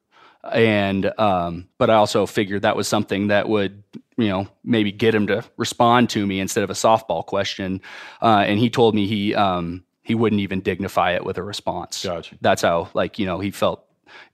and 0.53 1.11
um, 1.19 1.69
but 1.79 1.91
I 1.91 1.95
also 1.95 2.27
figured 2.27 2.63
that 2.63 2.77
was 2.77 2.89
something 2.89 3.29
that 3.29 3.49
would 3.49 3.85
you 4.19 4.29
know 4.29 4.49
maybe 4.65 4.91
get 4.91 5.15
him 5.15 5.29
to 5.29 5.45
respond 5.57 6.11
to 6.11 6.27
me 6.27 6.41
instead 6.41 6.65
of 6.65 6.71
a 6.71 6.75
softball 6.75 7.25
question, 7.25 7.81
uh, 8.21 8.45
and 8.47 8.59
he 8.59 8.69
told 8.69 8.97
me 8.97 9.07
he 9.07 9.35
um, 9.35 9.85
he 10.03 10.15
wouldn't 10.15 10.41
even 10.41 10.61
dignify 10.61 11.13
it 11.13 11.25
with 11.25 11.39
a 11.39 11.43
response. 11.43 12.05
Gotcha. 12.05 12.37
That's 12.41 12.63
how 12.63 12.91
like 12.95 13.19
you 13.19 13.27
know 13.27 13.41
he 13.41 13.51
felt 13.51 13.85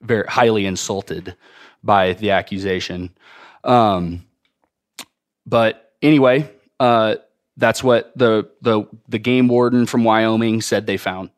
very 0.00 0.26
highly 0.26 0.66
insulted 0.66 1.36
by 1.82 2.14
the 2.14 2.30
accusation. 2.30 3.10
Um, 3.64 4.24
but 5.44 5.94
anyway, 6.02 6.50
uh, 6.80 7.16
that's 7.56 7.82
what 7.82 8.16
the 8.16 8.50
the 8.62 8.84
the 9.08 9.18
game 9.18 9.48
warden 9.48 9.86
from 9.86 10.04
Wyoming 10.04 10.60
said 10.62 10.86
they 10.86 10.96
found. 10.96 11.30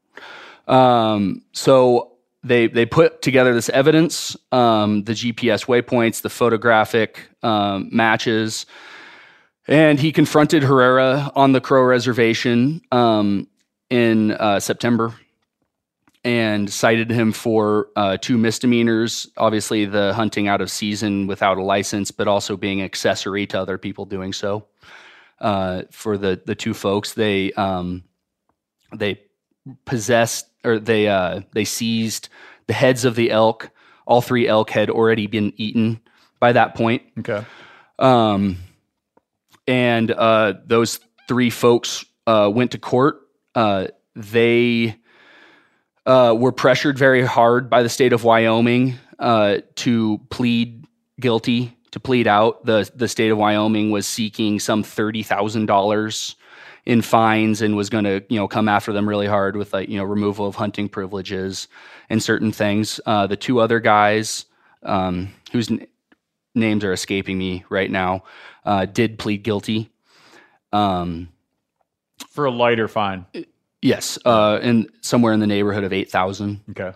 Um, 0.67 1.43
so 1.53 2.13
they 2.43 2.67
they 2.69 2.87
put 2.87 3.23
together 3.23 3.55
this 3.55 3.69
evidence, 3.71 4.37
um, 4.53 5.05
the 5.05 5.13
GPS 5.13 5.67
waypoints, 5.67 6.23
the 6.23 6.31
photographic 6.31 7.29
um, 7.43 7.89
matches, 7.93 8.67
and 9.67 9.99
he 9.99 10.13
confronted 10.13 10.63
Herrera 10.63 11.33
on 11.35 11.53
the 11.53 11.61
Crow 11.61 11.83
Reservation 11.83 12.81
um, 12.93 13.48
in 13.91 14.33
uh, 14.33 14.61
September 14.61 15.15
and 16.25 16.71
cited 16.71 17.11
him 17.11 17.33
for 17.33 17.89
uh, 17.97 18.17
two 18.17 18.37
misdemeanors. 18.37 19.29
Obviously, 19.37 19.85
the 19.85 20.13
hunting 20.15 20.49
out 20.49 20.61
of 20.61 20.71
season 20.71 21.27
without 21.27 21.59
a 21.59 21.63
license, 21.63 22.11
but 22.11 22.29
also 22.29 22.57
being 22.57 22.83
accessory 22.83 23.47
to 23.47 23.61
other 23.61 23.79
people 23.79 24.05
doing 24.05 24.33
so. 24.33 24.67
Uh, 25.41 25.83
for 25.91 26.19
the 26.19 26.41
the 26.45 26.55
two 26.55 26.75
folks, 26.75 27.15
they 27.15 27.53
um, 27.53 28.03
they 28.95 29.21
possessed 29.85 30.49
or 30.65 30.79
they 30.79 31.09
uh, 31.09 31.41
they 31.53 31.65
seized 31.65 32.29
the 32.67 32.73
heads 32.73 33.05
of 33.05 33.15
the 33.15 33.31
elk. 33.31 33.71
All 34.07 34.21
three 34.21 34.49
elk 34.49 34.71
had 34.71 34.91
already 34.91 35.27
been 35.27 35.53
eaten 35.57 36.01
by 36.41 36.53
that 36.53 36.75
point. 36.75 37.03
Okay. 37.19 37.45
Um, 37.99 38.59
and 39.67 40.11
uh, 40.11 40.55
those 40.67 40.99
three 41.29 41.51
folks 41.51 42.05
uh, 42.27 42.51
went 42.53 42.73
to 42.73 42.79
court. 42.79 43.21
Uh, 43.59 43.89
they 44.15 44.95
uh, 46.07 46.35
were 46.39 46.53
pressured 46.53 46.97
very 46.97 47.23
hard 47.25 47.69
by 47.69 47.83
the 47.83 47.89
state 47.89 48.13
of 48.13 48.23
Wyoming 48.23 48.95
uh, 49.19 49.59
to 49.77 50.19
plead 50.31 50.87
guilty, 51.21 51.77
to 51.91 51.99
plead 52.01 52.27
out. 52.29 52.65
the 52.65 52.89
The 52.95 53.09
state 53.09 53.31
of 53.31 53.39
Wyoming 53.39 53.91
was 53.91 54.07
seeking 54.07 54.61
some 54.61 54.83
thirty 54.85 55.23
thousand 55.25 55.67
dollars 55.67 56.37
in 56.87 57.03
fines 57.03 57.61
and 57.61 57.77
was 57.77 57.91
going 57.91 58.05
to 58.05 58.23
you 58.29 58.39
know 58.39 58.47
come 58.49 58.69
after 58.69 58.93
them 58.93 59.09
really 59.09 59.27
hard 59.27 59.57
with 59.57 59.73
like 59.73 59.89
you 59.89 59.99
know 59.99 60.05
removal 60.05 60.47
of 60.47 60.55
hunting 60.55 60.89
privileges 60.89 61.67
and 62.09 62.23
certain 62.23 62.53
things. 62.53 63.01
Uh, 63.07 63.27
the 63.27 63.37
two 63.37 63.59
other 63.61 63.81
guys 63.81 64.47
um, 64.85 65.29
whose 65.53 65.69
n- 65.71 65.87
names 66.55 66.85
are 66.85 66.93
escaping 66.93 67.37
me 67.37 67.65
right 67.71 67.91
now 67.91 68.23
uh, 68.65 68.87
did 68.87 69.19
plead 69.19 69.43
guilty. 69.43 69.91
Um, 70.73 71.29
For 72.31 72.47
a 72.47 72.51
lighter 72.51 72.89
fine. 72.89 73.27
Yes, 73.83 74.19
uh, 74.25 74.59
in 74.63 74.89
somewhere 75.01 75.33
in 75.33 75.41
the 75.41 75.47
neighborhood 75.47 75.85
of 75.85 75.93
eight 75.93 76.11
thousand. 76.11 76.61
Okay. 76.71 76.93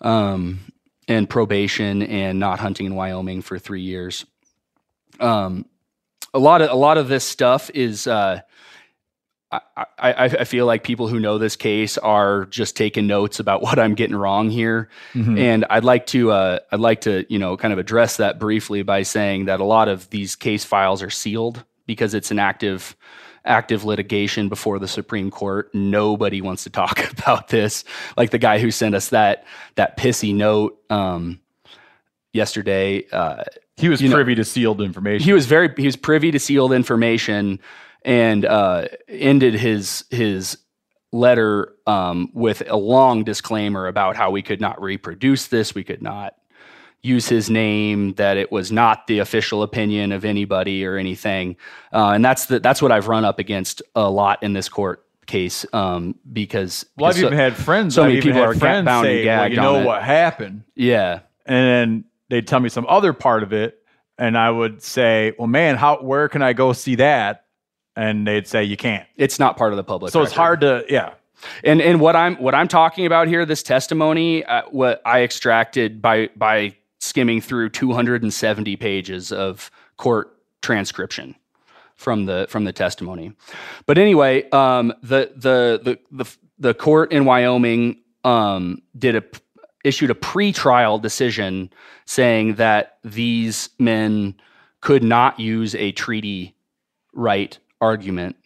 Um, 0.00 0.60
and 1.08 1.28
probation 1.28 2.02
and 2.02 2.38
not 2.38 2.58
hunting 2.60 2.86
in 2.86 2.94
Wyoming 2.94 3.40
for 3.42 3.58
three 3.58 3.80
years. 3.82 4.26
Um, 5.20 5.64
a 6.34 6.38
lot 6.38 6.60
of 6.62 6.70
a 6.70 6.74
lot 6.74 6.98
of 6.98 7.08
this 7.08 7.24
stuff 7.24 7.70
is. 7.74 8.06
Uh, 8.06 8.40
I, 9.50 9.60
I, 9.98 10.24
I 10.24 10.44
feel 10.44 10.66
like 10.66 10.84
people 10.84 11.08
who 11.08 11.18
know 11.18 11.38
this 11.38 11.56
case 11.56 11.96
are 11.96 12.44
just 12.46 12.76
taking 12.76 13.06
notes 13.06 13.40
about 13.40 13.62
what 13.62 13.78
I'm 13.78 13.94
getting 13.94 14.14
wrong 14.16 14.50
here, 14.50 14.90
Mhm. 15.14 15.38
and 15.38 15.64
I'd 15.70 15.84
like 15.84 16.04
to 16.08 16.30
uh, 16.32 16.58
I'd 16.70 16.80
like 16.80 17.00
to 17.02 17.24
you 17.32 17.38
know 17.38 17.56
kind 17.56 17.72
of 17.72 17.78
address 17.78 18.18
that 18.18 18.38
briefly 18.38 18.82
by 18.82 19.02
saying 19.04 19.46
that 19.46 19.60
a 19.60 19.64
lot 19.64 19.88
of 19.88 20.10
these 20.10 20.36
case 20.36 20.64
files 20.64 21.02
are 21.02 21.08
sealed 21.10 21.64
because 21.86 22.12
it's 22.12 22.30
an 22.30 22.38
active 22.38 22.94
active 23.44 23.84
litigation 23.84 24.48
before 24.48 24.78
the 24.78 24.88
Supreme 24.88 25.30
Court. 25.30 25.74
Nobody 25.74 26.40
wants 26.40 26.64
to 26.64 26.70
talk 26.70 27.10
about 27.18 27.48
this. 27.48 27.84
Like 28.16 28.30
the 28.30 28.38
guy 28.38 28.58
who 28.58 28.70
sent 28.70 28.94
us 28.94 29.08
that 29.10 29.44
that 29.76 29.96
pissy 29.96 30.34
note 30.34 30.78
um, 30.90 31.40
yesterday. 32.32 33.06
Uh, 33.10 33.44
He 33.76 33.88
was 33.88 34.00
you 34.00 34.08
know- 34.08 34.14
privy 34.16 34.34
to 34.36 34.44
sealed 34.44 34.80
information. 34.80 35.24
he 35.24 35.32
was 35.32 35.46
very 35.46 35.72
he 35.76 35.86
was 35.86 35.96
privy 35.96 36.30
to 36.30 36.38
sealed 36.38 36.72
information 36.72 37.60
and 38.02 38.44
uh, 38.44 38.86
ended 39.08 39.54
his 39.54 40.04
his 40.10 40.58
letter 41.12 41.74
um, 41.86 42.30
with 42.34 42.62
a 42.68 42.76
long 42.76 43.24
disclaimer 43.24 43.86
about 43.86 44.14
how 44.14 44.30
we 44.30 44.42
could 44.42 44.60
not 44.60 44.80
reproduce 44.80 45.46
this, 45.46 45.74
we 45.74 45.82
could 45.82 46.02
not 46.02 46.34
use 47.02 47.28
his 47.28 47.48
name, 47.48 48.14
that 48.14 48.36
it 48.36 48.50
was 48.50 48.72
not 48.72 49.06
the 49.06 49.20
official 49.20 49.62
opinion 49.62 50.12
of 50.12 50.24
anybody 50.24 50.84
or 50.84 50.96
anything, 50.96 51.56
uh, 51.92 52.10
and 52.10 52.24
that's 52.24 52.46
the, 52.46 52.60
that's 52.60 52.82
what 52.82 52.90
I've 52.92 53.08
run 53.08 53.24
up 53.24 53.38
against 53.38 53.82
a 53.94 54.10
lot 54.10 54.42
in 54.42 54.52
this 54.52 54.68
court 54.68 55.04
case 55.26 55.64
um, 55.74 56.14
because 56.32 56.86
well, 56.96 57.10
I've 57.10 57.16
so- 57.16 57.26
even 57.26 57.38
had 57.38 57.54
friends. 57.54 57.94
so 57.94 58.02
I've 58.02 58.08
many 58.08 58.20
people 58.22 58.42
are 58.42 58.54
friends 58.54 58.86
bound 58.86 59.04
say, 59.04 59.28
and 59.28 59.40
well, 59.40 59.50
you 59.50 59.56
know 59.56 59.74
on 59.76 59.82
it. 59.82 59.86
what 59.86 60.02
happened, 60.02 60.64
Yeah, 60.74 61.20
and 61.46 61.66
then 61.66 62.04
they'd 62.30 62.46
tell 62.46 62.60
me 62.60 62.68
some 62.68 62.86
other 62.88 63.12
part 63.12 63.42
of 63.42 63.52
it, 63.52 63.78
and 64.18 64.36
I 64.36 64.50
would 64.50 64.82
say, 64.82 65.34
"Well, 65.38 65.46
man, 65.46 65.76
how 65.76 65.98
where 66.02 66.28
can 66.28 66.42
I 66.42 66.52
go 66.52 66.72
see 66.72 66.96
that?" 66.96 67.44
And 67.94 68.26
they'd 68.26 68.46
say, 68.48 68.64
"You 68.64 68.76
can't." 68.76 69.06
it's 69.16 69.38
not 69.38 69.56
part 69.56 69.72
of 69.72 69.76
the 69.76 69.84
public. 69.84 70.12
So 70.12 70.22
it's 70.22 70.32
hard 70.32 70.60
to, 70.62 70.84
yeah. 70.88 71.14
And 71.62 71.80
and 71.80 72.00
what 72.00 72.16
I'm 72.16 72.34
what 72.36 72.54
I'm 72.54 72.66
talking 72.66 73.06
about 73.06 73.28
here, 73.28 73.44
this 73.46 73.62
testimony, 73.62 74.44
uh, 74.44 74.62
what 74.70 75.00
I 75.06 75.22
extracted 75.22 76.02
by 76.02 76.30
by 76.34 76.74
skimming 76.98 77.40
through 77.40 77.70
270 77.70 78.76
pages 78.76 79.32
of 79.32 79.70
court 79.96 80.36
transcription 80.62 81.34
from 81.94 82.26
the 82.26 82.46
from 82.48 82.64
the 82.64 82.72
testimony. 82.72 83.32
But 83.86 83.98
anyway, 83.98 84.48
um, 84.50 84.92
the, 85.02 85.32
the 85.36 85.80
the 85.82 85.98
the 86.24 86.36
the 86.58 86.74
court 86.74 87.12
in 87.12 87.24
Wyoming 87.24 88.00
um, 88.24 88.82
did 88.96 89.16
a 89.16 89.24
issued 89.84 90.10
a 90.10 90.14
pretrial 90.14 91.00
decision 91.00 91.70
saying 92.04 92.54
that 92.56 92.98
these 93.04 93.70
men 93.78 94.34
could 94.80 95.02
not 95.02 95.38
use 95.40 95.74
a 95.74 95.92
treaty 95.92 96.54
right 97.12 97.58
argument 97.80 98.36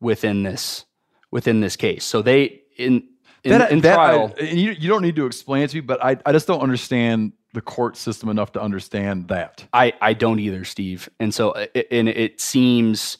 within 0.00 0.42
this 0.42 0.84
within 1.30 1.60
this 1.60 1.76
case. 1.76 2.04
So 2.04 2.22
they 2.22 2.62
in 2.76 3.08
in, 3.44 3.58
That- 3.58 3.72
in 3.72 3.80
that 3.80 3.98
I- 3.98 4.10
trial. 4.12 4.34
and 4.38 4.58
you, 4.58 4.70
you 4.72 4.88
don't 4.88 5.02
need 5.02 5.16
to 5.16 5.26
explain 5.26 5.62
it 5.64 5.70
to 5.70 5.76
me, 5.76 5.80
but 5.80 6.02
I, 6.02 6.16
I 6.24 6.32
just 6.32 6.46
don't 6.46 6.60
understand 6.60 7.32
the 7.54 7.62
court 7.62 7.96
system 7.96 8.28
enough 8.28 8.52
to 8.52 8.60
understand 8.60 9.28
that. 9.28 9.64
I, 9.72 9.94
I 10.02 10.12
don't 10.12 10.40
either, 10.40 10.64
Steve. 10.64 11.08
And 11.18 11.32
so, 11.32 11.52
it, 11.52 11.86
and 11.90 12.08
it 12.08 12.40
seems, 12.40 13.16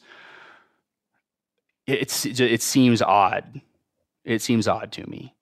it's, 1.87 2.25
it 2.25 2.61
seems 2.61 3.01
odd. 3.01 3.61
It 4.23 4.41
seems 4.41 4.67
odd 4.67 4.91
to 4.93 5.09
me. 5.09 5.33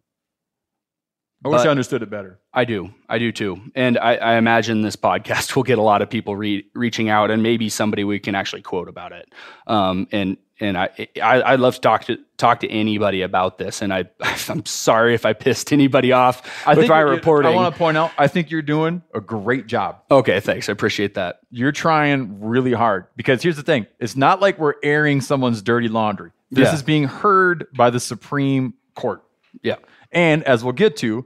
I 1.43 1.49
wish 1.49 1.61
But- 1.61 1.67
I 1.67 1.71
understood 1.71 2.01
it 2.03 2.09
better. 2.09 2.39
I 2.53 2.65
do. 2.65 2.93
I 3.09 3.17
do 3.17 3.31
too. 3.31 3.59
And 3.75 3.97
I, 3.97 4.15
I 4.15 4.35
imagine 4.35 4.81
this 4.83 4.95
podcast 4.95 5.55
will 5.55 5.63
get 5.63 5.79
a 5.79 5.81
lot 5.81 6.01
of 6.03 6.09
people 6.09 6.35
re- 6.35 6.65
reaching 6.75 7.09
out 7.09 7.31
and 7.31 7.41
maybe 7.41 7.67
somebody 7.69 8.03
we 8.03 8.19
can 8.19 8.35
actually 8.35 8.61
quote 8.61 8.87
about 8.87 9.11
it. 9.11 9.33
Um, 9.67 10.07
and, 10.11 10.37
and 10.59 10.77
I, 10.77 10.89
I, 11.21 11.41
I'd 11.41 11.59
love 11.59 11.75
to 11.75 11.81
talk 11.81 12.05
to, 12.05 12.17
talk 12.37 12.59
to 12.61 12.69
anybody 12.69 13.21
about 13.23 13.57
this. 13.57 13.81
And 13.81 13.93
I, 13.93 14.05
I'm 14.49 14.65
sorry 14.65 15.15
if 15.15 15.25
I 15.25 15.33
pissed 15.33 15.73
anybody 15.73 16.11
off 16.11 16.67
I 16.67 16.75
with 16.75 16.87
my 16.87 16.99
reporting. 16.99 17.51
I 17.51 17.55
want 17.55 17.73
to 17.73 17.77
point 17.77 17.97
out, 17.97 18.11
I 18.17 18.27
think 18.27 18.51
you're 18.51 18.61
doing 18.61 19.01
a 19.13 19.19
great 19.19 19.67
job. 19.67 20.01
okay. 20.11 20.39
Thanks. 20.39 20.69
I 20.69 20.71
appreciate 20.71 21.15
that. 21.15 21.39
You're 21.49 21.71
trying 21.71 22.39
really 22.39 22.73
hard 22.73 23.07
because 23.15 23.41
here's 23.41 23.55
the 23.55 23.63
thing 23.63 23.87
it's 23.99 24.15
not 24.15 24.41
like 24.41 24.59
we're 24.59 24.75
airing 24.83 25.21
someone's 25.21 25.61
dirty 25.61 25.87
laundry. 25.87 26.31
This 26.51 26.67
Yeah. 26.67 26.75
is 26.75 26.83
being 26.83 27.05
heard 27.05 27.65
by 27.75 27.89
the 27.89 27.99
Supreme 27.99 28.75
Court. 28.95 29.23
Yeah. 29.63 29.77
And 30.11 30.43
as 30.43 30.63
we'll 30.63 30.73
get 30.73 30.95
to, 30.97 31.25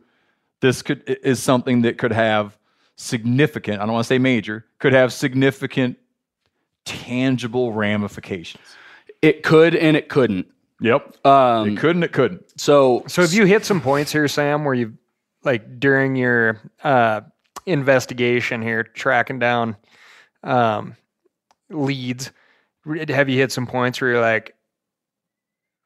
this 0.61 0.81
could 0.81 1.03
is 1.23 1.43
something 1.43 1.81
that 1.81 1.97
could 1.97 2.13
have 2.13 2.57
significant, 2.95 3.81
I 3.81 3.85
don't 3.85 3.93
want 3.93 4.05
to 4.05 4.07
say 4.07 4.17
major, 4.17 4.65
could 4.79 4.93
have 4.93 5.11
significant 5.13 5.97
tangible 6.85 7.73
ramifications. 7.73 8.63
It 9.21 9.43
could, 9.43 9.75
and 9.75 9.97
it 9.97 10.09
couldn't. 10.09 10.47
Yep. 10.79 11.25
Um, 11.25 11.69
it 11.69 11.77
couldn't. 11.77 12.03
it 12.03 12.11
couldn't. 12.13 12.59
So, 12.59 13.03
So 13.07 13.21
have 13.21 13.33
you 13.33 13.45
hit 13.45 13.65
some 13.65 13.81
points 13.81 14.11
here, 14.11 14.27
Sam, 14.27 14.63
where 14.63 14.73
you 14.73 14.93
like 15.43 15.79
during 15.79 16.15
your 16.15 16.61
uh, 16.83 17.21
investigation 17.65 18.61
here, 18.61 18.83
tracking 18.83 19.39
down 19.39 19.75
um, 20.43 20.95
leads? 21.69 22.31
Have 23.09 23.27
you 23.27 23.37
hit 23.37 23.51
some 23.51 23.67
points 23.67 23.99
where 23.99 24.11
you're 24.11 24.21
like, 24.21 24.55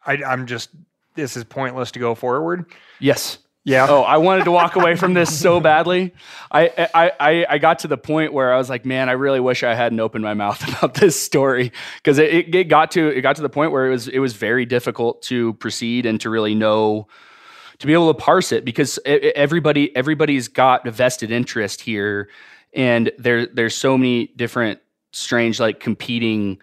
I, 0.05 0.23
I'm 0.23 0.45
just 0.45 0.69
this 1.15 1.35
is 1.37 1.43
pointless 1.43 1.91
to 1.91 1.99
go 1.99 2.15
forward? 2.15 2.65
yes. 2.99 3.37
Yeah. 3.63 3.85
Oh, 3.88 4.01
I 4.01 4.17
wanted 4.17 4.45
to 4.45 4.51
walk 4.51 4.75
away 4.75 4.95
from 4.95 5.13
this 5.13 5.38
so 5.38 5.59
badly. 5.59 6.15
I, 6.51 6.89
I, 6.95 7.11
I, 7.19 7.45
I 7.47 7.57
got 7.59 7.79
to 7.79 7.88
the 7.88 7.97
point 7.97 8.33
where 8.33 8.51
I 8.51 8.57
was 8.57 8.71
like, 8.71 8.85
man, 8.85 9.07
I 9.07 9.11
really 9.11 9.39
wish 9.39 9.61
I 9.61 9.75
hadn't 9.75 9.99
opened 9.99 10.23
my 10.23 10.33
mouth 10.33 10.67
about 10.77 10.95
this 10.95 11.21
story 11.21 11.71
because 11.97 12.17
it, 12.17 12.55
it, 12.55 12.67
got 12.69 12.91
to 12.91 13.07
it 13.09 13.21
got 13.21 13.35
to 13.35 13.43
the 13.43 13.49
point 13.49 13.71
where 13.71 13.85
it 13.85 13.91
was 13.91 14.07
it 14.07 14.19
was 14.19 14.33
very 14.33 14.65
difficult 14.65 15.21
to 15.23 15.53
proceed 15.53 16.07
and 16.07 16.19
to 16.21 16.29
really 16.29 16.55
know 16.55 17.07
to 17.77 17.88
be 17.88 17.93
able 17.93 18.13
to 18.13 18.19
parse 18.19 18.51
it 18.51 18.65
because 18.65 18.99
everybody 19.05 19.95
everybody's 19.95 20.47
got 20.47 20.85
a 20.88 20.91
vested 20.91 21.31
interest 21.31 21.81
here, 21.81 22.29
and 22.73 23.11
there 23.19 23.45
there's 23.45 23.75
so 23.75 23.97
many 23.97 24.27
different 24.35 24.79
strange 25.11 25.59
like 25.59 25.79
competing 25.79 26.59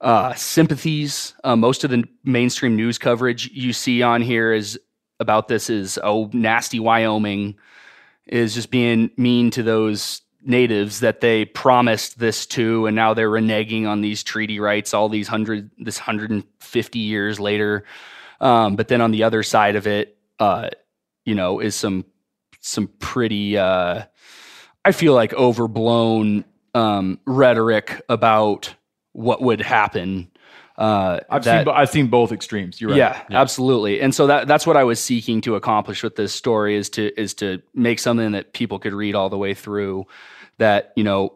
uh, 0.00 0.34
sympathies. 0.34 1.34
Uh, 1.42 1.56
most 1.56 1.82
of 1.82 1.90
the 1.90 2.04
mainstream 2.24 2.76
news 2.76 2.98
coverage 2.98 3.50
you 3.52 3.72
see 3.72 4.02
on 4.02 4.22
here 4.22 4.52
is 4.52 4.78
about 5.20 5.48
this 5.48 5.70
is 5.70 5.98
oh 6.02 6.30
nasty 6.32 6.80
Wyoming 6.80 7.56
is 8.26 8.54
just 8.54 8.70
being 8.70 9.10
mean 9.16 9.50
to 9.50 9.62
those 9.62 10.22
natives 10.42 11.00
that 11.00 11.20
they 11.20 11.44
promised 11.44 12.18
this 12.18 12.46
to 12.46 12.86
and 12.86 12.94
now 12.94 13.12
they're 13.12 13.30
reneging 13.30 13.86
on 13.86 14.00
these 14.00 14.22
treaty 14.22 14.60
rights 14.60 14.94
all 14.94 15.08
these 15.08 15.28
hundred 15.28 15.70
this 15.78 15.98
150 15.98 16.98
years 16.98 17.40
later 17.40 17.84
um, 18.40 18.76
but 18.76 18.88
then 18.88 19.00
on 19.00 19.10
the 19.10 19.24
other 19.24 19.42
side 19.42 19.76
of 19.76 19.86
it 19.86 20.16
uh, 20.38 20.68
you 21.24 21.34
know 21.34 21.60
is 21.60 21.74
some 21.74 22.04
some 22.60 22.88
pretty 22.98 23.56
uh, 23.56 24.02
I 24.84 24.92
feel 24.92 25.14
like 25.14 25.34
overblown 25.34 26.44
um, 26.74 27.20
rhetoric 27.26 28.00
about 28.08 28.74
what 29.12 29.42
would 29.42 29.60
happen. 29.60 30.30
Uh, 30.78 31.18
I've 31.28 31.42
that- 31.42 31.66
seen 31.66 31.74
I've 31.74 31.90
seen 31.90 32.06
both 32.06 32.30
extremes. 32.30 32.80
You're 32.80 32.90
right. 32.90 32.98
yeah, 32.98 33.22
absolutely. 33.30 34.00
And 34.00 34.14
so 34.14 34.28
that 34.28 34.46
that's 34.46 34.64
what 34.64 34.76
I 34.76 34.84
was 34.84 35.00
seeking 35.00 35.40
to 35.40 35.56
accomplish 35.56 36.04
with 36.04 36.14
this 36.14 36.32
story 36.32 36.76
is 36.76 36.88
to 36.90 37.20
is 37.20 37.34
to 37.34 37.60
make 37.74 37.98
something 37.98 38.30
that 38.32 38.52
people 38.52 38.78
could 38.78 38.92
read 38.92 39.16
all 39.16 39.28
the 39.28 39.36
way 39.36 39.54
through 39.54 40.06
that, 40.58 40.92
you 40.94 41.02
know, 41.02 41.34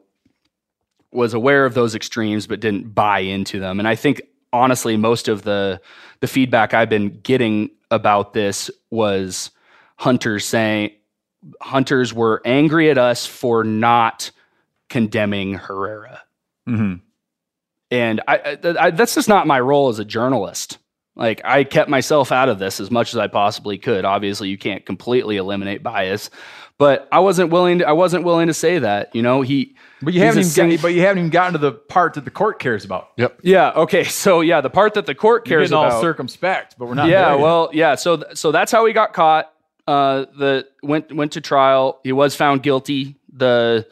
was 1.11 1.35
aware 1.35 1.67
of 1.67 1.75
those 1.75 1.95
extremes 1.97 2.47
but 2.47 2.61
didn't 2.61 2.95
buy 2.95 3.19
into 3.19 3.59
them. 3.59 3.81
And 3.81 3.89
I 3.89 3.97
think 3.97 4.23
honestly 4.53 4.97
most 4.97 5.27
of 5.27 5.43
the 5.43 5.81
the 6.21 6.29
feedback 6.29 6.73
I've 6.73 6.89
been 6.89 7.09
getting 7.23 7.71
about 7.91 8.35
this 8.35 8.71
was 8.91 9.51
hunters 9.97 10.47
saying 10.47 10.93
hunters 11.61 12.15
were 12.15 12.41
angry 12.45 12.91
at 12.91 12.99
us 12.99 13.27
for 13.27 13.65
not 13.65 14.31
condemning 14.89 15.55
Herrera 15.55 16.23
hmm 16.65 16.95
and 17.93 18.21
I, 18.27 18.59
I, 18.65 18.75
I 18.87 18.91
that's 18.91 19.15
just 19.15 19.29
not 19.29 19.47
my 19.47 19.61
role 19.61 19.89
as 19.89 19.99
a 20.01 20.05
journalist 20.05 20.79
like 21.15 21.41
i 21.45 21.63
kept 21.63 21.89
myself 21.91 22.33
out 22.33 22.49
of 22.49 22.59
this 22.59 22.81
as 22.81 22.91
much 22.91 23.13
as 23.13 23.19
i 23.19 23.27
possibly 23.29 23.79
could 23.79 24.05
obviously 24.05 24.49
you 24.49 24.57
can't 24.59 24.85
completely 24.87 25.37
eliminate 25.37 25.83
bias 25.83 26.31
but 26.79 27.07
i 27.13 27.19
wasn't 27.19 27.51
willing 27.51 27.79
to 27.81 27.87
i 27.87 27.93
wasn't 27.93 28.25
willing 28.25 28.47
to 28.49 28.55
say 28.55 28.79
that 28.79 29.15
you 29.15 29.21
know 29.23 29.43
he 29.43 29.77
But 30.01 30.15
you 30.15 30.21
haven't 30.21 30.41
even 30.41 30.51
sim- 30.51 30.71
got, 30.71 30.81
but 30.83 30.89
you 30.95 31.03
haven't 31.03 31.19
even 31.19 31.31
gotten 31.31 31.53
to 31.53 31.59
the 31.59 31.73
part 31.73 32.15
that 32.15 32.25
the 32.25 32.31
court 32.31 32.59
cares 32.59 32.85
about. 32.85 33.11
Yep. 33.19 33.41
yeah 33.43 33.71
okay 33.77 34.05
so 34.05 34.41
yeah 34.41 34.61
the 34.63 34.71
part 34.71 34.95
that 34.95 35.05
the 35.07 35.15
court 35.15 35.47
You're 35.47 35.59
cares 35.59 35.69
getting 35.71 35.79
all 35.85 35.87
about 35.91 36.01
circumspect, 36.01 36.77
but 36.79 36.87
we're 36.87 36.95
not. 36.95 37.09
yeah 37.09 37.27
there 37.27 37.35
yet. 37.37 37.43
well 37.43 37.71
yeah 37.75 37.95
so 37.95 38.17
th- 38.17 38.37
so 38.37 38.51
that's 38.51 38.73
how 38.73 38.87
he 38.87 38.93
got 38.95 39.13
caught 39.13 39.53
uh 39.87 40.25
the 40.39 40.67
went 40.83 41.15
went 41.15 41.33
to 41.33 41.41
trial 41.43 42.01
he 42.05 42.13
was 42.13 42.35
found 42.35 42.63
guilty 42.63 43.17
the 43.35 43.87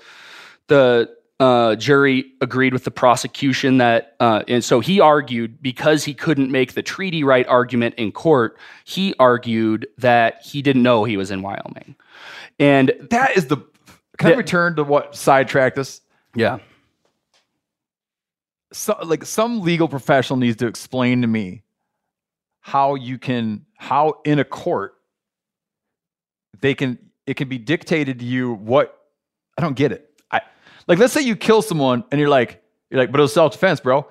the 0.69 1.11
uh, 1.41 1.75
jury 1.75 2.33
agreed 2.41 2.73
with 2.73 2.85
the 2.85 2.91
prosecution 2.91 3.79
that, 3.79 4.15
uh, 4.21 4.43
and 4.47 4.63
so 4.63 4.79
he 4.79 5.01
argued 5.01 5.61
because 5.61 6.05
he 6.05 6.15
couldn't 6.15 6.51
make 6.51 6.75
the 6.75 6.83
treaty 6.83 7.25
right 7.25 7.47
argument 7.49 7.97
in 7.97 8.13
court, 8.13 8.57
he 8.85 9.15
argued 9.19 9.89
that 9.99 10.43
he 10.45 10.63
didn't 10.63 10.83
know 10.83 11.03
he 11.05 11.17
was 11.17 11.31
in 11.31 11.43
Wyoming. 11.43 11.97
And 12.59 12.93
that 13.11 13.37
is 13.37 13.47
the. 13.47 13.57
Can 14.19 14.33
I 14.33 14.37
return 14.37 14.77
to 14.77 14.85
what 14.85 15.17
sidetracked 15.17 15.79
us? 15.79 16.03
yeah, 16.37 16.59
so, 18.73 18.97
like 19.03 19.25
some 19.25 19.61
legal 19.63 19.89
professional 19.89 20.39
needs 20.39 20.57
to 20.59 20.67
explain 20.67 21.23
to 21.23 21.27
me 21.27 21.63
how 22.61 22.95
you 22.95 23.19
can 23.19 23.65
how 23.77 24.21
in 24.25 24.39
a 24.39 24.45
court 24.45 24.95
they 26.61 26.75
can 26.75 26.99
it 27.27 27.35
can 27.35 27.49
be 27.49 27.59
dictated 27.59 28.21
to 28.21 28.25
you 28.25 28.53
what 28.53 28.97
I 29.59 29.63
don't 29.63 29.77
get 29.77 29.93
it. 29.93 30.10
I 30.91 30.95
like 30.95 30.99
let's 30.99 31.13
say 31.13 31.21
you 31.23 31.37
kill 31.37 31.63
someone 31.63 32.05
and 32.11 32.21
you're 32.21 32.29
like 32.29 32.63
you're 32.91 33.01
like 33.01 33.13
but 33.13 33.21
it 33.21 33.23
was 33.23 33.33
self 33.33 33.53
defense, 33.53 33.81
bro, 33.81 34.07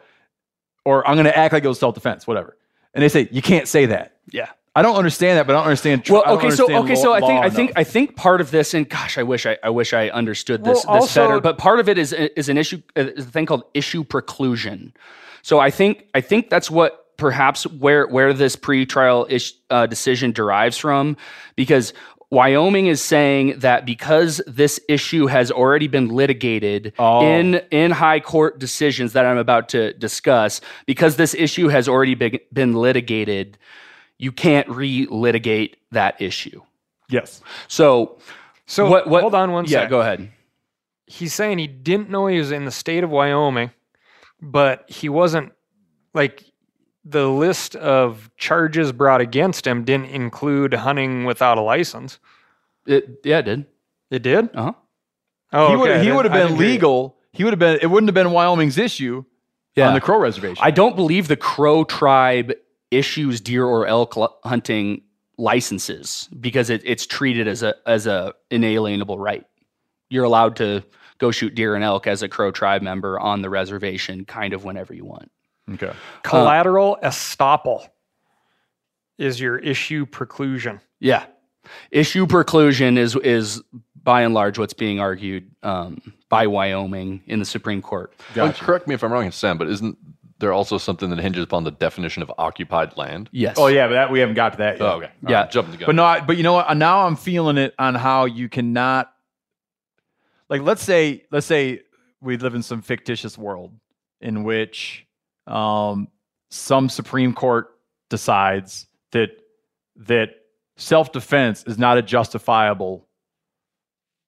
or 0.86 1.08
I'm 1.08 1.18
gonna 1.18 1.30
act 1.30 1.54
like 1.54 1.64
it 1.64 1.68
was 1.68 1.80
self 1.80 1.94
defense, 1.96 2.26
whatever, 2.26 2.58
and 2.94 3.04
they 3.04 3.10
say 3.10 3.28
you 3.32 3.42
can't 3.42 3.68
say 3.68 3.88
that. 3.88 4.18
yeah. 4.32 4.50
I 4.76 4.82
don't 4.84 4.96
understand 4.96 5.38
that, 5.40 5.48
but 5.48 5.56
I 5.56 5.60
don't 5.60 5.66
understand. 5.66 6.06
tr- 6.06 6.14
Well, 6.14 6.24
I 6.26 6.30
don't 6.30 6.38
okay, 6.38 6.50
so 6.52 6.64
okay, 6.66 6.96
law- 6.96 7.02
so 7.02 7.12
I 7.12 7.20
think 7.20 7.44
I 7.44 7.50
think 7.50 7.70
enough. 7.72 7.78
I 7.80 7.84
think 7.84 8.16
part 8.16 8.40
of 8.40 8.52
this, 8.52 8.74
and 8.76 8.88
gosh, 8.88 9.18
I 9.18 9.24
wish 9.24 9.46
I, 9.48 9.58
I 9.64 9.72
wish 9.72 9.94
I 9.94 10.10
understood 10.10 10.64
this 10.64 10.86
Well, 10.86 11.02
this 11.02 11.14
better. 11.14 11.42
But 11.42 11.58
part 11.58 11.80
of 11.80 11.90
it 11.90 11.98
is 11.98 12.14
is 12.14 12.48
an 12.50 12.58
issue, 12.58 12.82
is 12.96 13.26
a 13.26 13.30
thing 13.30 13.46
called 13.48 13.64
issue 13.74 14.04
preclusion. 14.06 14.94
So 15.42 15.60
I 15.60 15.72
think 15.72 16.06
I 16.14 16.22
think 16.22 16.50
that's 16.50 16.70
what 16.70 17.18
perhaps 17.18 17.66
where 17.68 18.08
where 18.08 18.32
this 18.32 18.56
pretrial 18.56 19.26
ish, 19.30 19.54
uh, 19.72 19.88
decision 19.88 20.32
derives 20.32 20.78
from, 20.78 21.18
because 21.56 21.92
Wyoming 22.32 22.86
is 22.88 23.02
saying 23.02 23.60
that 23.60 23.86
because 23.86 24.40
this 24.46 24.80
issue 24.88 25.26
has 25.28 25.50
already 25.52 25.88
been 25.88 26.10
litigated 26.10 26.94
Oh. 27.00 27.26
in 27.26 27.56
in 27.72 27.92
high 27.92 28.20
court 28.20 28.60
decisions 28.60 29.14
that 29.14 29.26
I'm 29.26 29.38
about 29.38 29.70
to 29.70 29.94
discuss, 29.94 30.62
because 30.86 31.16
this 31.16 31.34
issue 31.34 31.70
has 31.70 31.90
already 31.90 32.14
been, 32.16 32.38
been 32.54 32.74
litigated, 32.74 33.58
you 34.20 34.32
can't 34.32 34.68
re-litigate 34.70 35.78
that 35.92 36.22
issue. 36.22 36.62
yes. 37.10 37.42
So, 37.68 38.20
So 38.68 38.88
what? 38.88 39.08
What? 39.08 39.22
hold 39.22 39.34
on 39.34 39.52
one 39.52 39.66
yeah, 39.66 39.88
go 39.88 40.02
ahead. 40.02 40.30
He's 41.08 41.34
saying 41.34 41.58
he 41.58 41.66
didn't 41.66 42.12
know 42.12 42.28
he 42.28 42.38
was 42.38 42.52
in 42.52 42.66
the 42.66 42.72
state 42.72 43.04
of 43.04 43.10
Wyoming, 43.10 43.72
but 44.40 44.86
he 44.88 45.10
wasn't 45.10 45.54
like 46.14 46.44
the 47.06 47.28
list 47.28 47.76
of 47.76 48.30
charges 48.38 48.92
brought 48.92 49.22
against 49.22 49.66
him 49.66 49.84
didn't 49.86 50.08
include 50.10 50.74
hunting 50.74 51.26
without 51.26 51.58
a 51.58 51.62
license. 51.62 52.20
It, 52.86 53.20
yeah, 53.24 53.40
it 53.40 53.44
did. 53.44 53.66
It 54.12 54.22
did? 54.24 54.56
Uh 54.56 54.64
huh. 54.64 54.74
Oh, 55.54 55.70
he 55.70 55.76
would 55.76 55.90
okay. 55.92 56.04
he 56.04 56.12
would 56.12 56.26
have 56.26 56.34
been 56.34 56.48
didn't 56.48 56.58
hear 56.58 56.66
you. 56.68 56.72
legal. 56.74 57.18
He 57.32 57.44
would 57.44 57.54
have 57.54 57.60
been. 57.60 57.80
It 57.82 57.88
wouldn't 57.88 58.08
have 58.10 58.14
been 58.16 58.32
Wyoming's 58.32 58.78
issue 58.78 59.24
Yeah. 59.76 59.88
on 59.88 59.94
the 59.94 60.02
Crow 60.02 60.18
Reservation. 60.20 60.58
I 60.62 60.72
don't 60.72 60.96
believe 60.96 61.28
the 61.28 61.36
Crow 61.38 61.84
tribe 61.84 62.54
issues 62.92 63.40
deer 63.42 63.66
or 63.66 63.86
elk 63.88 64.16
hunting 64.44 65.04
licenses 65.38 66.28
because 66.40 66.70
it, 66.70 66.82
it's 66.86 67.06
treated 67.06 67.48
as 67.48 67.64
a 67.64 67.76
as 67.86 68.08
a 68.08 68.34
inalienable 68.52 69.18
right. 69.18 69.46
You're 70.10 70.26
allowed 70.26 70.56
to 70.58 70.84
go 71.20 71.32
shoot 71.32 71.54
deer 71.56 71.76
and 71.76 71.84
elk 71.84 72.08
as 72.08 72.24
a 72.24 72.30
Crow 72.30 72.52
tribe 72.52 72.82
member 72.82 73.20
on 73.20 73.42
the 73.42 73.50
reservation, 73.50 74.26
kind 74.26 74.54
of 74.54 74.64
whenever 74.64 74.94
you 74.94 75.06
want. 75.06 75.32
Okay. 75.74 75.94
Collateral 76.24 76.98
estoppel 77.04 77.88
is 79.18 79.40
your 79.40 79.58
issue 79.58 80.06
preclusion. 80.06 80.80
Yeah, 81.00 81.26
issue 81.92 82.26
preclusion 82.26 82.98
is 82.98 83.16
is 83.18 83.62
by 84.02 84.22
and 84.22 84.34
large 84.34 84.58
what's 84.58 84.74
being 84.74 85.00
argued 85.00 85.52
um, 85.64 86.02
by 86.30 86.48
Wyoming 86.48 87.22
in 87.28 87.40
the 87.40 87.46
Supreme 87.46 87.82
Court. 87.82 88.14
Well, 88.36 88.52
correct 88.54 88.88
me 88.88 88.96
if 88.96 89.04
I'm 89.04 89.12
wrong, 89.12 89.30
Sam, 89.32 89.58
but 89.58 89.68
isn't 89.68 89.98
there 90.40 90.54
also 90.54 90.78
something 90.78 91.10
that 91.10 91.20
hinges 91.20 91.44
upon 91.44 91.66
the 91.66 91.72
definition 91.72 92.24
of 92.24 92.32
occupied 92.38 92.96
land? 92.96 93.30
Yes. 93.34 93.56
Oh 93.60 93.68
yeah, 93.68 93.88
but 93.88 93.94
that 93.94 94.12
we 94.12 94.20
haven't 94.22 94.36
got 94.36 94.54
to 94.54 94.58
that 94.60 94.80
yet. 94.80 94.82
Oh, 94.82 94.92
okay. 94.98 95.08
All 95.26 95.32
Yeah. 95.32 95.42
right, 95.42 95.52
jumping 95.52 95.72
the 95.74 95.78
gun. 95.80 95.86
But 95.88 95.96
no, 95.96 96.06
I- 96.06 96.22
but 96.22 96.38
you 96.38 96.44
know 96.44 96.54
what? 96.54 96.78
Now 96.78 97.06
I'm 97.06 97.18
feeling 97.18 97.58
it 97.58 97.76
on 97.78 97.94
how 97.94 98.24
you 98.26 98.48
cannot, 98.48 99.12
like, 100.48 100.62
let's 100.62 100.82
say, 100.82 101.26
let's 101.30 101.46
say 101.46 101.82
we 102.22 102.38
live 102.38 102.56
in 102.56 102.64
some 102.64 102.82
fictitious 102.82 103.38
world 103.38 103.74
in 104.22 104.44
which 104.46 105.06
um, 105.50 106.08
some 106.50 106.90
Supreme 106.90 107.34
Court 107.34 107.70
decides 108.10 108.88
that 109.12 109.30
that 109.98 110.30
self 110.78 111.12
defense 111.12 111.64
is 111.68 111.78
not 111.78 111.98
a 111.98 112.02
justifiable. 112.02 113.08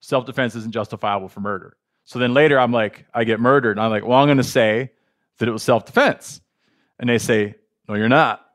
Self 0.02 0.26
defense 0.26 0.56
isn't 0.56 0.73
justifiable 0.73 1.27
for 1.30 1.39
murder. 1.39 1.77
So 2.06 2.19
then 2.19 2.34
later, 2.34 2.60
I'm 2.60 2.72
like, 2.72 3.06
I 3.14 3.23
get 3.23 3.39
murdered, 3.39 3.72
and 3.77 3.80
I'm 3.81 3.91
like, 3.91 4.06
well, 4.06 4.18
I'm 4.18 4.27
going 4.27 4.38
to 4.38 4.43
say 4.43 4.91
that 5.38 5.48
it 5.48 5.52
was 5.52 5.64
self 5.64 5.85
defense, 5.85 6.41
and 6.99 7.10
they 7.10 7.18
say, 7.19 7.56
no, 7.88 7.95
you're 7.95 8.10
not, 8.10 8.45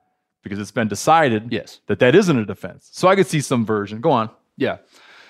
because 0.43 0.59
it's 0.59 0.72
been 0.72 0.88
decided 0.88 1.52
Yes. 1.52 1.80
that 1.86 2.01
that 2.01 2.14
isn't 2.14 2.38
a 2.38 2.44
defense. 2.44 2.88
So 2.93 3.09
I 3.09 3.14
could 3.16 3.26
see 3.26 3.40
some 3.40 3.64
version. 3.64 4.01
Go 4.01 4.10
on. 4.10 4.30
Yeah. 4.56 4.78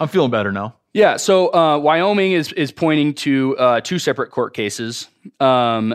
I'm 0.00 0.08
feeling 0.08 0.30
better 0.30 0.52
now. 0.52 0.76
Yeah, 0.92 1.16
so 1.18 1.52
uh, 1.54 1.76
Wyoming 1.78 2.32
is 2.32 2.52
is 2.54 2.72
pointing 2.72 3.12
to 3.14 3.56
uh, 3.58 3.80
two 3.82 3.98
separate 3.98 4.30
court 4.30 4.54
cases. 4.54 5.08
Um, 5.40 5.94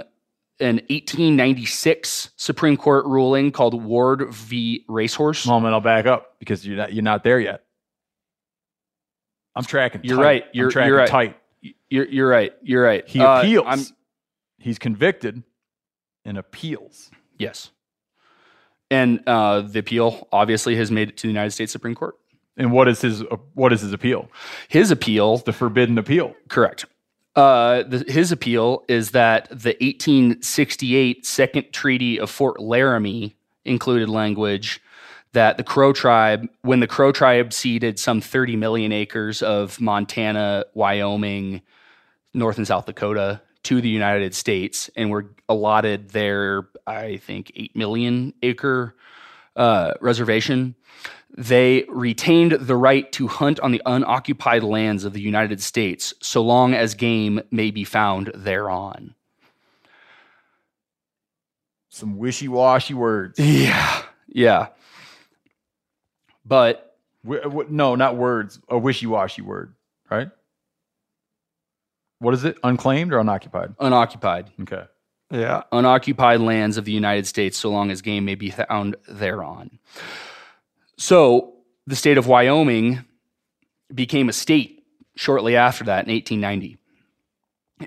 an 0.61 0.75
1896 0.89 2.31
Supreme 2.37 2.77
Court 2.77 3.05
ruling 3.05 3.51
called 3.51 3.81
Ward 3.83 4.31
v. 4.33 4.85
Racehorse. 4.87 5.45
Moment, 5.45 5.73
I'll 5.73 5.81
back 5.81 6.05
up 6.05 6.35
because 6.39 6.65
you're 6.65 6.77
not 6.77 6.93
you're 6.93 7.03
not 7.03 7.23
there 7.23 7.39
yet. 7.39 7.63
I'm 9.55 9.63
tracking. 9.65 10.01
You're 10.03 10.17
tight. 10.17 10.23
right. 10.23 10.43
I'm 10.43 10.49
You're- 10.53 10.71
tracking 10.71 10.87
you're 10.89 10.97
right. 10.97 11.07
tight. 11.09 11.37
You're 11.89 12.07
you're 12.07 12.27
right. 12.29 12.53
You're 12.63 12.83
right. 12.83 13.07
He 13.07 13.19
Uh, 13.19 13.39
appeals. 13.39 13.65
I'm, 13.67 13.79
He's 14.59 14.77
convicted 14.79 15.43
and 16.23 16.37
appeals. 16.37 17.09
yes, 17.37 17.71
and 18.91 19.21
uh, 19.27 19.61
the 19.61 19.79
appeal 19.79 20.27
obviously 20.31 20.75
has 20.75 20.91
made 20.91 21.09
it 21.09 21.17
to 21.17 21.23
the 21.23 21.29
United 21.31 21.49
States 21.51 21.71
Supreme 21.71 21.95
Court. 21.95 22.15
And 22.57 22.71
what 22.71 22.87
is 22.87 23.01
his 23.01 23.23
what 23.55 23.73
is 23.73 23.81
his 23.81 23.91
appeal? 23.91 24.29
His 24.67 24.91
appeal 24.91 25.37
The 25.37 25.51
forbidden 25.53 25.97
appeal. 25.97 26.35
Correct. 26.47 26.85
Uh, 27.35 27.83
the, 27.83 28.03
his 28.07 28.31
appeal 28.31 28.83
is 28.87 29.11
that 29.11 29.47
the 29.49 29.75
1868 29.79 31.25
Second 31.25 31.71
Treaty 31.71 32.19
of 32.19 32.29
Fort 32.29 32.59
Laramie 32.59 33.35
included 33.63 34.09
language 34.09 34.81
that 35.33 35.57
the 35.57 35.63
Crow 35.63 35.93
tribe, 35.93 36.49
when 36.61 36.81
the 36.81 36.87
Crow 36.87 37.11
tribe 37.11 37.53
ceded 37.53 37.97
some 37.99 38.19
30 38.19 38.57
million 38.57 38.91
acres 38.91 39.41
of 39.41 39.79
Montana, 39.79 40.65
Wyoming, 40.73 41.61
North 42.33 42.57
and 42.57 42.67
South 42.67 42.85
Dakota 42.85 43.41
to 43.63 43.81
the 43.81 43.89
United 43.89 44.33
States 44.33 44.89
and 44.95 45.09
were 45.09 45.27
allotted 45.47 46.09
their, 46.09 46.67
I 46.85 47.17
think, 47.17 47.51
8 47.55 47.75
million 47.75 48.33
acre 48.41 48.95
uh, 49.55 49.93
reservation, 50.01 50.75
they 51.37 51.85
retained 51.89 52.51
the 52.53 52.75
right 52.75 53.11
to 53.13 53.27
hunt 53.27 53.59
on 53.61 53.71
the 53.71 53.81
unoccupied 53.85 54.63
lands 54.63 55.03
of 55.05 55.13
the 55.13 55.21
United 55.21 55.61
States 55.61 56.13
so 56.21 56.41
long 56.41 56.73
as 56.73 56.93
game 56.93 57.41
may 57.51 57.71
be 57.71 57.83
found 57.83 58.31
thereon. 58.35 59.15
Some 61.89 62.17
wishy 62.17 62.47
washy 62.47 62.93
words. 62.93 63.37
Yeah. 63.39 64.01
Yeah. 64.27 64.67
But 66.45 66.95
Wi- 67.23 67.41
uh, 67.41 67.49
wi- 67.49 67.67
no, 67.69 67.95
not 67.95 68.15
words. 68.17 68.59
A 68.69 68.77
wishy-washy 68.77 69.41
word, 69.41 69.75
right? 70.09 70.29
What 72.19 72.33
is 72.33 72.43
it? 72.45 72.57
Unclaimed 72.63 73.13
or 73.13 73.19
unoccupied? 73.19 73.75
Unoccupied. 73.79 74.49
Okay. 74.61 74.85
Yeah. 75.29 75.63
unoccupied 75.71 76.41
lands 76.41 76.77
of 76.77 76.83
the 76.85 76.91
United 76.91 77.25
States 77.25 77.57
so 77.57 77.69
long 77.69 77.89
as 77.89 78.01
game 78.01 78.25
may 78.25 78.35
be 78.35 78.49
found 78.49 78.95
thereon. 79.07 79.79
So 81.01 81.53
the 81.87 81.95
state 81.95 82.19
of 82.19 82.27
Wyoming 82.27 83.03
became 83.91 84.29
a 84.29 84.33
state 84.33 84.83
shortly 85.15 85.55
after 85.55 85.83
that 85.85 86.05
in 86.05 86.13
1890. 86.13 86.77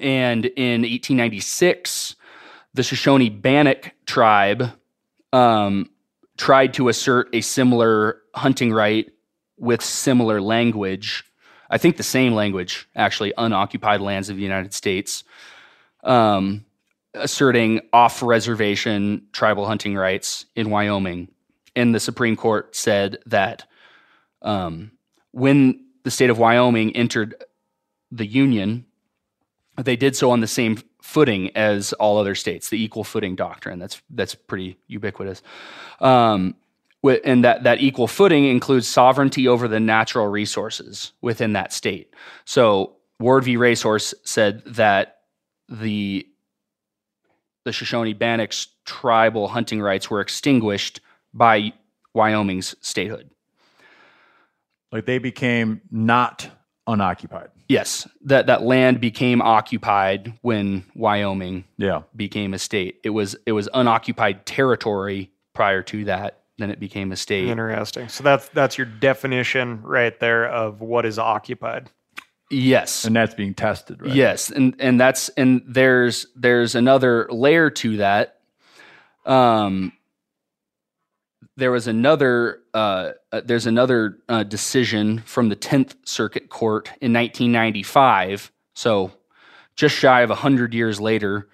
And 0.04 0.46
in 0.46 0.82
1896, 0.82 2.16
the 2.74 2.82
Shoshone 2.82 3.28
Bannock 3.28 3.92
tribe 4.04 4.68
um, 5.32 5.90
tried 6.36 6.74
to 6.74 6.88
assert 6.88 7.28
a 7.32 7.40
similar 7.40 8.20
hunting 8.34 8.72
right 8.72 9.08
with 9.58 9.80
similar 9.80 10.40
language. 10.40 11.22
I 11.70 11.78
think 11.78 11.98
the 11.98 12.02
same 12.02 12.34
language, 12.34 12.88
actually, 12.96 13.32
unoccupied 13.38 14.00
lands 14.00 14.28
of 14.28 14.34
the 14.34 14.42
United 14.42 14.74
States. 14.74 15.22
Um, 16.02 16.64
asserting 17.14 17.80
off 17.92 18.24
reservation 18.24 19.28
tribal 19.30 19.66
hunting 19.66 19.94
rights 19.94 20.46
in 20.56 20.68
Wyoming. 20.68 21.28
And 21.76 21.94
the 21.94 22.00
Supreme 22.00 22.36
Court 22.36 22.74
said 22.74 23.18
that 23.26 23.64
um, 24.42 24.92
when 25.32 25.84
the 26.04 26.10
state 26.10 26.30
of 26.30 26.38
Wyoming 26.38 26.94
entered 26.94 27.34
the 28.10 28.26
Union, 28.26 28.86
they 29.76 29.96
did 29.96 30.14
so 30.14 30.30
on 30.30 30.40
the 30.40 30.46
same 30.46 30.78
footing 31.02 31.54
as 31.56 31.92
all 31.94 32.18
other 32.18 32.34
states, 32.34 32.68
the 32.68 32.82
equal 32.82 33.04
footing 33.04 33.34
doctrine. 33.34 33.78
That's 33.78 34.00
that's 34.10 34.34
pretty 34.34 34.78
ubiquitous. 34.86 35.42
Um, 36.00 36.54
and 37.24 37.44
that, 37.44 37.64
that 37.64 37.80
equal 37.80 38.06
footing 38.06 38.46
includes 38.46 38.88
sovereignty 38.88 39.46
over 39.46 39.68
the 39.68 39.80
natural 39.80 40.26
resources 40.26 41.12
within 41.20 41.52
that 41.52 41.72
state. 41.72 42.14
So 42.46 42.96
Ward 43.20 43.44
v. 43.44 43.56
Racehorse 43.56 44.14
said 44.24 44.62
that 44.66 45.18
the 45.68 46.26
the 47.64 47.72
Shoshone 47.72 48.12
Bannock's 48.12 48.68
tribal 48.84 49.48
hunting 49.48 49.80
rights 49.80 50.10
were 50.10 50.20
extinguished 50.20 51.00
by 51.34 51.72
Wyoming's 52.14 52.74
statehood. 52.80 53.28
Like 54.92 55.04
they 55.06 55.18
became 55.18 55.80
not 55.90 56.48
unoccupied. 56.86 57.48
Yes, 57.68 58.06
that 58.22 58.46
that 58.46 58.62
land 58.62 59.00
became 59.00 59.42
occupied 59.42 60.34
when 60.42 60.84
Wyoming 60.94 61.64
Yeah. 61.76 62.02
became 62.14 62.54
a 62.54 62.58
state. 62.58 63.00
It 63.02 63.10
was 63.10 63.36
it 63.46 63.52
was 63.52 63.68
unoccupied 63.74 64.46
territory 64.46 65.30
prior 65.52 65.82
to 65.82 66.04
that. 66.04 66.40
Then 66.58 66.70
it 66.70 66.78
became 66.78 67.10
a 67.10 67.16
state. 67.16 67.48
Interesting. 67.48 68.08
So 68.08 68.22
that's 68.22 68.48
that's 68.50 68.78
your 68.78 68.86
definition 68.86 69.82
right 69.82 70.18
there 70.20 70.46
of 70.46 70.80
what 70.80 71.04
is 71.04 71.18
occupied. 71.18 71.90
Yes. 72.50 73.04
And 73.04 73.16
that's 73.16 73.34
being 73.34 73.54
tested, 73.54 74.00
right? 74.00 74.14
Yes, 74.14 74.50
and 74.50 74.76
and 74.78 75.00
that's 75.00 75.30
and 75.30 75.62
there's 75.66 76.26
there's 76.36 76.76
another 76.76 77.26
layer 77.30 77.70
to 77.70 77.96
that. 77.96 78.38
Um, 79.26 79.92
there 81.56 81.70
was 81.70 81.86
another 81.86 82.60
uh, 82.72 83.12
uh, 83.32 83.40
there's 83.44 83.66
another 83.66 84.18
uh, 84.28 84.42
decision 84.42 85.20
from 85.20 85.48
the 85.48 85.56
Tenth 85.56 85.96
Circuit 86.04 86.48
Court 86.48 86.88
in 87.00 87.12
1995. 87.12 88.50
So 88.74 89.12
just 89.76 89.94
shy 89.94 90.22
of 90.22 90.30
hundred 90.30 90.74
years 90.74 91.00
later, 91.00 91.48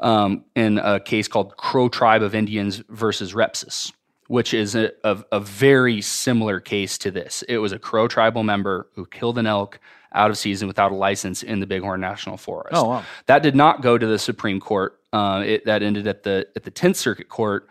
um, 0.00 0.44
in 0.54 0.78
a 0.78 1.00
case 1.00 1.28
called 1.28 1.56
Crow 1.56 1.88
Tribe 1.88 2.22
of 2.22 2.34
Indians 2.34 2.82
versus 2.88 3.34
Repsis, 3.34 3.92
which 4.28 4.54
is 4.54 4.74
a, 4.74 4.90
a, 5.04 5.22
a 5.32 5.40
very 5.40 6.00
similar 6.00 6.60
case 6.60 6.98
to 6.98 7.10
this. 7.10 7.42
It 7.48 7.58
was 7.58 7.72
a 7.72 7.78
Crow 7.78 8.08
tribal 8.08 8.42
member 8.42 8.88
who 8.94 9.06
killed 9.06 9.38
an 9.38 9.46
elk 9.46 9.78
out 10.14 10.30
of 10.30 10.36
season 10.36 10.68
without 10.68 10.92
a 10.92 10.94
license 10.94 11.42
in 11.42 11.60
the 11.60 11.66
Bighorn 11.66 12.00
National 12.00 12.36
Forest. 12.36 12.74
Oh, 12.74 12.88
wow. 12.88 13.04
That 13.26 13.42
did 13.42 13.56
not 13.56 13.80
go 13.80 13.96
to 13.96 14.06
the 14.06 14.18
Supreme 14.18 14.60
Court. 14.60 14.98
Uh, 15.12 15.42
it, 15.44 15.64
that 15.66 15.82
ended 15.82 16.06
at 16.06 16.22
the 16.22 16.48
at 16.56 16.64
the 16.64 16.70
Tenth 16.70 16.96
Circuit 16.96 17.28
Court, 17.28 17.68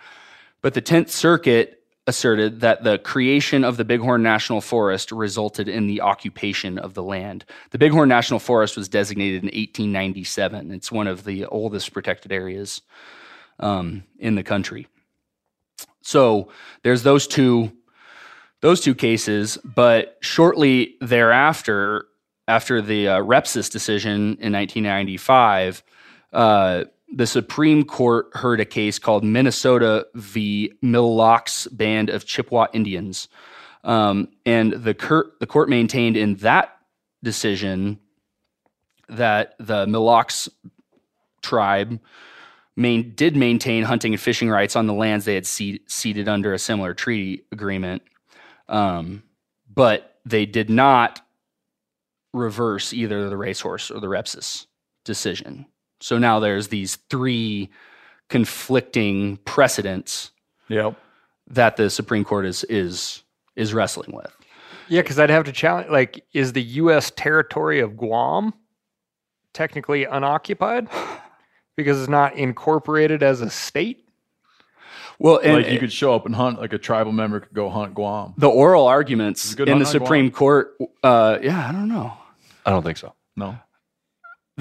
but 0.61 0.73
the 0.73 0.81
Tenth 0.81 1.09
Circuit 1.09 1.81
asserted 2.07 2.61
that 2.61 2.83
the 2.83 2.97
creation 2.99 3.63
of 3.63 3.77
the 3.77 3.85
Bighorn 3.85 4.23
National 4.23 4.59
Forest 4.59 5.11
resulted 5.11 5.67
in 5.67 5.87
the 5.87 6.01
occupation 6.01 6.79
of 6.79 6.93
the 6.93 7.03
land. 7.03 7.45
The 7.69 7.77
Bighorn 7.77 8.09
National 8.09 8.39
Forest 8.39 8.75
was 8.75 8.89
designated 8.89 9.43
in 9.43 9.47
1897. 9.47 10.71
It's 10.71 10.91
one 10.91 11.07
of 11.07 11.23
the 11.23 11.45
oldest 11.45 11.93
protected 11.93 12.31
areas 12.31 12.81
um, 13.59 14.03
in 14.17 14.35
the 14.35 14.43
country. 14.43 14.87
So 16.01 16.49
there's 16.83 17.03
those 17.03 17.27
two 17.27 17.71
those 18.61 18.81
two 18.81 18.93
cases, 18.93 19.57
but 19.63 20.17
shortly 20.21 20.95
thereafter, 21.01 22.05
after 22.47 22.79
the 22.79 23.07
uh, 23.07 23.17
Repsis 23.19 23.71
decision 23.71 24.37
in 24.39 24.53
1995, 24.53 25.81
uh, 26.31 26.83
the 27.11 27.27
Supreme 27.27 27.83
Court 27.83 28.29
heard 28.33 28.59
a 28.59 28.65
case 28.65 28.97
called 28.97 29.23
Minnesota 29.23 30.07
v. 30.15 30.73
Mille 30.81 31.15
Lacs 31.15 31.67
Band 31.67 32.09
of 32.09 32.25
Chippewa 32.25 32.67
Indians, 32.73 33.27
um, 33.83 34.29
and 34.45 34.73
the 34.73 34.93
cur- 34.93 35.31
the 35.39 35.47
court 35.47 35.69
maintained 35.69 36.15
in 36.15 36.35
that 36.35 36.77
decision 37.23 37.99
that 39.09 39.55
the 39.59 39.85
Mille 39.87 40.05
Lacs 40.05 40.49
tribe 41.41 41.99
main, 42.75 43.13
did 43.15 43.35
maintain 43.35 43.83
hunting 43.83 44.13
and 44.13 44.21
fishing 44.21 44.49
rights 44.49 44.75
on 44.75 44.87
the 44.87 44.93
lands 44.93 45.25
they 45.25 45.35
had 45.35 45.45
cede- 45.45 45.81
ceded 45.87 46.29
under 46.29 46.53
a 46.53 46.59
similar 46.59 46.93
treaty 46.93 47.43
agreement, 47.51 48.03
um, 48.69 49.23
but 49.73 50.19
they 50.25 50.45
did 50.45 50.69
not 50.69 51.21
reverse 52.33 52.93
either 52.93 53.29
the 53.29 53.37
racehorse 53.37 53.91
or 53.91 53.99
the 53.99 54.07
Repsis 54.07 54.67
decision. 55.03 55.65
So 56.01 56.17
now 56.17 56.39
there's 56.39 56.67
these 56.69 56.95
three 57.09 57.69
conflicting 58.29 59.37
precedents 59.37 60.31
Yep. 60.69 60.95
that 61.47 61.77
the 61.77 61.89
Supreme 61.89 62.23
Court 62.23 62.45
is 62.45 62.63
is 62.65 63.23
is 63.55 63.73
wrestling 63.73 64.11
with. 64.15 64.33
Yeah, 64.87 65.01
because 65.01 65.19
I'd 65.19 65.29
have 65.29 65.45
to 65.45 65.51
challenge. 65.51 65.89
Like, 65.89 66.25
is 66.33 66.53
the 66.53 66.61
U.S. 66.63 67.11
territory 67.15 67.79
of 67.79 67.95
Guam 67.97 68.53
technically 69.53 70.05
unoccupied 70.05 70.87
because 71.77 71.99
it's 71.99 72.09
not 72.09 72.35
incorporated 72.35 73.21
as 73.23 73.41
a 73.41 73.49
state? 73.49 74.05
Well, 75.19 75.39
and 75.43 75.53
like 75.63 75.69
you 75.71 75.77
could 75.79 75.91
show 75.93 76.15
up 76.15 76.25
and 76.25 76.33
hunt, 76.33 76.59
like 76.59 76.73
a 76.73 76.77
tribal 76.79 77.11
member 77.11 77.41
could 77.41 77.53
go 77.53 77.69
hunt 77.69 77.93
Guam. 77.93 78.33
the 78.37 78.49
oral 78.49 78.87
arguments 78.87 79.51
in 79.53 79.65
the 79.65 79.71
hunt 79.71 79.71
on 79.71 79.77
Guam? 79.79 79.85
Supreme 79.85 80.31
Court, 80.31 80.75
uh, 81.03 81.37
yeah, 81.43 81.67
I 81.69 81.71
don't 81.71 81.87
know. 81.89 82.13
I 82.65 82.71
don't 82.71 82.81
think 82.83 82.97
so. 82.97 83.13
No. 83.35 83.55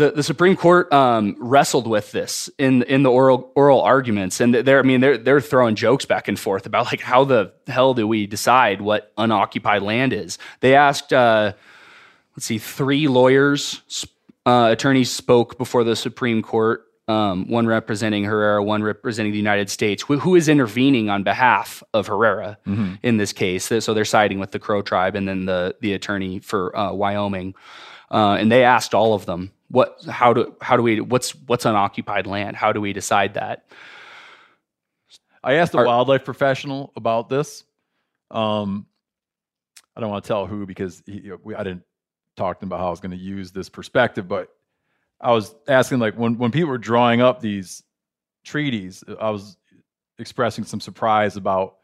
The 0.01 0.11
the 0.11 0.23
Supreme 0.23 0.57
Court 0.57 0.93
um, 0.93 1.37
wrestled 1.39 1.87
with 1.87 2.11
this 2.11 2.51
in 2.59 2.83
in 2.85 3.03
the 3.03 3.11
oral 3.11 3.53
oral 3.55 3.83
arguments, 3.83 4.41
and 4.41 4.55
they're 4.55 4.79
I 4.79 4.83
mean 4.83 5.01
they're 5.01 5.19
they're 5.19 5.41
throwing 5.41 5.75
jokes 5.77 6.07
back 6.07 6.27
and 6.27 6.39
forth 6.39 6.67
about 6.67 6.87
like 6.87 7.01
how 7.01 7.25
the 7.25 7.53
hell 7.67 7.95
do 7.95 8.09
we 8.09 8.27
decide 8.27 8.81
what 8.81 9.13
unoccupied 9.17 9.83
land 9.83 10.13
is? 10.13 10.39
They 10.61 10.75
asked, 10.75 11.13
uh, 11.13 11.53
let's 12.35 12.47
see, 12.47 12.59
three 12.59 13.09
lawyers, 13.09 13.83
uh, 14.47 14.71
attorneys 14.73 15.11
spoke 15.11 15.59
before 15.59 15.85
the 15.85 15.95
Supreme 15.95 16.43
Court. 16.43 16.87
Um, 17.07 17.49
one 17.49 17.67
representing 17.67 18.23
Herrera, 18.23 18.63
one 18.63 18.85
representing 18.85 19.33
the 19.33 19.39
United 19.39 19.69
States. 19.69 20.05
Who, 20.05 20.21
who 20.21 20.37
is 20.37 20.49
intervening 20.49 21.11
on 21.11 21.25
behalf 21.25 21.83
of 21.93 22.07
Herrera 22.07 22.57
in 23.03 23.17
this 23.17 23.33
case? 23.33 23.65
So 23.65 23.95
they're 23.95 24.05
siding 24.05 24.39
with 24.39 24.53
the 24.53 24.61
Crow 24.61 24.81
tribe, 24.81 25.17
and 25.17 25.27
then 25.27 25.45
the 25.45 25.75
the 25.81 25.93
attorney 25.93 26.39
for 26.39 26.75
uh, 26.77 26.93
Wyoming 26.93 27.55
uh, 28.11 28.37
and 28.41 28.51
they 28.51 28.65
asked 28.65 28.95
all 28.95 29.15
of 29.15 29.27
them 29.27 29.53
what 29.71 29.97
how 30.09 30.33
do 30.33 30.55
how 30.61 30.77
do 30.77 30.83
we 30.83 31.01
what's 31.01 31.31
what's 31.47 31.65
unoccupied 31.65 32.27
land 32.27 32.57
how 32.57 32.73
do 32.73 32.81
we 32.81 32.93
decide 32.93 33.35
that 33.35 33.65
I 35.43 35.55
asked 35.55 35.75
a 35.75 35.79
Are- 35.79 35.87
wildlife 35.87 36.25
professional 36.25 36.93
about 36.97 37.29
this. 37.29 37.65
Um, 38.31 38.87
I 39.97 40.01
don't 40.01 40.11
want 40.11 40.25
to 40.25 40.29
tell 40.29 40.47
who 40.47 40.67
because 40.67 41.03
he, 41.07 41.31
we, 41.43 41.55
I 41.55 41.63
didn't 41.63 41.83
talk 42.37 42.61
to 42.61 42.65
him 42.65 42.69
about 42.69 42.81
how 42.81 42.89
I 42.89 42.91
was 42.91 43.01
going 43.01 43.11
to 43.13 43.17
use 43.17 43.51
this 43.51 43.69
perspective, 43.69 44.29
but 44.29 44.49
I 45.21 45.33
was 45.33 45.55
asking 45.69 45.99
like 45.99 46.15
when 46.15 46.39
when 46.39 46.51
people 46.51 46.71
were 46.71 46.79
drawing 46.79 47.21
up 47.21 47.41
these 47.41 47.83
treaties, 48.45 49.03
I 49.21 49.31
was 49.31 49.57
expressing 50.19 50.65
some 50.65 50.81
surprise 50.81 51.37
about 51.37 51.77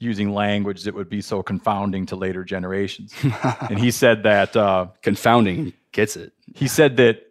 using 0.00 0.32
language 0.32 0.84
that 0.84 0.94
would 0.94 1.08
be 1.08 1.20
so 1.20 1.42
confounding 1.42 2.06
to 2.06 2.16
later 2.16 2.44
generations. 2.44 3.12
and 3.68 3.78
he 3.78 3.90
said 3.90 4.22
that 4.22 4.56
uh, 4.56 4.86
confounding 5.02 5.72
gets 5.98 6.16
it. 6.16 6.32
He 6.54 6.68
said 6.68 6.96
that 6.98 7.22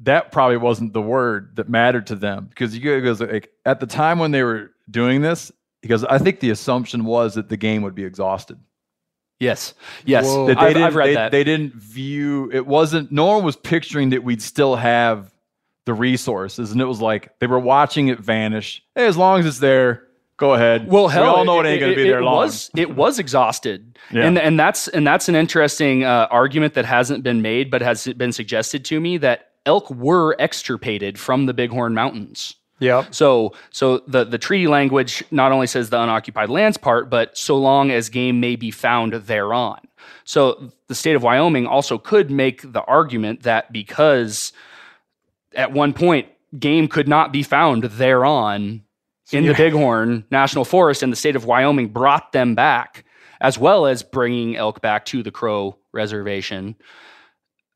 that 0.00 0.32
probably 0.32 0.56
wasn't 0.56 0.92
the 0.92 1.00
word 1.00 1.54
that 1.54 1.68
mattered 1.68 2.08
to 2.08 2.16
them 2.16 2.46
because 2.46 2.72
he 2.72 2.80
goes 2.80 3.20
like 3.20 3.52
at 3.64 3.78
the 3.78 3.86
time 3.86 4.18
when 4.18 4.32
they 4.32 4.42
were 4.42 4.72
doing 4.90 5.22
this 5.22 5.52
because 5.80 6.02
I 6.02 6.18
think 6.18 6.40
the 6.40 6.50
assumption 6.50 7.04
was 7.04 7.36
that 7.36 7.48
the 7.48 7.56
game 7.56 7.82
would 7.82 7.94
be 7.94 8.02
exhausted. 8.02 8.58
yes. 9.38 9.74
Yes. 10.04 10.26
That 10.26 10.46
they 10.46 10.52
I've, 10.54 10.68
didn't, 10.74 10.82
I've 10.82 10.94
read 10.96 11.06
they, 11.06 11.14
that. 11.14 11.30
they 11.30 11.44
didn't 11.44 11.74
view 11.76 12.50
it 12.52 12.66
wasn't 12.66 13.12
no 13.12 13.26
one 13.26 13.44
was 13.44 13.54
picturing 13.54 14.10
that 14.10 14.24
we'd 14.24 14.42
still 14.42 14.74
have 14.74 15.32
the 15.84 15.94
resources. 15.94 16.72
And 16.72 16.80
it 16.80 16.86
was 16.86 17.00
like 17.00 17.38
they 17.38 17.46
were 17.46 17.60
watching 17.60 18.08
it 18.08 18.18
vanish. 18.18 18.82
Hey, 18.96 19.06
as 19.06 19.16
long 19.16 19.38
as 19.38 19.46
it's 19.46 19.60
there, 19.60 20.07
Go 20.38 20.54
ahead. 20.54 20.88
Well, 20.88 21.08
hell, 21.08 21.24
we 21.24 21.28
all 21.28 21.44
know 21.44 21.60
it, 21.60 21.66
ain't 21.66 21.80
going 21.80 21.92
to 21.92 21.96
be 21.96 22.04
there 22.04 22.20
it 22.20 22.22
long. 22.22 22.36
Was, 22.36 22.70
it 22.76 22.94
was 22.94 23.18
exhausted, 23.18 23.98
Yeah. 24.12 24.24
and 24.24 24.38
and 24.38 24.58
that's 24.58 24.86
and 24.88 25.04
that's 25.06 25.28
an 25.28 25.34
interesting 25.34 26.04
uh, 26.04 26.28
argument 26.30 26.74
that 26.74 26.84
hasn't 26.84 27.24
been 27.24 27.42
made, 27.42 27.70
but 27.70 27.82
has 27.82 28.06
been 28.06 28.32
suggested 28.32 28.84
to 28.86 29.00
me 29.00 29.18
that 29.18 29.50
elk 29.66 29.90
were 29.90 30.36
extirpated 30.38 31.18
from 31.18 31.46
the 31.46 31.52
Bighorn 31.52 31.92
Mountains. 31.92 32.54
Yeah. 32.78 33.04
So 33.10 33.52
so 33.70 33.98
the 34.06 34.22
the 34.24 34.38
treaty 34.38 34.68
language 34.68 35.24
not 35.32 35.50
only 35.50 35.66
says 35.66 35.90
the 35.90 36.00
unoccupied 36.00 36.50
lands 36.50 36.76
part, 36.76 37.10
but 37.10 37.36
so 37.36 37.58
long 37.58 37.90
as 37.90 38.08
game 38.08 38.38
may 38.38 38.54
be 38.54 38.70
found 38.70 39.14
thereon. 39.14 39.80
So 40.22 40.70
the 40.86 40.94
state 40.94 41.16
of 41.16 41.24
Wyoming 41.24 41.66
also 41.66 41.98
could 41.98 42.30
make 42.30 42.72
the 42.72 42.82
argument 42.82 43.42
that 43.42 43.72
because 43.72 44.52
at 45.56 45.72
one 45.72 45.92
point 45.92 46.28
game 46.60 46.86
could 46.86 47.08
not 47.08 47.32
be 47.32 47.42
found 47.42 47.82
thereon 47.82 48.84
in 49.32 49.46
the 49.46 49.54
Bighorn 49.54 50.24
National 50.30 50.64
Forest 50.64 51.02
and 51.02 51.12
the 51.12 51.16
state 51.16 51.36
of 51.36 51.44
Wyoming 51.44 51.88
brought 51.88 52.32
them 52.32 52.54
back 52.54 53.04
as 53.40 53.58
well 53.58 53.86
as 53.86 54.02
bringing 54.02 54.56
elk 54.56 54.80
back 54.80 55.04
to 55.06 55.22
the 55.22 55.30
Crow 55.30 55.76
reservation 55.92 56.76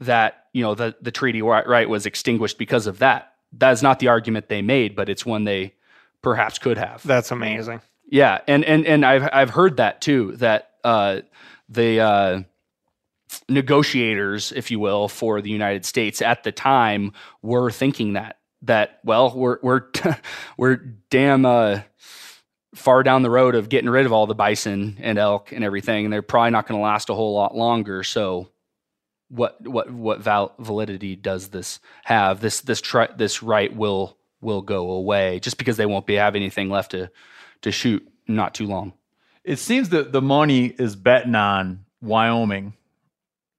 that 0.01 0.47
you 0.53 0.63
know 0.63 0.75
the 0.75 0.95
the 1.01 1.11
treaty 1.11 1.43
right 1.43 1.89
was 1.89 2.07
extinguished 2.07 2.59
because 2.59 2.87
of 2.87 2.99
that 2.99 3.35
that 3.53 3.71
is 3.73 3.83
not 3.83 3.99
the 3.99 4.09
argument 4.09 4.49
they 4.49 4.63
made 4.63 4.97
but 4.97 5.09
it's 5.09 5.25
one 5.25 5.45
they 5.45 5.75
perhaps 6.23 6.59
could 6.59 6.79
have 6.79 7.03
That's 7.05 7.31
amazing. 7.31 7.81
yeah, 8.09 8.41
and 8.47 8.65
and 8.65 8.87
and 8.87 9.05
I've 9.05 9.29
I've 9.33 9.51
heard 9.51 9.77
that 9.79 10.01
too. 10.01 10.37
That 10.37 10.71
uh, 10.85 11.21
the 11.69 12.01
uh, 12.01 12.43
negotiators, 13.49 14.53
if 14.53 14.71
you 14.71 14.79
will, 14.79 15.09
for 15.09 15.41
the 15.41 15.51
United 15.51 15.85
States 15.85 16.21
at 16.23 16.43
the 16.45 16.53
time 16.53 17.13
were 17.41 17.71
thinking 17.71 18.15
that 18.15 18.37
that 18.63 19.01
well, 19.05 19.33
we're 19.37 19.59
we're 19.63 19.83
we're 20.57 20.77
damn 21.11 21.45
uh, 21.47 21.81
far 22.75 23.03
down 23.03 23.23
the 23.23 23.31
road 23.31 23.55
of 23.55 23.69
getting 23.69 23.91
rid 23.91 24.07
of 24.07 24.13
all 24.13 24.27
the 24.27 24.35
bison 24.35 24.99
and 25.01 25.19
elk 25.19 25.53
and 25.53 25.65
everything, 25.65 26.05
and 26.07 26.13
they're 26.13 26.23
probably 26.23 26.51
not 26.51 26.67
going 26.67 26.79
to 26.79 26.83
last 26.85 27.11
a 27.11 27.15
whole 27.15 27.35
lot 27.35 27.55
longer. 27.57 28.03
So. 28.03 28.49
What 29.29 29.67
what 29.67 29.91
what 29.91 30.21
val- 30.21 30.55
validity 30.59 31.17
does 31.17 31.49
this 31.49 31.81
have? 32.05 32.41
This 32.43 32.61
this 32.61 32.83
tri- 32.83 33.09
this 33.17 33.43
right 33.43 33.75
will 33.75 34.19
will 34.43 34.61
go 34.61 34.91
away 34.91 35.41
just 35.41 35.57
because 35.57 35.79
they 35.79 35.87
won't 35.87 36.07
be 36.07 36.17
have 36.17 36.37
anything 36.37 36.69
left 36.69 36.91
to 36.91 37.11
to 37.63 37.73
shoot 37.73 38.07
not 38.29 38.53
too 38.55 38.67
long. 38.67 38.93
it 39.43 39.59
seems 39.59 39.89
that 39.89 40.13
the 40.13 40.21
money 40.21 40.67
is 40.67 40.97
betting 40.97 41.35
on 41.35 41.87
Wyoming 42.03 42.75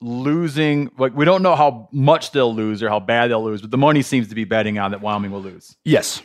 losing. 0.04 0.92
Like 0.98 1.16
we 1.16 1.26
don't 1.26 1.42
know 1.42 1.56
how 1.56 1.90
much 1.92 2.32
they'll 2.32 2.54
lose 2.54 2.84
or 2.84 2.90
how 2.90 3.00
bad 3.00 3.32
they'll 3.32 3.44
lose, 3.44 3.62
but 3.62 3.72
the 3.72 3.78
money 3.78 4.02
seems 4.02 4.28
to 4.28 4.36
be 4.36 4.44
betting 4.44 4.78
on 4.78 4.92
that 4.92 5.02
Wyoming 5.02 5.32
will 5.32 5.42
lose. 5.42 5.76
Yes, 5.84 6.22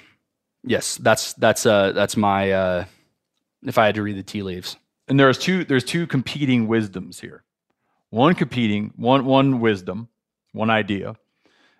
yes, 0.65 0.97
that's 0.97 1.33
that's 1.35 1.65
uh 1.65 1.93
that's 1.93 2.17
my 2.17 2.53
uh 2.53 2.85
if 3.63 3.79
I 3.79 3.87
had 3.87 3.95
to 3.95 4.03
read 4.03 4.17
the 4.17 4.23
tea 4.23 4.43
leaves. 4.43 4.77
And 5.07 5.19
there's 5.19 5.39
two 5.39 5.65
there's 5.65 5.85
two 5.85 6.07
competing 6.07 6.67
wisdoms 6.69 7.21
here. 7.21 7.45
One 8.11 8.35
competing 8.35 8.93
one 8.97 9.25
one 9.25 9.61
wisdom, 9.61 10.09
one 10.53 10.71
idea 10.71 11.17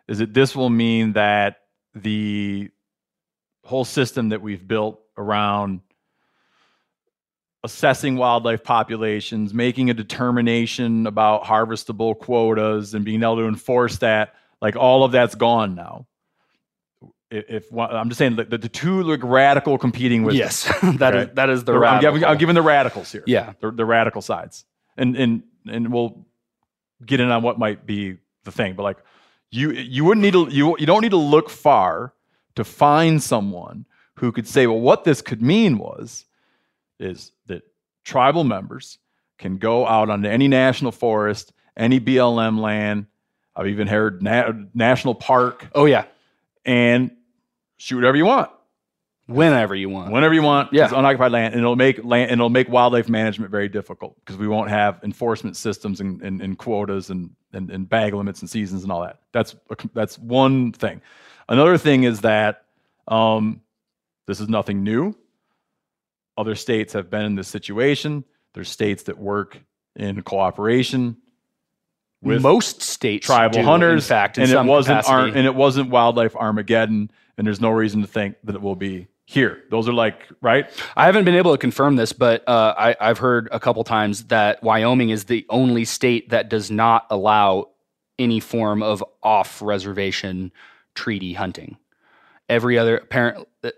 is 0.07 0.19
that 0.19 0.33
this 0.33 0.57
will 0.57 0.71
mean 0.71 1.13
that 1.13 1.57
the 1.95 2.71
whole 3.65 3.85
system 3.85 4.31
that 4.31 4.41
we've 4.41 4.67
built 4.67 5.01
around 5.17 5.81
assessing 7.65 8.17
wildlife 8.17 8.63
populations, 8.63 9.53
making 9.53 9.91
a 9.91 9.95
determination 9.95 11.07
about 11.07 11.45
harvestable 11.45 12.17
quotas 12.19 12.95
and 12.95 13.05
being 13.05 13.23
able 13.23 13.37
to 13.37 13.47
enforce 13.49 13.99
that, 13.99 14.35
like 14.61 14.77
all 14.77 15.05
of 15.05 15.13
that's 15.13 15.35
gone 15.35 15.75
now. 15.75 16.07
If, 17.31 17.45
if 17.51 17.73
I'm 17.79 18.09
just 18.09 18.19
saying 18.19 18.37
the, 18.37 18.45
the 18.45 18.69
two 18.69 19.03
like 19.03 19.21
radical 19.23 19.77
competing 19.77 20.23
with 20.23 20.35
Yes, 20.35 20.65
that 20.99 21.15
is 21.15 21.25
Okay. 21.25 21.33
that 21.35 21.51
is 21.51 21.65
the 21.65 21.73
I'm 21.75 21.81
radical. 21.81 22.13
giving, 22.15 22.25
I'm 22.29 22.39
giving 22.39 22.55
the 22.55 22.63
radicals 22.63 23.13
here. 23.13 23.25
Yeah. 23.27 23.53
the, 23.61 23.71
the 23.71 23.85
radical 23.85 24.23
sides, 24.23 24.65
and 24.97 25.15
and 25.17 25.43
and 25.69 25.93
we'll 25.93 26.25
get 27.05 27.21
in 27.21 27.31
on 27.31 27.43
what 27.43 27.59
might 27.59 27.85
be 27.85 28.17
the 28.45 28.51
thing. 28.53 28.75
But 28.75 28.85
like, 28.85 28.97
you 29.51 29.73
you 29.73 30.05
wouldn't 30.07 30.23
need 30.23 30.33
to 30.33 30.49
you 30.49 30.75
you 30.79 30.87
don't 30.87 31.03
need 31.03 31.11
to 31.11 31.17
look 31.19 31.51
far 31.51 32.15
to 32.55 32.65
find 32.65 33.23
someone 33.23 33.85
who 34.15 34.33
could 34.33 34.49
say, 34.49 34.67
well, 34.67 34.81
what 34.81 35.05
this 35.05 35.21
could 35.21 35.43
mean 35.43 35.77
was 35.77 36.25
is 36.99 37.31
tribal 38.09 38.43
members 38.43 38.99
can 39.39 39.59
go 39.59 39.87
out 39.87 40.09
onto 40.11 40.29
any 40.29 40.49
national 40.49 40.93
forest, 40.93 41.53
any 41.77 42.01
BLM 42.01 42.59
land. 42.59 43.07
I've 43.55 43.67
even 43.69 43.87
heard 43.87 44.23
na- 44.23 44.53
national 44.75 45.15
park 45.15 45.69
Oh 45.75 45.85
yeah, 45.85 46.05
and 46.65 47.11
shoot 47.77 47.97
whatever 47.97 48.17
you 48.17 48.25
want 48.27 48.51
whenever 49.27 49.75
you 49.75 49.91
want. 49.91 50.11
whenever 50.11 50.33
you 50.33 50.43
want. 50.43 50.73
Yeah. 50.73 50.85
It's 50.85 50.93
unoccupied 50.93 51.33
land, 51.33 51.55
and 51.55 51.61
it'll 51.63 51.77
make 51.77 52.03
land 52.05 52.31
and 52.31 52.41
it'll 52.41 52.49
make 52.49 52.69
wildlife 52.69 53.09
management 53.09 53.51
very 53.51 53.69
difficult 53.69 54.17
because 54.21 54.37
we 54.39 54.49
won't 54.49 54.71
have 54.71 55.01
enforcement 55.05 55.57
systems 55.57 56.01
and, 56.01 56.23
and, 56.23 56.41
and 56.41 56.57
quotas 56.59 57.11
and, 57.11 57.31
and 57.53 57.71
and 57.71 57.89
bag 57.89 58.15
limits 58.15 58.41
and 58.41 58.51
seasons 58.51 58.83
and 58.83 58.91
all 58.91 59.03
that. 59.03 59.21
That's 59.33 59.55
a, 59.71 59.77
that's 59.93 60.19
one 60.19 60.73
thing. 60.73 61.03
Another 61.49 61.79
thing 61.79 62.05
is 62.05 62.23
that 62.23 62.65
um, 63.07 63.61
this 64.27 64.41
is 64.41 64.49
nothing 64.49 64.83
new. 64.83 65.15
Other 66.39 66.55
states 66.55 66.93
have 66.95 67.11
been 67.11 67.23
in 67.23 67.35
this 67.35 67.49
situation. 67.49 68.25
There's 68.55 68.71
states 68.71 69.03
that 69.05 69.19
work 69.19 69.61
in 69.97 70.23
cooperation 70.23 71.17
with 72.23 72.43
Most 72.43 72.81
states 72.83 73.27
tribal 73.27 73.61
do, 73.61 73.67
hunters, 73.67 74.05
in 74.05 74.09
fact, 74.09 74.39
in 74.39 74.45
and 74.45 74.53
it 74.53 74.65
wasn't 74.65 75.09
Ar- 75.09 75.27
and 75.27 75.47
it 75.47 75.55
wasn't 75.55 75.91
wildlife 75.91 76.35
Armageddon, 76.37 77.11
and 77.37 77.47
there's 77.47 77.61
no 77.61 77.71
reason 77.71 78.01
to 78.03 78.07
think 78.07 78.37
that 78.45 78.55
it 78.55 78.63
will 78.63 78.77
be 78.77 79.09
here. 79.25 79.63
Those 79.71 79.89
are 79.89 79.93
like 79.93 80.27
right. 80.41 80.71
I 80.97 81.07
haven't 81.07 81.25
been 81.25 81.35
able 81.35 81.53
to 81.53 81.59
confirm 81.59 81.97
this, 81.97 82.13
but 82.13 82.49
uh, 82.49 82.75
I, 82.79 82.97
I've 83.01 83.19
heard 83.19 83.49
a 83.53 83.61
couple 83.61 83.85
times 83.85 84.25
that 84.25 84.63
Wyoming 84.63 85.11
is 85.11 85.25
the 85.25 85.45
only 85.51 85.85
state 85.85 86.31
that 86.31 86.49
does 86.49 86.71
not 86.71 87.07
allow 87.11 87.71
any 88.19 88.41
form 88.41 88.83
of 88.83 89.05
off 89.23 89.61
reservation 89.61 90.51
treaty 90.95 91.35
hunting. 91.35 91.77
Every 92.49 92.79
other 92.79 93.01
parent, 93.01 93.47
Uh, 93.65 93.71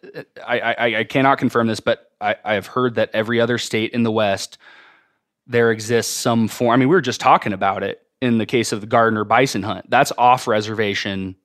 I, 0.47 0.61
I, 0.61 0.99
I 0.99 1.05
cannot 1.05 1.39
confirm 1.39 1.67
this, 1.67 1.81
but 1.81 2.11
I, 2.21 2.37
I 2.45 2.55
have 2.55 2.67
heard 2.67 2.97
that 2.97 3.11
every 3.13 3.41
other 3.41 3.59
state 3.59 3.93
in 3.93 4.03
the 4.03 4.11
West, 4.13 4.59
there 5.47 5.71
exists 5.71 6.15
some 6.15 6.49
form. 6.49 6.73
I 6.73 6.77
mean, 6.77 6.89
we 6.89 6.95
were 6.95 7.01
just 7.01 7.21
talking 7.21 7.53
about 7.53 7.83
it 7.83 8.03
in 8.21 8.39
the 8.39 8.47
case 8.47 8.73
of 8.73 8.81
the 8.83 8.87
Gardiner 8.87 9.25
bison 9.25 9.63
hunt. 9.63 9.89
That's 9.91 10.13
off 10.19 10.47
reservation 10.47 11.37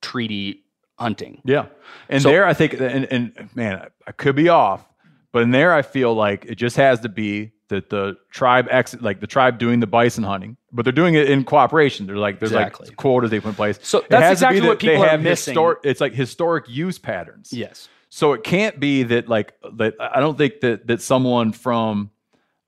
treaty 0.00 0.64
hunting. 0.98 1.40
Yeah, 1.44 1.66
and 2.08 2.22
So- 2.22 2.30
there 2.30 2.46
I 2.46 2.54
think, 2.54 2.74
and, 2.74 3.04
and 3.06 3.48
man, 3.54 3.78
I, 3.78 3.88
I 4.08 4.12
could 4.12 4.36
be 4.36 4.48
off, 4.48 4.84
but 5.32 5.42
in 5.42 5.50
there 5.50 5.72
I 5.72 5.82
feel 5.82 6.14
like 6.14 6.44
it 6.46 6.56
just 6.56 6.76
has 6.76 7.00
to 7.00 7.08
be 7.08 7.52
that 7.68 7.88
the 7.90 8.16
tribe 8.30 8.66
ex, 8.70 8.94
like 9.00 9.20
the 9.20 9.26
tribe 9.26 9.58
doing 9.58 9.80
the 9.80 9.86
bison 9.86 10.24
hunting, 10.24 10.56
but 10.72 10.84
they're 10.84 10.92
doing 10.92 11.14
it 11.14 11.30
in 11.30 11.44
cooperation. 11.44 12.06
They're 12.06 12.16
like 12.16 12.38
there's 12.38 12.52
Exactly. 12.52 12.88
like 12.88 12.96
quotas 12.96 13.30
they 13.30 13.40
put 13.40 13.50
in 13.50 13.54
place. 13.54 13.78
So 13.82 14.04
that's 14.10 14.22
has 14.22 14.40
to 14.40 14.48
be 14.48 14.56
exactly 14.56 14.60
that 14.60 14.66
what 14.68 14.78
people 14.78 15.00
they 15.00 15.06
are 15.06 15.10
have 15.10 15.22
missing. 15.22 15.56
histor- 15.56 15.76
it's 15.84 16.00
like 16.00 16.12
historic 16.12 16.68
use 16.68 16.98
patterns. 16.98 17.52
Yes. 17.52 17.88
So 18.10 18.34
it 18.34 18.44
can't 18.44 18.78
be 18.78 19.04
that 19.04 19.28
like 19.28 19.54
that. 19.76 19.94
I 19.98 20.20
don't 20.20 20.36
think 20.36 20.60
that 20.60 20.86
that 20.88 21.00
someone 21.00 21.52
from 21.52 22.10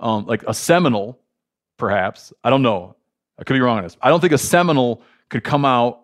um, 0.00 0.24
like 0.26 0.42
a 0.44 0.54
Seminole, 0.54 1.20
perhaps 1.76 2.32
I 2.42 2.48
don't 2.50 2.62
know. 2.62 2.96
I 3.38 3.44
could 3.44 3.54
be 3.54 3.60
wrong 3.60 3.78
on 3.78 3.82
this. 3.84 3.96
I 4.00 4.08
don't 4.08 4.20
think 4.20 4.32
a 4.32 4.38
Seminole 4.38 5.02
could 5.28 5.44
come 5.44 5.64
out 5.64 6.00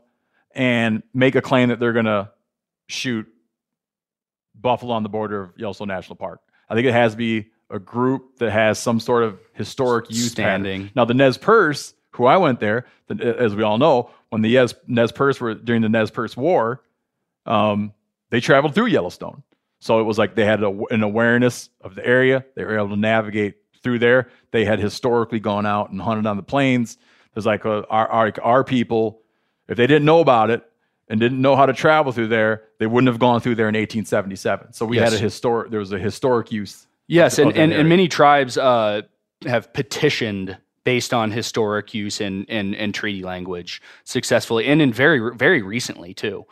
and 0.55 1.03
make 1.15 1.37
a 1.37 1.41
claim 1.41 1.69
that 1.69 1.79
they're 1.81 1.93
going 1.93 2.05
to 2.07 2.29
shoot 2.89 3.27
buffalo 4.55 4.95
on 4.95 5.03
the 5.03 5.09
border 5.09 5.43
of 5.43 5.51
Yellowstone 5.57 5.89
National 5.89 6.17
Park. 6.17 6.41
I 6.69 6.75
think 6.75 6.87
it 6.87 6.93
has 6.93 7.13
to 7.13 7.17
be 7.19 7.51
a 7.71 7.79
group 7.79 8.39
that 8.39 8.51
has 8.51 8.79
some 8.79 9.01
sort 9.01 9.23
of 9.23 9.39
historic 9.53 10.11
use 10.11 10.35
pattern. 10.35 10.63
Standing. 10.65 10.91
Now 10.95 11.05
the 11.05 11.15
Nez 11.15 11.39
Perce, 11.39 11.95
who 12.11 12.27
I 12.27 12.37
went 12.37 12.61
there, 12.61 12.87
the, 13.09 13.37
as 13.39 13.55
we 13.55 13.63
all 13.63 13.79
know, 13.79 14.11
when 14.31 14.43
the 14.43 14.55
Nez, 14.55 14.75
Nez 14.87 15.13
Perce 15.13 15.41
were 15.41 15.55
during 15.55 15.83
the 15.83 15.89
Nez 15.89 16.11
Perce 16.11 16.37
War, 16.37 16.83
um, 17.47 17.93
they 18.31 18.41
traveled 18.41 18.75
through 18.75 18.87
Yellowstone. 18.87 19.43
So 19.81 19.99
it 20.01 20.03
was 20.05 20.19
like 20.19 20.35
they 20.35 20.45
had 20.45 20.63
a, 20.63 20.69
an 20.91 21.03
awareness 21.03 21.71
of 21.81 21.95
the 21.95 22.05
area. 22.07 22.45
They 22.55 22.65
were 22.65 22.77
able 22.77 22.91
to 22.91 22.97
navigate 22.97 23.57
through 23.83 23.99
there. 24.01 24.29
They 24.51 24.65
had 24.65 24.79
historically 24.79 25.41
gone 25.41 25.65
out 25.65 25.91
and 25.91 26.01
hunted 26.01 26.27
on 26.27 26.37
the 26.37 26.43
plains. 26.43 26.99
There's 27.35 27.47
like 27.47 27.65
a, 27.65 27.87
our, 27.89 28.09
our 28.09 28.33
our 28.43 28.65
people, 28.65 29.23
if 29.69 29.77
they 29.77 29.87
didn't 29.87 30.05
know 30.05 30.21
about 30.21 30.51
it 30.51 30.63
and 31.09 31.19
didn't 31.19 31.41
know 31.41 31.57
how 31.57 31.65
to 31.67 31.73
travel 31.73 32.13
through 32.13 32.29
there, 32.29 32.65
they 32.79 32.87
wouldn't 32.87 33.09
have 33.09 33.19
gone 33.19 33.41
through 33.41 33.55
there 33.55 33.69
in 33.69 33.75
1877. 33.75 34.73
So 34.75 34.85
we 34.85 34.97
Yes. 34.97 35.13
had 35.13 35.19
a 35.21 35.23
historic. 35.23 35.71
There 35.71 35.81
was 35.81 35.93
a 35.93 35.99
historic 35.99 36.53
use. 36.53 36.87
Yes, 37.11 37.41
and, 37.41 37.57
and, 37.57 37.73
and 37.73 37.89
many 37.89 38.07
tribes 38.07 38.57
uh, 38.57 39.03
have 39.45 39.73
petitioned 39.73 40.57
based 40.85 41.13
on 41.13 41.33
historic 41.33 41.93
use 41.93 42.21
and, 42.21 42.47
and, 42.49 42.75
and 42.77 42.95
treaty 42.95 43.25
language 43.25 43.83
successfully, 44.05 44.67
and 44.67 44.81
in 44.81 44.93
very 44.93 45.35
very 45.37 45.61
recently 45.61 46.15
too, 46.15 46.47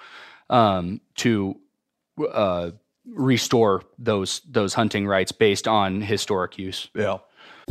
um, 0.50 1.00
to 1.14 1.54
uh, 2.32 2.72
restore 3.06 3.82
those 3.98 4.40
those 4.50 4.74
hunting 4.74 5.06
rights 5.06 5.30
based 5.30 5.68
on 5.68 6.02
historic 6.02 6.58
use. 6.58 6.90
Yeah. 6.92 7.18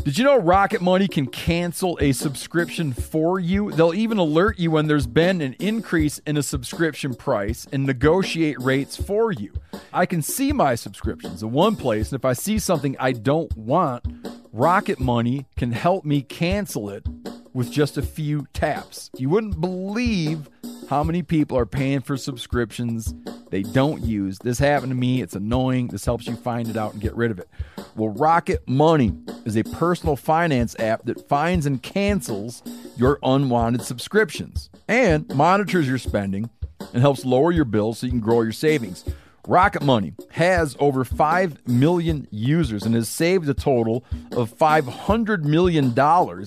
Did 0.03 0.17
you 0.17 0.23
know 0.23 0.37
Rocket 0.37 0.81
Money 0.81 1.07
can 1.07 1.27
cancel 1.27 1.97
a 2.01 2.13
subscription 2.13 2.93
for 2.93 3.39
you? 3.39 3.71
They'll 3.71 3.93
even 3.93 4.17
alert 4.17 4.57
you 4.57 4.71
when 4.71 4.87
there's 4.87 5.07
been 5.07 5.41
an 5.41 5.53
increase 5.59 6.19
in 6.19 6.37
a 6.37 6.43
subscription 6.43 7.13
price 7.13 7.67
and 7.71 7.85
negotiate 7.85 8.59
rates 8.61 8.95
for 8.95 9.31
you. 9.31 9.53
I 9.91 10.05
can 10.05 10.21
see 10.21 10.53
my 10.53 10.75
subscriptions 10.75 11.43
in 11.43 11.51
one 11.51 11.75
place, 11.75 12.11
and 12.11 12.19
if 12.19 12.25
I 12.25 12.33
see 12.33 12.57
something 12.57 12.95
I 12.99 13.11
don't 13.11 13.55
want, 13.57 14.05
Rocket 14.53 14.99
Money 14.99 15.45
can 15.57 15.73
help 15.73 16.05
me 16.05 16.21
cancel 16.21 16.89
it 16.89 17.05
with 17.53 17.71
just 17.71 17.97
a 17.97 18.01
few 18.01 18.47
taps. 18.53 19.09
You 19.17 19.29
wouldn't 19.29 19.59
believe 19.59 20.49
how 20.89 21.03
many 21.03 21.21
people 21.21 21.57
are 21.57 21.65
paying 21.65 22.01
for 22.01 22.15
subscriptions 22.15 23.13
they 23.49 23.63
don't 23.63 24.01
use. 24.01 24.37
This 24.39 24.59
happened 24.59 24.91
to 24.91 24.95
me. 24.95 25.21
It's 25.21 25.35
annoying. 25.35 25.87
This 25.87 26.05
helps 26.05 26.27
you 26.27 26.35
find 26.35 26.69
it 26.69 26.77
out 26.77 26.93
and 26.93 27.01
get 27.01 27.15
rid 27.15 27.31
of 27.31 27.39
it. 27.39 27.49
Well, 27.95 28.09
Rocket 28.09 28.67
Money 28.67 29.13
is 29.45 29.57
a 29.57 29.63
personal 29.63 30.15
finance 30.15 30.75
app 30.79 31.05
that 31.05 31.27
finds 31.27 31.65
and 31.65 31.81
cancels 31.81 32.61
your 32.95 33.19
unwanted 33.23 33.81
subscriptions 33.81 34.69
and 34.87 35.27
monitors 35.35 35.87
your 35.87 35.97
spending 35.97 36.49
and 36.93 37.01
helps 37.01 37.25
lower 37.25 37.51
your 37.51 37.65
bills 37.65 37.99
so 37.99 38.05
you 38.05 38.11
can 38.11 38.19
grow 38.19 38.41
your 38.41 38.51
savings. 38.51 39.03
Rocket 39.47 39.81
Money 39.81 40.13
has 40.31 40.75
over 40.77 41.05
5 41.05 41.67
million 41.67 42.27
users 42.31 42.83
and 42.83 42.93
has 42.95 43.07
saved 43.07 43.47
a 43.47 43.53
total 43.53 44.03
of 44.33 44.53
$500 44.53 45.43
million 45.43 45.97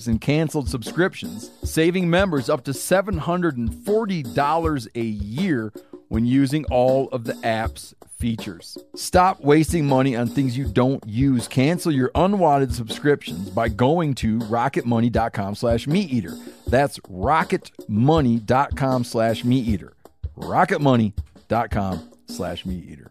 in 0.07 0.19
canceled 0.19 0.69
subscriptions, 0.69 1.49
saving 1.63 2.11
members 2.11 2.47
up 2.47 2.63
to 2.65 2.71
$740 2.71 4.87
a 4.93 5.01
year 5.01 5.73
when 6.11 6.25
using 6.25 6.65
all 6.65 7.07
of 7.13 7.23
the 7.23 7.37
app's 7.41 7.95
features. 8.19 8.77
Stop 8.95 9.39
wasting 9.39 9.85
money 9.85 10.13
on 10.13 10.27
things 10.27 10.57
you 10.57 10.67
don't 10.67 11.01
use. 11.07 11.47
Cancel 11.47 11.89
your 11.89 12.11
unwanted 12.15 12.75
subscriptions 12.75 13.49
by 13.49 13.69
going 13.69 14.13
to 14.15 14.39
rocketmoney.com 14.39 15.55
slash 15.55 15.85
meateater. 15.85 16.37
That's 16.67 16.99
rocketmoney.com 16.99 19.05
slash 19.05 19.43
meateater. 19.43 19.93
rocketmoney.com 20.37 22.11
slash 22.27 22.65
meateater. 22.65 23.10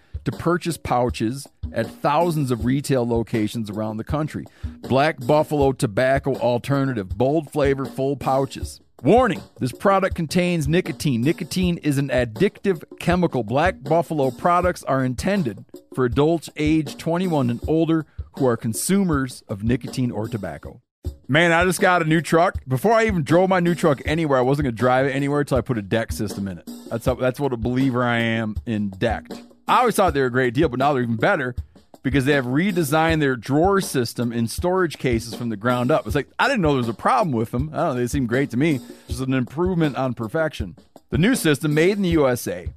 to 0.25 0.31
purchase 0.31 0.77
pouches 0.77 1.47
at 1.73 1.87
thousands 1.87 2.51
of 2.51 2.65
retail 2.65 3.07
locations 3.07 3.69
around 3.69 3.97
the 3.97 4.03
country. 4.03 4.45
Black 4.81 5.25
Buffalo 5.25 5.71
Tobacco 5.71 6.35
Alternative, 6.35 7.07
bold 7.07 7.51
flavor, 7.51 7.85
full 7.85 8.15
pouches. 8.15 8.81
Warning 9.03 9.41
this 9.59 9.71
product 9.71 10.15
contains 10.15 10.67
nicotine. 10.67 11.21
Nicotine 11.21 11.77
is 11.79 11.97
an 11.97 12.09
addictive 12.09 12.83
chemical. 12.99 13.43
Black 13.43 13.81
Buffalo 13.81 14.29
products 14.29 14.83
are 14.83 15.03
intended 15.03 15.65
for 15.95 16.05
adults 16.05 16.51
age 16.55 16.97
21 16.97 17.49
and 17.49 17.59
older 17.67 18.05
who 18.33 18.45
are 18.45 18.55
consumers 18.55 19.41
of 19.47 19.63
nicotine 19.63 20.11
or 20.11 20.27
tobacco. 20.27 20.81
Man, 21.27 21.51
I 21.51 21.63
just 21.65 21.81
got 21.81 22.01
a 22.01 22.05
new 22.05 22.21
truck. 22.21 22.63
Before 22.67 22.91
I 22.91 23.05
even 23.05 23.23
drove 23.23 23.49
my 23.49 23.59
new 23.59 23.73
truck 23.73 24.01
anywhere, 24.05 24.37
I 24.37 24.41
wasn't 24.41 24.65
going 24.65 24.75
to 24.75 24.79
drive 24.79 25.07
it 25.07 25.11
anywhere 25.11 25.39
until 25.39 25.57
I 25.57 25.61
put 25.61 25.77
a 25.77 25.81
deck 25.81 26.11
system 26.11 26.47
in 26.47 26.59
it. 26.59 26.69
That's 26.89 27.05
how, 27.05 27.15
that's 27.15 27.39
what 27.39 27.53
a 27.53 27.57
believer 27.57 28.03
I 28.03 28.19
am 28.19 28.55
in 28.65 28.89
decked. 28.89 29.41
I 29.71 29.79
always 29.79 29.95
thought 29.95 30.13
they 30.13 30.19
were 30.19 30.25
a 30.25 30.31
great 30.31 30.53
deal, 30.53 30.67
but 30.67 30.79
now 30.79 30.91
they're 30.91 31.03
even 31.03 31.15
better 31.15 31.55
because 32.03 32.25
they 32.25 32.33
have 32.33 32.43
redesigned 32.43 33.21
their 33.21 33.37
drawer 33.37 33.79
system 33.79 34.33
in 34.33 34.49
storage 34.49 34.97
cases 34.97 35.33
from 35.33 35.47
the 35.47 35.55
ground 35.55 35.91
up. 35.91 36.05
It's 36.05 36.13
like 36.13 36.27
I 36.37 36.49
didn't 36.49 36.61
know 36.61 36.71
there 36.71 36.79
was 36.79 36.89
a 36.89 36.93
problem 36.93 37.31
with 37.31 37.51
them. 37.51 37.69
I 37.71 37.77
don't 37.77 37.85
know, 37.85 38.01
they 38.01 38.07
seem 38.07 38.27
great 38.27 38.49
to 38.49 38.57
me. 38.57 38.81
Just 39.07 39.21
an 39.21 39.33
improvement 39.33 39.95
on 39.95 40.13
perfection. 40.13 40.75
The 41.09 41.17
new 41.17 41.35
system, 41.35 41.73
made 41.73 41.95
in 41.95 42.01
the 42.01 42.09
USA, 42.09 42.67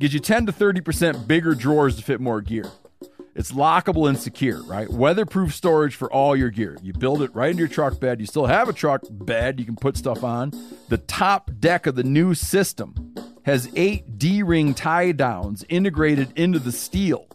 gives 0.00 0.12
you 0.12 0.18
10 0.18 0.46
to 0.46 0.52
30% 0.52 1.28
bigger 1.28 1.54
drawers 1.54 1.94
to 1.98 2.02
fit 2.02 2.20
more 2.20 2.40
gear. 2.40 2.66
It's 3.36 3.52
lockable 3.52 4.08
and 4.08 4.18
secure, 4.18 4.60
right? 4.64 4.90
Weatherproof 4.90 5.54
storage 5.54 5.94
for 5.94 6.12
all 6.12 6.34
your 6.34 6.50
gear. 6.50 6.76
You 6.82 6.92
build 6.92 7.22
it 7.22 7.32
right 7.32 7.52
into 7.52 7.60
your 7.60 7.68
truck 7.68 8.00
bed. 8.00 8.18
You 8.18 8.26
still 8.26 8.46
have 8.46 8.68
a 8.68 8.72
truck 8.72 9.02
bed 9.08 9.60
you 9.60 9.66
can 9.66 9.76
put 9.76 9.96
stuff 9.96 10.24
on. 10.24 10.50
The 10.88 10.98
top 10.98 11.52
deck 11.60 11.86
of 11.86 11.94
the 11.94 12.02
new 12.02 12.34
system 12.34 13.14
has 13.44 13.70
eight 13.74 14.18
D 14.18 14.42
ring 14.42 14.74
tie 14.74 15.12
downs 15.12 15.64
integrated 15.68 16.32
into 16.36 16.58
the 16.58 16.72
steel. 16.72 17.26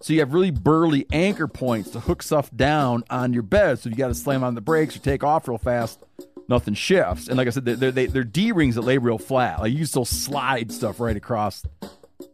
So 0.00 0.12
you 0.12 0.20
have 0.20 0.32
really 0.32 0.50
burly 0.50 1.06
anchor 1.12 1.48
points 1.48 1.90
to 1.90 2.00
hook 2.00 2.22
stuff 2.22 2.50
down 2.54 3.04
on 3.10 3.32
your 3.32 3.42
bed. 3.42 3.78
So 3.78 3.88
you 3.88 3.96
got 3.96 4.08
to 4.08 4.14
slam 4.14 4.44
on 4.44 4.54
the 4.54 4.60
brakes 4.60 4.96
or 4.96 5.00
take 5.00 5.22
off 5.24 5.48
real 5.48 5.58
fast. 5.58 6.02
Nothing 6.48 6.74
shifts. 6.74 7.28
And 7.28 7.36
like 7.36 7.46
I 7.46 7.50
said, 7.50 7.64
they're, 7.64 7.90
they're, 7.90 8.06
they're 8.08 8.24
D 8.24 8.52
rings 8.52 8.74
that 8.74 8.82
lay 8.82 8.98
real 8.98 9.18
flat. 9.18 9.60
Like 9.60 9.72
you 9.72 9.78
can 9.78 9.86
still 9.86 10.04
slide 10.04 10.72
stuff 10.72 11.00
right 11.00 11.16
across 11.16 11.64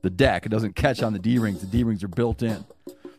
the 0.03 0.11
deck. 0.11 0.47
It 0.47 0.49
doesn't 0.49 0.77
catch 0.77 1.03
on 1.03 1.13
the 1.13 1.19
D 1.19 1.39
rings. 1.39 1.61
The 1.61 1.67
D 1.67 1.85
rings 1.85 2.03
are 2.05 2.09
built 2.09 2.43
in. 2.43 2.65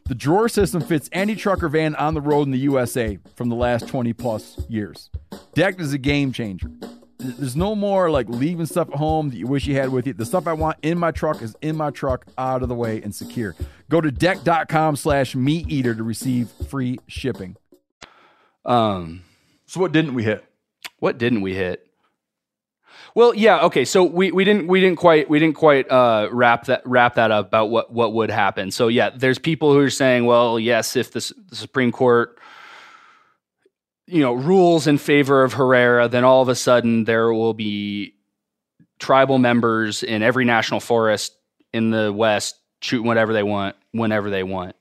The 0.07 0.15
drawer 0.15 0.49
system 0.49 0.81
fits 0.81 1.07
any 1.11 1.35
truck 1.35 1.61
or 1.61 1.69
van 1.69 1.93
on 1.95 2.15
the 2.15 2.21
road 2.21 2.43
in 2.43 2.51
the 2.51 2.57
USA 2.59 3.19
from 3.35 3.49
the 3.49 3.55
last 3.55 3.87
20 3.87 4.11
plus 4.13 4.59
years. 4.67 5.11
Decked 5.53 5.79
is 5.79 5.93
a 5.93 5.99
game 5.99 6.31
changer. 6.31 6.71
There's 7.19 7.57
no 7.57 7.75
more 7.75 8.09
like 8.09 8.29
leaving 8.29 8.65
stuff 8.65 8.89
at 8.89 8.95
home 8.95 9.29
that 9.29 9.35
you 9.35 9.45
wish 9.45 9.67
you 9.67 9.75
had 9.75 9.89
with 9.89 10.07
you. 10.07 10.13
The 10.13 10.25
stuff 10.25 10.47
I 10.47 10.53
want 10.53 10.77
in 10.81 10.97
my 10.97 11.11
truck 11.11 11.41
is 11.41 11.53
in 11.61 11.75
my 11.75 11.91
truck, 11.91 12.25
out 12.37 12.63
of 12.63 12.69
the 12.69 12.75
way 12.75 13.01
and 13.01 13.13
secure. 13.13 13.55
Go 13.89 13.99
to 13.99 14.09
decked.com 14.09 14.95
slash 14.95 15.35
meat 15.35 15.69
eater 15.69 15.93
to 15.93 16.03
receive 16.03 16.49
free 16.69 16.97
shipping. 17.07 17.57
Um, 18.63 19.23
so 19.65 19.81
what 19.81 19.91
didn't 19.91 20.13
we 20.13 20.23
hit? 20.23 20.45
What 20.99 21.17
didn't 21.17 21.41
we 21.41 21.55
hit? 21.55 21.85
Well, 23.15 23.33
yeah, 23.35 23.65
okay. 23.65 23.83
So 23.83 24.03
we, 24.03 24.31
we 24.31 24.45
didn't 24.45 24.67
we 24.67 24.79
didn't 24.79 24.97
quite 24.97 25.29
we 25.29 25.39
didn't 25.39 25.55
quite 25.55 25.91
uh, 25.91 26.29
wrap 26.31 26.67
that 26.67 26.83
wrap 26.85 27.15
that 27.15 27.31
up 27.31 27.47
about 27.47 27.69
what 27.69 27.91
what 27.91 28.13
would 28.13 28.29
happen. 28.29 28.71
So 28.71 28.87
yeah, 28.87 29.09
there's 29.09 29.39
people 29.39 29.73
who 29.73 29.79
are 29.79 29.89
saying, 29.89 30.25
well, 30.25 30.57
yes, 30.57 30.95
if 30.95 31.11
the, 31.11 31.33
the 31.49 31.55
Supreme 31.57 31.91
Court 31.91 32.38
you 34.09 34.21
know 34.21 34.33
rules 34.33 34.87
in 34.87 34.97
favor 34.97 35.43
of 35.43 35.53
Herrera, 35.53 36.07
then 36.07 36.23
all 36.23 36.41
of 36.41 36.49
a 36.49 36.55
sudden 36.55 37.05
there 37.05 37.31
will 37.31 37.53
be 37.53 38.15
tribal 38.99 39.37
members 39.37 40.03
in 40.03 40.21
every 40.21 40.45
national 40.45 40.79
forest 40.79 41.33
in 41.73 41.91
the 41.91 42.11
West 42.11 42.57
shooting 42.81 43.07
whatever 43.07 43.33
they 43.33 43.43
want 43.43 43.75
whenever 43.91 44.29
they 44.29 44.43
want. 44.43 44.75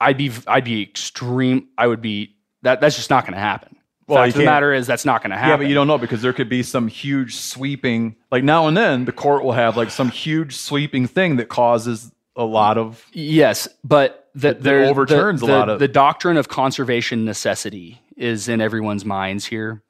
I'd 0.00 0.16
be 0.16 0.32
I'd 0.46 0.64
be 0.64 0.82
extreme. 0.82 1.68
I 1.76 1.86
would 1.86 2.02
be 2.02 2.36
that. 2.62 2.80
That's 2.80 2.96
just 2.96 3.10
not 3.10 3.24
going 3.24 3.34
to 3.34 3.40
happen. 3.40 3.76
Well, 4.06 4.18
Fact 4.24 4.36
of 4.36 4.38
the 4.38 4.44
matter 4.44 4.72
is 4.72 4.86
that's 4.86 5.04
not 5.04 5.22
going 5.22 5.32
to 5.32 5.36
happen. 5.36 5.50
Yeah, 5.50 5.56
but 5.58 5.66
you 5.66 5.74
don't 5.74 5.86
know 5.86 5.98
because 5.98 6.22
there 6.22 6.32
could 6.32 6.48
be 6.48 6.62
some 6.62 6.88
huge 6.88 7.36
sweeping. 7.36 8.16
Like 8.30 8.42
now 8.42 8.66
and 8.66 8.76
then, 8.76 9.04
the 9.04 9.12
court 9.12 9.44
will 9.44 9.52
have 9.52 9.76
like 9.76 9.90
some 9.90 10.10
huge 10.10 10.56
sweeping 10.56 11.06
thing 11.06 11.36
that 11.36 11.48
causes 11.48 12.10
a 12.34 12.44
lot 12.44 12.78
of 12.78 13.04
yes, 13.12 13.68
but 13.84 14.30
that 14.36 14.62
there 14.62 14.84
overturns 14.84 15.40
the, 15.40 15.46
a 15.46 15.48
lot 15.48 15.68
of 15.68 15.78
the 15.78 15.88
doctrine 15.88 16.36
of 16.36 16.48
conservation 16.48 17.24
necessity 17.24 18.00
is 18.18 18.48
in 18.48 18.60
everyone's 18.60 19.04
minds 19.04 19.46
here, 19.46 19.82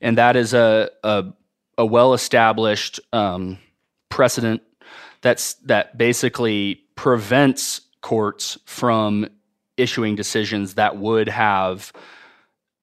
and 0.00 0.18
that 0.18 0.36
is 0.36 0.54
a 0.54 0.90
a, 1.02 1.24
a 1.78 1.86
well 1.86 2.14
established 2.14 3.00
um, 3.12 3.58
precedent 4.08 4.62
that's 5.20 5.54
that 5.54 5.96
basically 5.96 6.82
prevents 6.94 7.80
courts 8.00 8.58
from 8.64 9.28
issuing 9.76 10.14
decisions 10.14 10.74
that 10.74 10.96
would 10.96 11.28
have 11.28 11.92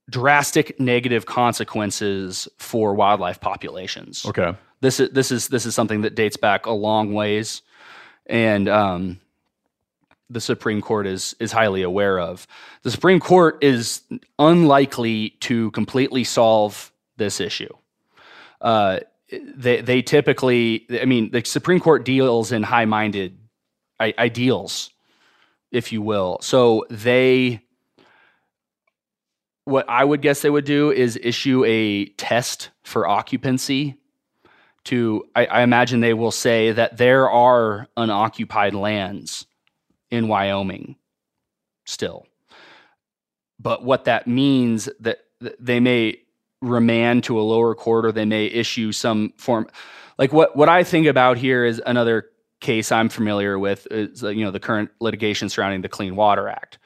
drastic 0.10 0.80
negative 0.80 1.26
consequences 1.26 2.48
for 2.58 2.94
wildlife 2.94 3.40
populations. 3.40 4.26
Okay. 4.26 4.56
This 4.82 5.00
is 5.00 5.10
this 5.12 5.32
is 5.32 5.48
this 5.48 5.66
is 5.66 5.74
something 5.74 6.02
that 6.02 6.16
dates 6.16 6.38
back 6.38 6.66
a 6.66 6.72
long 6.72 7.14
ways, 7.14 7.62
and 8.26 8.68
um, 8.68 9.20
the 10.34 10.42
Supreme 10.42 10.82
Court 10.82 11.08
is 11.08 11.36
is 11.40 11.52
highly 11.52 11.84
aware 11.84 12.20
of. 12.20 12.48
The 12.82 12.92
Supreme 12.92 13.20
Court 13.20 13.64
is 13.64 14.02
unlikely 14.40 15.32
to 15.42 15.72
completely 15.72 16.24
solve 16.24 16.92
this 17.18 17.40
issue. 17.40 17.74
Uh, 18.62 19.00
they 19.56 19.82
they 19.82 20.02
typically, 20.02 20.86
I 21.02 21.06
mean, 21.06 21.32
the 21.32 21.44
Supreme 21.46 21.80
Court 21.80 22.06
deals 22.06 22.52
in 22.52 22.64
high 22.64 22.86
minded 22.86 23.38
ideals, 24.00 24.90
if 25.72 25.92
you 25.92 26.02
will. 26.02 26.40
So 26.42 26.86
they, 26.90 27.62
what 29.66 29.88
I 29.88 30.04
would 30.04 30.22
guess 30.22 30.42
they 30.42 30.50
would 30.50 30.66
do 30.66 30.92
is 30.92 31.18
issue 31.22 31.64
a 31.66 32.06
test 32.06 32.70
for 32.84 33.08
occupancy. 33.08 33.96
To 34.86 35.26
I, 35.34 35.46
I 35.46 35.62
imagine 35.62 36.02
they 36.02 36.14
will 36.14 36.32
say 36.32 36.74
that 36.74 36.98
there 36.98 37.30
are 37.30 37.88
unoccupied 37.96 38.74
lands 38.74 39.46
in 40.14 40.28
Wyoming 40.28 40.96
still. 41.86 42.28
But 43.60 43.84
what 43.84 44.06
that 44.06 44.28
means 44.28 44.88
that 45.00 45.20
that 45.42 45.56
they 45.60 45.80
may 45.80 46.20
remand 46.62 47.24
to 47.26 47.40
a 47.40 47.42
lower 47.42 47.76
court 47.76 48.06
or 48.06 48.12
they 48.12 48.26
may 48.26 48.46
issue 48.46 48.92
some 48.92 49.34
form 49.38 49.68
like 50.18 50.32
what 50.32 50.56
what 50.56 50.70
I 50.70 50.84
think 50.84 51.08
about 51.08 51.38
here 51.38 51.66
is 51.66 51.82
another 51.86 52.30
case 52.60 52.92
I'm 52.92 53.10
familiar 53.10 53.58
with 53.58 53.88
is 53.90 54.24
uh, 54.24 54.30
you 54.30 54.46
know 54.46 54.52
the 54.52 54.60
current 54.60 54.92
litigation 55.00 55.50
surrounding 55.50 55.82
the 55.82 55.90
Clean 55.90 56.16
Water 56.16 56.48
Act. 56.48 56.78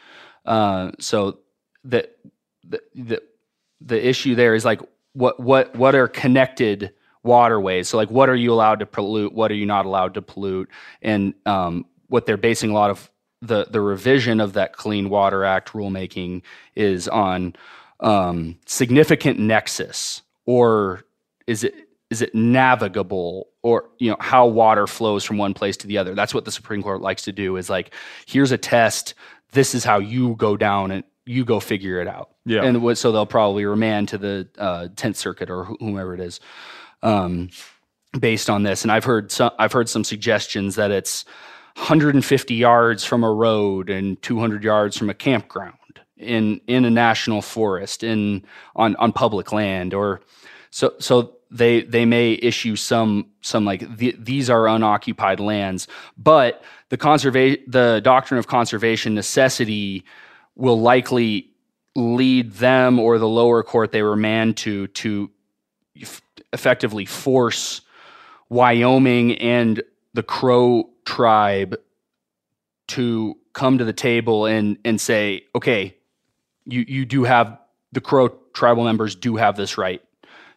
Uh, 0.46 0.92
so 1.00 1.40
the, 1.84 2.10
the 2.64 2.82
the 2.96 3.24
the 3.82 4.08
issue 4.08 4.36
there 4.36 4.56
is 4.56 4.64
like 4.64 4.82
what 5.14 5.40
what 5.40 5.76
what 5.76 5.96
are 5.96 6.08
connected 6.08 6.94
waterways? 7.24 7.90
So 7.90 7.98
like 7.98 8.10
what 8.10 8.30
are 8.30 8.36
you 8.36 8.54
allowed 8.54 8.80
to 8.80 8.86
pollute? 8.86 9.34
What 9.34 9.52
are 9.52 9.56
you 9.56 9.66
not 9.66 9.86
allowed 9.86 10.14
to 10.14 10.22
pollute? 10.22 10.70
And 11.02 11.34
um, 11.46 11.86
what 12.08 12.26
they're 12.26 12.38
basing 12.38 12.72
a 12.72 12.74
lot 12.74 12.90
of 12.90 13.12
the 13.42 13.68
the 13.70 13.82
revision 13.82 14.40
of 14.40 14.54
that 14.54 14.74
Clean 14.74 15.10
Water 15.10 15.44
Act 15.46 15.74
rulemaking 15.74 16.42
is 16.76 17.08
on 17.08 17.56
um, 18.00 18.58
significant 18.66 19.40
nexus, 19.40 20.22
or 20.46 21.04
is 21.46 21.64
it 21.64 21.76
is 22.10 22.22
it 22.22 22.34
navigable, 22.34 23.48
or 23.62 23.90
you 24.00 24.10
know 24.10 24.18
how 24.20 24.48
water 24.48 24.88
flows 24.88 25.24
from 25.24 25.38
one 25.38 25.54
place 25.54 25.78
to 25.78 25.88
the 25.88 25.98
other? 25.98 26.16
That's 26.16 26.34
what 26.34 26.46
the 26.46 26.52
Supreme 26.52 26.82
Court 26.82 27.02
likes 27.02 27.24
to 27.24 27.32
do. 27.32 27.58
Is 27.58 27.70
like 27.70 27.94
here's 28.26 28.52
a 28.52 28.58
test. 28.58 29.14
This 29.52 29.76
is 29.76 29.84
how 29.84 30.00
you 30.00 30.36
go 30.36 30.58
down 30.58 30.92
and 30.92 31.04
you 31.26 31.46
go 31.46 31.60
figure 31.60 32.02
it 32.02 32.08
out. 32.08 32.32
Yeah. 32.46 32.64
And 32.64 32.82
what, 32.82 32.98
so 32.98 33.12
they'll 33.12 33.26
probably 33.26 33.66
remand 33.66 34.10
to 34.10 34.18
the 34.18 34.48
uh, 34.58 34.88
Tenth 34.96 35.18
Circuit 35.18 35.50
or 35.50 35.66
wh- 35.66 35.80
whomever 35.80 36.14
it 36.14 36.22
is, 36.22 36.40
um, 37.04 37.50
based 38.18 38.50
on 38.50 38.64
this. 38.64 38.84
And 38.84 38.92
I've 38.92 39.04
heard 39.04 39.32
some 39.32 39.52
I've 39.60 39.74
heard 39.74 39.90
some 39.90 40.04
suggestions 40.04 40.76
that 40.76 40.92
it's 40.92 41.26
150 41.78 42.56
yards 42.56 43.04
from 43.04 43.24
a 43.24 43.32
road 43.32 43.90
and 43.90 44.20
200 44.24 44.64
yards 44.64 44.98
from 44.98 45.10
a 45.10 45.14
campground 45.14 45.78
in 46.18 46.60
in 46.66 46.86
a 46.86 46.90
national 46.90 47.42
forest 47.42 48.04
in 48.04 48.44
on 48.76 48.96
on 48.96 49.14
public 49.14 49.52
land 49.52 49.94
or 49.94 50.20
so 50.72 50.94
so 51.00 51.36
they 51.52 51.82
they 51.84 52.04
may 52.04 52.34
issue 52.42 52.76
some 52.76 53.28
some 53.42 53.64
like 53.64 53.98
the, 53.98 54.16
these 54.18 54.50
are 54.50 54.68
unoccupied 54.68 55.40
lands 55.40 55.88
but 56.18 56.64
the 56.90 56.98
conserva- 56.98 57.62
the 57.68 58.02
doctrine 58.04 58.40
of 58.40 58.48
conservation 58.48 59.14
necessity 59.14 60.04
will 60.56 60.82
likely 60.82 61.48
lead 61.96 62.54
them 62.54 62.98
or 62.98 63.20
the 63.20 63.28
lower 63.28 63.62
court 63.62 63.92
they 63.92 64.02
remand 64.02 64.58
to 64.58 64.88
to 64.88 65.30
effectively 66.54 67.06
force 67.06 67.82
Wyoming 68.50 69.38
and 69.38 69.84
the 70.14 70.24
Crow 70.24 70.90
tribe 71.08 71.78
to 72.90 73.36
come 73.54 73.80
to 73.80 73.86
the 73.86 73.94
table 73.94 74.46
and 74.46 74.78
and 74.86 75.02
say, 75.02 75.46
okay, 75.56 75.96
you 76.66 76.86
you 76.88 77.06
do 77.06 77.24
have 77.24 77.58
the 77.94 78.02
Crow 78.02 78.30
tribal 78.54 78.84
members 78.84 79.16
do 79.16 79.38
have 79.38 79.56
this 79.56 79.78
right 79.78 80.02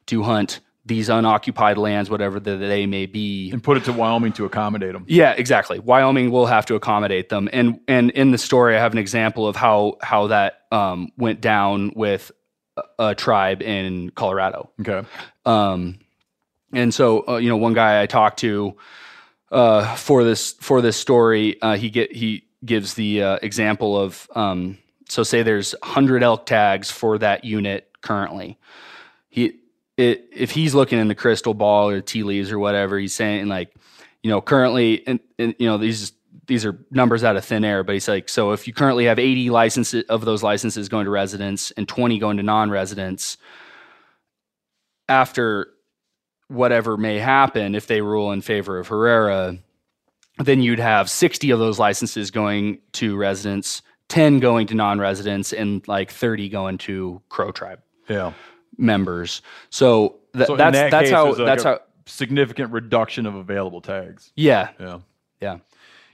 to 0.06 0.22
hunt 0.22 0.60
these 0.85 1.09
unoccupied 1.09 1.78
lands, 1.78 2.10
whatever 2.10 2.40
that 2.40 2.56
they 2.56 2.85
may 2.86 3.06
be, 3.06 3.51
and 3.52 3.62
put 3.62 3.77
it 3.77 3.85
to 3.85 3.93
Wyoming 3.93 4.32
to 4.32 4.44
accommodate 4.44 4.93
them. 4.93 5.05
Yeah, 5.06 5.32
exactly. 5.32 5.78
Wyoming 5.78 6.31
will 6.31 6.47
have 6.47 6.66
to 6.66 6.74
accommodate 6.74 7.28
them, 7.28 7.48
and 7.52 7.81
and 7.86 8.10
in 8.10 8.32
the 8.32 8.39
story, 8.39 8.77
I 8.77 8.81
have 8.81 8.93
an 8.93 8.98
example 8.98 9.47
of 9.47 9.56
how 9.56 9.98
how 10.02 10.27
that 10.27 10.62
um, 10.72 11.12
went 11.16 11.40
down 11.40 11.93
with 11.94 12.32
a, 12.77 12.82
a 12.98 13.14
tribe 13.14 13.62
in 13.62 14.10
Colorado. 14.10 14.70
Okay. 14.81 15.06
Um, 15.47 16.01
and 16.72 16.93
so 16.93 17.28
uh, 17.28 17.36
you 17.36 17.48
know, 17.48 17.56
one 17.56 17.74
guy 17.74 18.02
I 18.02 18.06
talked 18.06 18.40
to 18.40 18.77
uh, 19.51 19.94
for 19.97 20.24
this 20.24 20.52
for 20.52 20.81
this 20.81 20.97
story, 20.97 21.60
uh, 21.62 21.77
he 21.77 21.90
get 21.90 22.12
he 22.12 22.44
gives 22.64 22.94
the 22.94 23.22
uh, 23.22 23.39
example 23.43 23.98
of 23.98 24.28
um, 24.35 24.78
so 25.09 25.22
say 25.22 25.43
there's 25.43 25.74
100 25.82 26.22
elk 26.22 26.47
tags 26.47 26.90
for 26.90 27.18
that 27.18 27.44
unit 27.44 27.90
currently. 28.01 28.59
He 29.28 29.60
it, 29.97 30.28
if 30.32 30.52
he's 30.52 30.74
looking 30.74 30.98
in 30.98 31.09
the 31.09 31.14
crystal 31.14 31.55
ball 31.55 31.89
or 31.89 32.01
tea 32.01 32.22
leaves 32.22 32.51
or 32.51 32.59
whatever, 32.59 32.98
he's 32.98 33.12
saying 33.12 33.48
like, 33.48 33.74
you 34.22 34.31
know, 34.31 34.40
currently, 34.40 35.06
and, 35.06 35.20
and 35.39 35.55
you 35.59 35.66
know 35.66 35.78
these 35.78 36.12
these 36.47 36.64
are 36.64 36.78
numbers 36.90 37.22
out 37.22 37.36
of 37.36 37.44
thin 37.44 37.64
air, 37.64 37.85
but 37.85 37.93
he's 37.93 38.09
like, 38.09 38.28
so 38.28 38.52
if 38.52 38.66
you 38.66 38.72
currently 38.72 39.05
have 39.05 39.18
80 39.18 39.51
licenses 39.51 40.05
of 40.09 40.24
those 40.24 40.43
licenses 40.43 40.89
going 40.89 41.05
to 41.05 41.10
residents 41.10 41.70
and 41.72 41.86
20 41.86 42.18
going 42.18 42.39
to 42.39 42.43
non-residents, 42.43 43.36
after 45.09 45.68
whatever 46.51 46.97
may 46.97 47.18
happen, 47.18 47.74
if 47.74 47.86
they 47.86 48.01
rule 48.01 48.32
in 48.32 48.40
favor 48.43 48.78
of 48.78 48.89
Herrera, 48.89 49.56
then 50.39 50.60
you'd 50.62 50.78
have 50.81 51.09
60 51.09 51.51
of 51.51 51.59
those 51.59 51.78
licenses 51.78 52.31
going 52.31 52.78
to 52.93 53.16
residents, 53.16 53.82
10 54.09 54.40
going 54.40 54.66
to 54.66 54.74
non-residents, 54.74 55.52
and 55.52 55.86
like 55.89 56.10
30 56.10 56.48
going 56.48 56.78
to 56.78 57.22
Crow 57.28 57.52
Tribe 57.52 57.81
Yeah. 58.09 58.32
members. 58.77 59.43
So, 59.70 60.16
th- 60.35 60.47
So 60.48 60.56
that's 60.56 60.77
that 60.77 60.90
that's 60.90 61.05
case, 61.09 61.12
how 61.14 61.28
like 61.28 61.36
that's 61.36 61.64
a 61.64 61.68
how 61.68 61.81
significant 62.06 62.72
reduction 62.72 63.27
of 63.27 63.35
available 63.36 63.81
tags. 63.81 64.32
yeah 64.35 64.70
Yeah. 64.81 64.98
yeah 65.40 65.59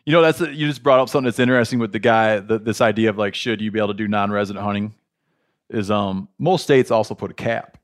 You 0.04 0.12
know, 0.12 0.20
that's 0.22 0.40
you 0.40 0.66
just 0.66 0.82
brought 0.82 1.00
up 1.00 1.08
something 1.08 1.24
that's 1.24 1.38
interesting 1.38 1.78
with 1.78 1.92
the 1.92 1.98
guy. 1.98 2.38
The, 2.40 2.58
this 2.58 2.80
idea 2.80 3.08
of 3.10 3.16
like, 3.16 3.34
should 3.34 3.60
you 3.62 3.70
be 3.70 3.78
able 3.78 3.88
to 3.88 3.94
do 3.94 4.06
non-resident 4.08 4.62
hunting? 4.64 4.94
Is 5.70 5.90
um 5.90 6.28
most 6.38 6.62
states 6.64 6.90
also 6.90 7.14
put 7.14 7.30
a 7.30 7.34
cap. 7.34 7.75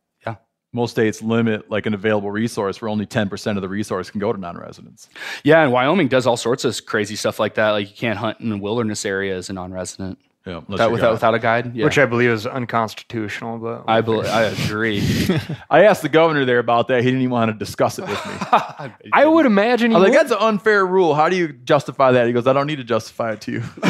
Yeah. 0.73 0.81
Most 0.81 0.93
states 0.93 1.21
limit 1.23 1.71
like 1.71 1.87
an 1.87 1.95
available 1.95 2.31
resource 2.31 2.81
where 2.81 2.89
only 2.89 3.07
ten 3.07 3.29
percent 3.29 3.59
of 3.59 3.63
the 3.63 3.69
resource 3.69 4.11
can 4.11 4.21
go 4.21 4.33
to 4.33 4.39
non-residents. 4.41 5.09
yeah. 5.45 5.63
And 5.63 5.73
Wyoming 5.73 6.09
does 6.09 6.27
all 6.27 6.37
sorts 6.37 6.65
of 6.65 6.85
crazy 6.87 7.17
stuff 7.17 7.39
like 7.39 7.55
that. 7.55 7.71
Like 7.71 7.91
you 7.91 7.97
can't 7.97 8.19
hunt 8.19 8.41
in 8.41 8.59
wilderness 8.61 9.05
areas 9.05 9.47
as 9.47 9.51
a 9.51 9.53
non-resident. 9.53 10.19
Yeah, 10.45 10.55
unless 10.55 10.69
Without, 10.71 10.91
without, 10.91 11.13
without 11.13 11.35
a 11.35 11.39
guide. 11.39 11.77
Yeah. 11.77 11.85
which 11.85 11.99
I 11.99 12.05
believe 12.07 12.31
is 12.31 12.49
unconstitutional. 12.49 13.59
But 13.59 13.85
I 13.87 14.01
bel 14.01 14.27
I 14.27 14.43
agree. 14.43 15.01
I 15.71 15.85
asked 15.85 16.03
the 16.03 16.09
governor 16.09 16.45
there 16.45 16.59
about 16.59 16.89
that. 16.89 17.03
He 17.05 17.11
didn't 17.11 17.21
even 17.21 17.31
want 17.31 17.53
to 17.53 17.57
discuss 17.57 18.01
it 18.01 18.09
with 18.09 18.27
me. 18.27 18.33
I 19.13 19.25
would 19.25 19.47
imagine 19.47 19.93
I 19.95 19.99
he 19.99 20.01
was 20.03 20.11
like, 20.11 20.19
that's 20.19 20.33
an 20.33 20.39
unfair 20.41 20.85
rule. 20.85 21.15
How 21.15 21.29
do 21.29 21.37
you 21.37 21.53
justify 21.53 22.11
that? 22.11 22.27
He 22.27 22.33
goes, 22.33 22.49
I 22.49 22.55
don't 22.55 22.67
need 22.67 22.77
to 22.77 22.85
justify 22.85 23.35
it 23.35 23.41
to 23.43 23.53
you. 23.53 23.63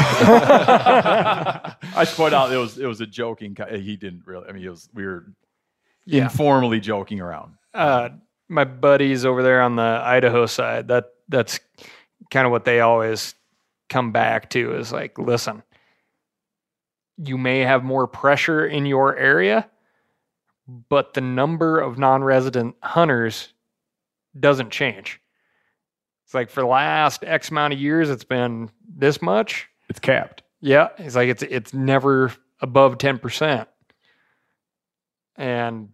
I 1.95 2.03
should 2.05 2.17
point 2.17 2.33
out 2.35 2.51
it 2.51 2.57
was 2.57 2.77
it 2.77 2.85
was 2.85 3.01
a 3.01 3.07
joking. 3.07 3.57
He 3.71 3.95
didn't 3.97 4.23
really. 4.25 4.47
I 4.47 4.51
mean, 4.51 4.63
it 4.63 4.69
was 4.69 4.89
we 4.93 5.05
were 5.05 5.25
Yeah. 6.05 6.23
informally 6.23 6.79
joking 6.79 7.19
around. 7.21 7.53
uh, 7.73 8.09
my 8.49 8.65
buddies 8.65 9.25
over 9.25 9.41
there 9.41 9.61
on 9.61 9.77
the 9.77 9.81
Idaho 10.03 10.45
side, 10.45 10.89
that 10.89 11.05
that's 11.29 11.59
kind 12.29 12.45
of 12.45 12.51
what 12.51 12.65
they 12.65 12.81
always 12.81 13.33
come 13.89 14.11
back 14.11 14.49
to 14.51 14.75
is 14.75 14.91
like, 14.91 15.17
listen, 15.17 15.63
you 17.17 17.37
may 17.37 17.59
have 17.59 17.83
more 17.83 18.05
pressure 18.05 18.65
in 18.65 18.85
your 18.85 19.15
area, 19.17 19.67
but 20.89 21.13
the 21.13 21.21
number 21.21 21.79
of 21.79 21.97
non-resident 21.97 22.75
hunters 22.83 23.53
doesn't 24.39 24.71
change. 24.71 25.19
It's 26.25 26.33
like 26.33 26.49
for 26.49 26.61
the 26.61 26.67
last 26.67 27.23
X 27.23 27.49
amount 27.49 27.73
of 27.73 27.79
years, 27.79 28.09
it's 28.09 28.23
been 28.23 28.69
this 28.97 29.21
much. 29.21 29.67
It's 29.89 29.99
capped. 29.99 30.43
Yeah, 30.61 30.89
it's 30.97 31.15
like 31.15 31.29
it's 31.29 31.43
it's 31.43 31.73
never 31.73 32.31
above 32.61 32.97
ten 32.97 33.19
percent. 33.19 33.67
And 35.35 35.89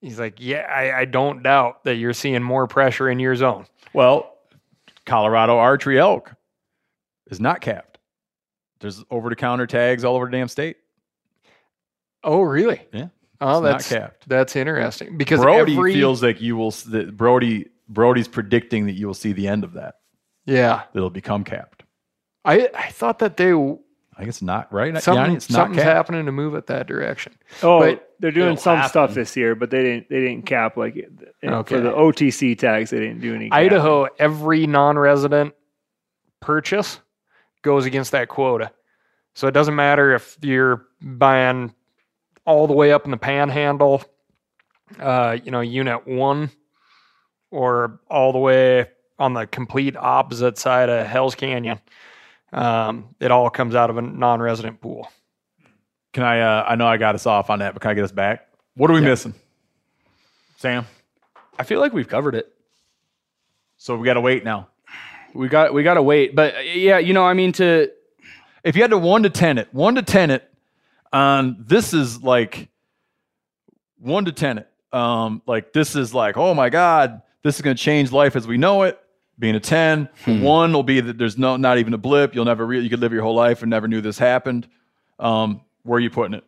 he's 0.00 0.18
like, 0.18 0.36
yeah, 0.38 0.60
I, 0.62 1.00
I 1.00 1.04
don't 1.04 1.42
doubt 1.42 1.84
that 1.84 1.96
you're 1.96 2.12
seeing 2.12 2.42
more 2.42 2.66
pressure 2.66 3.08
in 3.08 3.18
your 3.18 3.36
zone. 3.36 3.66
Well, 3.92 4.36
Colorado 5.06 5.56
archery 5.56 5.98
elk 5.98 6.32
is 7.30 7.40
not 7.40 7.60
capped. 7.60 7.98
There's 8.80 9.04
over 9.10 9.28
the 9.28 9.36
counter 9.36 9.66
tags 9.66 10.04
all 10.04 10.16
over 10.16 10.26
the 10.26 10.32
damn 10.32 10.48
state. 10.48 10.76
Oh, 12.24 12.42
really? 12.42 12.82
Yeah. 12.92 13.08
Oh, 13.40 13.60
that's 13.60 13.88
capped. 13.88 14.28
that's 14.28 14.54
interesting 14.54 15.16
because 15.16 15.40
Brody 15.40 15.72
every 15.72 15.94
feels 15.94 16.22
like 16.22 16.40
you 16.40 16.56
will. 16.56 16.70
That 16.70 17.16
Brody 17.16 17.68
Brody's 17.88 18.28
predicting 18.28 18.86
that 18.86 18.92
you 18.92 19.08
will 19.08 19.14
see 19.14 19.32
the 19.32 19.48
end 19.48 19.64
of 19.64 19.72
that. 19.72 19.96
yeah. 20.46 20.82
It'll 20.94 21.10
become 21.10 21.42
capped. 21.42 21.82
I 22.44 22.68
I 22.74 22.90
thought 22.90 23.18
that 23.18 23.36
they 23.36 23.52
I 24.16 24.24
guess 24.26 24.42
not 24.42 24.70
right. 24.72 24.92
something, 25.02 25.22
Yanni, 25.24 25.36
it's 25.36 25.48
not 25.50 25.56
something's 25.66 25.82
capped. 25.82 25.96
happening 25.96 26.26
to 26.26 26.32
move 26.32 26.54
it 26.54 26.66
that 26.66 26.86
direction. 26.86 27.32
Oh, 27.62 27.80
But 27.80 28.10
they're 28.20 28.30
doing 28.30 28.56
some 28.58 28.76
happen. 28.76 28.90
stuff 28.90 29.14
this 29.14 29.34
year, 29.36 29.54
but 29.54 29.70
they 29.70 29.82
didn't. 29.82 30.08
They 30.10 30.20
didn't 30.20 30.44
cap 30.46 30.76
like 30.76 30.96
Okay. 31.42 31.74
for 31.76 31.80
the 31.80 31.90
OTC 31.92 32.56
tags. 32.58 32.90
They 32.90 33.00
didn't 33.00 33.20
do 33.20 33.34
any. 33.34 33.48
capping. 33.48 33.66
Idaho, 33.66 34.08
every 34.18 34.66
non-resident 34.66 35.54
purchase 36.40 37.00
goes 37.62 37.86
against 37.86 38.12
that 38.12 38.28
quota. 38.28 38.70
So 39.34 39.46
it 39.48 39.52
doesn't 39.52 39.74
matter 39.74 40.14
if 40.14 40.36
you're 40.42 40.84
buying 41.00 41.74
all 42.44 42.66
the 42.66 42.74
way 42.74 42.92
up 42.92 43.06
in 43.06 43.12
the 43.12 43.16
panhandle, 43.16 44.02
uh, 45.00 45.38
you 45.42 45.50
know, 45.50 45.60
unit 45.60 46.06
one, 46.06 46.50
or 47.50 48.00
all 48.10 48.32
the 48.32 48.38
way 48.38 48.88
on 49.18 49.32
the 49.32 49.46
complete 49.46 49.96
opposite 49.96 50.58
side 50.58 50.88
of 50.90 51.06
Hell's 51.06 51.34
Canyon. 51.34 51.80
Um, 52.52 53.14
it 53.18 53.30
all 53.30 53.48
comes 53.50 53.74
out 53.74 53.90
of 53.90 53.96
a 53.96 54.02
non-resident 54.02 54.80
pool. 54.80 55.10
Can 56.12 56.22
I? 56.22 56.40
Uh, 56.40 56.64
I 56.68 56.74
know 56.76 56.86
I 56.86 56.98
got 56.98 57.14
us 57.14 57.26
off 57.26 57.48
on 57.48 57.60
that, 57.60 57.72
but 57.72 57.80
can 57.80 57.90
I 57.90 57.94
get 57.94 58.04
us 58.04 58.12
back? 58.12 58.46
What 58.74 58.90
are 58.90 58.94
we 58.94 59.00
missing, 59.00 59.34
Sam? 60.58 60.86
I 61.58 61.64
feel 61.64 61.80
like 61.80 61.92
we've 61.92 62.08
covered 62.08 62.34
it. 62.34 62.52
So 63.78 63.96
we 63.96 64.04
got 64.04 64.14
to 64.14 64.20
wait 64.20 64.44
now. 64.44 64.68
We 65.34 65.48
got 65.48 65.72
we 65.72 65.82
got 65.82 65.94
to 65.94 66.02
wait, 66.02 66.34
but 66.34 66.54
uh, 66.54 66.60
yeah, 66.60 66.98
you 66.98 67.14
know, 67.14 67.24
I 67.24 67.32
mean, 67.32 67.52
to 67.52 67.90
If 68.64 68.76
you 68.76 68.82
had 68.82 68.90
to 68.90 68.98
one 68.98 69.24
to 69.24 69.30
ten 69.30 69.58
it, 69.58 69.68
one 69.72 69.96
to 69.96 70.02
ten 70.02 70.30
it, 70.30 70.48
on 71.12 71.56
this 71.58 71.92
is 71.92 72.22
like 72.22 72.68
one 73.98 74.24
to 74.26 74.32
ten 74.32 74.58
it. 74.58 74.68
Um, 74.92 75.42
like 75.46 75.72
this 75.72 75.96
is 75.96 76.14
like, 76.14 76.36
oh 76.36 76.54
my 76.54 76.68
god, 76.68 77.22
this 77.42 77.56
is 77.56 77.62
going 77.62 77.76
to 77.76 77.82
change 77.82 78.12
life 78.12 78.36
as 78.36 78.46
we 78.46 78.58
know 78.58 78.82
it. 78.82 79.01
Being 79.42 79.56
a 79.56 79.60
ten, 79.60 80.08
Hmm. 80.24 80.40
one 80.40 80.72
will 80.72 80.84
be 80.84 81.00
that 81.00 81.18
there's 81.18 81.36
no 81.36 81.56
not 81.56 81.78
even 81.78 81.92
a 81.94 81.98
blip. 81.98 82.32
You'll 82.32 82.44
never 82.44 82.64
re- 82.64 82.78
you 82.78 82.88
could 82.88 83.00
live 83.00 83.12
your 83.12 83.22
whole 83.24 83.34
life 83.34 83.62
and 83.62 83.70
never 83.70 83.88
knew 83.88 84.00
this 84.00 84.16
happened. 84.16 84.68
Um, 85.18 85.62
where 85.82 85.96
are 85.96 86.00
you 86.00 86.10
putting 86.10 86.34
it? 86.34 86.44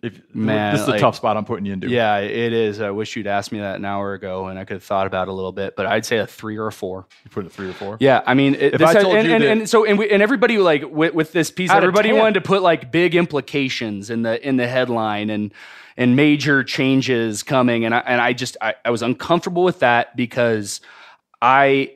If 0.00 0.20
Man, 0.32 0.72
this 0.72 0.82
is 0.82 0.88
a 0.88 0.98
tough 1.00 1.16
spot 1.16 1.36
I'm 1.36 1.44
putting 1.44 1.66
you 1.66 1.72
into. 1.72 1.88
yeah, 1.88 2.18
it 2.18 2.52
is. 2.52 2.80
I 2.80 2.90
wish 2.90 3.16
you'd 3.16 3.26
asked 3.26 3.50
me 3.50 3.58
that 3.58 3.74
an 3.76 3.84
hour 3.84 4.12
ago, 4.14 4.46
and 4.46 4.60
I 4.60 4.64
could 4.64 4.74
have 4.74 4.84
thought 4.84 5.08
about 5.08 5.26
it 5.26 5.32
a 5.32 5.34
little 5.34 5.50
bit. 5.50 5.74
But 5.74 5.86
I'd 5.86 6.06
say 6.06 6.18
a 6.18 6.26
three 6.26 6.56
or 6.56 6.68
a 6.68 6.72
four. 6.72 7.06
you 7.24 7.30
put 7.30 7.44
it 7.46 7.50
three 7.50 7.68
or 7.68 7.72
four. 7.72 7.96
Yeah, 7.98 8.22
I 8.24 8.34
mean, 8.34 8.54
it, 8.54 8.74
If 8.74 8.78
this 8.78 8.88
I 8.90 9.02
told 9.02 9.16
and, 9.16 9.26
you 9.26 9.34
and, 9.34 9.42
that- 9.42 9.50
and 9.50 9.68
so 9.68 9.84
and, 9.84 9.98
we, 9.98 10.08
and 10.08 10.22
everybody 10.22 10.56
like 10.58 10.84
with, 10.88 11.12
with 11.14 11.32
this 11.32 11.50
piece, 11.50 11.70
everybody 11.72 12.12
wanted 12.12 12.34
to 12.34 12.42
put 12.42 12.62
like 12.62 12.92
big 12.92 13.16
implications 13.16 14.08
in 14.08 14.22
the 14.22 14.40
in 14.48 14.56
the 14.56 14.68
headline 14.68 15.30
and 15.30 15.52
and 15.96 16.14
major 16.14 16.62
changes 16.62 17.42
coming, 17.42 17.84
and 17.84 17.92
I 17.92 17.98
and 17.98 18.20
I 18.20 18.34
just 18.34 18.56
I, 18.62 18.74
I 18.84 18.90
was 18.90 19.02
uncomfortable 19.02 19.64
with 19.64 19.80
that 19.80 20.14
because 20.16 20.80
I 21.42 21.94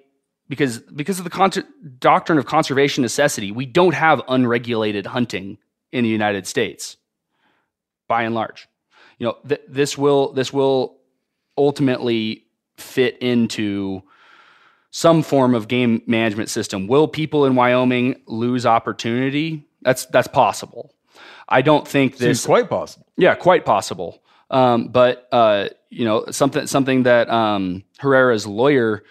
because 0.48 0.78
because 0.78 1.18
of 1.18 1.24
the 1.24 1.30
con- 1.30 1.50
doctrine 1.98 2.38
of 2.38 2.46
conservation 2.46 3.02
necessity, 3.02 3.50
we 3.50 3.66
don't 3.66 3.94
have 3.94 4.22
unregulated 4.28 5.06
hunting 5.06 5.58
in 5.92 6.04
the 6.04 6.10
United 6.10 6.46
States, 6.46 6.96
by 8.08 8.22
and 8.22 8.34
large. 8.34 8.68
You 9.18 9.26
know, 9.26 9.36
th- 9.48 9.62
this 9.68 9.96
will 9.96 10.32
this 10.32 10.52
will 10.52 10.96
ultimately 11.56 12.44
fit 12.76 13.16
into 13.18 14.02
some 14.90 15.22
form 15.22 15.54
of 15.54 15.68
game 15.68 16.02
management 16.06 16.50
system. 16.50 16.86
Will 16.86 17.08
people 17.08 17.46
in 17.46 17.54
Wyoming 17.54 18.20
lose 18.26 18.66
opportunity? 18.66 19.64
That's 19.82 20.06
that's 20.06 20.28
possible. 20.28 20.94
I 21.48 21.62
don't 21.62 21.86
think 21.86 22.16
this 22.16 22.40
Seems 22.40 22.46
quite 22.46 22.68
possible. 22.68 23.06
yeah, 23.16 23.34
quite 23.34 23.64
possible. 23.64 24.22
Um, 24.50 24.88
but 24.88 25.28
uh, 25.32 25.68
you 25.90 26.04
know, 26.04 26.26
something 26.30 26.66
something 26.66 27.04
that 27.04 27.28
um, 27.30 27.84
Herrera's 27.98 28.46
lawyer 28.46 29.04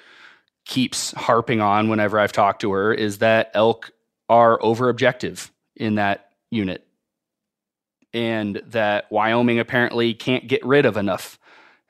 keeps 0.65 1.11
harping 1.11 1.61
on 1.61 1.89
whenever 1.89 2.19
I've 2.19 2.31
talked 2.31 2.61
to 2.61 2.71
her 2.71 2.93
is 2.93 3.19
that 3.19 3.51
elk 3.53 3.91
are 4.29 4.61
over 4.63 4.89
objective 4.89 5.51
in 5.75 5.95
that 5.95 6.29
unit, 6.49 6.85
and 8.13 8.61
that 8.67 9.11
Wyoming 9.11 9.59
apparently 9.59 10.13
can't 10.13 10.47
get 10.47 10.65
rid 10.65 10.85
of 10.85 10.97
enough 10.97 11.39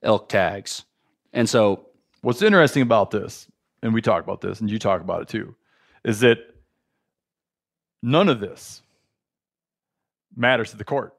elk 0.02 0.30
tags. 0.30 0.86
And 1.32 1.50
so, 1.50 1.88
What's 2.24 2.42
interesting 2.42 2.82
about 2.82 3.12
this, 3.12 3.48
and 3.82 3.94
we 3.94 4.02
talk 4.02 4.24
about 4.24 4.40
this, 4.40 4.62
and 4.62 4.72
you 4.72 4.80
talk 4.80 5.02
about 5.02 5.24
it 5.24 5.28
too, 5.28 5.56
is 6.06 6.22
that 6.22 6.38
none 8.02 8.30
of 8.30 8.40
this 8.40 8.82
matters 10.34 10.72
to 10.72 10.78
the 10.78 10.86
court. 10.86 11.14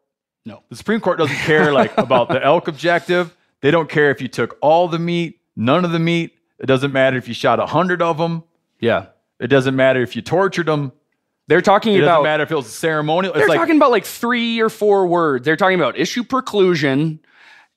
No. 0.46 0.62
The 0.70 0.76
Supreme 0.76 1.00
Court 1.00 1.18
doesn't 1.18 1.36
care 1.36 1.74
like 1.74 1.96
about 1.98 2.28
the 2.28 2.42
elk 2.42 2.68
objective. 2.68 3.36
They 3.60 3.70
don't 3.70 3.88
care 3.90 4.10
if 4.10 4.22
you 4.22 4.28
took 4.28 4.56
all 4.62 4.88
the 4.88 4.98
meat, 4.98 5.40
none 5.56 5.84
of 5.84 5.92
the 5.92 5.98
meat. 5.98 6.33
It 6.58 6.66
doesn't 6.66 6.92
matter 6.92 7.16
if 7.16 7.28
you 7.28 7.34
shot 7.34 7.58
a 7.60 7.66
hundred 7.66 8.00
of 8.02 8.16
them. 8.18 8.44
yeah, 8.80 9.06
It 9.40 9.48
doesn't 9.48 9.74
matter 9.76 10.00
if 10.02 10.14
you 10.16 10.22
tortured 10.22 10.66
them. 10.66 10.92
they're 11.48 11.60
talking 11.60 11.94
It 11.94 11.98
doesn't 11.98 12.08
about 12.12 12.22
matter 12.22 12.42
if 12.42 12.50
it 12.50 12.54
was 12.54 12.72
ceremonial. 12.72 13.32
they're 13.34 13.42
It's 13.42 13.48
like 13.48 13.58
talking 13.58 13.76
about 13.76 13.90
like 13.90 14.04
three 14.04 14.60
or 14.60 14.68
four 14.70 15.06
words. 15.06 15.44
They're 15.44 15.56
talking 15.56 15.78
about 15.78 15.98
issue 15.98 16.22
preclusion 16.22 17.18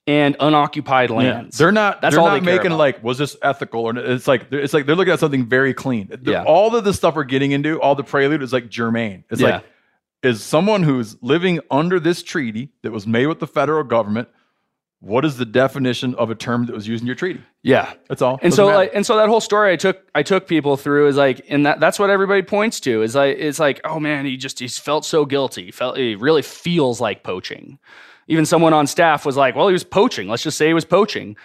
and 0.06 0.36
unoccupied 0.40 1.10
Yeah. 1.10 1.16
lands. 1.16 1.58
They're 1.58 1.70
not. 1.72 2.00
That's 2.00 2.14
they're 2.14 2.22
all 2.22 2.28
not 2.30 2.40
they 2.42 2.56
making 2.56 2.70
like 2.70 3.02
was 3.04 3.18
this 3.18 3.36
ethical 3.42 3.82
or 3.82 3.98
it's 3.98 4.26
like 4.26 4.50
it's 4.52 4.72
like 4.72 4.86
they're 4.86 4.96
looking 4.96 5.12
at 5.12 5.18
something 5.20 5.44
very 5.46 5.74
clean. 5.74 6.08
Yeah. 6.22 6.44
All 6.44 6.74
of 6.74 6.84
the 6.84 6.94
stuff 6.94 7.14
we're 7.14 7.24
getting 7.24 7.50
into, 7.52 7.78
all 7.80 7.94
the 7.94 8.04
prelude 8.04 8.42
is 8.42 8.52
like 8.52 8.68
germane. 8.70 9.24
It's 9.30 9.40
Yeah. 9.40 9.56
like 9.56 9.64
is 10.22 10.42
someone 10.42 10.82
who's 10.82 11.16
living 11.22 11.60
under 11.70 12.00
this 12.00 12.22
treaty 12.22 12.70
that 12.82 12.90
was 12.90 13.06
made 13.06 13.26
with 13.26 13.38
the 13.38 13.46
federal 13.46 13.84
government. 13.84 14.28
What 15.00 15.24
is 15.24 15.36
the 15.36 15.44
definition 15.44 16.16
of 16.16 16.28
a 16.28 16.34
term 16.34 16.66
that 16.66 16.74
was 16.74 16.88
used 16.88 17.02
in 17.02 17.06
your 17.06 17.14
treaty? 17.14 17.40
Yeah. 17.62 17.92
That's 18.08 18.20
all. 18.20 18.32
And 18.42 18.50
Doesn't 18.50 18.56
so 18.56 18.66
matter. 18.66 18.78
like 18.78 18.90
and 18.94 19.06
so 19.06 19.16
that 19.16 19.28
whole 19.28 19.40
story 19.40 19.72
I 19.72 19.76
took 19.76 20.02
I 20.12 20.24
took 20.24 20.48
people 20.48 20.76
through 20.76 21.06
is 21.06 21.16
like 21.16 21.46
and 21.48 21.66
that 21.66 21.78
that's 21.78 22.00
what 22.00 22.10
everybody 22.10 22.42
points 22.42 22.80
to 22.80 23.02
is 23.02 23.14
like 23.14 23.36
it's 23.38 23.60
like 23.60 23.80
oh 23.84 24.00
man 24.00 24.26
he 24.26 24.36
just 24.36 24.58
he's 24.58 24.76
felt 24.76 25.04
so 25.04 25.24
guilty 25.24 25.66
he 25.66 25.70
felt 25.70 25.96
he 25.96 26.16
really 26.16 26.42
feels 26.42 27.00
like 27.00 27.22
poaching. 27.22 27.78
Even 28.26 28.44
someone 28.44 28.72
on 28.72 28.88
staff 28.88 29.24
was 29.24 29.36
like 29.36 29.54
well 29.54 29.68
he 29.68 29.72
was 29.72 29.84
poaching 29.84 30.26
let's 30.28 30.42
just 30.42 30.58
say 30.58 30.66
he 30.66 30.74
was 30.74 30.84
poaching. 30.84 31.36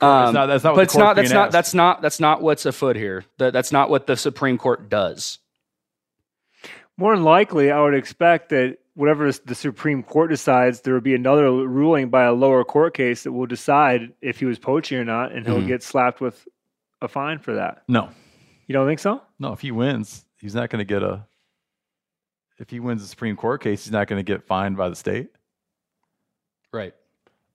Um, 0.00 0.34
not- 0.34 0.46
that's 0.46 0.64
not 0.64 0.74
but 0.74 0.82
it's 0.82 0.96
not 0.96 1.14
that's 1.14 1.30
not 1.30 1.44
asked. 1.46 1.52
that's 1.52 1.74
not 1.74 2.02
that's 2.02 2.18
not 2.20 2.42
what's 2.42 2.66
afoot 2.66 2.96
here. 2.96 3.24
That 3.38 3.52
that's 3.52 3.70
not 3.70 3.88
what 3.88 4.08
the 4.08 4.16
Supreme 4.16 4.58
Court 4.58 4.88
does. 4.88 5.38
More 6.96 7.14
than 7.14 7.24
likely, 7.24 7.70
I 7.70 7.80
would 7.80 7.94
expect 7.94 8.48
that 8.50 8.78
whatever 9.00 9.32
the 9.32 9.54
Supreme 9.54 10.02
Court 10.02 10.30
decides, 10.30 10.82
there 10.82 10.92
will 10.94 11.00
be 11.00 11.14
another 11.14 11.50
ruling 11.50 12.10
by 12.10 12.24
a 12.24 12.32
lower 12.32 12.62
court 12.64 12.94
case 12.94 13.22
that 13.24 13.32
will 13.32 13.46
decide 13.46 14.12
if 14.20 14.38
he 14.38 14.44
was 14.44 14.58
poaching 14.58 14.98
or 14.98 15.04
not, 15.04 15.32
and 15.32 15.46
he'll 15.46 15.60
Mhm. 15.62 15.66
get 15.68 15.82
slapped 15.82 16.20
with 16.20 16.46
a 17.00 17.08
fine 17.08 17.38
for 17.38 17.54
that. 17.54 17.82
no, 17.88 18.10
You 18.66 18.74
don't 18.74 18.86
think 18.86 19.00
so? 19.00 19.22
no. 19.38 19.52
If 19.52 19.60
he 19.62 19.70
wins, 19.72 20.24
he's 20.38 20.54
not 20.54 20.68
going 20.70 20.78
to 20.80 20.84
get 20.84 21.02
a. 21.02 21.24
If 22.58 22.68
he 22.70 22.78
wins 22.78 23.00
the 23.00 23.08
Supreme 23.08 23.36
Court 23.36 23.62
case, 23.62 23.84
he's 23.84 23.92
not 23.92 24.06
going 24.06 24.18
to 24.18 24.22
get 24.32 24.44
fined 24.46 24.76
by 24.76 24.90
the 24.90 24.96
state. 24.96 25.30
Right. 26.72 26.94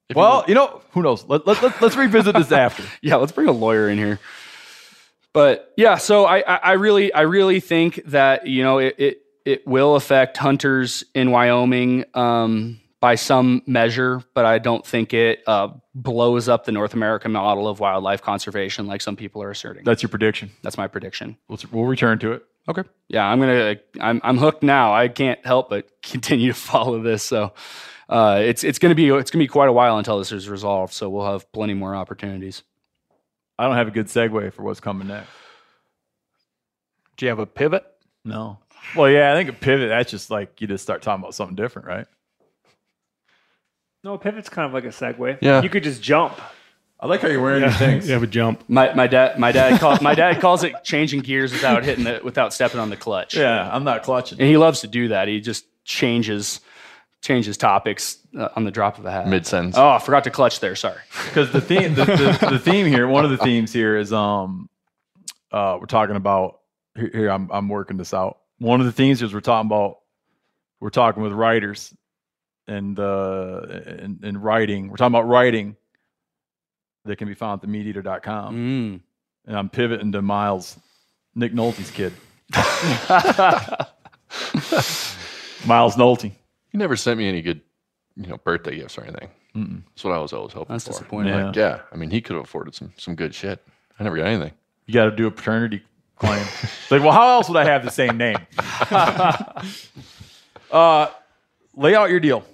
If 0.10 0.16
Well, 0.18 0.44
you 0.48 0.56
know, 0.56 0.82
who 0.92 1.04
knows? 1.04 1.24
Let, 1.26 1.46
let, 1.48 1.62
let, 1.62 1.80
let's 1.82 1.96
revisit 1.96 2.36
this 2.36 2.52
after. 2.66 2.84
yeah, 3.02 3.16
let's 3.18 3.32
bring 3.32 3.48
a 3.48 3.52
lawyer 3.52 3.88
in 3.88 3.98
here. 4.00 4.20
But 5.32 5.74
yeah, 5.78 5.98
so 5.98 6.26
I, 6.26 6.38
I, 6.40 6.56
I 6.56 6.72
really, 6.74 7.14
I 7.14 7.22
really 7.22 7.60
think 7.60 8.02
that 8.08 8.48
you 8.48 8.64
know 8.64 8.80
it, 8.80 8.96
it, 8.98 9.22
it 9.46 9.66
will 9.68 9.96
affect 9.96 10.38
hunters 10.38 11.04
in 11.14 11.32
Wyoming 11.32 12.06
um, 12.16 12.82
by 13.00 13.16
some 13.16 13.62
measure, 13.68 14.24
but 14.34 14.46
I 14.46 14.58
don't 14.58 14.86
think 14.86 15.14
it 15.14 15.44
uh, 15.46 15.70
blows 15.94 16.50
up 16.50 16.66
the 16.66 16.72
North 16.72 16.94
American 16.94 17.32
model 17.32 17.68
of 17.68 17.80
wildlife 17.80 18.22
conservation 18.22 18.88
like 18.88 19.02
some 19.02 19.16
people 19.16 19.44
are 19.44 19.52
asserting. 19.52 19.84
That's 19.84 20.02
your 20.02 20.10
prediction. 20.10 20.52
That's 20.64 20.78
my 20.78 20.88
prediction. 20.88 21.38
Let's, 21.48 21.72
we'll 21.72 21.86
return 21.86 22.18
to 22.20 22.32
it. 22.34 22.46
Okay. 22.68 22.82
Yeah, 23.08 23.26
I'm 23.26 23.40
gonna, 23.40 23.76
I'm, 24.02 24.20
I'm 24.24 24.38
hooked 24.40 24.64
now. 24.64 24.94
I 24.94 25.08
can't 25.08 25.46
help 25.46 25.70
but 25.70 25.88
continue 26.02 26.52
to 26.52 26.60
follow 26.60 27.02
this. 27.02 27.24
So. 27.24 27.54
Uh, 28.08 28.40
it's 28.44 28.64
it's 28.64 28.78
gonna 28.78 28.94
be 28.94 29.10
it's 29.10 29.32
gonna 29.32 29.42
be 29.42 29.48
quite 29.48 29.68
a 29.68 29.74
while 29.74 29.98
until 29.98 30.20
this 30.20 30.32
is 30.32 30.48
resolved. 30.48 30.94
So 30.94 31.10
we'll 31.10 31.26
have 31.26 31.52
plenty 31.52 31.74
more 31.74 31.96
opportunities. 31.96 32.62
I 33.58 33.66
don't 33.66 33.78
have 33.78 33.88
a 33.88 33.92
good 33.92 34.06
segue 34.06 34.54
for 34.54 34.62
what's 34.62 34.80
coming 34.80 35.08
next. 35.08 35.28
Do 37.18 37.26
you 37.26 37.30
have 37.30 37.40
a 37.40 37.48
pivot? 37.48 37.84
No. 38.24 38.60
Well, 38.96 39.10
yeah, 39.10 39.32
I 39.32 39.36
think 39.36 39.50
a 39.50 39.54
pivot, 39.54 39.90
that's 39.90 40.12
just 40.12 40.30
like 40.30 40.60
you 40.62 40.68
just 40.68 40.84
start 40.84 41.02
talking 41.02 41.24
about 41.24 41.36
something 41.36 41.56
different, 41.56 41.88
right? 41.88 42.08
No, 44.04 44.18
pivot's 44.18 44.50
kind 44.50 44.68
of 44.68 44.74
like 44.74 44.84
a 44.86 44.90
segue. 44.96 45.40
Yeah. 45.42 45.62
You 45.62 45.70
could 45.70 45.84
just 45.84 46.02
jump. 46.02 46.40
I 47.00 47.08
like 47.08 47.22
how 47.22 47.28
you're 47.28 47.42
wearing 47.42 47.62
your 47.62 47.72
things. 47.72 48.08
You 48.08 48.14
have 48.14 48.24
a 48.24 48.28
jump. 48.28 48.64
My 48.68 48.94
my 48.94 49.08
dad 49.08 49.38
my 49.38 49.52
dad 49.52 49.80
call, 49.80 49.98
my 50.02 50.16
dad 50.16 50.40
calls 50.40 50.64
it 50.64 50.74
changing 50.84 51.22
gears 51.22 51.52
without 51.52 51.84
hitting 51.84 52.08
it 52.08 52.24
without 52.24 52.54
stepping 52.54 52.80
on 52.80 52.90
the 52.90 52.96
clutch. 52.96 53.36
Yeah, 53.36 53.70
I'm 53.70 53.84
not 53.84 54.04
clutching. 54.04 54.40
And 54.40 54.48
he 54.48 54.58
loves 54.58 54.82
to 54.82 54.88
do 54.88 55.10
that. 55.10 55.28
He 55.28 55.42
just 55.42 55.66
changes 55.84 56.62
changes 57.22 57.58
topics 57.58 58.20
uh, 58.38 58.50
on 58.56 58.64
the 58.64 58.72
drop 58.72 58.98
of 58.98 59.06
a 59.06 59.12
hat. 59.12 59.28
Mid 59.28 59.46
sentence. 59.46 59.76
Oh, 59.78 59.90
I 59.90 60.00
forgot 60.00 60.24
to 60.26 60.30
clutch 60.32 60.60
there. 60.62 60.76
Sorry. 60.76 61.02
Because 61.26 61.52
the 61.52 61.62
theme, 61.62 61.96
the, 61.96 62.06
the, 62.06 62.48
the 62.52 62.60
theme 62.60 62.86
here, 62.86 63.08
one 63.08 63.26
of 63.26 63.32
the 63.32 63.38
themes 63.38 63.74
here 63.74 63.98
is, 63.98 64.14
um, 64.14 64.70
uh, 65.52 65.78
we're 65.80 65.88
talking 65.88 66.16
about 66.16 66.60
here. 66.96 67.10
here 67.12 67.30
I'm 67.30 67.50
I'm 67.52 67.68
working 67.68 67.98
this 67.98 68.14
out. 68.14 68.38
One 68.60 68.80
of 68.80 68.86
the 68.86 68.92
things 68.92 69.22
is 69.22 69.34
we're 69.34 69.42
talking 69.42 69.68
about 69.68 70.00
we're 70.80 70.90
talking 70.90 71.24
with 71.24 71.34
writers 71.34 71.94
and 72.68 73.00
uh 73.00 73.62
and, 73.68 74.24
and 74.24 74.44
writing. 74.44 74.90
We're 74.90 74.98
talking 74.98 75.14
about 75.14 75.28
writing 75.28 75.76
that 77.06 77.18
can 77.18 77.28
be 77.28 77.34
found 77.34 77.64
at 77.64 77.70
themeateater.com. 77.70 78.56
Mm. 78.56 79.02
And 79.48 79.58
I'm 79.58 79.70
pivoting 79.70 80.12
to 80.14 80.22
Miles, 80.22 80.78
Nick 81.36 81.54
Nolte's 81.54 81.92
kid. 81.92 82.14
Miles 85.68 85.96
Nolte. 85.96 86.32
You 86.72 86.80
never 86.80 86.96
sent 86.96 87.18
me 87.18 87.28
any 87.28 87.42
good, 87.42 87.62
you 88.16 88.28
know, 88.28 88.38
birthday 88.38 88.76
gifts 88.76 88.98
or 88.98 89.04
anything. 89.04 89.30
Mm-mm. 89.56 89.84
That's 89.90 90.04
what 90.04 90.14
I 90.14 90.20
was 90.20 90.34
always 90.34 90.54
hoping 90.54 90.74
That's 90.74 90.86
for. 90.86 90.92
disappointing. 90.92 91.34
Yeah. 91.34 91.46
Like, 91.46 91.56
yeah, 91.56 91.82
I 91.92 91.96
mean, 91.96 92.10
he 92.10 92.22
could 92.22 92.36
have 92.36 92.44
afforded 92.44 92.76
some 92.76 92.94
some 92.98 93.16
good 93.16 93.34
shit. 93.34 93.66
I 94.00 94.04
never 94.04 94.18
got 94.18 94.28
anything. 94.28 94.52
You 94.86 94.94
got 94.94 95.06
to 95.06 95.16
do 95.16 95.28
a 95.28 95.32
paternity 95.32 95.84
claim. 96.18 96.46
Like, 96.90 97.02
well, 97.02 97.12
how 97.12 97.30
else 97.30 97.50
would 97.50 97.58
I 97.58 97.66
have 97.66 97.84
the 97.84 97.92
same 97.92 98.18
name? 98.18 98.38
uh, 100.72 101.08
lay 101.76 101.96
out 101.96 102.10
your 102.10 102.20
deal. 102.20 102.46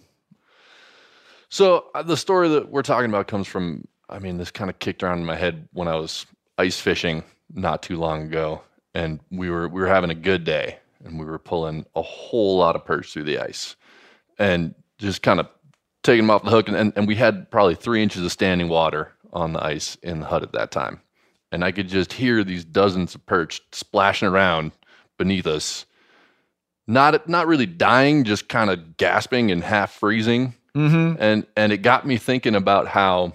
So 1.49 1.87
uh, 1.93 2.03
the 2.03 2.17
story 2.17 2.47
that 2.49 2.69
we're 2.69 2.81
talking 2.81 3.09
about 3.09 3.27
comes 3.27 3.47
from, 3.47 3.85
I 4.09 4.19
mean, 4.19 4.37
this 4.37 4.51
kind 4.51 4.69
of 4.69 4.79
kicked 4.79 5.03
around 5.03 5.19
in 5.19 5.25
my 5.25 5.35
head 5.35 5.67
when 5.73 5.87
I 5.87 5.95
was 5.95 6.25
ice 6.57 6.79
fishing 6.79 7.23
not 7.53 7.83
too 7.83 7.97
long 7.97 8.23
ago, 8.23 8.61
and 8.93 9.19
we 9.31 9.49
were 9.49 9.67
we 9.67 9.81
were 9.81 9.87
having 9.87 10.09
a 10.09 10.15
good 10.15 10.43
day, 10.43 10.77
and 11.03 11.19
we 11.19 11.25
were 11.25 11.39
pulling 11.39 11.85
a 11.95 12.01
whole 12.01 12.57
lot 12.57 12.75
of 12.75 12.85
perch 12.85 13.11
through 13.11 13.23
the 13.23 13.39
ice, 13.39 13.75
and 14.39 14.73
just 14.97 15.21
kind 15.21 15.39
of 15.39 15.47
taking 16.03 16.23
them 16.23 16.31
off 16.31 16.43
the 16.43 16.49
hook, 16.49 16.67
and, 16.67 16.77
and, 16.77 16.93
and 16.95 17.07
we 17.07 17.15
had 17.15 17.49
probably 17.51 17.75
three 17.75 18.01
inches 18.01 18.23
of 18.23 18.31
standing 18.31 18.69
water 18.69 19.11
on 19.33 19.53
the 19.53 19.63
ice 19.63 19.95
in 20.03 20.21
the 20.21 20.25
hut 20.25 20.43
at 20.43 20.53
that 20.53 20.71
time, 20.71 21.01
and 21.51 21.63
I 21.63 21.71
could 21.71 21.87
just 21.89 22.13
hear 22.13 22.43
these 22.43 22.63
dozens 22.63 23.15
of 23.15 23.25
perch 23.25 23.61
splashing 23.71 24.27
around 24.27 24.71
beneath 25.17 25.45
us, 25.47 25.85
not 26.87 27.27
not 27.29 27.47
really 27.47 27.65
dying, 27.65 28.23
just 28.23 28.49
kind 28.49 28.69
of 28.69 28.97
gasping 28.97 29.51
and 29.51 29.63
half 29.63 29.91
freezing 29.93 30.55
Mm-hmm. 30.73 31.21
and 31.21 31.45
and 31.57 31.73
it 31.73 31.79
got 31.79 32.07
me 32.07 32.15
thinking 32.15 32.55
about 32.55 32.87
how 32.87 33.33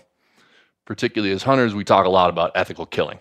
particularly 0.86 1.34
as 1.34 1.42
hunters 1.42 1.74
we 1.74 1.84
talk 1.84 2.06
a 2.06 2.08
lot 2.08 2.30
about 2.30 2.50
ethical 2.54 2.86
killing 2.86 3.18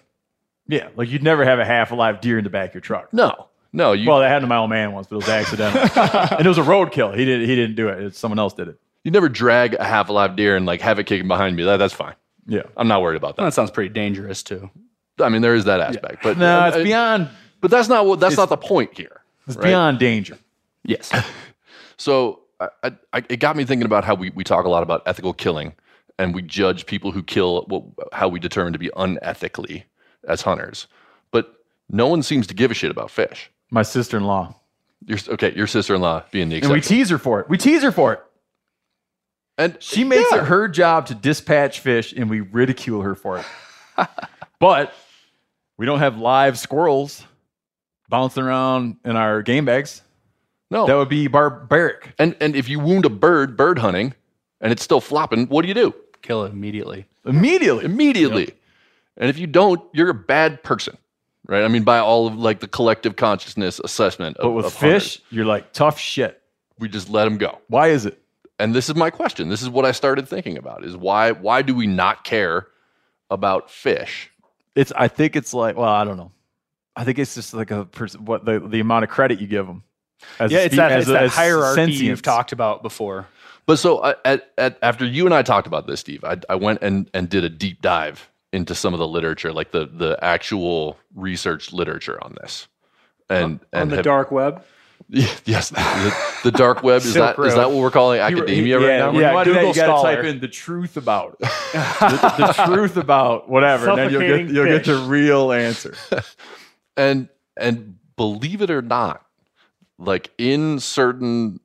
Yeah, 0.70 0.88
like 0.96 1.10
you'd 1.10 1.22
never 1.22 1.44
have 1.44 1.60
a 1.60 1.66
half 1.66 1.92
alive 1.92 2.22
deer 2.22 2.38
in 2.38 2.46
the 2.46 2.50
back 2.50 2.70
of 2.70 2.76
your 2.76 2.82
truck. 2.82 3.12
no 3.12 3.48
no 3.74 3.92
you 3.92 4.08
Well, 4.10 4.20
that 4.22 4.30
happened 4.30 4.44
to 4.46 4.48
my 4.48 4.56
old 4.56 4.70
man 4.70 4.94
once, 4.94 5.08
but 5.08 5.16
it 5.16 5.18
was 5.18 5.28
accidental, 5.28 5.82
and 6.38 6.46
it 6.46 6.48
was 6.48 6.58
a 6.58 6.62
roadkill. 6.64 7.14
He 7.14 7.26
didn't 7.26 7.50
He 7.50 7.56
didn't 7.58 7.76
do 7.76 7.90
it. 7.90 8.02
It's 8.04 8.18
someone 8.18 8.40
else 8.40 8.54
did 8.54 8.70
it. 8.70 8.80
you 9.04 9.12
never 9.12 9.28
drag 9.28 9.74
a 9.74 9.84
half 9.84 10.08
alive 10.08 10.38
deer 10.38 10.56
and 10.56 10.66
like 10.66 10.80
have 10.80 10.98
it 10.98 11.08
kicking 11.08 11.28
behind 11.28 11.58
me 11.58 11.64
that, 11.66 11.76
that's 11.76 11.94
fine 11.94 12.16
Yeah. 12.48 12.62
i'm 12.78 12.88
not 12.88 13.02
worried 13.02 13.18
about 13.18 13.36
that 13.36 13.44
That 13.44 13.54
sounds 13.54 13.70
pretty 13.72 13.90
dangerous 13.90 14.44
too. 14.44 14.70
I 15.20 15.30
mean 15.30 15.42
there 15.42 15.56
is 15.56 15.66
that 15.66 15.80
aspect 15.80 16.22
but 16.24 16.38
No, 16.38 16.66
it's 16.68 16.78
uh, 16.78 16.84
beyond. 16.84 17.30
but 17.62 17.72
that's 17.72 17.88
not 17.90 18.06
what 18.06 18.20
that's 18.20 18.38
not 18.38 18.50
the 18.50 18.58
point 18.58 18.98
here 18.98 19.22
It's 19.48 19.56
right? 19.58 19.66
beyond 19.66 20.00
danger. 20.00 20.38
Yes. 20.84 21.12
So 21.98 22.42
I, 22.60 22.68
I, 22.84 22.92
I- 23.14 23.24
it 23.30 23.38
got 23.38 23.56
me 23.56 23.66
thinking 23.66 23.86
about 23.86 24.04
how 24.04 24.14
we, 24.16 24.30
we 24.32 24.44
talk 24.44 24.66
a 24.66 24.70
lot 24.70 24.84
about 24.84 25.02
ethical 25.06 25.34
killing 25.34 25.74
and 26.20 26.34
we 26.36 26.42
judge 26.42 26.86
people 26.86 27.12
who 27.12 27.24
kill 27.24 27.64
what, 27.68 27.84
how 28.14 28.28
we 28.28 28.40
determine 28.40 28.74
to 28.74 28.80
be 28.80 28.90
unethically 28.96 29.84
as 30.28 30.42
hunters. 30.42 30.88
But 31.32 31.54
no 31.90 32.08
one 32.08 32.22
seems 32.24 32.48
to 32.48 32.54
give 32.54 32.72
a 32.72 32.74
shit 32.74 32.92
about 32.92 33.12
fish. 33.12 33.50
My 33.72 33.82
sister 33.84 34.16
in 34.18 34.24
law, 34.26 34.56
Your, 35.06 35.18
okay, 35.30 35.54
your 35.56 35.68
sister-in-law 35.68 36.24
being 36.32 36.50
the 36.50 36.62
and 36.62 36.72
we 36.72 36.82
tease 36.82 37.10
her 37.10 37.18
for 37.18 37.40
it. 37.42 37.50
We 37.50 37.58
tease 37.58 37.82
her 37.84 37.92
for 37.92 38.14
it. 38.14 38.24
And 39.58 39.78
She 39.80 40.04
makes 40.04 40.30
yeah. 40.32 40.40
it 40.40 40.44
her 40.46 40.68
job 40.68 41.08
to 41.08 41.16
dispatch 41.16 41.80
fish, 41.80 42.14
and 42.16 42.30
we 42.30 42.42
ridicule 42.42 43.02
her 43.02 43.16
for 43.16 43.40
it. 43.40 43.46
but 44.60 44.94
we 45.77 45.85
don't 45.85 45.99
have 45.99 46.18
live 46.18 46.57
squirrels 46.57 47.23
bouncing 48.10 48.43
around 48.43 48.97
in 49.03 49.15
our 49.15 49.41
game 49.41 49.65
bags. 49.65 50.02
no. 50.72 50.85
That 50.85 50.95
would 50.95 51.10
be 51.10 51.27
barbaric. 51.27 52.14
and 52.19 52.35
and 52.39 52.56
if 52.56 52.69
you 52.69 52.80
wound 52.80 53.06
a 53.06 53.10
bird 53.10 53.57
bird 53.57 53.80
hunting 53.80 54.14
and 54.61 54.72
it's 54.72 54.84
still 54.84 55.02
flopping, 55.02 55.47
what 55.47 55.61
do 55.64 55.68
you 55.68 55.73
do? 55.73 55.93
Kill 56.22 56.43
it 56.45 56.52
immediately. 56.52 57.06
Immediately. 57.26 57.85
Immediately. 57.85 58.52
And 59.18 59.30
if 59.30 59.38
you 59.38 59.47
don't, 59.47 59.81
you're 59.93 60.10
a 60.10 60.14
bad 60.14 60.64
person. 60.64 60.97
Right? 61.47 61.64
I 61.64 61.68
mean 61.68 61.84
by 61.84 61.99
all 61.99 62.27
of 62.27 62.35
like 62.35 62.60
the 62.60 62.68
collective 62.68 63.15
consciousness 63.15 63.80
assessment 63.84 64.38
of, 64.38 64.43
But 64.43 64.52
with 64.52 64.65
of 64.65 64.76
hunters. 64.76 65.03
fish, 65.18 65.23
you're 65.30 65.45
like 65.45 65.73
tough 65.73 65.99
shit. 65.99 66.41
we 66.80 66.89
just 66.89 67.10
let 67.10 67.26
them 67.26 67.38
go. 67.38 67.60
Why 67.68 67.89
is 67.89 68.06
it? 68.06 68.19
and 68.57 68.73
this 68.73 68.88
is 68.88 68.95
my 68.95 69.10
question 69.10 69.49
this 69.49 69.61
is 69.61 69.68
what 69.68 69.84
i 69.84 69.91
started 69.91 70.30
thinking 70.30 70.57
about 70.57 70.85
is 70.85 70.95
why 70.95 71.31
why 71.34 71.61
do 71.61 71.76
we 71.76 71.85
not 71.85 72.23
care 72.23 72.68
about 73.30 73.69
fish 73.69 74.31
It's. 74.76 74.91
I 74.95 75.07
think 75.07 75.35
it's 75.35 75.53
like. 75.53 75.76
Well, 75.77 75.89
I 75.89 76.03
don't 76.03 76.18
know. 76.18 76.31
I 76.95 77.03
think 77.03 77.19
it's 77.19 77.35
just 77.35 77.53
like 77.53 77.72
a 77.72 77.85
pers- 77.85 78.18
what 78.18 78.45
the 78.45 78.60
the 78.60 78.80
amount 78.80 79.03
of 79.03 79.10
credit 79.10 79.39
you 79.39 79.47
give 79.47 79.65
them. 79.68 79.84
As 80.39 80.52
yeah, 80.52 80.60
a 80.60 80.65
it's 80.65 80.76
that, 80.77 80.91
as 80.91 81.02
it's 81.03 81.10
a- 81.10 81.14
that 81.14 81.23
as 81.23 81.34
hierarchy 81.34 81.76
sentience. 81.81 82.02
you've 82.02 82.22
talked 82.22 82.52
about 82.52 82.81
before. 82.84 83.27
but 83.65 83.77
so 83.77 84.03
at, 84.23 84.52
at, 84.57 84.77
after 84.81 85.06
you 85.06 85.26
and 85.26 85.34
i 85.34 85.41
talked 85.41 85.68
about 85.68 85.88
this 85.88 85.99
steve 85.99 86.23
I, 86.23 86.38
I 86.49 86.56
went 86.56 86.80
and, 86.81 87.10
and 87.14 87.27
did 87.30 87.43
a 87.43 87.49
deep 87.49 87.81
dive 87.81 88.30
into 88.53 88.73
some 88.76 88.93
of 88.93 88.99
the 88.99 89.07
literature 89.07 89.52
like 89.52 89.72
the 89.72 89.85
the 89.88 90.18
actual 90.23 90.97
research 91.15 91.73
literature 91.73 92.23
on 92.23 92.35
this 92.41 92.68
and 93.30 93.60
on 93.73 93.81
and 93.81 93.91
the 93.91 93.95
have- 93.97 94.06
dark 94.06 94.31
web. 94.31 94.64
yes 95.10 95.70
the, 95.70 96.16
the 96.44 96.52
dark 96.52 96.82
web 96.84 97.02
is 97.02 97.14
Silk 97.14 97.36
that 97.38 97.46
is 97.46 97.54
Road. 97.54 97.60
that 97.62 97.70
what 97.72 97.78
we're 97.82 97.92
calling 97.92 98.18
You- 98.18 98.24
academia 98.24 98.80
yeah, 98.80 98.86
right 98.88 98.98
now 99.00 99.12
When 99.12 99.22
Yeah, 99.22 99.30
you 99.30 99.36
want 99.36 99.46
to 99.46 99.54
do 99.54 99.60
that, 99.60 99.68
you 99.68 99.74
got 99.76 99.86
to 99.86 99.92
Scholar. 100.00 100.16
type 100.16 100.26
in 100.26 100.40
the 100.40 100.48
truth 100.48 100.98
about 100.98 101.40
the, 101.40 101.48
the 102.58 102.64
truth 102.66 102.98
about 102.98 103.50
whatever, 103.50 103.90
and 103.90 103.98
then 103.98 104.12
you'll 104.12 104.22
get 104.22 104.50
you'll 104.50 104.66
get 104.66 104.86
the 104.86 104.96
real 104.98 105.52
answer. 105.52 105.96
and 106.98 107.30
and 107.58 107.98
believe 108.18 108.62
it 108.62 108.72
or 108.72 108.82
not 108.82 109.26
like 110.00 110.32
in 110.38 110.80
certain 110.80 111.60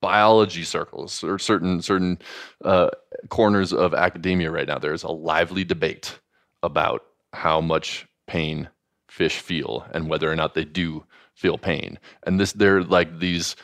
biology 0.00 0.64
circles 0.64 1.24
or 1.24 1.38
certain 1.38 1.80
certain 1.82 2.18
uh, 2.64 2.90
corners 3.30 3.72
of 3.72 3.94
academia 3.94 4.50
right 4.50 4.68
now 4.68 4.78
there's 4.78 5.02
a 5.02 5.10
lively 5.10 5.64
debate 5.64 6.18
about 6.62 7.04
how 7.32 7.60
much 7.60 8.06
pain 8.26 8.68
fish 9.08 9.38
feel 9.38 9.86
and 9.94 10.08
whether 10.08 10.30
or 10.30 10.36
not 10.36 10.54
they 10.54 10.64
do 10.64 11.04
feel 11.34 11.58
pain 11.58 11.98
and 12.24 12.38
this 12.38 12.52
they're 12.52 12.82
like 12.82 13.18
these 13.18 13.56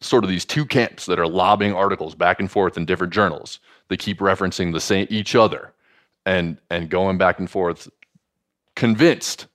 sort 0.00 0.24
of 0.24 0.30
these 0.30 0.44
two 0.44 0.64
camps 0.64 1.06
that 1.06 1.18
are 1.18 1.28
lobbying 1.28 1.74
articles 1.74 2.14
back 2.14 2.40
and 2.40 2.50
forth 2.50 2.76
in 2.76 2.84
different 2.84 3.12
journals 3.12 3.60
they 3.88 3.96
keep 3.96 4.18
referencing 4.18 4.72
the 4.72 4.80
same 4.80 5.06
each 5.10 5.34
other 5.34 5.72
and 6.26 6.58
and 6.70 6.90
going 6.90 7.18
back 7.18 7.38
and 7.38 7.50
forth 7.50 7.88
convinced 8.74 9.46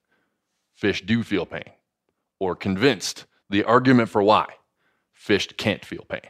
fish 0.75 1.01
do 1.01 1.23
feel 1.23 1.45
pain, 1.45 1.71
or 2.39 2.55
convinced 2.55 3.25
the 3.49 3.63
argument 3.63 4.09
for 4.09 4.21
why 4.21 4.45
fish 5.13 5.47
can't 5.57 5.83
feel 5.83 6.05
pain. 6.07 6.29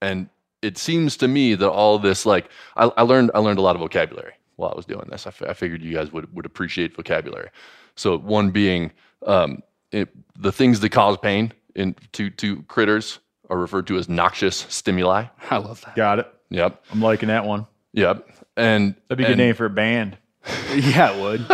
And 0.00 0.28
it 0.60 0.76
seems 0.76 1.16
to 1.18 1.28
me 1.28 1.54
that 1.54 1.70
all 1.70 1.98
this, 1.98 2.26
like, 2.26 2.50
I, 2.76 2.90
I 2.96 3.02
learned, 3.02 3.30
I 3.34 3.38
learned 3.38 3.58
a 3.58 3.62
lot 3.62 3.76
of 3.76 3.80
vocabulary 3.80 4.34
while 4.56 4.70
I 4.72 4.76
was 4.76 4.84
doing 4.84 5.08
this. 5.10 5.26
I, 5.26 5.30
f- 5.30 5.42
I 5.42 5.54
figured 5.54 5.82
you 5.82 5.94
guys 5.94 6.12
would 6.12 6.32
would 6.34 6.44
appreciate 6.46 6.94
vocabulary. 6.94 7.48
So 7.94 8.18
one 8.18 8.50
being 8.50 8.92
um, 9.26 9.62
it, 9.90 10.08
the 10.38 10.52
things 10.52 10.80
that 10.80 10.90
cause 10.90 11.16
pain 11.18 11.52
in 11.74 11.94
to 12.12 12.30
to 12.30 12.62
critters 12.64 13.18
are 13.50 13.58
referred 13.58 13.86
to 13.88 13.96
as 13.98 14.08
noxious 14.08 14.66
stimuli. 14.68 15.24
I 15.50 15.56
love 15.58 15.80
that. 15.82 15.94
Got 15.96 16.18
it. 16.20 16.32
Yep, 16.50 16.84
I'm 16.92 17.00
liking 17.00 17.28
that 17.28 17.44
one. 17.46 17.66
yep. 17.92 18.28
And 18.56 18.94
That'd 19.08 19.18
be 19.18 19.24
a 19.24 19.26
good 19.28 19.32
and- 19.32 19.38
name 19.38 19.54
for 19.54 19.66
a 19.66 19.70
band. 19.70 20.16
Yeah, 20.74 21.12
it 21.14 21.20
would. 21.20 21.46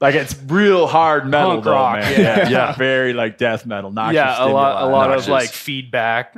Like 0.00 0.14
it's 0.14 0.36
real 0.46 0.86
hard 0.86 1.26
metal, 1.26 1.52
Punk 1.52 1.64
though, 1.64 1.72
rock, 1.72 2.00
man. 2.00 2.20
yeah. 2.20 2.48
yeah, 2.50 2.72
very 2.74 3.12
like 3.14 3.38
death 3.38 3.64
metal. 3.64 3.90
Noxious 3.90 4.14
yeah, 4.16 4.44
a 4.44 4.48
lot, 4.48 4.82
a 4.82 4.86
lot 4.86 5.08
Noxious. 5.08 5.26
of 5.26 5.30
like 5.30 5.48
feedback. 5.50 6.34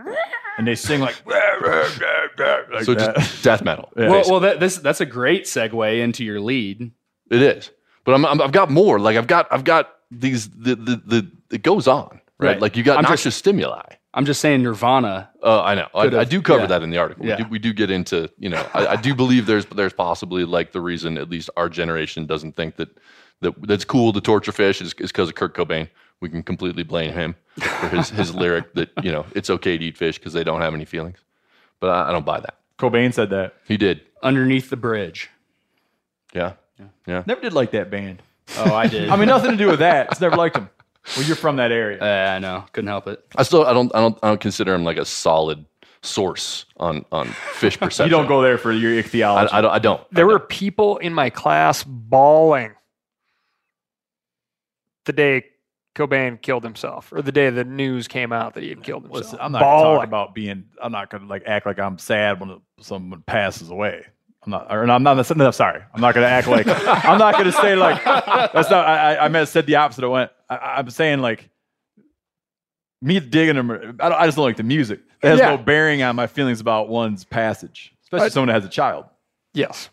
and 0.56 0.66
they 0.66 0.76
sing 0.76 1.00
like, 1.00 1.20
like 1.26 2.84
so 2.84 2.94
that. 2.94 3.16
just 3.16 3.42
death 3.42 3.62
metal. 3.62 3.90
Yeah. 3.96 4.08
Well, 4.10 4.22
well, 4.30 4.40
that, 4.40 4.60
this 4.60 4.76
that's 4.78 5.00
a 5.00 5.06
great 5.06 5.44
segue 5.44 6.00
into 6.00 6.24
your 6.24 6.40
lead. 6.40 6.92
It 7.30 7.42
is, 7.42 7.70
but 8.04 8.14
I'm, 8.14 8.24
I'm 8.24 8.40
I've 8.40 8.52
got 8.52 8.70
more. 8.70 8.98
Like 9.00 9.16
I've 9.16 9.26
got 9.26 9.48
I've 9.50 9.64
got 9.64 9.90
these 10.10 10.48
the 10.50 10.74
the, 10.74 11.02
the 11.04 11.30
it 11.50 11.62
goes 11.62 11.86
on 11.86 12.20
right. 12.38 12.48
Right. 12.48 12.60
Like 12.60 12.76
you 12.76 12.82
got 12.82 12.98
I'm 12.98 13.02
noxious 13.02 13.22
just- 13.24 13.38
stimuli. 13.38 13.82
I'm 14.14 14.24
just 14.24 14.40
saying 14.40 14.62
Nirvana. 14.62 15.28
Uh, 15.42 15.62
I 15.62 15.74
know. 15.74 15.86
I, 15.94 16.20
I 16.20 16.24
do 16.24 16.40
cover 16.40 16.62
yeah. 16.62 16.66
that 16.66 16.82
in 16.82 16.90
the 16.90 16.96
article. 16.96 17.26
Yeah. 17.26 17.36
We, 17.36 17.42
do, 17.42 17.48
we 17.50 17.58
do 17.58 17.72
get 17.72 17.90
into 17.90 18.30
you 18.38 18.48
know. 18.48 18.66
I, 18.74 18.86
I 18.88 18.96
do 18.96 19.14
believe 19.14 19.46
there's 19.46 19.66
there's 19.66 19.92
possibly 19.92 20.44
like 20.44 20.72
the 20.72 20.80
reason 20.80 21.18
at 21.18 21.28
least 21.28 21.50
our 21.56 21.68
generation 21.68 22.26
doesn't 22.26 22.56
think 22.56 22.76
that 22.76 22.88
that 23.42 23.54
that's 23.66 23.84
cool 23.84 24.12
to 24.14 24.20
torture 24.20 24.50
fish 24.50 24.80
is 24.80 24.94
because 24.94 25.28
of 25.28 25.34
Kurt 25.34 25.54
Cobain. 25.54 25.88
We 26.20 26.30
can 26.30 26.42
completely 26.42 26.82
blame 26.82 27.12
him 27.12 27.36
for 27.58 27.88
his 27.88 28.08
his 28.10 28.34
lyric 28.34 28.74
that 28.74 28.90
you 29.02 29.12
know 29.12 29.26
it's 29.34 29.50
okay 29.50 29.76
to 29.76 29.84
eat 29.84 29.96
fish 29.96 30.18
because 30.18 30.32
they 30.32 30.42
don't 30.42 30.62
have 30.62 30.74
any 30.74 30.86
feelings. 30.86 31.18
But 31.78 31.90
I, 31.90 32.08
I 32.08 32.12
don't 32.12 32.26
buy 32.26 32.40
that. 32.40 32.56
Cobain 32.78 33.12
said 33.12 33.30
that. 33.30 33.54
He 33.66 33.76
did. 33.76 34.00
Underneath 34.22 34.70
the 34.70 34.76
bridge. 34.76 35.30
Yeah. 36.34 36.54
Yeah. 37.06 37.22
Never 37.26 37.40
did 37.40 37.52
like 37.52 37.72
that 37.72 37.90
band. 37.90 38.22
Oh, 38.56 38.74
I 38.74 38.86
did. 38.86 39.08
I 39.10 39.16
mean, 39.16 39.28
nothing 39.28 39.50
to 39.50 39.56
do 39.56 39.66
with 39.68 39.80
that. 39.80 40.08
It's 40.10 40.20
never 40.20 40.36
liked 40.36 40.56
him. 40.56 40.68
Well, 41.16 41.26
you're 41.26 41.36
from 41.36 41.56
that 41.56 41.72
area. 41.72 41.98
Uh, 42.00 42.34
I 42.34 42.38
know. 42.38 42.64
Couldn't 42.72 42.88
help 42.88 43.06
it. 43.08 43.24
I 43.36 43.42
still 43.42 43.64
I 43.66 43.72
don't 43.72 43.94
I 43.94 44.00
don't 44.00 44.18
I 44.22 44.28
don't 44.28 44.40
consider 44.40 44.74
him 44.74 44.84
like 44.84 44.96
a 44.98 45.04
solid 45.04 45.64
source 46.02 46.66
on 46.76 47.04
on 47.12 47.28
fish 47.54 47.76
perception. 47.80 48.06
you 48.06 48.10
don't 48.16 48.28
go 48.28 48.42
there 48.42 48.58
for 48.58 48.72
your 48.72 48.92
ichthyology. 48.94 49.52
I, 49.52 49.58
I 49.58 49.60
don't. 49.60 49.70
I 49.72 49.78
don't. 49.78 50.14
There 50.14 50.24
I 50.24 50.32
were 50.32 50.38
don't. 50.38 50.48
people 50.48 50.98
in 50.98 51.14
my 51.14 51.30
class 51.30 51.82
bawling 51.84 52.74
the 55.04 55.12
day 55.12 55.44
Cobain 55.94 56.40
killed 56.40 56.62
himself, 56.62 57.12
or 57.12 57.22
the 57.22 57.32
day 57.32 57.50
the 57.50 57.64
news 57.64 58.06
came 58.06 58.32
out 58.32 58.54
that 58.54 58.62
he 58.62 58.68
had 58.68 58.82
killed 58.84 59.02
himself. 59.04 59.24
Listen, 59.24 59.38
I'm 59.40 59.50
not 59.50 59.60
gonna 59.60 59.82
bawling. 59.82 59.98
talk 60.00 60.06
about 60.06 60.34
being. 60.34 60.64
I'm 60.80 60.92
not 60.92 61.10
gonna 61.10 61.26
like 61.26 61.42
act 61.46 61.66
like 61.66 61.78
I'm 61.78 61.98
sad 61.98 62.38
when 62.38 62.60
someone 62.80 63.22
passes 63.22 63.70
away. 63.70 64.04
I'm 64.48 64.52
not. 64.52 64.66
Or 64.74 64.90
I'm 64.90 65.02
not. 65.02 65.36
No, 65.36 65.50
sorry. 65.50 65.82
I'm 65.92 66.00
not 66.00 66.14
gonna 66.14 66.26
act 66.26 66.48
like. 66.48 66.66
I'm 66.66 67.18
not 67.18 67.34
gonna 67.34 67.52
say 67.52 67.76
like. 67.76 68.02
That's 68.02 68.70
not. 68.70 68.86
I. 68.86 69.14
I, 69.16 69.24
I 69.26 69.28
meant 69.28 69.46
said 69.48 69.66
the 69.66 69.76
opposite. 69.76 70.04
I 70.04 70.06
went. 70.06 70.30
I, 70.48 70.56
I'm 70.78 70.88
saying 70.88 71.18
like. 71.20 71.50
Me 73.02 73.20
digging 73.20 73.54
them. 73.56 73.70
I, 74.00 74.08
don't, 74.08 74.18
I 74.18 74.24
just 74.26 74.36
don't 74.36 74.46
like 74.46 74.56
the 74.56 74.62
music. 74.62 75.00
It 75.22 75.28
has 75.28 75.38
Yeah. 75.38 75.50
no 75.50 75.58
bearing 75.58 76.02
on 76.02 76.16
my 76.16 76.26
feelings 76.26 76.60
about 76.60 76.88
one's 76.88 77.24
passage, 77.24 77.92
especially 78.04 78.26
I- 78.26 78.28
someone 78.30 78.48
that 78.48 78.54
has 78.54 78.64
a 78.64 78.68
child. 78.70 79.04
Yes. 79.54 79.90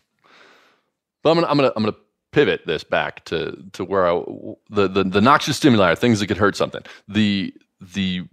But 1.22 1.30
I'm 1.32 1.36
gonna 1.36 1.46
I'm 1.48 1.56
gonna 1.58 1.72
I'm 1.76 1.82
gonna 1.82 1.96
pivot 2.32 2.66
this 2.66 2.82
back 2.82 3.24
to 3.26 3.62
to 3.74 3.84
where 3.84 4.08
I 4.08 4.22
the 4.70 4.88
the, 4.88 5.04
the 5.04 5.20
noxious 5.20 5.58
stimuli 5.58 5.92
are 5.92 5.96
things 5.96 6.18
that 6.20 6.28
could 6.28 6.36
hurt 6.38 6.56
something. 6.56 6.82
The 7.08 7.52
the 7.80 8.26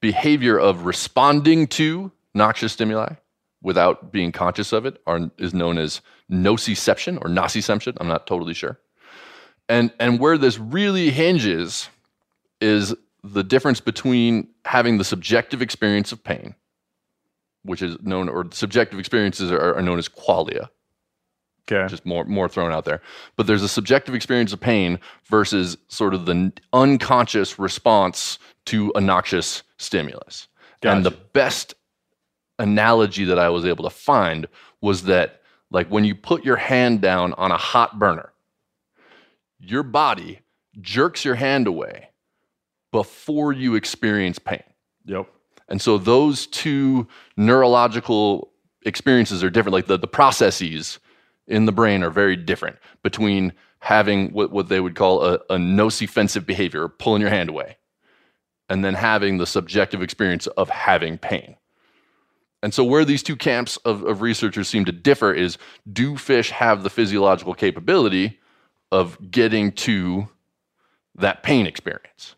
behavior 0.00 0.58
of 0.58 0.84
responding 0.84 1.66
to 1.68 2.12
noxious 2.34 2.72
stimuli 2.74 3.14
without 3.62 4.12
being 4.12 4.32
conscious 4.32 4.72
of 4.72 4.86
it 4.86 5.00
are, 5.06 5.30
is 5.38 5.52
known 5.54 5.78
as 5.78 6.00
nociception 6.30 7.16
or 7.18 7.28
nociception. 7.28 7.96
I'm 8.00 8.08
not 8.08 8.26
totally 8.26 8.54
sure. 8.54 8.78
And 9.68 9.92
and 10.00 10.18
where 10.18 10.36
this 10.36 10.58
really 10.58 11.10
hinges 11.10 11.88
is 12.60 12.94
the 13.22 13.44
difference 13.44 13.80
between 13.80 14.48
having 14.64 14.98
the 14.98 15.04
subjective 15.04 15.62
experience 15.62 16.10
of 16.12 16.22
pain, 16.24 16.54
which 17.62 17.82
is 17.82 17.96
known 18.02 18.28
or 18.28 18.46
subjective 18.52 18.98
experiences 18.98 19.52
are, 19.52 19.76
are 19.76 19.82
known 19.82 19.98
as 19.98 20.08
qualia. 20.08 20.68
Okay. 21.70 21.86
Just 21.88 22.04
more 22.04 22.24
more 22.24 22.48
thrown 22.48 22.72
out 22.72 22.84
there. 22.84 23.00
But 23.36 23.46
there's 23.46 23.62
a 23.62 23.68
subjective 23.68 24.14
experience 24.14 24.52
of 24.52 24.58
pain 24.58 24.98
versus 25.26 25.76
sort 25.88 26.14
of 26.14 26.26
the 26.26 26.52
unconscious 26.72 27.58
response 27.58 28.38
to 28.66 28.92
a 28.96 29.00
noxious 29.00 29.62
stimulus. 29.76 30.48
Gotcha. 30.80 30.96
And 30.96 31.06
the 31.06 31.10
best 31.10 31.74
analogy 32.60 33.24
that 33.24 33.38
I 33.38 33.48
was 33.48 33.64
able 33.64 33.84
to 33.84 33.90
find 33.90 34.46
was 34.80 35.04
that 35.04 35.42
like 35.70 35.88
when 35.88 36.04
you 36.04 36.14
put 36.14 36.44
your 36.44 36.56
hand 36.56 37.00
down 37.00 37.32
on 37.34 37.50
a 37.50 37.56
hot 37.56 37.98
burner, 37.98 38.32
your 39.58 39.82
body 39.82 40.40
jerks 40.80 41.24
your 41.24 41.34
hand 41.34 41.66
away 41.66 42.10
before 42.92 43.52
you 43.52 43.74
experience 43.74 44.38
pain. 44.38 44.62
Yep. 45.04 45.26
And 45.68 45.80
so 45.80 45.98
those 45.98 46.46
two 46.46 47.06
neurological 47.36 48.52
experiences 48.84 49.44
are 49.44 49.50
different. 49.50 49.74
Like 49.74 49.86
the, 49.86 49.98
the 49.98 50.06
processes 50.06 50.98
in 51.46 51.66
the 51.66 51.72
brain 51.72 52.02
are 52.02 52.10
very 52.10 52.36
different 52.36 52.76
between 53.02 53.52
having 53.78 54.32
what, 54.32 54.50
what 54.50 54.68
they 54.68 54.80
would 54.80 54.94
call 54.94 55.24
a, 55.24 55.34
a 55.48 55.56
nocifensive 55.56 56.46
behavior, 56.46 56.88
pulling 56.88 57.20
your 57.20 57.30
hand 57.30 57.48
away, 57.48 57.76
and 58.68 58.84
then 58.84 58.94
having 58.94 59.38
the 59.38 59.46
subjective 59.46 60.02
experience 60.02 60.46
of 60.48 60.68
having 60.68 61.16
pain. 61.16 61.56
And 62.62 62.74
so, 62.74 62.84
where 62.84 63.04
these 63.04 63.22
two 63.22 63.36
camps 63.36 63.76
of, 63.78 64.02
of 64.02 64.20
researchers 64.20 64.68
seem 64.68 64.84
to 64.84 64.92
differ 64.92 65.32
is 65.32 65.56
do 65.90 66.16
fish 66.16 66.50
have 66.50 66.82
the 66.82 66.90
physiological 66.90 67.54
capability 67.54 68.38
of 68.92 69.30
getting 69.30 69.72
to 69.72 70.28
that 71.14 71.42
pain 71.42 71.66
experience? 71.66 72.34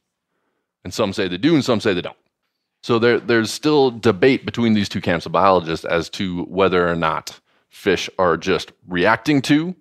And 0.84 0.94
some 0.94 1.12
say 1.12 1.28
they 1.28 1.38
do, 1.38 1.54
and 1.54 1.64
some 1.64 1.80
say 1.80 1.92
they 1.94 2.02
don't. 2.02 2.16
So, 2.82 2.98
there, 2.98 3.18
there's 3.18 3.52
still 3.52 3.90
debate 3.90 4.44
between 4.44 4.74
these 4.74 4.88
two 4.88 5.00
camps 5.00 5.26
of 5.26 5.32
biologists 5.32 5.84
as 5.84 6.08
to 6.10 6.44
whether 6.44 6.88
or 6.88 6.96
not 6.96 7.40
fish 7.68 8.08
are 8.18 8.36
just 8.36 8.70
reacting 8.86 9.42
to 9.42 9.74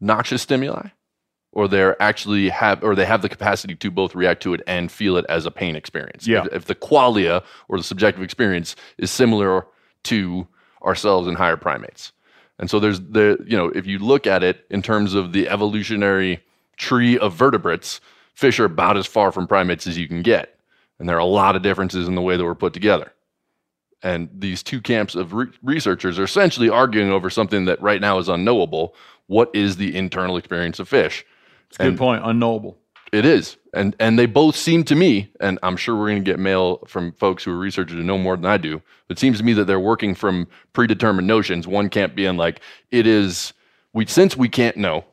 noxious 0.00 0.42
stimuli 0.42 0.88
or 1.54 1.68
they're 1.68 2.00
actually 2.02 2.48
have 2.50 2.82
or 2.82 2.94
they 2.94 3.06
have 3.06 3.22
the 3.22 3.28
capacity 3.28 3.74
to 3.76 3.90
both 3.90 4.14
react 4.14 4.42
to 4.42 4.52
it 4.54 4.60
and 4.66 4.92
feel 4.92 5.16
it 5.16 5.24
as 5.28 5.46
a 5.46 5.50
pain 5.50 5.76
experience. 5.76 6.26
Yeah. 6.26 6.44
If, 6.46 6.52
if 6.52 6.64
the 6.66 6.74
qualia 6.74 7.42
or 7.68 7.78
the 7.78 7.84
subjective 7.84 8.22
experience 8.22 8.76
is 8.98 9.10
similar 9.10 9.66
to 10.04 10.46
ourselves 10.84 11.26
and 11.26 11.36
higher 11.36 11.56
primates. 11.56 12.12
And 12.58 12.68
so 12.68 12.78
there's 12.78 13.00
the 13.00 13.42
you 13.46 13.56
know, 13.56 13.68
if 13.68 13.86
you 13.86 13.98
look 13.98 14.26
at 14.26 14.42
it 14.42 14.66
in 14.68 14.82
terms 14.82 15.14
of 15.14 15.32
the 15.32 15.48
evolutionary 15.48 16.42
tree 16.76 17.18
of 17.18 17.34
vertebrates, 17.34 18.00
fish 18.34 18.58
are 18.58 18.66
about 18.66 18.96
as 18.96 19.06
far 19.06 19.32
from 19.32 19.46
primates 19.46 19.86
as 19.86 19.96
you 19.96 20.08
can 20.08 20.22
get. 20.22 20.58
And 20.98 21.08
there 21.08 21.16
are 21.16 21.20
a 21.20 21.24
lot 21.24 21.56
of 21.56 21.62
differences 21.62 22.06
in 22.06 22.14
the 22.14 22.22
way 22.22 22.36
that 22.36 22.44
we're 22.44 22.54
put 22.54 22.72
together. 22.72 23.12
And 24.02 24.28
these 24.32 24.62
two 24.62 24.80
camps 24.80 25.14
of 25.14 25.32
re- 25.32 25.46
researchers 25.62 26.18
are 26.18 26.24
essentially 26.24 26.68
arguing 26.68 27.10
over 27.10 27.30
something 27.30 27.64
that 27.64 27.80
right 27.80 28.00
now 28.00 28.18
is 28.18 28.28
unknowable. 28.28 28.94
What 29.28 29.50
is 29.54 29.76
the 29.76 29.96
internal 29.96 30.36
experience 30.36 30.78
of 30.78 30.88
fish? 30.88 31.24
Good 31.78 31.98
point. 31.98 32.22
Unknowable. 32.24 32.78
It 33.12 33.24
is. 33.24 33.56
And 33.72 33.94
and 34.00 34.18
they 34.18 34.26
both 34.26 34.56
seem 34.56 34.84
to 34.84 34.94
me, 34.94 35.30
and 35.40 35.58
I'm 35.62 35.76
sure 35.76 35.96
we're 35.96 36.10
going 36.10 36.24
to 36.24 36.30
get 36.30 36.38
mail 36.38 36.82
from 36.86 37.12
folks 37.12 37.44
who 37.44 37.52
are 37.52 37.58
researchers 37.58 37.96
who 37.96 38.02
know 38.02 38.18
more 38.18 38.36
than 38.36 38.46
I 38.46 38.56
do. 38.56 38.82
It 39.08 39.18
seems 39.18 39.38
to 39.38 39.44
me 39.44 39.52
that 39.54 39.66
they're 39.66 39.80
working 39.80 40.14
from 40.14 40.48
predetermined 40.72 41.26
notions. 41.26 41.66
One 41.66 41.88
camp 41.88 42.14
being 42.14 42.36
like, 42.36 42.60
it 42.90 43.06
is 43.06 43.52
we 43.92 44.06
since 44.06 44.36
we 44.36 44.48
can't 44.48 44.76
know 44.76 45.04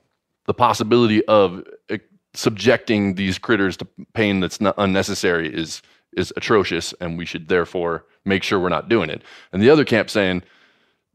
the 0.46 0.54
possibility 0.54 1.24
of 1.26 1.64
uh, 1.90 1.98
subjecting 2.34 3.16
these 3.16 3.38
critters 3.38 3.78
to 3.78 3.88
pain 4.14 4.40
that's 4.40 4.60
not 4.60 4.76
unnecessary 4.78 5.54
is 5.54 5.82
is 6.18 6.34
atrocious, 6.36 6.94
and 7.00 7.18
we 7.18 7.26
should 7.26 7.48
therefore 7.48 8.06
make 8.26 8.44
sure 8.44 8.60
we're 8.60 8.70
not 8.70 8.90
doing 8.90 9.10
it. 9.10 9.24
And 9.54 9.62
the 9.62 9.70
other 9.70 9.86
camp 9.86 10.10
saying 10.10 10.44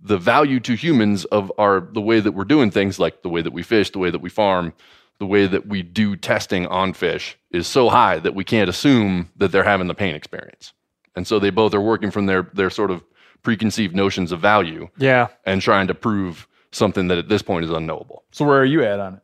the 0.00 0.18
value 0.18 0.60
to 0.60 0.74
humans 0.74 1.24
of 1.26 1.52
our 1.58 1.80
the 1.80 2.00
way 2.00 2.20
that 2.20 2.32
we're 2.32 2.44
doing 2.44 2.70
things, 2.70 2.98
like 2.98 3.22
the 3.22 3.28
way 3.28 3.42
that 3.42 3.52
we 3.52 3.62
fish, 3.62 3.90
the 3.90 3.98
way 3.98 4.10
that 4.10 4.20
we 4.20 4.30
farm, 4.30 4.72
the 5.18 5.26
way 5.26 5.46
that 5.46 5.66
we 5.66 5.82
do 5.82 6.14
testing 6.16 6.66
on 6.66 6.92
fish, 6.92 7.38
is 7.50 7.66
so 7.66 7.88
high 7.88 8.18
that 8.18 8.34
we 8.34 8.44
can't 8.44 8.68
assume 8.68 9.30
that 9.36 9.50
they're 9.52 9.64
having 9.64 9.86
the 9.86 9.94
pain 9.94 10.14
experience. 10.14 10.72
And 11.14 11.26
so 11.26 11.38
they 11.38 11.50
both 11.50 11.72
are 11.74 11.80
working 11.80 12.10
from 12.10 12.26
their 12.26 12.50
their 12.52 12.68
sort 12.70 12.90
of 12.90 13.02
preconceived 13.42 13.94
notions 13.94 14.32
of 14.32 14.40
value 14.40 14.88
Yeah. 14.98 15.28
and 15.44 15.62
trying 15.62 15.86
to 15.86 15.94
prove 15.94 16.46
something 16.72 17.08
that 17.08 17.16
at 17.18 17.28
this 17.28 17.42
point 17.42 17.64
is 17.64 17.70
unknowable. 17.70 18.24
So 18.32 18.44
where 18.44 18.58
are 18.60 18.64
you 18.64 18.82
at 18.84 18.98
on 19.00 19.14
it? 19.14 19.20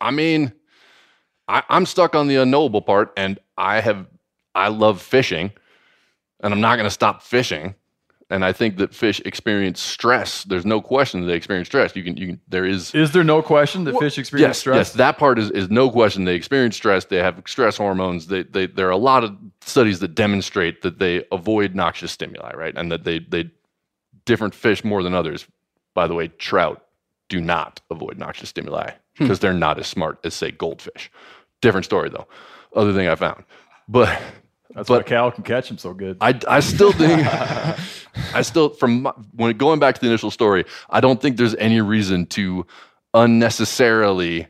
I 0.00 0.10
mean, 0.10 0.52
I, 1.46 1.62
I'm 1.68 1.86
stuck 1.86 2.14
on 2.16 2.26
the 2.28 2.36
unknowable 2.36 2.82
part, 2.82 3.12
and 3.16 3.38
I 3.56 3.80
have 3.80 4.06
I 4.54 4.68
love 4.68 5.00
fishing, 5.00 5.52
and 6.40 6.52
I'm 6.52 6.60
not 6.60 6.76
going 6.76 6.86
to 6.86 6.90
stop 6.90 7.22
fishing. 7.22 7.74
And 8.32 8.44
I 8.44 8.52
think 8.52 8.78
that 8.78 8.94
fish 8.94 9.20
experience 9.24 9.80
stress. 9.80 10.44
There's 10.44 10.64
no 10.64 10.80
question 10.80 11.20
that 11.20 11.26
they 11.26 11.34
experience 11.34 11.68
stress. 11.68 11.94
You 11.94 12.02
can, 12.02 12.16
you 12.16 12.26
can. 12.28 12.40
There 12.48 12.64
is. 12.64 12.94
Is 12.94 13.12
there 13.12 13.24
no 13.24 13.42
question 13.42 13.84
that 13.84 13.98
fish 13.98 14.18
experience 14.18 14.48
yes, 14.48 14.58
stress? 14.58 14.76
yes. 14.76 14.92
That 14.94 15.18
part 15.18 15.38
is, 15.38 15.50
is 15.50 15.70
no 15.70 15.90
question. 15.90 16.24
They 16.24 16.34
experience 16.34 16.76
stress. 16.76 17.04
They 17.04 17.18
have 17.18 17.42
stress 17.46 17.76
hormones. 17.76 18.28
They, 18.28 18.44
they, 18.44 18.66
there 18.66 18.88
are 18.88 18.92
a 18.92 18.96
lot 18.96 19.22
of 19.22 19.36
studies 19.60 20.00
that 20.00 20.14
demonstrate 20.14 20.82
that 20.82 20.98
they 20.98 21.24
avoid 21.30 21.74
noxious 21.74 22.10
stimuli, 22.12 22.52
right? 22.54 22.74
And 22.76 22.90
that 22.90 23.04
they, 23.04 23.20
they 23.20 23.50
different 24.24 24.54
fish 24.54 24.82
more 24.82 25.02
than 25.02 25.14
others. 25.14 25.46
By 25.94 26.06
the 26.06 26.14
way, 26.14 26.28
trout 26.28 26.86
do 27.28 27.40
not 27.40 27.80
avoid 27.90 28.18
noxious 28.18 28.48
stimuli 28.48 28.92
Hmm. 29.18 29.24
because 29.24 29.40
they're 29.40 29.52
not 29.52 29.78
as 29.78 29.86
smart 29.86 30.18
as 30.24 30.34
say 30.34 30.50
goldfish. 30.50 31.10
Different 31.60 31.84
story 31.84 32.08
though. 32.08 32.26
Other 32.74 32.94
thing 32.94 33.08
I 33.08 33.14
found, 33.14 33.44
but 33.88 34.18
That's 34.74 34.88
but 34.88 35.02
why 35.04 35.08
Cal 35.08 35.30
can 35.30 35.44
catch 35.44 35.68
them 35.68 35.78
so 35.78 35.92
good. 35.92 36.16
I, 36.20 36.38
I 36.48 36.60
still 36.60 36.92
think 36.92 37.26
I 38.34 38.42
still 38.42 38.70
from 38.70 39.02
my, 39.02 39.12
when 39.34 39.56
going 39.56 39.78
back 39.80 39.94
to 39.96 40.00
the 40.00 40.06
initial 40.06 40.30
story, 40.30 40.64
I 40.88 41.00
don't 41.00 41.20
think 41.20 41.36
there's 41.36 41.54
any 41.56 41.80
reason 41.80 42.26
to 42.26 42.66
unnecessarily 43.14 44.46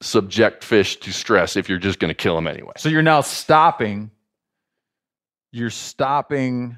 subject 0.00 0.64
fish 0.64 0.96
to 0.96 1.12
stress 1.12 1.56
if 1.56 1.68
you're 1.68 1.78
just 1.78 1.98
going 1.98 2.08
to 2.08 2.14
kill 2.14 2.34
them 2.34 2.46
anyway. 2.46 2.72
So 2.76 2.88
you're 2.88 3.02
now 3.02 3.20
stopping. 3.20 4.10
You're 5.52 5.70
stopping. 5.70 6.76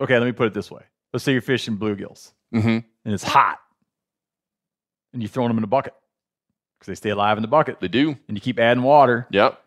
Okay, 0.00 0.18
let 0.18 0.26
me 0.26 0.32
put 0.32 0.46
it 0.46 0.54
this 0.54 0.70
way. 0.70 0.82
Let's 1.12 1.24
say 1.24 1.32
you're 1.32 1.40
fishing 1.42 1.76
bluegills 1.78 2.32
Mm-hmm. 2.54 2.68
and 2.68 2.84
it's 3.04 3.24
hot, 3.24 3.58
and 5.12 5.20
you're 5.20 5.28
throwing 5.28 5.48
them 5.48 5.58
in 5.58 5.64
a 5.64 5.66
bucket 5.66 5.94
because 6.78 6.86
they 6.86 6.94
stay 6.94 7.10
alive 7.10 7.36
in 7.38 7.42
the 7.42 7.48
bucket. 7.48 7.80
They 7.80 7.88
do. 7.88 8.10
And 8.28 8.36
you 8.36 8.40
keep 8.40 8.58
adding 8.60 8.84
water 8.84 9.26
Yep. 9.30 9.60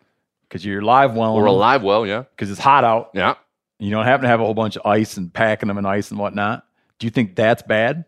Because 0.50 0.64
you're 0.66 0.82
live 0.82 1.14
well 1.14 1.34
Or 1.34 1.46
a 1.46 1.52
live 1.52 1.82
well, 1.84 2.04
yeah. 2.04 2.24
because 2.36 2.50
it's 2.50 2.58
hot 2.60 2.82
out. 2.82 3.10
Yeah. 3.14 3.34
You 3.78 3.90
don't 3.90 4.04
happen 4.04 4.24
to 4.24 4.28
have 4.28 4.40
a 4.40 4.44
whole 4.44 4.52
bunch 4.52 4.76
of 4.76 4.84
ice 4.84 5.16
and 5.16 5.32
packing 5.32 5.68
them 5.68 5.78
in 5.78 5.86
ice 5.86 6.10
and 6.10 6.18
whatnot. 6.18 6.66
Do 6.98 7.06
you 7.06 7.10
think 7.10 7.36
that's 7.36 7.62
bad? 7.62 8.04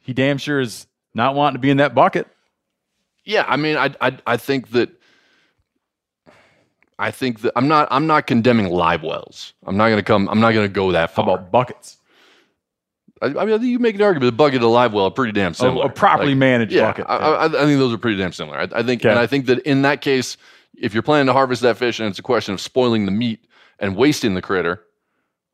He 0.00 0.14
damn 0.14 0.38
sure 0.38 0.58
is 0.58 0.86
not 1.14 1.34
wanting 1.34 1.56
to 1.56 1.60
be 1.60 1.70
in 1.70 1.76
that 1.76 1.94
bucket. 1.94 2.26
Yeah, 3.24 3.44
I 3.46 3.56
mean, 3.56 3.76
I, 3.76 3.94
I, 4.00 4.18
I 4.26 4.36
think 4.36 4.70
that, 4.70 4.88
I 6.98 7.10
think 7.10 7.42
that 7.42 7.52
I'm 7.56 7.68
not, 7.68 7.88
I'm 7.90 8.06
not 8.06 8.26
condemning 8.26 8.68
live 8.70 9.02
wells. 9.02 9.52
I'm 9.66 9.76
not 9.76 9.88
going 9.88 9.98
to 9.98 10.02
come, 10.04 10.28
I'm 10.28 10.40
not 10.40 10.52
going 10.52 10.66
to 10.66 10.72
go 10.72 10.92
that 10.92 11.10
How 11.12 11.22
about 11.22 11.52
buckets? 11.52 11.98
I, 13.20 13.26
I 13.26 13.28
mean, 13.30 13.54
I 13.54 13.58
think 13.58 13.64
you 13.64 13.78
make 13.78 13.94
an 13.96 14.02
argument. 14.02 14.30
The 14.32 14.36
bucket 14.36 14.62
a 14.62 14.66
live 14.66 14.92
well 14.92 15.04
are 15.06 15.10
pretty 15.10 15.32
damn 15.32 15.54
similar. 15.54 15.86
a 15.86 15.88
properly 15.88 16.34
managed 16.34 16.72
yeah, 16.72 16.86
bucket, 16.86 17.06
I, 17.08 17.16
I, 17.16 17.44
I 17.44 17.48
think 17.48 17.78
those 17.78 17.92
are 17.92 17.98
pretty 17.98 18.16
damn 18.16 18.32
similar. 18.32 18.58
I, 18.58 18.68
I 18.72 18.82
think, 18.82 19.02
Okay. 19.02 19.10
and 19.10 19.18
I 19.18 19.26
think 19.26 19.46
that 19.46 19.60
in 19.60 19.82
that 19.82 20.00
case, 20.00 20.36
if 20.80 20.94
you're 20.94 21.02
planning 21.02 21.26
to 21.26 21.32
harvest 21.32 21.62
that 21.62 21.76
fish 21.76 22.00
and 22.00 22.08
it's 22.08 22.18
a 22.18 22.22
question 22.22 22.54
of 22.54 22.60
spoiling 22.60 23.06
the 23.06 23.12
meat 23.12 23.46
and 23.78 23.96
wasting 23.96 24.34
the 24.34 24.42
critter, 24.42 24.82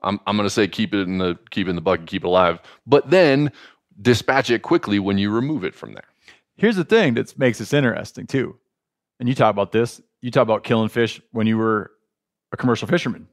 I'm, 0.02 0.20
I'm 0.26 0.36
going 0.36 0.46
to 0.46 0.50
say 0.50 0.66
keep 0.68 0.94
it 0.94 1.02
in 1.02 1.18
the 1.18 1.38
keep 1.50 1.66
it 1.66 1.70
in 1.70 1.76
the 1.76 1.82
bucket, 1.82 2.06
keep 2.06 2.24
it 2.24 2.26
alive. 2.26 2.60
But 2.86 3.10
then 3.10 3.52
dispatch 4.00 4.50
it 4.50 4.62
quickly 4.62 4.98
when 4.98 5.18
you 5.18 5.30
remove 5.30 5.64
it 5.64 5.74
from 5.74 5.92
there. 5.94 6.04
Here's 6.56 6.76
the 6.76 6.84
thing 6.84 7.14
that 7.14 7.38
makes 7.38 7.58
this 7.58 7.72
interesting 7.72 8.26
too. 8.26 8.58
And 9.20 9.28
you 9.28 9.34
talk 9.34 9.50
about 9.50 9.72
this. 9.72 10.00
You 10.20 10.30
talk 10.30 10.42
about 10.42 10.64
killing 10.64 10.88
fish 10.88 11.20
when 11.32 11.46
you 11.46 11.56
were 11.56 11.92
a 12.52 12.56
commercial 12.56 12.88
fisherman. 12.88 13.28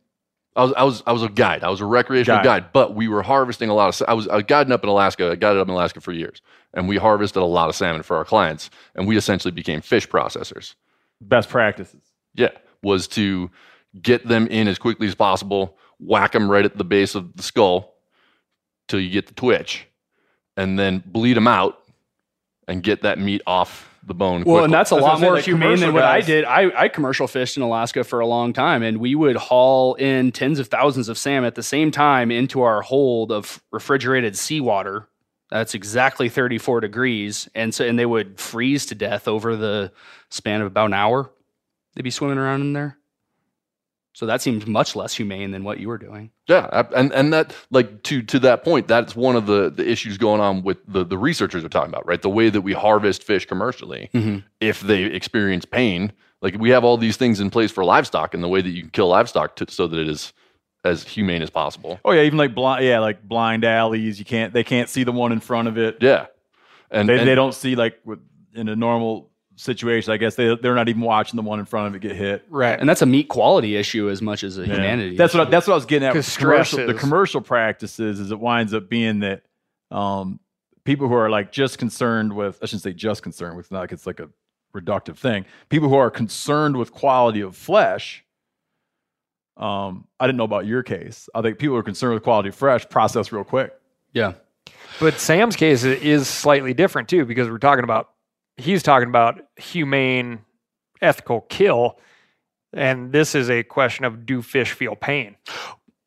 I 0.56 0.64
was 0.64 0.74
I 0.74 0.84
was 0.84 1.04
I 1.08 1.12
was 1.14 1.24
a 1.24 1.30
guide. 1.30 1.64
I 1.64 1.70
was 1.70 1.80
a 1.80 1.86
recreational 1.86 2.40
Guide. 2.40 2.64
guide, 2.64 2.74
but 2.74 2.96
we 2.96 3.08
were 3.08 3.22
harvesting 3.22 3.70
a 3.70 3.74
lot 3.74 3.90
of. 4.02 4.08
I 4.08 4.14
was 4.14 4.28
I 4.28 4.36
was 4.36 4.46
guiding 4.46 4.74
up 4.74 4.84
in 4.84 4.90
Alaska. 4.90 5.32
I 5.32 5.36
guided 5.36 5.62
up 5.62 5.68
in 5.68 5.74
Alaska 5.74 6.02
for 6.02 6.12
years, 6.12 6.42
and 6.74 6.88
we 6.88 6.98
harvested 6.98 7.42
a 7.42 7.46
lot 7.46 7.70
of 7.70 7.76
salmon 7.76 8.04
for 8.04 8.18
our 8.18 8.26
clients, 8.26 8.70
and 8.96 9.08
we 9.08 9.16
essentially 9.16 9.52
became 9.52 9.82
fish 9.82 10.08
processors. 10.08 10.74
Best 11.22 11.50
practices. 11.50 12.02
Yeah, 12.34 12.52
was 12.82 13.08
to 13.10 13.52
get 14.02 14.28
them 14.28 14.48
in 14.48 14.68
as 14.68 14.78
quickly 14.78 15.08
as 15.08 15.16
possible, 15.16 15.78
whack 16.00 16.32
them 16.32 16.50
right 16.50 16.66
at 16.66 16.78
the 16.78 16.84
base 16.84 17.16
of 17.16 17.36
the 17.36 17.44
skull 17.44 17.96
till 18.88 19.00
you 19.00 19.10
get 19.10 19.28
the 19.28 19.34
twitch, 19.34 19.88
and 20.56 20.78
then 20.80 21.04
bleed 21.06 21.36
them 21.36 21.48
out 21.48 21.80
and 22.68 22.84
get 22.84 23.02
that 23.02 23.20
meat 23.20 23.42
off 23.46 23.90
the 24.06 24.14
bone. 24.14 24.44
Well, 24.44 24.56
quickly. 24.56 24.64
and 24.66 24.74
that's 24.74 24.92
a 24.92 24.96
lot 24.96 25.20
more 25.20 25.38
humane 25.38 25.80
than 25.80 25.90
commercial 25.90 25.94
what 25.94 26.04
I 26.04 26.22
did. 26.22 26.46
I, 26.46 26.84
I 26.84 26.88
commercial 26.88 27.28
fished 27.28 27.58
in 27.58 27.64
Alaska 27.64 28.04
for 28.04 28.20
a 28.20 28.28
long 28.28 28.54
time, 28.54 28.82
and 28.84 29.00
we 29.00 29.16
would 29.16 29.36
haul 29.36 29.96
in 29.96 30.32
tens 30.32 30.60
of 30.60 30.68
thousands 30.68 31.10
of 31.10 31.18
salmon 31.18 31.46
at 31.46 31.56
the 31.56 31.64
same 31.64 31.92
time 31.92 32.32
into 32.32 32.62
our 32.62 32.82
hold 32.82 33.32
of 33.32 33.62
refrigerated 33.72 34.38
seawater. 34.38 35.08
That's 35.50 35.74
exactly 35.74 36.30
34 36.30 36.82
degrees, 36.82 37.50
and 37.56 37.74
so 37.74 37.84
and 37.86 37.98
they 37.98 38.06
would 38.06 38.40
freeze 38.40 38.86
to 38.88 38.96
death 38.96 39.28
over 39.28 39.56
the 39.56 39.92
span 40.30 40.62
of 40.62 40.68
about 40.68 40.86
an 40.88 40.94
hour. 40.94 41.32
They'd 41.96 42.04
be 42.04 42.12
swimming 42.12 42.38
around 42.38 42.62
in 42.62 42.74
there. 42.74 42.98
So 44.14 44.26
that 44.26 44.42
seems 44.42 44.66
much 44.68 44.96
less 44.96 45.14
humane 45.16 45.52
than 45.52 45.64
what 45.64 45.80
you 45.80 45.88
were 45.88 45.98
doing. 45.98 46.32
Yeah, 46.48 46.84
and 46.96 47.12
and 47.14 47.32
that 47.34 47.56
like 47.72 48.04
to 48.04 48.22
to 48.24 48.40
that 48.40 48.64
point, 48.64 48.88
that's 48.88 49.16
one 49.16 49.36
of 49.36 49.46
the 49.46 49.70
the 49.70 49.90
issues 49.90 50.18
going 50.18 50.42
on 50.42 50.62
with 50.62 50.78
the 50.88 51.04
the 51.06 51.18
researchers 51.18 51.64
are 51.64 51.70
talking 51.70 51.90
about, 51.90 52.06
right? 52.06 52.22
The 52.22 52.30
way 52.30 52.50
that 52.50 52.62
we 52.62 52.74
harvest 52.74 53.24
fish 53.24 53.46
commercially, 53.46 54.10
Mhm. 54.14 54.44
if 54.60 54.82
they 54.82 55.04
experience 55.04 55.66
pain, 55.66 56.12
like 56.42 56.58
we 56.60 56.70
have 56.72 56.84
all 56.84 56.98
these 56.98 57.18
things 57.18 57.40
in 57.40 57.50
place 57.50 57.72
for 57.72 57.84
livestock, 57.86 58.34
and 58.34 58.44
the 58.44 58.48
way 58.50 58.62
that 58.62 58.70
you 58.70 58.82
can 58.82 58.92
kill 58.92 59.08
livestock 59.08 59.56
to, 59.58 59.72
so 59.72 59.88
that 59.88 59.98
it 60.00 60.08
is 60.10 60.34
as 60.84 61.04
humane 61.04 61.42
as 61.42 61.50
possible. 61.50 62.00
Oh 62.06 62.12
yeah, 62.12 62.22
even 62.24 62.38
like 62.38 62.56
blind, 62.56 62.86
yeah, 62.86 63.00
like 63.00 63.22
blind 63.28 63.64
alleys. 63.66 64.20
You 64.20 64.26
can't, 64.26 64.54
they 64.54 64.64
can't 64.64 64.90
see 64.90 65.04
the 65.04 65.12
one 65.12 65.32
in 65.32 65.40
front 65.40 65.68
of 65.68 65.78
it. 65.78 65.98
Yeah, 66.02 66.28
and 66.92 67.08
they, 67.10 67.20
and- 67.20 67.28
they 67.28 67.36
don't 67.36 67.54
see 67.54 67.76
like 67.76 68.00
in 68.54 68.70
a 68.70 68.76
normal 68.76 69.30
situation. 69.56 70.14
I 70.14 70.18
guess 70.18 70.36
they 70.36 70.56
they're 70.56 70.76
not 70.76 70.88
even 70.90 71.02
watching 71.02 71.36
the 71.36 71.42
one 71.44 71.60
in 71.60 71.66
front 71.66 71.88
of 71.88 71.96
it 71.96 72.00
get 72.02 72.16
hit. 72.16 72.46
Right. 72.50 72.80
And 72.80 72.88
that's 72.88 73.02
a 73.02 73.06
meat 73.06 73.28
quality 73.28 73.76
issue 73.76 74.10
as 74.10 74.22
much 74.22 74.44
as 74.46 74.58
a 74.58 74.62
Yeah. 74.62 74.76
humanity. 74.76 75.18
That's 75.18 75.34
what 75.34 75.48
I, 75.48 75.50
that's 75.50 75.68
what 75.68 75.74
I 75.74 75.76
was 75.76 75.86
getting 75.86 76.08
at. 76.08 76.16
With 76.16 76.26
'Cause 76.26 76.38
commercial, 76.38 76.88
the 76.88 76.94
commercial 76.94 77.42
practices 77.42 78.20
is 78.22 78.32
it 78.32 78.40
winds 78.40 78.74
up 78.74 78.88
being 78.90 79.20
that 79.20 79.44
um, 79.92 80.40
people 80.86 81.10
who 81.10 81.14
are 81.16 81.30
like 81.30 81.52
just 81.52 81.78
concerned 81.78 82.34
with 82.34 82.58
I 82.62 82.68
shouldn't 82.68 82.84
say 82.84 82.94
just 82.94 83.22
concerned 83.22 83.58
with 83.58 83.70
not 83.70 83.82
like 83.82 83.92
it's 83.92 84.08
like 84.08 84.22
a 84.22 84.30
reductive 84.74 85.18
thing. 85.18 85.46
People 85.68 85.90
who 85.90 85.96
are 85.96 86.10
concerned 86.10 86.78
with 86.78 86.94
quality 86.94 87.42
of 87.42 87.56
flesh. 87.58 88.24
Um, 89.60 90.08
I 90.20 90.26
didn't 90.26 90.38
know 90.38 90.46
about 90.46 90.66
your 90.66 90.84
case. 90.84 91.30
I 91.36 91.42
think 91.42 91.60
people 91.60 91.76
are 91.76 91.84
concerned 91.84 92.14
with 92.14 92.24
quality 92.24 92.50
fresh 92.50 92.88
process 92.90 93.32
real 93.32 93.44
quick. 93.44 93.74
yeah. 94.14 94.34
But 95.00 95.20
Sam's 95.20 95.56
case 95.56 95.84
is 95.84 96.28
slightly 96.28 96.74
different 96.74 97.08
too, 97.08 97.26
because 97.26 97.50
we're 97.50 97.58
talking 97.58 97.84
about 97.84 98.10
he's 98.58 98.84
talking 98.84 99.08
about 99.08 99.42
humane, 99.56 100.40
ethical 101.02 101.42
kill, 101.42 102.00
and 102.74 103.12
this 103.14 103.34
is 103.36 103.50
a 103.50 103.64
question 103.64 104.04
of 104.04 104.26
do 104.26 104.42
fish 104.42 104.72
feel 104.72 104.96
pain? 104.96 105.36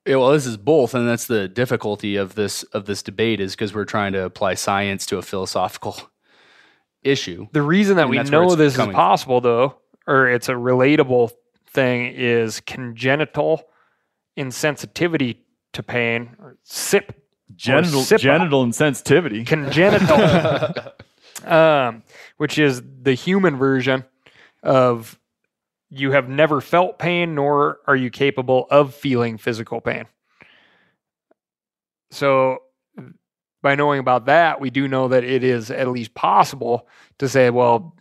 Yeah, 0.07 0.17
well, 0.17 0.33
this 0.33 0.47
is 0.47 0.57
both, 0.57 0.95
and 0.95 1.09
that's 1.09 1.27
the 1.27 1.49
difficulty 1.49 2.17
of 2.17 2.35
this 2.35 2.65
of 2.65 2.85
this 2.87 3.03
debate 3.03 3.41
is 3.41 3.53
because 3.53 3.75
we're 3.75 3.85
trying 3.85 4.13
to 4.13 4.25
apply 4.25 4.55
science 4.55 5.07
to 5.07 5.17
a 5.17 5.23
philosophical 5.23 5.97
issue. 7.03 7.47
The 7.53 7.63
reason 7.63 7.97
that 7.97 8.03
And 8.03 8.11
we 8.11 8.23
know 8.25 8.55
this 8.55 8.73
is 8.73 8.77
coming 8.77 8.93
from. 8.93 9.01
possible, 9.01 9.41
though, 9.41 9.77
or 10.07 10.29
it's 10.29 10.49
a 10.49 10.55
relatable 10.55 11.31
thing, 11.73 12.13
is 12.15 12.61
congenital 12.61 13.63
insensitivity 14.39 15.39
to 15.73 15.83
pain, 15.83 16.37
or 16.39 16.57
SIP. 16.63 17.19
Genital 17.55 18.01
or 18.01 18.19
genital 18.19 18.65
insensitivity. 18.65 19.47
congenital, 19.47 20.95
um, 21.53 22.03
which 22.39 22.59
is 22.59 22.83
the 23.03 23.13
human 23.13 23.57
version 23.57 24.05
of 24.63 25.19
you 25.91 26.13
have 26.13 26.31
never 26.31 26.63
felt 26.63 26.99
pain, 26.99 27.35
nor 27.35 27.81
are 27.87 27.97
you 27.97 28.09
capable 28.09 28.67
of 28.71 28.95
feeling 28.95 29.37
physical 29.37 29.83
pain. 29.83 30.07
So, 32.11 32.59
by 33.63 33.75
knowing 33.75 34.01
about 34.01 34.27
that, 34.27 34.61
we 34.61 34.71
do 34.71 34.89
know 34.89 35.09
that 35.09 35.25
it 35.25 35.45
is 35.45 35.71
at 35.71 35.89
least 35.89 36.15
possible 36.15 36.89
to 37.19 37.29
say, 37.29 37.51
well, 37.51 37.95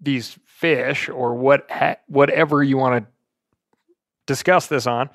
these 0.00 0.38
fish 0.56 1.10
or 1.10 1.34
what 1.34 1.70
ha- 1.70 1.96
whatever 2.06 2.62
you 2.62 2.78
want 2.78 3.04
to 3.04 3.10
discuss 4.26 4.68
this 4.68 4.86
on, 4.86 5.10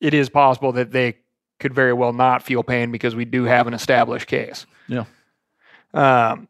it 0.00 0.14
is 0.14 0.28
possible 0.28 0.72
that 0.72 0.92
they 0.92 1.16
could 1.58 1.74
very 1.74 1.92
well 1.92 2.12
not 2.12 2.44
feel 2.44 2.62
pain 2.62 2.92
because 2.92 3.16
we 3.16 3.24
do 3.24 3.42
have 3.44 3.66
an 3.66 3.74
established 3.74 4.28
case. 4.28 4.64
Yeah. 4.86 5.04
Um, 5.92 6.46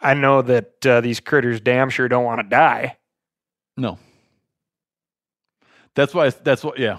I 0.00 0.14
know 0.14 0.42
that 0.42 0.86
uh, 0.86 1.00
these 1.00 1.18
critters 1.18 1.60
damn 1.60 1.90
sure 1.90 2.06
don't 2.06 2.24
want 2.24 2.40
to 2.40 2.46
die. 2.48 2.96
No. 3.76 3.98
That's 5.94 6.14
why. 6.14 6.30
That's 6.30 6.62
what. 6.62 6.78
Yeah. 6.78 6.98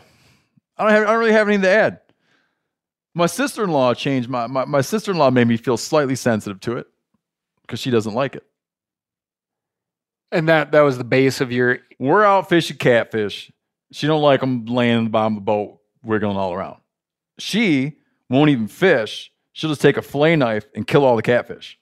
I 0.78 0.84
don't 0.84 0.92
have. 0.92 1.04
I 1.04 1.12
don't 1.12 1.20
really 1.20 1.32
have 1.32 1.48
anything 1.48 1.64
to 1.64 1.70
add. 1.70 2.00
My 3.14 3.28
sister 3.28 3.64
in 3.64 3.70
law 3.72 3.94
changed 3.94 4.28
my 4.28 4.48
my, 4.48 4.66
my 4.66 4.82
sister 4.82 5.12
in 5.12 5.18
law 5.18 5.30
made 5.30 5.48
me 5.48 5.56
feel 5.56 5.78
slightly 5.78 6.16
sensitive 6.16 6.60
to 6.62 6.78
it 6.78 6.88
because 7.62 7.80
she 7.80 7.92
doesn't 7.92 8.14
like 8.14 8.36
it. 8.36 8.46
And 10.34 10.50
that 10.50 10.72
that 10.72 10.82
was 10.82 10.98
the 10.98 11.04
base 11.04 11.42
of 11.42 11.52
your 11.52 11.80
We're 12.00 12.24
out 12.24 12.50
fishing 12.50 12.78
catfish. 12.78 13.52
She 13.92 14.08
don't 14.08 14.22
like 14.22 14.42
them 14.42 14.66
laying 14.66 14.98
in 14.98 15.04
the 15.06 15.10
bottom 15.12 15.34
of 15.34 15.42
the 15.42 15.46
boat, 15.46 15.80
wiggling 16.04 16.36
all 16.36 16.54
around. 16.54 16.78
She 17.38 17.98
won't 18.30 18.50
even 18.50 18.68
fish. 18.68 19.32
She'll 19.52 19.70
just 19.70 19.82
take 19.82 19.98
a 19.98 20.02
fillet 20.02 20.36
knife 20.36 20.66
and 20.76 20.88
kill 20.88 21.06
all 21.06 21.16
the 21.16 21.22
catfish. 21.22 21.80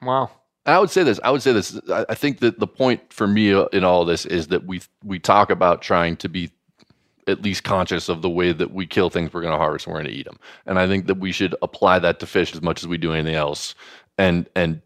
wow. 0.00 0.30
I 0.64 0.78
would 0.78 0.90
say 0.90 1.02
this. 1.02 1.18
I 1.22 1.30
would 1.30 1.42
say 1.42 1.52
this. 1.52 1.78
I 1.90 2.06
I 2.08 2.14
think 2.14 2.38
that 2.38 2.58
the 2.58 2.66
point 2.66 3.12
for 3.12 3.26
me 3.26 3.52
uh, 3.52 3.64
in 3.66 3.84
all 3.84 4.02
of 4.02 4.08
this 4.08 4.24
is 4.24 4.46
that 4.48 4.64
we 4.64 4.80
we 5.04 5.18
talk 5.18 5.50
about 5.50 5.82
trying 5.82 6.16
to 6.18 6.28
be 6.28 6.50
at 7.26 7.42
least 7.42 7.64
conscious 7.64 8.08
of 8.08 8.22
the 8.22 8.30
way 8.30 8.52
that 8.52 8.72
we 8.72 8.86
kill 8.86 9.10
things 9.10 9.32
we're 9.32 9.42
going 9.42 9.52
to 9.52 9.58
harvest 9.58 9.86
and 9.86 9.92
we're 9.92 10.00
going 10.02 10.12
to 10.12 10.18
eat 10.18 10.26
them. 10.26 10.38
And 10.66 10.78
I 10.78 10.88
think 10.88 11.06
that 11.06 11.18
we 11.18 11.32
should 11.32 11.54
apply 11.62 11.98
that 12.00 12.18
to 12.20 12.26
fish 12.26 12.54
as 12.54 12.62
much 12.62 12.82
as 12.82 12.88
we 12.88 12.98
do 12.98 13.12
anything 13.12 13.34
else. 13.34 13.74
And 14.18 14.48
and 14.56 14.80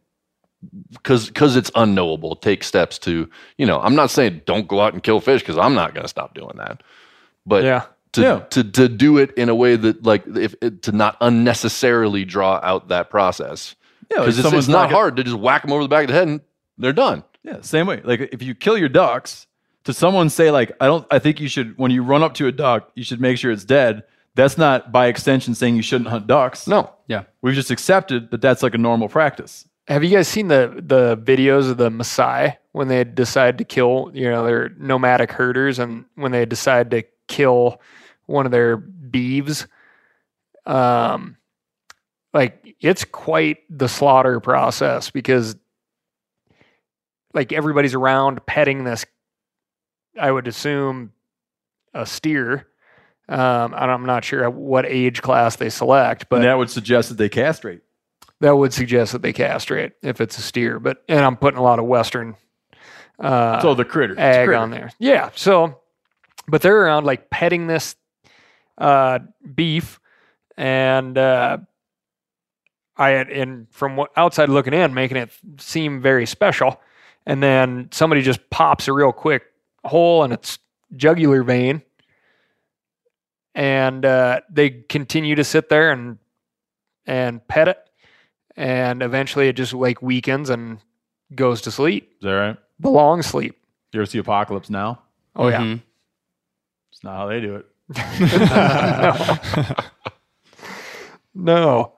because 0.92 1.26
because 1.28 1.56
it's 1.56 1.70
unknowable, 1.74 2.36
take 2.36 2.64
steps 2.64 2.98
to 3.00 3.28
you 3.58 3.66
know. 3.66 3.80
I'm 3.80 3.94
not 3.94 4.10
saying 4.10 4.42
don't 4.46 4.66
go 4.68 4.80
out 4.80 4.92
and 4.92 5.02
kill 5.02 5.20
fish 5.20 5.42
because 5.42 5.58
I'm 5.58 5.74
not 5.74 5.94
going 5.94 6.04
to 6.04 6.08
stop 6.08 6.34
doing 6.34 6.56
that. 6.56 6.82
But 7.46 7.64
Yeah. 7.64 7.84
to, 8.12 8.20
Yeah. 8.22 8.38
to 8.50 8.64
to 8.64 8.88
do 8.88 9.18
it 9.18 9.32
in 9.36 9.48
a 9.48 9.54
way 9.54 9.76
that 9.76 10.04
like 10.04 10.24
if 10.36 10.54
it, 10.62 10.82
to 10.82 10.92
not 10.92 11.16
unnecessarily 11.20 12.24
draw 12.24 12.60
out 12.62 12.88
that 12.88 13.10
process 13.10 13.74
Yeah, 14.10 14.18
like 14.18 14.24
because 14.26 14.38
it's, 14.38 14.44
someone's 14.46 14.64
it's 14.66 14.72
not 14.72 14.84
gonna- 14.86 14.96
hard 14.96 15.16
to 15.16 15.24
just 15.24 15.36
whack 15.36 15.62
them 15.62 15.72
over 15.72 15.82
the 15.82 15.88
back 15.88 16.02
of 16.04 16.08
the 16.08 16.14
head 16.14 16.28
and 16.28 16.40
they're 16.78 16.92
done. 16.92 17.22
Yeah, 17.42 17.60
same 17.60 17.86
way. 17.86 18.00
Like 18.04 18.20
if 18.32 18.42
you 18.42 18.54
kill 18.54 18.76
your 18.76 18.88
ducks, 18.88 19.46
to 19.84 19.92
someone 19.92 20.28
say 20.30 20.50
like, 20.50 20.72
I 20.80 20.86
don't. 20.86 21.06
I 21.12 21.20
think 21.20 21.38
you 21.40 21.48
should 21.48 21.78
when 21.78 21.92
you 21.92 22.02
run 22.02 22.22
up 22.24 22.34
to 22.34 22.48
a 22.48 22.52
duck, 22.52 22.90
you 22.96 23.04
should 23.04 23.20
make 23.20 23.38
sure 23.38 23.52
it's 23.52 23.64
dead. 23.64 24.02
That's 24.34 24.58
not 24.58 24.90
by 24.92 25.06
extension 25.06 25.54
saying 25.54 25.76
you 25.76 25.82
shouldn't 25.82 26.10
hunt 26.10 26.26
ducks. 26.26 26.66
No, 26.66 26.90
Yeah. 27.06 27.22
We've 27.40 27.54
just 27.54 27.70
accepted 27.70 28.30
that 28.32 28.42
that's 28.42 28.62
like 28.62 28.74
a 28.74 28.78
normal 28.78 29.08
practice. 29.08 29.66
Have 29.88 30.02
you 30.02 30.10
guys 30.10 30.26
seen 30.28 30.48
the 30.48 30.82
the 30.84 31.16
videos 31.16 31.70
of 31.70 31.76
the 31.76 31.90
Maasai 31.90 32.56
when 32.72 32.88
they 32.88 33.04
decide 33.04 33.58
to 33.58 33.64
kill, 33.64 34.10
you 34.14 34.28
know, 34.28 34.44
their 34.44 34.70
nomadic 34.70 35.30
herders 35.30 35.78
and 35.78 36.04
when 36.16 36.32
they 36.32 36.44
decide 36.44 36.90
to 36.90 37.04
kill 37.28 37.80
one 38.26 38.46
of 38.46 38.52
their 38.52 38.76
beeves? 38.76 39.66
Um 40.64 41.36
like 42.34 42.76
it's 42.80 43.04
quite 43.04 43.58
the 43.70 43.88
slaughter 43.88 44.40
process 44.40 45.10
because 45.10 45.56
like 47.32 47.52
everybody's 47.52 47.94
around 47.94 48.44
petting 48.46 48.84
this 48.84 49.06
I 50.18 50.30
would 50.30 50.48
assume 50.48 51.12
a 51.94 52.06
steer. 52.06 52.66
Um, 53.28 53.74
I'm 53.74 54.06
not 54.06 54.24
sure 54.24 54.48
what 54.48 54.86
age 54.86 55.20
class 55.20 55.56
they 55.56 55.68
select, 55.68 56.28
but 56.28 56.36
and 56.36 56.44
that 56.44 56.58
would 56.58 56.70
suggest 56.70 57.08
that 57.08 57.18
they 57.18 57.28
castrate. 57.28 57.80
That 58.40 58.56
would 58.56 58.72
suggest 58.72 59.12
that 59.12 59.22
they 59.22 59.32
castrate 59.32 59.92
if 60.02 60.20
it's 60.20 60.38
a 60.38 60.42
steer. 60.42 60.78
But 60.78 61.02
and 61.08 61.20
I'm 61.20 61.36
putting 61.36 61.58
a 61.58 61.62
lot 61.62 61.78
of 61.78 61.86
Western 61.86 62.36
uh, 63.18 63.60
so 63.60 63.74
the 63.74 63.84
critter, 63.84 64.18
ag 64.18 64.46
critter. 64.46 64.54
on 64.54 64.70
there. 64.70 64.90
Yeah. 64.98 65.30
So, 65.34 65.80
but 66.48 66.62
they're 66.62 66.82
around 66.82 67.04
like 67.04 67.30
petting 67.30 67.66
this 67.66 67.96
uh, 68.78 69.20
beef, 69.54 70.00
and 70.56 71.16
uh, 71.16 71.58
I 72.96 73.10
had 73.10 73.30
and 73.30 73.70
from 73.70 73.96
what 73.96 74.10
outside 74.16 74.48
looking 74.48 74.74
in, 74.74 74.94
making 74.94 75.16
it 75.16 75.30
seem 75.58 76.00
very 76.00 76.26
special. 76.26 76.80
And 77.28 77.42
then 77.42 77.88
somebody 77.90 78.22
just 78.22 78.50
pops 78.50 78.86
a 78.86 78.92
real 78.92 79.10
quick 79.10 79.42
hole 79.84 80.22
in 80.22 80.30
its 80.30 80.60
jugular 80.94 81.42
vein, 81.42 81.82
and 83.54 84.04
uh, 84.04 84.42
they 84.50 84.70
continue 84.70 85.34
to 85.34 85.44
sit 85.44 85.68
there 85.68 85.90
and 85.90 86.18
and 87.06 87.46
pet 87.48 87.68
it, 87.68 87.78
and 88.56 89.02
eventually 89.02 89.48
it 89.48 89.54
just 89.54 89.72
like 89.72 90.00
weakens 90.02 90.50
and 90.50 90.78
goes 91.34 91.60
to 91.62 91.70
sleep, 91.70 92.12
Is 92.20 92.24
that 92.24 92.32
right? 92.32 92.56
the 92.80 92.90
long 92.90 93.22
sleep. 93.22 93.56
You 93.92 94.00
ever 94.00 94.06
see 94.06 94.18
Apocalypse 94.18 94.68
Now? 94.70 95.02
Oh 95.34 95.48
yeah. 95.48 95.60
Mhm. 95.60 95.82
It's 96.92 97.02
not 97.04 97.16
how 97.16 97.26
they 97.26 97.40
do 97.40 97.56
it. 97.56 97.66
No, 101.38 101.92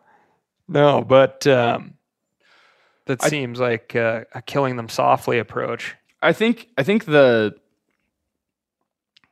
no, 0.67 1.03
but 1.03 1.47
um, 1.47 1.95
that 3.07 3.23
I- 3.23 3.29
seems 3.29 3.61
like 3.61 3.95
uh, 3.95 4.25
a 4.35 4.43
killing 4.43 4.75
them 4.77 4.89
softly 4.89 5.39
approach. 5.39 5.95
I 6.21 6.33
think 6.33 6.69
I 6.77 6.83
think 6.83 7.05
the 7.05 7.55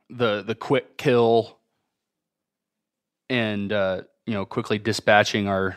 the 0.09 0.43
the 0.43 0.55
quick 0.55 0.97
kill 0.97 1.57
and 3.29 3.73
uh, 3.73 4.03
you 4.25 4.33
know 4.33 4.45
quickly 4.45 4.77
dispatching 4.79 5.49
our 5.49 5.75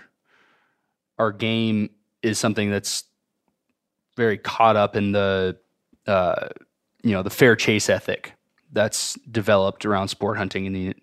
our 1.20 1.32
game 1.32 1.90
is 2.22 2.38
something 2.38 2.70
that's 2.70 3.04
very 4.16 4.38
caught 4.38 4.74
up 4.74 4.96
in 4.96 5.12
the 5.12 5.58
uh, 6.06 6.48
you 7.02 7.12
know 7.12 7.22
the 7.22 7.30
fair 7.30 7.54
chase 7.54 7.90
ethic 7.90 8.32
that's 8.72 9.14
developed 9.30 9.84
around 9.84 10.08
sport 10.08 10.38
hunting 10.38 10.64
in 10.64 10.72
the 10.72 10.86
in 10.86 10.96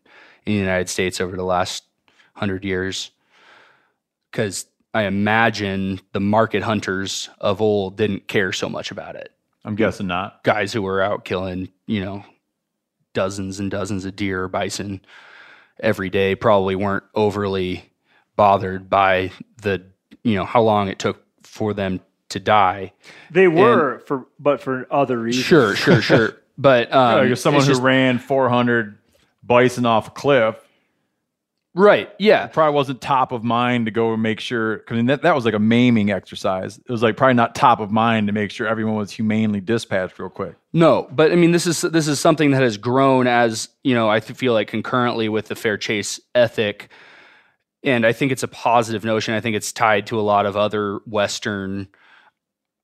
the 0.45 0.53
United 0.53 0.89
States 0.89 1.21
over 1.21 1.35
the 1.35 1.43
last 1.43 1.83
hundred 2.33 2.65
years. 2.65 3.11
Because 4.31 4.65
I 4.93 5.03
imagine 5.03 6.01
the 6.13 6.19
market 6.19 6.63
hunters 6.63 7.29
of 7.39 7.61
old 7.61 7.95
didn't 7.95 8.27
care 8.27 8.51
so 8.51 8.67
much 8.67 8.89
about 8.89 9.15
it. 9.15 9.31
I'm 9.63 9.75
guessing 9.75 10.07
not. 10.07 10.43
Guys 10.43 10.73
who 10.73 10.81
were 10.81 11.01
out 11.01 11.25
killing, 11.25 11.69
you 11.85 12.03
know, 12.03 12.25
dozens 13.13 13.59
and 13.59 13.69
dozens 13.69 14.05
of 14.05 14.15
deer 14.15 14.43
or 14.43 14.47
bison 14.47 15.01
every 15.79 16.09
day 16.09 16.33
probably 16.33 16.75
weren't 16.75 17.03
overly 17.13 17.91
bothered 18.35 18.89
by 18.89 19.31
the, 19.61 19.83
you 20.27 20.35
know, 20.35 20.45
how 20.45 20.61
long 20.61 20.89
it 20.89 20.99
took 20.99 21.23
for 21.43 21.73
them 21.73 22.01
to 22.29 22.39
die. 22.39 22.93
They 23.31 23.47
were 23.47 23.99
for, 23.99 24.27
but 24.37 24.61
for 24.61 24.85
other 24.91 25.17
reasons. 25.17 25.45
Sure, 25.45 25.75
sure, 25.75 26.01
sure. 26.01 26.37
But 26.59 26.91
um, 26.91 27.19
like 27.19 27.31
if 27.31 27.37
someone 27.37 27.61
who 27.61 27.69
just- 27.69 27.83
ran 27.83 28.17
400 28.17 28.97
bison 29.43 29.85
off 29.85 30.07
a 30.07 30.11
cliff, 30.11 30.55
right? 31.75 32.09
Yeah, 32.17 32.47
probably 32.47 32.73
wasn't 32.73 32.99
top 32.99 33.31
of 33.31 33.43
mind 33.43 33.85
to 33.85 33.91
go 33.91 34.11
and 34.13 34.23
make 34.23 34.39
sure. 34.39 34.77
Because 34.77 35.05
that 35.05 35.21
that 35.21 35.35
was 35.35 35.45
like 35.45 35.53
a 35.53 35.59
maiming 35.59 36.09
exercise. 36.09 36.79
It 36.79 36.89
was 36.91 37.03
like 37.03 37.15
probably 37.15 37.35
not 37.35 37.53
top 37.53 37.79
of 37.79 37.91
mind 37.91 38.25
to 38.25 38.33
make 38.33 38.49
sure 38.49 38.67
everyone 38.67 38.95
was 38.95 39.11
humanely 39.11 39.61
dispatched 39.61 40.17
real 40.17 40.29
quick. 40.31 40.55
No, 40.73 41.07
but 41.11 41.31
I 41.31 41.35
mean, 41.35 41.51
this 41.51 41.67
is 41.67 41.81
this 41.81 42.07
is 42.07 42.19
something 42.19 42.49
that 42.51 42.63
has 42.63 42.77
grown 42.77 43.27
as 43.27 43.69
you 43.83 43.93
know. 43.93 44.09
I 44.09 44.19
feel 44.19 44.53
like 44.53 44.67
concurrently 44.67 45.29
with 45.29 45.49
the 45.49 45.55
fair 45.55 45.77
chase 45.77 46.19
ethic, 46.33 46.89
and 47.87 48.05
I 48.05 48.13
think 48.13 48.31
it's 48.31 48.43
a 48.43 48.47
positive 48.47 49.03
notion. 49.05 49.33
I 49.33 49.41
think 49.41 49.55
it's 49.55 49.71
tied 49.71 50.05
to 50.07 50.19
a 50.19 50.21
lot 50.33 50.45
of 50.45 50.55
other 50.57 50.99
Western 51.05 51.87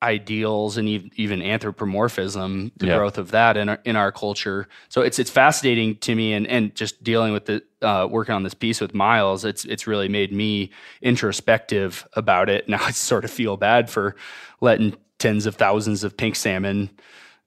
ideals 0.01 0.75
and 0.77 0.89
ev- 0.89 1.09
even 1.15 1.41
anthropomorphism, 1.41 2.71
the 2.77 2.87
Yeah. 2.87 2.97
growth 2.97 3.17
of 3.17 3.31
that 3.31 3.55
in 3.55 3.69
our, 3.69 3.79
in 3.85 3.95
our 3.95 4.11
culture. 4.11 4.67
So 4.89 5.01
it's 5.01 5.17
it's 5.19 5.29
fascinating 5.31 5.95
to 5.97 6.15
me, 6.15 6.33
and 6.33 6.45
and 6.47 6.75
just 6.75 7.03
dealing 7.03 7.31
with 7.33 7.45
the 7.45 7.63
uh, 7.81 8.07
working 8.09 8.35
on 8.35 8.43
this 8.43 8.53
piece 8.53 8.81
with 8.81 8.93
Miles, 8.93 9.45
it's 9.45 9.63
it's 9.65 9.87
really 9.87 10.09
made 10.09 10.31
me 10.33 10.71
introspective 11.01 12.05
about 12.13 12.49
it. 12.49 12.67
Now 12.73 12.79
I 12.81 12.91
sort 12.91 13.23
of 13.25 13.31
feel 13.31 13.55
bad 13.57 13.89
for 13.89 14.15
letting 14.61 14.95
tens 15.19 15.45
of 15.45 15.55
thousands 15.55 16.03
of 16.03 16.17
pink 16.17 16.35
salmon, 16.35 16.89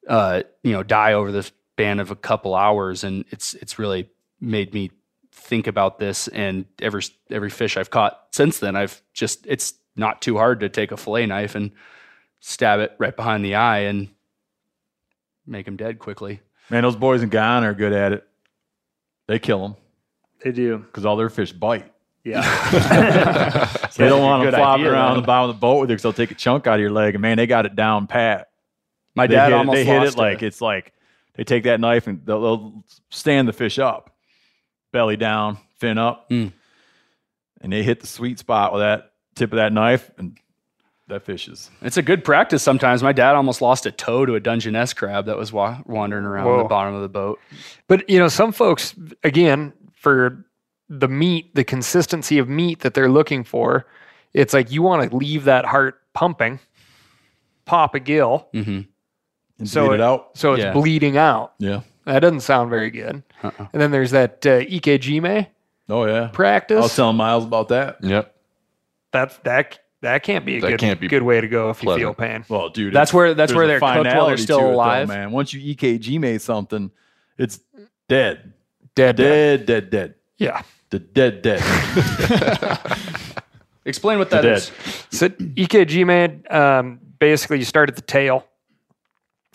uh, 0.09 0.43
you 0.63 0.73
know, 0.73 0.83
die 0.83 1.13
over 1.13 1.31
the 1.33 1.43
span 1.43 2.01
of 2.01 2.11
a 2.11 2.17
couple 2.17 2.55
hours, 2.55 3.05
and 3.05 3.25
it's 3.31 3.55
it's 3.55 3.79
really 3.79 4.09
made 4.41 4.73
me 4.73 4.91
think 5.47 5.67
about 5.67 5.99
this. 5.99 6.29
And 6.29 6.67
every 6.81 7.03
every 7.31 7.51
fish 7.51 7.77
I've 7.77 7.91
caught 7.91 8.21
since 8.33 8.59
then, 8.59 8.77
I've 8.77 9.01
just 9.15 9.47
it's 9.47 9.75
not 9.97 10.21
too 10.21 10.37
hard 10.37 10.61
to 10.61 10.69
take 10.69 10.93
a 10.93 10.97
fillet 10.97 11.27
knife 11.27 11.55
and 11.55 11.71
stab 12.41 12.81
it 12.81 12.93
right 12.99 13.17
behind 13.17 13.45
the 13.45 13.55
eye 13.55 13.81
and 13.81 14.09
make 15.47 15.67
him 15.67 15.77
dead 15.77 15.99
quickly. 15.99 16.41
Man, 16.71 16.83
those 16.83 16.97
boys 16.97 17.23
in 17.23 17.29
Guyana 17.29 17.71
are 17.71 17.75
good 17.75 17.93
at 17.93 18.13
it. 18.13 18.27
They 19.29 19.39
kill 19.39 19.63
them 19.63 19.77
They 20.45 20.53
do. 20.53 20.79
because 20.79 21.05
all 21.07 21.17
their 21.17 21.29
fish 21.31 21.53
bite. 21.53 21.91
Yeah. 22.25 22.43
So 22.43 24.03
they 24.03 24.09
don't 24.09 24.23
want 24.23 24.43
them 24.43 24.51
Good 24.51 24.57
flopping 24.59 24.83
idea, 24.85 24.93
around 24.93 25.15
though. 25.15 25.21
the 25.21 25.27
bottom 25.27 25.51
of 25.51 25.57
the 25.57 25.61
boat 25.61 25.81
with 25.81 25.91
it 25.91 25.95
because 25.95 26.03
they'll 26.03 26.13
take 26.13 26.31
a 26.33 26.35
chunk 26.35 26.67
out 26.67 26.75
of 26.75 26.81
your 26.81 26.91
leg. 26.91 27.15
And 27.15 27.23
man, 27.23 27.37
they 27.37 27.47
got 27.47 27.67
it 27.67 27.77
down 27.77 28.07
pat. 28.09 28.49
My 29.15 29.27
They 29.27 29.35
dad 29.37 29.45
hit, 29.47 29.53
it- 29.53 29.59
almost 29.59 29.75
they 29.77 29.85
hit 29.85 29.99
lost 30.01 30.17
it 30.17 30.19
like 30.21 30.43
it's 30.43 30.61
like 30.61 30.93
they 31.35 31.45
take 31.45 31.65
that 31.65 31.81
knife 31.81 32.07
and 32.07 32.25
they'll, 32.27 32.41
they'll 32.43 32.85
stand 33.11 33.47
the 33.49 33.53
fish 33.53 33.79
up, 33.79 34.15
belly 34.97 35.17
down, 35.19 35.59
fin 35.79 35.99
up, 35.99 36.31
Mm. 36.31 36.53
and 37.61 37.71
they 37.73 37.83
hit 37.83 38.01
the 38.01 38.07
sweet 38.07 38.39
spot 38.39 38.73
with 38.73 38.81
that 38.81 39.13
tip 39.35 39.53
of 39.53 39.57
that 39.59 39.71
knife, 39.71 40.11
and 40.17 40.39
that 41.09 41.23
fish 41.23 41.49
is 41.49 41.71
It's 41.83 41.99
a 41.99 42.03
good 42.03 42.25
practice 42.25 42.63
sometimes. 42.63 43.03
My 43.03 43.13
dad 43.13 43.35
almost 43.35 43.61
lost 43.61 43.85
a 43.85 43.91
toe 43.91 44.25
to 44.25 44.35
a 44.37 44.41
Dungeness 44.41 44.95
crab 44.95 45.27
that 45.27 45.37
was 45.37 45.53
wa- 45.53 45.79
wandering 45.85 46.25
around 46.25 46.47
Whoa. 46.47 46.63
the 46.63 46.69
bottom 46.69 46.95
of 46.95 47.03
the 47.03 47.11
boat. 47.11 47.39
But 47.89 48.09
you 48.09 48.19
know, 48.19 48.29
some 48.29 48.53
folks 48.53 48.95
again 49.23 49.75
for 49.93 50.47
the 50.89 51.09
meat, 51.09 51.55
the 51.55 51.63
consistency 51.65 52.39
of 52.39 52.49
meat 52.49 52.81
that 52.81 52.95
they're 52.95 53.11
looking 53.11 53.45
for, 53.45 53.87
it's 54.33 54.55
like 54.55 54.71
you 54.73 54.81
want 54.83 55.11
to 55.11 55.15
leave 55.17 55.45
that 55.45 55.67
heart 55.67 56.01
pumping, 56.15 56.59
pop 57.67 57.95
a 57.95 58.01
gill, 58.01 58.49
Mm-hmm. 58.55 58.81
and 59.59 59.69
so 59.69 59.87
bleed 59.89 59.95
it 59.97 60.01
out. 60.01 60.31
so 60.39 60.55
it's 60.55 60.63
Yeah. 60.65 60.73
bleeding 60.73 61.19
out. 61.19 61.53
Yeah. 61.59 61.81
That 62.07 62.21
doesn't 62.21 62.41
sound 62.41 62.71
very 62.71 62.91
good. 62.91 63.23
Uh-uh. 63.43 63.67
And 63.73 63.83
then 63.83 63.91
there's 63.91 64.13
that 64.13 64.47
uh, 64.47 64.61
EKG 64.61 65.21
Oh 65.89 66.05
yeah. 66.07 66.29
Practice. 66.29 66.33
I 66.33 66.33
practice. 66.33 66.83
was 66.83 66.97
telling 66.97 67.17
Miles 67.17 67.45
about 67.45 67.69
that. 67.69 67.99
Yep. 68.03 68.35
That's 69.13 69.37
that 69.39 69.79
that 70.03 70.23
can't 70.23 70.45
be 70.47 70.57
a 70.57 70.61
That 70.61 70.71
good 70.71 70.81
can't 70.81 71.01
be 71.01 71.09
good 71.09 71.23
way 71.23 71.41
to 71.41 71.49
go 71.49 71.71
if 71.71 71.83
you 71.83 71.95
feel 71.97 72.15
pain. 72.15 72.45
Well, 72.49 72.69
dude, 72.71 72.93
That's 72.95 73.11
it's- 73.11 73.15
where- 73.15 73.35
that's 73.35 73.51
there's 73.51 73.57
where 73.57 73.65
a 73.65 73.69
they're 73.69 73.77
cooked 73.81 73.83
while 73.95 74.03
they're 74.05 74.13
finality 74.13 74.43
still 74.43 74.59
to 74.61 74.65
it, 74.65 74.69
though, 74.69 74.75
alive. 74.75 75.09
man. 75.09 75.31
Once 75.33 75.53
you 75.53 75.75
ikejimed 75.75 76.41
something, 76.41 76.91
it's 77.39 77.61
dead, 78.09 78.53
Dead, 78.95 79.17
dead. 79.17 79.67
dead, 79.67 79.67
dead, 79.67 79.91
dead, 79.91 80.15
Yeah. 80.39 80.63
the 80.91 80.99
dead, 81.01 81.43
dead. 81.43 81.61
Explain 83.85 84.19
what 84.19 84.31
that 84.31 84.43
dead. 84.43 84.59
is. 84.59 84.73
So 85.11 85.29
ikejime 85.29 86.53
um, 86.53 86.99
basically 87.19 87.59
you 87.59 87.65
start 87.65 87.89
at 87.89 87.95
the 87.97 88.03
tail, 88.03 88.45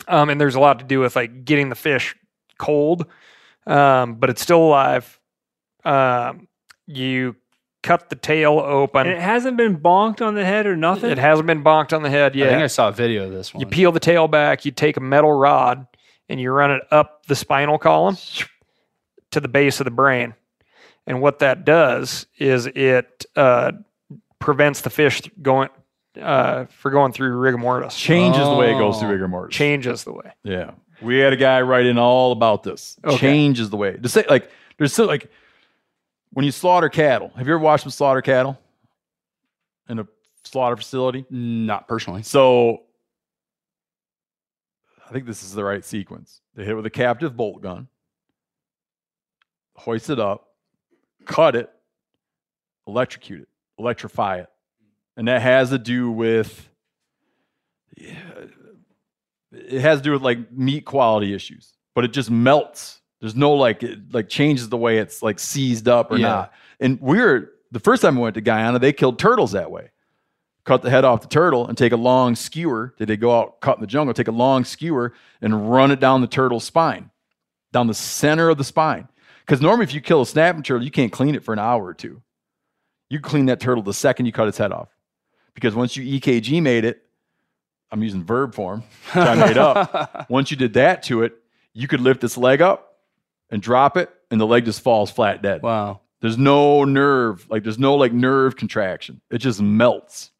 um, 0.08 0.30
and 0.30 0.40
there's 0.40 0.54
a 0.54 0.60
lot 0.60 0.78
to 0.78 0.84
do 0.84 1.00
with 1.00 1.14
like 1.16 1.44
getting 1.44 1.68
the 1.68 1.74
fish 1.74 2.16
cold, 2.58 3.06
um, 3.66 4.14
but 4.14 4.30
it's 4.30 4.42
still 4.42 4.62
alive. 4.62 5.18
Um, 5.84 6.48
you 6.86 7.36
cut 7.82 8.10
the 8.10 8.16
tail 8.16 8.58
open. 8.60 9.06
And 9.06 9.16
it 9.16 9.20
hasn't 9.20 9.56
been 9.56 9.76
bonked 9.76 10.24
on 10.24 10.34
the 10.34 10.44
head 10.44 10.66
or 10.66 10.76
nothing. 10.76 11.10
It 11.10 11.18
hasn't 11.18 11.46
been 11.46 11.64
bonked 11.64 11.92
on 11.92 12.02
the 12.02 12.10
head 12.10 12.34
yet. 12.36 12.48
I 12.48 12.50
think 12.52 12.62
I 12.62 12.66
saw 12.68 12.88
a 12.88 12.92
video 12.92 13.24
of 13.26 13.32
this 13.32 13.52
one. 13.52 13.60
You 13.60 13.66
peel 13.66 13.90
the 13.92 14.00
tail 14.00 14.28
back. 14.28 14.64
You 14.64 14.70
take 14.70 14.96
a 14.96 15.00
metal 15.00 15.32
rod 15.32 15.86
and 16.28 16.40
you 16.40 16.50
run 16.52 16.70
it 16.70 16.82
up 16.90 17.26
the 17.26 17.34
spinal 17.34 17.78
column 17.78 18.16
to 19.32 19.40
the 19.40 19.48
base 19.48 19.80
of 19.80 19.84
the 19.84 19.90
brain. 19.90 20.34
And 21.06 21.20
what 21.20 21.40
that 21.40 21.64
does 21.64 22.26
is 22.38 22.66
it 22.66 23.26
uh, 23.34 23.72
prevents 24.38 24.82
the 24.82 24.90
fish 24.90 25.22
going 25.42 25.68
uh, 26.20 26.66
for 26.66 26.90
going 26.92 27.10
through 27.12 27.36
rigor 27.38 27.58
mortis. 27.58 27.96
Changes 27.96 28.44
the 28.44 28.54
way 28.54 28.72
it 28.74 28.78
goes 28.78 28.98
through 29.00 29.08
Oh. 29.08 29.12
rigor 29.12 29.26
mortis. 29.28 29.56
Changes 29.56 30.04
the 30.04 30.12
way. 30.12 30.30
Yeah. 30.44 30.72
We 31.02 31.18
had 31.18 31.32
a 31.32 31.36
guy 31.36 31.60
write 31.62 31.86
in 31.86 31.98
all 31.98 32.32
about 32.32 32.62
this. 32.62 32.96
Okay. 33.04 33.16
Changes 33.18 33.70
the 33.70 33.76
way. 33.76 33.96
To 33.96 34.08
say 34.08 34.24
like 34.28 34.50
there's 34.78 34.92
still 34.92 35.06
like 35.06 35.30
when 36.32 36.44
you 36.44 36.52
slaughter 36.52 36.88
cattle. 36.88 37.30
Have 37.36 37.46
you 37.46 37.54
ever 37.54 37.62
watched 37.62 37.84
them 37.84 37.90
slaughter 37.90 38.22
cattle 38.22 38.58
in 39.88 39.98
a 39.98 40.06
slaughter 40.44 40.76
facility? 40.76 41.26
Not 41.30 41.88
personally. 41.88 42.22
So 42.22 42.82
I 45.08 45.12
think 45.12 45.26
this 45.26 45.42
is 45.42 45.54
the 45.54 45.64
right 45.64 45.84
sequence. 45.84 46.40
They 46.54 46.64
hit 46.64 46.72
it 46.72 46.74
with 46.74 46.86
a 46.86 46.90
captive 46.90 47.36
bolt 47.36 47.62
gun, 47.62 47.88
hoist 49.76 50.08
it 50.08 50.18
up, 50.18 50.48
cut 51.26 51.54
it, 51.54 51.70
electrocute 52.86 53.42
it, 53.42 53.48
electrify 53.78 54.38
it. 54.38 54.48
And 55.16 55.28
that 55.28 55.42
has 55.42 55.70
to 55.70 55.78
do 55.78 56.10
with 56.10 56.68
yeah, 57.96 58.14
it 59.52 59.80
has 59.80 59.98
to 59.98 60.02
do 60.04 60.12
with 60.12 60.22
like 60.22 60.50
meat 60.52 60.84
quality 60.84 61.34
issues, 61.34 61.72
but 61.94 62.04
it 62.04 62.12
just 62.12 62.30
melts. 62.30 63.00
There's 63.20 63.36
no 63.36 63.52
like 63.52 63.82
it 63.82 64.12
like 64.12 64.28
changes 64.28 64.68
the 64.68 64.76
way 64.76 64.98
it's 64.98 65.22
like 65.22 65.38
seized 65.38 65.88
up 65.88 66.10
or 66.10 66.16
Yeah. 66.18 66.28
not. 66.28 66.52
And 66.80 67.00
we 67.00 67.20
were 67.20 67.52
the 67.70 67.80
first 67.80 68.02
time 68.02 68.16
we 68.16 68.22
went 68.22 68.34
to 68.34 68.40
Guyana, 68.40 68.78
they 68.78 68.92
killed 68.92 69.18
turtles 69.18 69.52
that 69.52 69.70
way 69.70 69.90
cut 70.64 70.82
the 70.82 70.90
head 70.90 71.04
off 71.04 71.20
the 71.22 71.28
turtle 71.28 71.66
and 71.66 71.76
take 71.76 71.92
a 71.92 71.96
long 71.96 72.36
skewer. 72.36 72.94
Did 72.96 73.08
they 73.08 73.16
go 73.16 73.36
out 73.36 73.60
cut 73.60 73.76
in 73.78 73.80
the 73.80 73.86
jungle? 73.86 74.14
Take 74.14 74.28
a 74.28 74.32
long 74.32 74.64
skewer 74.64 75.12
and 75.40 75.70
run 75.70 75.90
it 75.90 75.98
down 76.00 76.20
the 76.20 76.26
turtle's 76.28 76.64
spine, 76.64 77.10
down 77.72 77.88
the 77.88 77.94
center 77.94 78.48
of 78.48 78.58
the 78.58 78.64
spine. 78.64 79.08
Because 79.40 79.60
normally, 79.60 79.84
if 79.84 79.92
you 79.94 80.00
kill 80.00 80.20
a 80.22 80.26
snapping 80.26 80.62
turtle, 80.62 80.84
you 80.84 80.90
can't 80.92 81.10
clean 81.10 81.34
it 81.34 81.42
for 81.42 81.52
an 81.52 81.58
hour 81.58 81.84
or 81.84 81.94
two. 81.94 82.22
You 83.10 83.18
clean 83.18 83.46
that 83.46 83.58
turtle 83.58 83.82
the 83.82 83.92
second 83.92 84.26
you 84.26 84.32
cut 84.32 84.46
its 84.46 84.56
head 84.58 84.70
off. 84.70 84.88
Because 85.54 85.74
once 85.74 85.96
you 85.96 86.20
ikejimed 86.20 86.84
it, 86.84 87.02
I'm 87.92 88.02
using 88.02 88.24
verb 88.24 88.54
form, 88.54 88.80
which 89.12 89.16
I 89.16 89.34
made 89.34 89.58
up. 89.58 90.26
Once 90.30 90.50
you 90.50 90.56
did 90.56 90.72
that 90.74 91.02
to 91.04 91.22
it, 91.22 91.34
you 91.74 91.86
could 91.86 92.00
lift 92.00 92.20
this 92.22 92.36
leg 92.38 92.60
up 92.62 92.96
and 93.50 93.60
drop 93.62 93.96
it, 93.98 94.10
and 94.30 94.40
the 94.40 94.46
leg 94.46 94.64
just 94.64 94.80
falls 94.80 95.10
flat 95.10 95.42
dead. 95.42 95.62
Wow. 95.62 96.00
There's 96.22 96.38
no 96.38 96.84
nerve, 96.84 97.46
like 97.50 97.62
there's 97.64 97.78
no 97.78 97.96
like 97.96 98.12
nerve 98.12 98.56
contraction. 98.56 99.20
It 99.30 99.38
just 99.38 99.60
melts. 99.60 100.30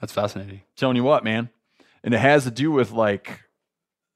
That's 0.00 0.12
fascinating. 0.12 0.62
telling 0.76 0.96
you 0.96 1.04
what, 1.04 1.24
man. 1.24 1.48
And 2.04 2.14
it 2.14 2.18
has 2.18 2.44
to 2.44 2.50
do 2.50 2.70
with 2.70 2.90
like 2.92 3.40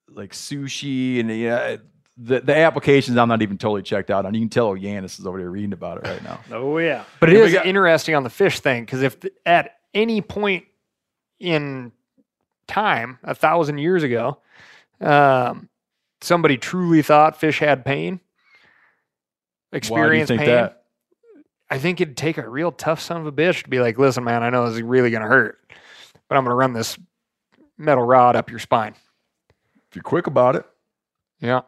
like 0.09 0.32
sushi 0.32 1.18
and 1.20 1.30
yeah, 1.30 1.76
the 2.16 2.40
the 2.40 2.56
applications 2.56 3.16
I'm 3.16 3.28
not 3.28 3.43
even 3.43 3.59
totally 3.59 3.82
checked 3.82 4.10
out 4.10 4.24
on. 4.26 4.34
You 4.34 4.40
can 4.40 4.48
tell 4.48 4.74
Janis 4.76 5.18
is 5.18 5.26
over 5.26 5.39
there 5.39 5.51
reading 5.51 5.72
about 5.72 5.98
it 5.98 6.09
right 6.09 6.22
now. 6.22 6.40
oh 6.52 6.78
yeah. 6.78 7.05
But 7.18 7.30
it 7.30 7.39
Yeah, 7.39 7.44
is 7.44 7.52
got- 7.55 7.66
interesting 7.66 8.14
on 8.14 8.22
the 8.22 8.30
fish 8.30 8.60
thing 8.60 8.84
because 8.84 9.02
if 9.02 9.18
th- 9.20 9.34
at 9.44 9.72
any 9.94 10.20
point 10.20 10.64
in 11.40 11.93
time, 12.66 13.19
a 13.23 13.35
thousand 13.35 13.78
years 13.78 14.02
ago, 14.02 14.39
um, 15.01 15.69
somebody 16.20 16.56
truly 16.56 17.02
thought 17.02 17.39
fish 17.39 17.59
had 17.59 17.85
pain, 17.85 18.14
Why 18.14 18.20
do 18.20 19.74
you 19.74 19.78
experienced 19.78 20.31
pain, 20.36 20.47
that? 20.47 20.85
I 21.70 21.78
think 21.78 22.01
it'd 22.01 22.16
take 22.16 22.39
a 22.39 22.48
real 22.48 22.70
tough 22.73 23.01
son 23.01 23.20
of 23.23 23.27
a 23.27 23.32
bitch 23.32 23.62
to 23.64 23.69
be 23.70 23.81
like, 23.81 23.98
listen, 23.98 24.24
man, 24.24 24.43
I 24.43 24.51
know 24.51 24.66
this 24.66 24.77
is 24.77 24.82
really 24.82 25.10
going 25.10 25.23
to 25.23 25.28
hurt, 25.28 25.59
but 26.28 26.36
I'm 26.36 26.44
going 26.44 26.52
to 26.52 26.56
run 26.56 26.73
this 26.74 26.98
metal 27.78 28.05
rod 28.05 28.36
up 28.36 28.51
your 28.51 28.59
spine. 28.59 28.94
If 29.90 29.97
you're 29.97 30.02
quick 30.02 30.27
about 30.27 30.56
it, 30.56 30.64
Yeah. 31.40 31.62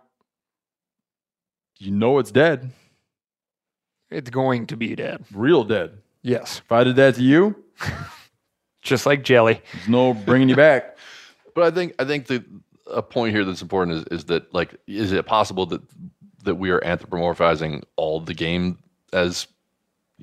you 1.78 1.90
know 1.90 2.18
it's 2.18 2.30
dead, 2.30 2.70
It's 4.10 4.30
going 4.30 4.66
to 4.68 4.76
be 4.76 4.94
dead. 4.94 5.24
real 5.34 5.64
dead. 5.64 5.98
Yes. 6.24 6.62
If 6.64 6.72
I 6.72 6.82
did 6.82 6.96
that 6.96 7.14
to 7.16 7.22
you, 7.22 7.54
Just 8.82 9.06
like 9.06 9.22
jelly. 9.24 9.62
there's 9.72 9.88
no 9.88 10.12
bringing 10.14 10.48
you 10.48 10.56
back. 10.56 10.96
But 11.54 11.64
I 11.66 11.70
think 11.70 11.94
I 12.00 12.04
think 12.04 12.26
the 12.26 12.44
a 12.90 13.00
point 13.00 13.32
here 13.32 13.44
that's 13.44 13.62
important 13.62 13.98
is, 13.98 14.18
is 14.18 14.24
that 14.24 14.52
like 14.52 14.74
is 14.88 15.12
it 15.12 15.24
possible 15.24 15.66
that 15.66 15.82
that 16.42 16.56
we 16.56 16.70
are 16.70 16.80
anthropomorphizing 16.80 17.84
all 17.94 18.18
the 18.18 18.34
game 18.34 18.78
as 19.12 19.46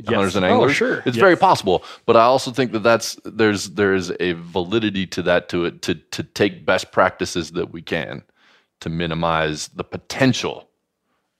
hunters 0.05 0.35
and 0.35 0.43
anglers? 0.43 0.59
Oh, 0.59 0.61
anglers? 0.63 0.75
sure. 0.75 1.03
It's 1.05 1.17
very 1.17 1.37
possible, 1.37 1.85
but 2.05 2.17
I 2.17 2.23
also 2.23 2.51
think 2.51 2.73
that 2.73 2.83
that's 2.83 3.17
there's 3.23 3.69
there's 3.71 4.11
a 4.19 4.33
validity 4.33 5.07
to 5.07 5.21
that 5.23 5.47
to 5.49 5.63
it 5.63 5.81
to 5.83 5.95
to 5.95 6.23
take 6.23 6.65
best 6.65 6.91
practices 6.91 7.51
that 7.51 7.71
we 7.71 7.81
can 7.81 8.21
to 8.81 8.89
minimize 8.89 9.69
the 9.69 9.85
potential 9.85 10.67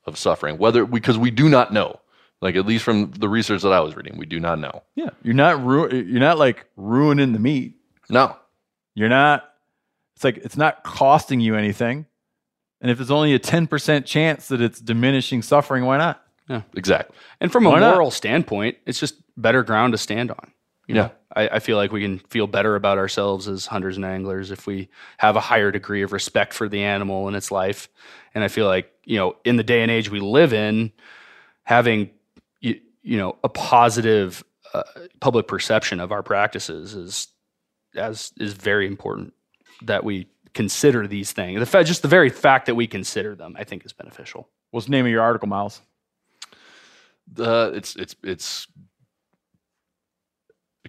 of 0.06 0.18
suffering. 0.18 0.58
Whether 0.58 0.86
because 0.86 1.18
we 1.18 1.32
do 1.32 1.50
not 1.50 1.74
know, 1.74 2.00
like 2.41 2.55
at 2.55 2.65
least 2.65 2.84
from 2.84 3.11
the 3.11 3.30
research 3.30 3.61
that 3.61 3.72
I 3.73 3.80
was 3.80 3.95
reading, 3.95 4.18
we 4.18 4.26
do 4.26 4.39
not 4.39 4.59
know. 4.59 4.84
Yeah, 4.95 5.09
you're 5.23 5.34
not 5.34 5.63
ru- 5.63 5.91
You're 5.93 6.19
not 6.19 6.38
like 6.38 6.65
ruining 6.76 7.34
the 7.34 7.39
meat. 7.39 7.76
No, 8.09 8.35
You're 8.95 9.09
not. 9.09 9.47
It's 10.15 10.23
like 10.23 10.38
it's 10.38 10.57
not 10.57 10.84
costing 10.84 11.39
you 11.39 11.55
anything. 11.55 12.05
And 12.81 12.89
if 12.89 12.97
there's 12.97 13.11
only 13.11 13.34
a 13.35 13.39
10% 13.39 14.05
chance 14.05 14.47
that 14.47 14.59
it's 14.59 14.81
diminishing 14.81 15.41
suffering, 15.43 15.85
why 15.85 15.97
not? 15.97 16.23
Yeah. 16.49 16.63
exactly. 16.76 17.15
And 17.39 17.51
from 17.51 17.65
a 17.68 17.69
Why 17.69 17.80
not? 17.80 17.91
moral 17.93 18.09
standpoint, 18.11 18.77
it's 18.88 18.99
just 18.99 19.15
better 19.38 19.61
ground 19.63 19.93
to 19.93 19.97
stand 19.99 20.31
on. 20.31 20.51
You 20.88 20.95
Yeah. 20.95 21.01
know, 21.03 21.11
I, 21.35 21.47
I 21.49 21.59
feel 21.59 21.77
like 21.77 21.91
we 21.91 22.01
can 22.01 22.18
feel 22.30 22.47
better 22.47 22.76
about 22.76 22.97
ourselves 22.97 23.47
as 23.47 23.68
hunters 23.68 23.95
and 23.97 24.05
anglers 24.05 24.49
if 24.51 24.65
we 24.68 24.89
have 25.19 25.35
a 25.35 25.39
higher 25.39 25.72
degree 25.72 26.01
of 26.01 26.11
respect 26.11 26.53
for 26.53 26.68
the 26.68 26.81
animal 26.84 27.27
and 27.27 27.38
its 27.38 27.51
life. 27.51 27.88
And 28.34 28.43
I 28.43 28.47
feel 28.47 28.65
like, 28.65 28.91
you 29.05 29.18
know, 29.18 29.35
in 29.45 29.55
the 29.57 29.63
day 29.63 29.84
and 29.84 29.91
age 29.91 30.09
we 30.09 30.19
live 30.19 30.51
in, 30.51 30.91
having, 31.63 32.09
you, 33.02 33.14
you 33.14 33.18
know, 33.18 33.38
a 33.44 33.49
positive 33.49 34.44
uh, 34.73 34.84
public 35.19 35.48
perception 35.48 35.99
of 35.99 36.11
our 36.11 36.23
practices 36.23 36.94
is, 36.94 37.28
as 37.95 38.32
is 38.38 38.53
very 38.53 38.88
important 38.88 39.34
that 39.84 40.03
we 40.03 40.28
consider 40.53 41.07
these 41.07 41.32
things. 41.32 41.60
The 41.60 41.65
fact, 41.65 41.88
just 41.88 42.02
the 42.02 42.07
very 42.07 42.30
fact 42.30 42.65
that 42.68 42.76
we 42.76 42.88
consider 42.88 43.36
them, 43.36 43.56
I 43.57 43.64
think 43.64 43.86
is 43.86 43.94
beneficial. 43.94 44.49
What's 44.72 44.86
the 44.86 44.91
name 44.91 45.06
of 45.06 45.11
your 45.11 45.22
article, 45.22 45.48
Miles? 45.48 45.82
Uh, 47.38 47.72
it's 47.73 47.95
it's 47.95 48.15
it's 48.23 48.68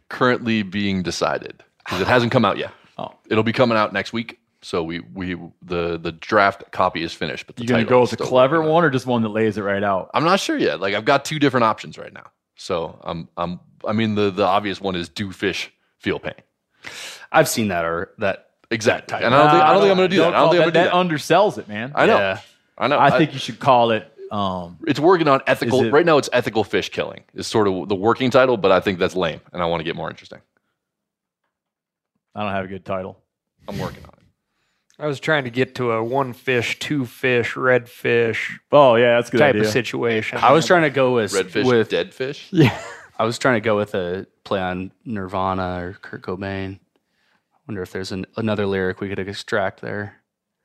currently 0.09 0.62
being 0.62 1.02
decided 1.02 1.62
because 1.78 2.01
it 2.01 2.06
hasn't 2.06 2.32
come 2.32 2.44
out 2.44 2.59
yet. 2.59 2.72
Oh. 2.98 3.14
It'll 3.28 3.43
be 3.43 3.52
coming 3.52 3.78
out 3.78 3.93
next 3.93 4.12
week. 4.12 4.39
So 4.64 4.82
we 4.84 5.01
we 5.01 5.34
the 5.62 5.98
the 5.98 6.12
draft 6.12 6.70
copy 6.70 7.02
is 7.02 7.12
finished, 7.12 7.47
but 7.47 7.56
the 7.56 7.62
You 7.62 7.68
gonna 7.68 7.84
go 7.84 8.02
is 8.05 8.10
with 8.12 8.20
the 8.20 8.24
clever 8.26 8.59
working 8.60 8.72
one 8.72 8.84
or 8.84 8.90
just 8.90 9.06
one 9.06 9.22
that 9.22 9.30
lays 9.30 9.59
it 9.59 9.62
right 9.62 9.82
out? 9.82 10.10
I'm 10.14 10.24
not 10.24 10.39
sure 10.40 10.56
yet. 10.56 10.80
Like 10.80 10.94
I've 10.94 11.05
got 11.05 11.24
two 11.24 11.39
different 11.40 11.64
options 11.64 11.98
right 11.98 12.12
now. 12.12 12.26
So 12.56 12.98
I'm 13.02 13.28
I'm 13.36 13.59
I 13.86 13.93
mean 13.93 14.14
the 14.14 14.30
the 14.30 14.44
obvious 14.47 14.80
one 14.80 14.94
is 14.94 15.09
do 15.09 15.32
fish 15.32 15.72
feel 15.98 16.18
pain. 16.20 16.34
I've 17.32 17.48
seen 17.48 17.68
that 17.68 17.84
or 17.84 18.12
that 18.18 18.51
Exactly. 18.70 19.18
And 19.22 19.34
I 19.34 19.39
don't 19.43 19.51
think 19.51 19.62
I 19.62 19.72
don't 19.72 19.80
think 19.82 19.90
I'm 19.90 19.97
gonna 19.97 20.09
do 20.09 20.16
that. 20.18 20.28
I 20.28 20.30
don't 20.30 20.40
call- 20.44 20.51
think 20.52 20.62
I'm 20.64 20.72
that, 20.72 20.90
gonna 20.93 21.09
do 21.09 21.16
that. 21.16 21.16
undersells 21.18 21.59
it, 21.59 21.68
man. 21.68 21.93
I 21.94 22.06
know. 22.06 22.16
Yeah. 22.18 22.40
I 22.78 22.89
know. 22.89 22.98
I 22.98 23.10
think 23.18 23.32
you 23.32 23.39
should 23.39 23.59
call 23.59 23.90
it. 23.90 24.09
Um, 24.30 24.78
it's 24.86 24.98
working 25.01 25.28
on 25.28 25.40
ethical 25.47 25.84
it- 25.84 25.93
right 25.93 26.06
now 26.06 26.16
it's 26.18 26.30
ethical 26.32 26.64
fish 26.64 26.89
killing 26.89 27.24
is 27.34 27.47
sort 27.47 27.68
of 27.68 27.89
the 27.89 27.94
working 27.94 28.30
title, 28.30 28.56
but 28.56 28.70
I 28.72 28.80
think 28.80 28.98
that's 28.98 29.14
lame 29.14 29.40
and 29.52 29.60
I 29.62 29.66
want 29.66 29.80
to 29.80 29.84
get 29.84 29.94
more 29.97 30.09
interesting. 30.09 30.40
I 32.34 32.43
don't 32.44 32.52
have 32.52 32.64
a 32.64 32.68
good 32.68 32.84
title. 32.84 33.18
I'm 33.68 33.78
working 33.78 34.05
on 34.05 34.10
it. 34.16 34.22
I 34.98 35.06
was 35.06 35.20
trying 35.20 35.44
to 35.44 35.51
get 35.51 35.74
to 35.77 35.93
a 35.93 36.05
one 36.05 36.32
fish, 36.32 36.78
two 36.78 37.06
fish, 37.06 37.56
red 37.56 37.89
fish 37.89 38.59
Oh 38.70 38.94
yeah, 38.97 39.16
that's 39.16 39.28
a 39.28 39.32
good 39.32 39.39
type 39.39 39.55
idea. 39.55 39.62
of 39.62 39.73
situation. 39.73 40.39
I 40.39 40.52
was 40.52 40.66
trying 40.66 40.82
to 40.82 40.90
go 40.90 41.14
with 41.14 41.32
Red 41.32 41.51
fish, 41.51 41.66
with 41.66 41.89
dead 41.89 42.14
fish. 42.14 42.48
Yeah. 42.51 42.78
I 43.19 43.24
was 43.24 43.39
trying 43.39 43.55
to 43.55 43.60
go 43.60 43.77
with 43.77 43.94
a 43.94 44.27
play 44.44 44.60
on 44.60 44.93
Nirvana 45.05 45.85
or 45.85 45.93
Kurt 45.94 46.23
Cobain. 46.23 46.74
I 46.77 47.59
wonder 47.69 47.82
if 47.82 47.93
there's 47.93 48.10
an, 48.12 48.27
another 48.36 48.66
lyric 48.66 49.01
we 49.01 49.09
could 49.09 49.19
extract 49.19 49.81
there. 49.81 50.16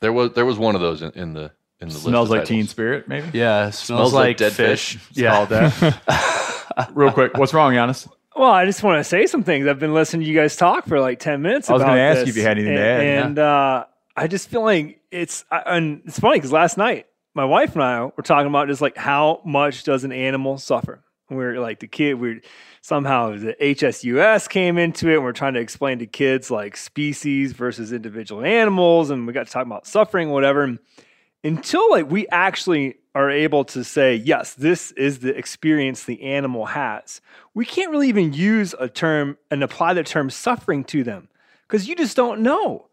There 0.02 0.14
was 0.14 0.34
there 0.34 0.46
was 0.46 0.58
one 0.58 0.76
of 0.76 0.82
those 0.82 1.02
in, 1.02 1.12
in 1.12 1.34
the 1.34 1.52
in 1.80 1.90
the 1.90 1.94
list 1.94 2.06
Smells 2.06 2.30
of 2.30 2.38
like 2.38 2.46
Teen. 2.46 2.68
Spirit, 2.68 3.08
maybe. 3.08 3.38
Yeah, 3.38 3.70
smells, 3.70 4.14
like 4.14 4.30
like, 4.30 4.38
dead 4.38 4.54
fish. 4.54 4.98
fish. 4.98 5.12
It's 5.12 5.22
called 5.22 5.50
that. 5.50 6.90
Real 6.94 7.12
quick, 7.12 7.38
what's 7.38 7.54
wrong, 7.54 7.74
Janis? 7.74 8.08
Well, 8.36 8.52
I 8.52 8.66
just 8.66 8.84
want 8.84 9.00
to 9.00 9.04
say 9.04 9.26
some 9.26 9.44
things. 9.44 9.68
I've 9.68 9.80
been 9.80 9.94
listening 9.94 10.22
to 10.22 10.32
you 10.32 10.40
guys 10.40 10.56
talk 10.56 10.86
for 10.86 11.00
like 11.00 11.20
ten 11.20 11.42
minutes. 11.42 11.70
I 11.70 11.74
was 11.74 11.82
going 11.82 11.92
gonna 11.92 12.14
to 12.14 12.20
ask 12.20 12.26
you 12.26 12.32
if 12.32 12.38
you 12.38 12.44
had 12.44 12.58
anything 12.58 12.76
to 12.76 12.82
and, 12.82 12.88
add, 12.88 13.04
yeah. 13.04 13.26
and 13.26 13.40
uh, 13.40 13.86
I 14.18 14.28
just 14.28 14.50
feel 14.50 14.64
like 14.64 15.00
it's 15.12 15.46
and 15.52 16.02
it's 16.06 16.20
funny 16.20 16.38
because 16.38 16.52
last 16.52 16.76
night 16.76 17.06
my 17.36 17.46
wife 17.46 17.76
and 17.76 17.84
I 17.84 18.06
were 18.06 18.24
talking 18.24 18.48
about 18.48 18.68
just 18.68 18.82
like 18.82 18.98
how 18.98 19.42
much 19.46 19.84
does 19.84 20.04
an 20.04 20.12
animal 20.12 20.58
suffer. 20.58 21.04
And 21.30 21.38
we're 21.38 21.60
like 21.60 21.80
the 21.80 21.88
kid. 21.88 22.16
We're 22.16 22.42
somehow 22.82 23.38
the 23.38 23.56
HSUS 23.62 24.50
came 24.50 24.80
into 24.80 25.10
it. 25.10 25.16
and 25.16 25.24
We're 25.24 25.34
trying 25.34 25.54
to 25.54 25.60
explain 25.60 26.00
to 26.00 26.08
kids 26.08 26.50
like 26.50 26.76
species 26.76 27.52
versus 27.54 27.94
individual 27.94 28.44
animals, 28.44 29.12
and 29.12 29.28
we 29.28 29.34
got 29.34 29.46
to 29.46 29.52
talk 29.52 29.68
about 29.68 29.86
suffering, 29.86 30.32
whatever. 30.32 30.78
Until 31.44 31.92
like 31.92 32.10
we 32.10 32.28
actually 32.30 32.96
are 33.14 33.30
able 33.30 33.66
to 33.66 33.84
say 33.84 34.16
yes 34.16 34.54
this 34.54 34.92
is 34.92 35.20
the 35.20 35.36
experience 35.36 36.04
the 36.04 36.22
animal 36.22 36.68
has 36.68 37.20
we 37.56 37.66
can't 37.66 37.90
really 37.90 38.10
even 38.10 38.32
use 38.32 38.76
a 38.80 38.88
term 38.88 39.36
and 39.50 39.64
apply 39.64 39.96
the 39.96 40.04
term 40.04 40.30
suffering 40.30 40.84
to 40.84 41.04
them 41.04 41.28
because 41.64 41.88
you 41.88 41.96
just 41.96 42.16
don't 42.16 42.42
know 42.42 42.87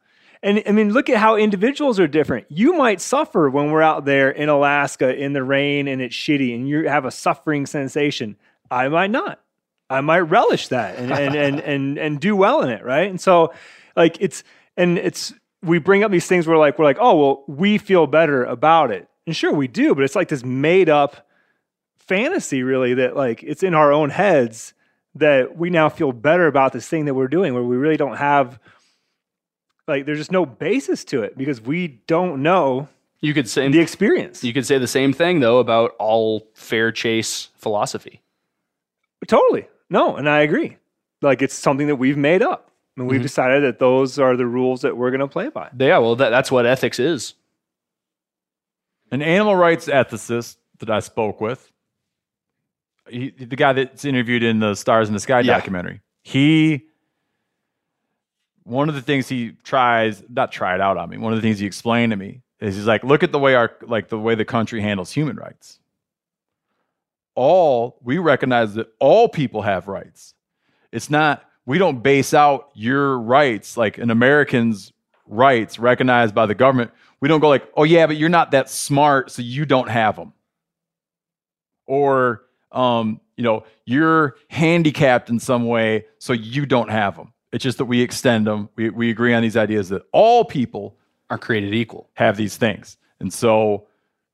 and 0.45 0.63
i 0.67 0.71
mean 0.71 0.93
look 0.93 1.11
at 1.11 1.17
how 1.17 1.35
individuals 1.35 1.99
are 1.99 2.07
different 2.07 2.47
you 2.49 2.75
might 2.75 3.01
suffer 3.01 3.51
when 3.51 3.73
we're 3.73 3.83
out 3.83 4.05
there 4.05 4.31
in 4.31 4.49
alaska 4.49 5.13
in 5.17 5.33
the 5.33 5.43
rain 5.43 5.89
and 5.89 6.01
it's 6.01 6.15
shitty 6.15 6.55
and 6.55 6.69
you 6.69 6.89
have 6.89 7.05
a 7.05 7.11
suffering 7.11 7.67
sensation 7.67 8.37
i 8.71 8.89
might 8.89 9.11
not 9.11 9.41
I 9.91 10.01
might 10.01 10.21
relish 10.21 10.69
that 10.69 10.97
and 10.97 11.13
and, 11.13 11.35
and 11.37 11.61
and 11.61 11.99
and 11.99 12.21
do 12.21 12.37
well 12.37 12.63
in 12.63 12.71
it, 12.71 12.85
right? 12.85 13.09
And 13.09 13.21
so 13.21 13.53
like 13.97 14.17
it's 14.21 14.45
and 14.77 14.99
it's 14.99 15.33
we 15.63 15.79
bring 15.79 16.05
up 16.05 16.11
these 16.11 16.27
things 16.27 16.47
where 16.47 16.59
like 16.59 16.79
we're 16.79 16.85
like, 16.85 16.99
oh 17.01 17.17
well, 17.17 17.45
we 17.47 17.79
feel 17.79 18.07
better 18.07 18.45
about 18.45 18.91
it. 18.91 19.09
And 19.27 19.35
sure 19.35 19.53
we 19.53 19.69
do, 19.69 19.95
but 19.95 20.05
it's 20.05 20.17
like 20.17 20.29
this 20.29 20.45
made 20.45 20.89
up 20.89 21.27
fantasy 21.99 22.63
really 22.63 22.95
that 22.95 23.17
like 23.17 23.43
it's 23.43 23.63
in 23.63 23.75
our 23.75 23.93
own 23.93 24.11
heads 24.11 24.75
that 25.15 25.57
we 25.57 25.71
now 25.71 25.89
feel 25.89 26.13
better 26.13 26.47
about 26.47 26.73
this 26.73 26.89
thing 26.89 27.05
that 27.07 27.15
we're 27.15 27.29
doing 27.29 27.55
where 27.55 27.63
we 27.63 27.77
really 27.77 27.97
don't 27.97 28.17
have 28.17 28.59
like 29.87 30.07
there's 30.07 30.19
just 30.19 30.33
no 30.33 30.47
basis 30.47 31.05
to 31.07 31.23
it 31.23 31.37
because 31.37 31.61
we 31.61 31.89
don't 32.07 32.43
know 32.43 32.89
You 33.21 33.35
could 33.35 33.49
say 33.49 33.69
the 33.69 33.81
experience. 33.81 34.43
you 34.45 34.53
could 34.53 34.67
say 34.67 34.79
the 34.79 34.87
same 34.87 35.13
thing 35.13 35.41
though 35.41 35.59
about 35.59 35.93
all 35.99 36.49
fair 36.55 36.91
chase 36.93 37.49
philosophy. 37.57 38.23
Totally. 39.27 39.67
No, 39.91 40.17
and 40.17 40.29
I 40.29 40.41
agree. 40.41 40.77
Like 41.23 41.41
it's 41.43 41.55
something 41.55 41.87
that 41.87 41.97
we've 41.97 42.17
made 42.19 42.43
up. 42.43 42.71
And 42.97 43.09
we've 43.09 43.19
Mhm. 43.21 43.25
decided 43.25 43.63
that 43.65 43.81
those 43.81 44.19
are 44.21 44.37
the 44.37 44.47
rules 44.47 44.83
that 44.83 44.97
we're 44.97 45.11
going 45.11 45.21
to 45.21 45.27
play 45.27 45.49
by. 45.49 45.69
Yeah, 45.77 45.99
well, 45.99 46.15
that, 46.17 46.31
that's 46.31 46.53
what 46.53 46.65
ethics 46.65 47.01
is. 47.01 47.35
An 49.11 49.21
animal 49.21 49.57
rights 49.57 49.87
ethicist 49.89 50.57
that 50.79 50.91
I 50.91 51.01
spoke 51.01 51.41
with, 51.41 51.73
he, 53.09 53.31
the 53.31 53.57
guy 53.57 53.73
that's 53.73 54.05
interviewed 54.05 54.43
in 54.45 54.61
the 54.61 54.75
Stars 54.77 55.09
in 55.09 55.15
the 55.15 55.21
Sky 55.21 55.41
Yeah. 55.41 55.55
documentary, 55.57 56.03
he, 56.23 56.87
one 58.65 58.89
of 58.89 58.95
the 58.95 59.03
things 59.03 59.29
he 59.29 59.53
tries, 59.63 60.23
not 60.29 60.51
tried 60.51 60.81
out 60.81 60.97
on 60.97 61.09
me, 61.09 61.19
one 61.19 61.33
of 61.33 61.39
the 61.39 61.43
things 61.43 61.59
he 61.59 61.67
explained 61.67 62.11
to 62.11 62.17
me 62.17 62.41
is 62.61 62.75
he's 62.75 62.87
like, 62.87 63.05
look 63.05 63.23
at 63.23 63.31
the 63.31 63.39
way 63.39 63.55
our, 63.55 63.73
like 63.83 64.09
the 64.09 64.19
way 64.19 64.35
the 64.35 64.45
country 64.45 64.81
handles 64.81 65.13
human 65.13 65.37
rights. 65.37 65.79
All, 67.35 67.99
we 68.03 68.19
recognize 68.19 68.75
that 68.75 68.89
all 68.99 69.29
people 69.29 69.63
have 69.63 69.87
rights. 69.87 70.35
It's 70.93 71.11
not, 71.11 71.45
we 71.67 71.79
don't 71.79 72.03
base 72.03 72.33
out 72.33 72.71
your 72.75 73.19
rights, 73.19 73.77
like 73.77 73.99
an 73.99 74.11
American's 74.11 74.93
rights 75.27 75.79
recognized 75.79 76.35
by 76.35 76.47
the 76.47 76.55
government. 76.55 76.91
We 77.21 77.29
don't 77.29 77.41
go 77.41 77.49
like, 77.49 77.71
oh 77.77 77.85
yeah, 77.85 78.07
but 78.07 78.17
you're 78.17 78.29
not 78.29 78.53
that 78.53 78.71
smart, 78.71 79.31
so 79.31 79.43
you 79.43 79.67
don't 79.67 79.91
have 79.91 80.17
them. 80.17 80.33
Or, 81.87 82.45
um, 82.73 83.21
you 83.37 83.45
know, 83.45 83.65
you're 83.85 84.37
handicapped 84.49 85.29
in 85.29 85.39
some 85.39 85.67
way, 85.67 86.07
so 86.19 86.33
you 86.33 86.65
don't 86.65 86.91
have 86.91 87.17
them. 87.17 87.34
It's 87.55 87.63
just 87.63 87.79
that 87.79 87.85
we 87.85 88.01
extend 88.03 88.49
them. 88.49 88.69
We, 88.75 88.91
we 88.91 89.11
agree 89.11 89.33
on 89.33 89.41
these 89.41 89.57
ideas 89.57 89.89
that 89.91 90.03
all 90.13 90.45
people 90.45 90.97
Are 91.31 91.39
created 91.39 91.73
equal. 91.73 92.11
have 92.15 92.37
these 92.37 92.57
things. 92.57 92.97
And 93.21 93.33
so 93.33 93.87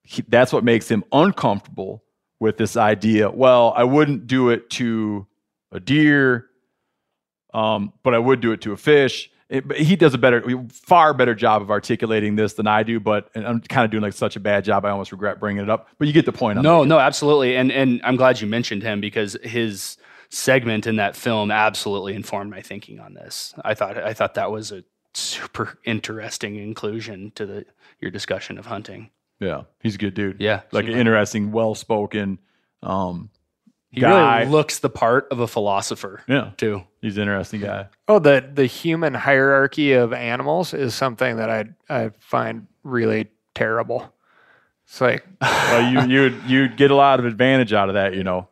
he, 0.05 0.25
that's 0.27 0.55
what 0.55 0.65
makes 0.65 0.91
him 0.91 1.05
uncomfortable 1.13 2.03
with 2.41 2.57
this 2.57 2.79
idea. 2.79 3.31
Well, 3.31 3.75
I 3.77 3.85
wouldn't 3.85 4.27
do 4.27 4.49
it 4.49 4.71
to 4.71 5.27
a 5.71 5.79
deer, 5.79 6.47
um, 7.53 7.93
but 8.03 8.15
I 8.15 8.19
would 8.19 8.41
do 8.41 8.53
it 8.53 8.63
to 8.63 8.73
a 8.73 8.77
fish. 8.79 9.31
It, 9.51 9.69
but 9.69 9.77
he 9.77 9.97
does 9.97 10.15
a 10.15 10.19
better, 10.19 10.43
far 10.73 11.13
better 11.13 11.35
job 11.35 11.61
of 11.61 11.71
articulating 11.71 12.37
this 12.37 12.55
than 12.55 12.67
I 12.67 12.83
do. 12.85 13.01
But 13.01 13.29
I'm 13.35 13.61
kind 13.61 13.85
of 13.85 13.91
doing 13.91 14.03
like 14.03 14.15
such 14.15 14.35
a 14.37 14.41
bad 14.41 14.65
job. 14.65 14.87
I 14.87 14.91
almost 14.91 15.13
regret 15.13 15.39
bringing 15.39 15.63
it 15.63 15.69
up. 15.69 15.89
But 15.99 16.09
you 16.09 16.15
get 16.15 16.25
the 16.25 16.33
point. 16.33 16.63
No, 16.63 16.79
making. 16.79 16.89
no, 16.89 16.99
absolutely. 16.99 17.57
And 17.57 17.71
and 17.71 18.01
I'm 18.03 18.17
glad 18.17 18.41
you 18.41 18.47
mentioned 18.47 18.83
him 18.83 19.01
because 19.03 19.37
his 19.43 19.99
segment 20.31 20.87
in 20.87 20.97
that 20.97 21.17
film 21.17 21.51
absolutely 21.51 22.15
informed 22.15 22.51
my 22.51 22.63
thinking 22.63 23.01
on 23.01 23.15
this. 23.15 23.53
I 23.65 23.75
thought 23.75 23.99
I 23.99 24.15
thought 24.15 24.35
that 24.35 24.51
was 24.51 24.73
a 24.73 24.85
super 25.15 25.79
interesting 25.85 26.57
inclusion 26.57 27.33
to 27.35 27.47
the 27.47 27.67
your 28.01 28.11
discussion 28.11 28.59
of 28.59 28.67
hunting. 28.67 29.11
Yeah, 29.41 29.63
he's 29.81 29.95
a 29.95 29.99
good 29.99 30.15
dude. 30.15 30.41
Yeah, 30.41 30.63
like 30.71 30.87
an 30.87 30.93
interesting, 30.93 31.51
well 31.51 31.75
spoken 31.75 32.39
um, 32.83 33.31
He 33.91 34.01
guy. 34.03 34.41
really 34.41 34.51
looks 34.51 34.79
the 34.81 34.91
part 34.91 35.29
of 35.31 35.41
a 35.41 35.47
philosopher. 35.49 36.23
yeah, 36.29 36.51
too. 36.57 36.85
He's 37.01 37.17
an 37.17 37.23
interesting 37.23 37.61
guy. 37.63 37.87
Oh, 38.07 38.19
the 38.19 38.49
the 38.53 38.67
human 38.67 39.15
hierarchy 39.15 39.93
of 39.95 40.13
animals 40.13 40.75
is 40.75 40.95
something 40.95 41.37
that 41.37 41.51
I 41.51 41.65
I 41.89 42.11
find 42.19 42.67
really 42.85 43.29
terrible. 43.55 44.15
It's 44.87 45.01
like, 45.01 45.25
well, 45.41 45.91
you 45.91 46.01
you 46.15 46.21
would 46.23 46.43
you 46.47 46.69
get 46.69 46.91
a 46.91 46.95
lot 46.97 47.19
of 47.19 47.25
advantage 47.27 47.73
out 47.73 47.89
of 47.89 47.95
that, 47.95 48.15
you 48.15 48.23
know. 48.25 48.49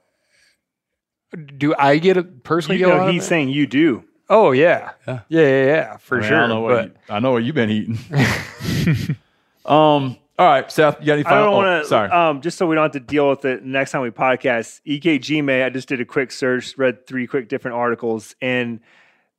Do 1.58 1.74
I 1.78 1.98
get 1.98 2.16
a 2.16 2.22
personally? 2.22 2.80
You 2.80 2.88
know, 2.88 3.10
he's 3.10 3.26
saying 3.26 3.50
you 3.50 3.66
do. 3.66 4.04
Oh 4.30 4.52
yeah, 4.52 4.92
yeah, 5.06 5.20
yeah, 5.28 5.40
yeah, 5.40 5.64
yeah 5.64 5.96
for 5.98 6.18
I 6.18 6.20
mean, 6.20 6.28
sure. 6.28 6.36
I, 6.36 6.40
don't 6.40 6.48
know 6.50 6.60
what 6.60 6.70
but 6.70 6.84
you- 6.84 7.14
I 7.14 7.18
know 7.20 7.32
what 7.32 7.44
you've 7.44 7.54
been 7.54 7.70
eating. 7.70 7.98
um. 9.64 10.16
All 10.38 10.46
right, 10.46 10.70
Seth. 10.70 11.00
You 11.00 11.06
got 11.06 11.12
any 11.14 11.24
I 11.26 11.30
final? 11.30 11.44
don't 11.46 11.52
oh, 11.52 11.56
want 11.56 11.82
to. 11.82 11.88
sorry. 11.88 12.10
Um, 12.10 12.40
just 12.42 12.58
so 12.58 12.66
we 12.66 12.76
don't 12.76 12.84
have 12.84 12.92
to 12.92 13.00
deal 13.00 13.28
with 13.28 13.44
it 13.44 13.64
next 13.64 13.90
time 13.90 14.02
we 14.02 14.10
podcast. 14.10 14.80
Ikejime. 14.86 15.64
I 15.64 15.68
just 15.70 15.88
did 15.88 16.00
a 16.00 16.04
quick 16.04 16.30
search, 16.30 16.78
read 16.78 17.08
three 17.08 17.26
quick 17.26 17.48
different 17.48 17.76
articles, 17.76 18.36
and 18.40 18.78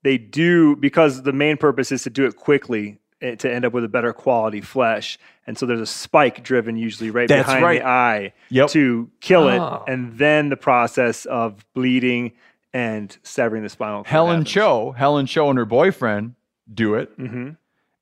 they 0.03 0.17
do 0.17 0.75
because 0.75 1.23
the 1.23 1.31
main 1.31 1.55
purpose 1.55 1.93
is 1.93 2.03
to 2.03 2.09
do 2.09 2.25
it 2.25 2.35
quickly 2.35 2.99
to 3.21 3.51
end 3.51 3.65
up 3.65 3.73
with 3.73 3.83
a 3.83 3.87
better 3.89 4.13
quality 4.13 4.61
flesh. 4.61 5.17
And 5.45 5.57
so 5.57 5.65
there's 5.65 5.81
a 5.81 5.85
spike 5.85 6.43
driven 6.43 6.77
usually 6.77 7.11
right 7.11 7.27
That's 7.27 7.45
behind 7.47 7.63
right. 7.63 7.79
the 7.81 7.87
eye 7.87 8.33
Yep. 8.49 8.69
to 8.69 9.09
kill 9.19 9.43
Oh. 9.47 9.83
it, 9.87 9.91
and 9.91 10.17
then 10.17 10.49
the 10.49 10.57
process 10.57 11.25
of 11.25 11.65
bleeding 11.73 12.31
and 12.73 13.15
severing 13.23 13.63
the 13.63 13.69
spinal 13.69 13.99
cord. 14.03 14.07
Helen 14.07 14.45
Cho, 14.45 14.91
Helen 14.91 15.25
Cho 15.25 15.49
and 15.49 15.57
her 15.57 15.65
boyfriend 15.65 16.35
do 16.73 16.95
it, 16.95 17.09
hmm 17.17 17.49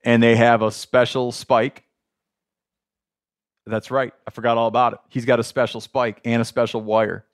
and 0.03 0.21
they 0.23 0.35
have 0.35 0.61
a 0.61 0.71
special 0.71 1.31
spike. 1.31 1.83
That's 3.65 3.91
right. 3.91 4.13
I 4.25 4.31
forgot 4.31 4.57
all 4.57 4.67
about 4.67 4.93
it. 4.93 4.99
He's 5.09 5.25
got 5.25 5.39
a 5.39 5.43
special 5.43 5.81
spike 5.81 6.21
and 6.23 6.41
a 6.41 6.45
special 6.45 6.81
wire. 6.81 7.25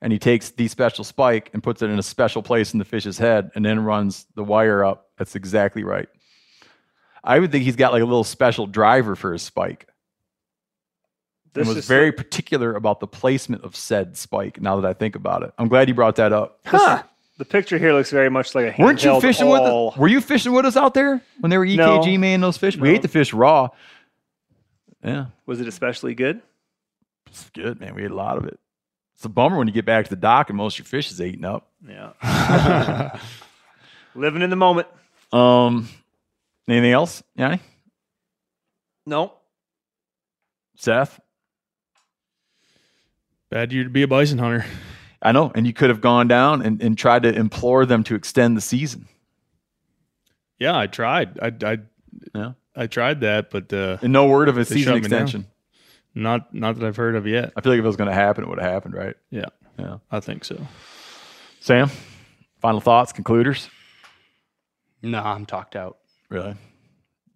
And 0.00 0.12
he 0.12 0.18
takes 0.18 0.50
the 0.50 0.68
special 0.68 1.04
spike 1.04 1.50
and 1.52 1.62
puts 1.62 1.82
it 1.82 1.90
in 1.90 1.98
a 1.98 2.02
special 2.02 2.42
place 2.42 2.72
in 2.72 2.78
the 2.78 2.84
fish's 2.84 3.18
head 3.18 3.50
and 3.54 3.64
then 3.64 3.80
runs 3.80 4.26
the 4.34 4.44
wire 4.44 4.84
up. 4.84 5.08
That's 5.18 5.34
exactly 5.34 5.82
right. 5.84 6.08
I 7.24 7.38
would 7.38 7.52
think 7.52 7.64
he's 7.64 7.76
got 7.76 7.92
like 7.92 8.02
a 8.02 8.06
little 8.06 8.24
special 8.24 8.66
driver 8.66 9.14
for 9.16 9.32
his 9.32 9.42
spike. 9.42 9.86
This 11.54 11.62
and 11.62 11.68
was 11.68 11.76
is 11.78 11.86
very 11.88 12.12
particular 12.12 12.74
about 12.74 13.00
the 13.00 13.06
placement 13.06 13.62
of 13.64 13.76
said 13.76 14.16
spike 14.16 14.60
now 14.60 14.80
that 14.80 14.88
I 14.88 14.94
think 14.94 15.14
about 15.16 15.42
it. 15.42 15.52
I'm 15.58 15.68
glad 15.68 15.88
you 15.88 15.94
brought 15.94 16.16
that 16.16 16.32
up. 16.32 16.60
Huh. 16.64 17.02
The 17.38 17.44
picture 17.44 17.76
here 17.78 17.92
looks 17.92 18.10
very 18.10 18.30
much 18.30 18.54
like 18.54 18.66
a 18.66 18.70
handheld 18.72 18.78
Weren't 18.84 19.04
you 19.04 19.20
fishing 19.20 19.48
with 19.48 19.60
all- 19.60 19.90
us? 19.90 19.96
Were 19.96 20.08
you 20.08 20.20
fishing 20.20 20.52
with 20.52 20.64
us 20.64 20.76
out 20.76 20.94
there 20.94 21.20
when 21.40 21.50
they 21.50 21.58
were 21.58 21.66
EKG 21.66 22.14
No. 22.14 22.18
man 22.18 22.40
those 22.40 22.56
fish? 22.56 22.76
We 22.76 22.88
No. 22.88 22.94
ate 22.94 23.02
the 23.02 23.08
fish 23.08 23.32
raw. 23.32 23.68
Yeah, 25.04 25.26
Was 25.46 25.60
it 25.60 25.66
especially 25.68 26.14
good? 26.14 26.40
it's 27.26 27.50
good, 27.50 27.80
man. 27.80 27.94
We 27.94 28.04
ate 28.04 28.10
a 28.10 28.14
lot 28.14 28.38
of 28.38 28.44
it. 28.44 28.58
It's 29.16 29.24
a 29.24 29.28
bummer 29.28 29.56
when 29.58 29.66
you 29.66 29.72
get 29.74 29.84
back 29.84 30.04
to 30.04 30.10
the 30.10 30.16
dock 30.20 30.48
and 30.50 30.56
most 30.56 30.74
of 30.74 30.80
your 30.80 30.86
fish 30.86 31.10
is 31.10 31.20
eaten 31.20 31.44
up. 31.44 31.70
Yeah. 31.86 33.18
Living 34.14 34.42
in 34.42 34.50
the 34.50 34.56
moment. 34.56 34.88
Um, 35.32 35.88
anything 36.68 36.92
else, 36.92 37.22
Jani? 37.36 37.60
No. 39.06 39.32
Seth? 40.76 41.20
Bad 43.50 43.72
year 43.72 43.84
to 43.84 43.90
be 43.90 44.02
a 44.02 44.08
bison 44.08 44.38
hunter. 44.38 44.64
I 45.20 45.32
know, 45.32 45.52
and 45.54 45.66
you 45.66 45.72
could 45.72 45.90
have 45.90 46.00
gone 46.00 46.26
down 46.26 46.62
and, 46.62 46.82
and 46.82 46.96
tried 46.98 47.22
to 47.24 47.32
implore 47.34 47.86
them 47.86 48.02
to 48.04 48.14
extend 48.14 48.56
the 48.56 48.60
season. 48.60 49.06
Yeah, 50.58 50.76
I 50.76 50.86
tried. 50.86 51.38
I 51.40 51.52
I 51.64 51.78
Yeah. 52.34 52.52
I 52.74 52.86
tried 52.86 53.20
that, 53.20 53.50
but 53.50 53.72
uh, 53.72 53.98
And 54.00 54.12
no 54.12 54.26
word 54.26 54.48
of 54.48 54.56
a 54.56 54.64
season 54.64 54.94
shut 54.94 55.02
me 55.02 55.08
down. 55.08 55.22
extension. 55.22 55.46
not 56.14 56.54
not 56.54 56.76
that 56.78 56.86
I've 56.86 56.96
heard 56.96 57.14
of 57.16 57.26
yet. 57.26 57.52
I 57.56 57.60
feel 57.60 57.72
like 57.72 57.78
if 57.78 57.84
it 57.84 57.86
was 57.86 57.96
going 57.96 58.08
to 58.08 58.14
happen, 58.14 58.44
it 58.44 58.48
would 58.48 58.58
have 58.60 58.70
happened, 58.72 58.94
right? 58.94 59.14
Yeah, 59.30 59.46
Yeah. 59.78 59.98
I 60.10 60.20
think 60.20 60.44
so. 60.44 60.58
Sam, 61.60 61.90
final 62.60 62.80
thoughts, 62.80 63.12
concluders? 63.12 63.68
No, 65.02 65.22
I'm 65.22 65.44
talked 65.46 65.76
out. 65.76 65.98
Really? 66.32 66.56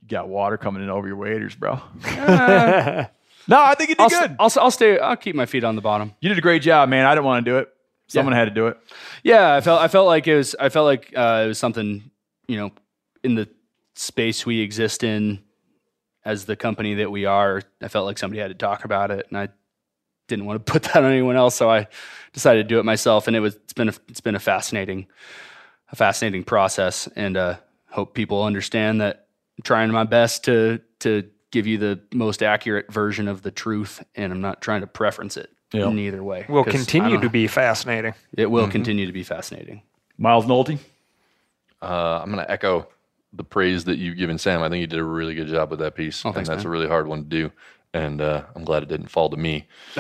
You 0.03 0.09
got 0.09 0.29
water 0.29 0.57
coming 0.57 0.83
in 0.83 0.89
over 0.89 1.07
your 1.07 1.17
waders, 1.17 1.55
bro. 1.55 1.75
no, 2.05 3.63
I 3.63 3.75
think 3.75 3.91
you 3.91 3.95
did 3.97 4.01
I'll, 4.01 4.09
good. 4.09 4.37
I'll, 4.39 4.53
I'll 4.59 4.71
stay. 4.71 4.99
I'll 4.99 5.17
keep 5.17 5.37
my 5.37 5.45
feet 5.45 5.65
on 5.65 5.77
the 5.77 5.83
bottom. 5.83 6.15
You 6.21 6.31
did 6.31 6.39
a 6.39 6.41
great 6.41 6.63
job, 6.63 6.89
man. 6.89 7.05
I 7.05 7.15
didn't 7.15 7.27
want 7.27 7.45
to 7.45 7.51
do 7.51 7.59
it. 7.59 7.69
Someone 8.09 8.33
had 8.35 8.47
to 8.47 8.53
do 8.53 8.69
it. 8.69 8.79
Yeah, 9.23 9.55
I 9.55 9.61
felt 9.61 9.83
I 9.83 9.89
felt 9.89 10.07
like 10.07 10.27
it 10.29 10.37
was 10.37 10.55
I 10.55 10.69
felt 10.71 10.87
like 10.87 11.13
uh, 11.15 11.43
it 11.45 11.49
was 11.49 11.59
something 11.59 12.11
you 12.47 12.57
know 12.57 12.71
in 13.23 13.35
the 13.35 13.49
space 13.97 14.47
we 14.47 14.61
exist 14.61 15.03
in 15.03 15.43
as 16.25 16.45
the 16.45 16.57
company 16.57 16.95
that 16.95 17.11
we 17.11 17.27
are. 17.27 17.63
I 17.83 17.89
felt 17.89 18.07
like 18.07 18.17
somebody 18.17 18.41
had 18.41 18.49
to 18.49 18.55
talk 18.55 18.85
about 18.85 19.11
it, 19.11 19.27
and 19.29 19.37
I 19.37 19.49
didn't 20.29 20.47
want 20.47 20.65
to 20.65 20.73
put 20.73 20.85
that 20.85 20.97
on 20.97 21.11
anyone 21.11 21.37
else, 21.37 21.57
so 21.57 21.69
I 21.69 21.89
decided 22.33 22.63
to 22.63 22.69
do 22.75 22.79
it 22.79 22.85
myself. 22.85 23.27
And 23.27 23.37
it 23.37 23.41
was 23.41 23.57
it's 23.57 23.73
been 23.75 23.89
a, 23.89 23.95
it's 24.09 24.21
been 24.21 24.37
a 24.37 24.41
fascinating 24.41 25.07
a 25.91 25.97
fascinating 25.97 26.45
process, 26.45 27.09
and 27.17 27.37
uh, 27.37 27.57
hope 27.97 28.15
people 28.15 28.43
understand 28.45 29.01
that 29.01 29.27
I'm 29.59 29.63
trying 29.65 29.91
my 29.91 30.05
best 30.05 30.45
to 30.45 30.81
to 31.01 31.25
give 31.51 31.67
you 31.67 31.79
the 31.79 31.99
most 32.13 32.43
accurate 32.43 32.93
version 32.93 33.27
of 33.27 33.41
the 33.43 33.51
truth, 33.51 34.05
and 34.15 34.33
I'm 34.33 34.41
not 34.43 34.61
trying 34.61 34.83
to 34.83 34.87
preference 34.87 35.37
it 35.39 35.49
Yeah. 35.73 35.89
in 35.89 35.99
either 35.99 36.23
way. 36.23 36.45
Will 36.49 36.65
continue 36.65 37.19
to 37.21 37.31
be 37.31 37.47
fascinating. 37.47 38.13
It 38.37 38.51
will 38.51 38.69
continue 38.69 39.07
to 39.07 39.13
be 39.13 39.23
fascinating. 39.23 39.83
Miles 40.19 40.45
Nolte? 40.45 40.79
Uh, 41.83 42.21
I'm 42.23 42.31
going 42.33 42.45
to 42.45 42.51
echo 42.51 42.89
the 43.33 43.45
praise 43.45 43.85
that 43.85 43.97
you've 43.99 44.17
given 44.17 44.39
Sam. 44.39 44.63
I 44.63 44.69
think 44.69 44.81
he 44.81 44.87
did 44.87 44.99
a 44.99 45.05
really 45.05 45.35
good 45.35 45.49
job 45.49 45.71
with 45.71 45.79
that 45.81 45.95
piece, 45.95 46.25
Oh, 46.25 46.29
and 46.33 46.47
that's 46.47 46.65
man. 46.65 46.67
a 46.67 46.71
really 46.71 46.89
hard 46.89 47.07
one 47.07 47.23
to 47.23 47.29
do. 47.29 47.53
And 47.97 48.21
uh, 48.21 48.43
I'm 48.55 48.65
glad 48.65 48.83
it 48.83 48.91
didn't 48.91 49.09
fall 49.09 49.31
to 49.31 49.37
me. 49.39 49.67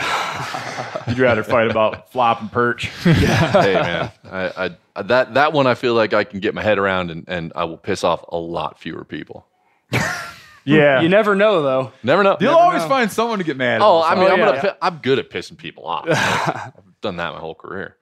You'd 1.08 1.18
rather 1.18 1.42
fight 1.42 1.70
about 1.70 2.12
flop 2.12 2.42
and 2.42 2.52
perch. 2.52 2.86
hey 3.02 3.72
man, 3.72 4.12
I, 4.30 4.70
I 4.96 5.02
that 5.02 5.32
that 5.32 5.52
one 5.54 5.66
I 5.66 5.74
feel 5.74 5.94
like 5.94 6.12
I 6.12 6.24
can 6.24 6.40
get 6.40 6.54
my 6.54 6.62
head 6.62 6.78
around, 6.78 7.10
and, 7.10 7.24
and 7.26 7.52
I 7.56 7.64
will 7.64 7.78
piss 7.78 8.04
off 8.04 8.22
a 8.28 8.36
lot 8.36 8.78
fewer 8.78 9.04
people. 9.04 9.46
Yeah. 10.68 11.00
You 11.00 11.08
never 11.08 11.36
know, 11.36 11.62
though. 11.62 11.92
Never 12.02 12.24
know. 12.24 12.36
You'll 12.40 12.50
Never 12.50 12.60
always 12.64 12.82
know. 12.82 12.88
find 12.88 13.12
someone 13.12 13.38
to 13.38 13.44
get 13.44 13.56
mad 13.56 13.76
at. 13.76 13.82
Oh, 13.82 14.02
I 14.02 14.16
mean, 14.16 14.24
Oh, 14.24 14.32
I'm 14.32 14.38
yeah. 14.40 14.46
gonna. 14.46 14.60
pi- 14.62 14.76
I'm 14.82 14.96
good 14.96 15.20
at 15.20 15.30
pissing 15.30 15.56
people 15.56 15.86
off. 15.86 16.06
I've 16.08 16.72
done 17.00 17.18
that 17.18 17.32
my 17.34 17.38
whole 17.38 17.54
career. 17.54 17.96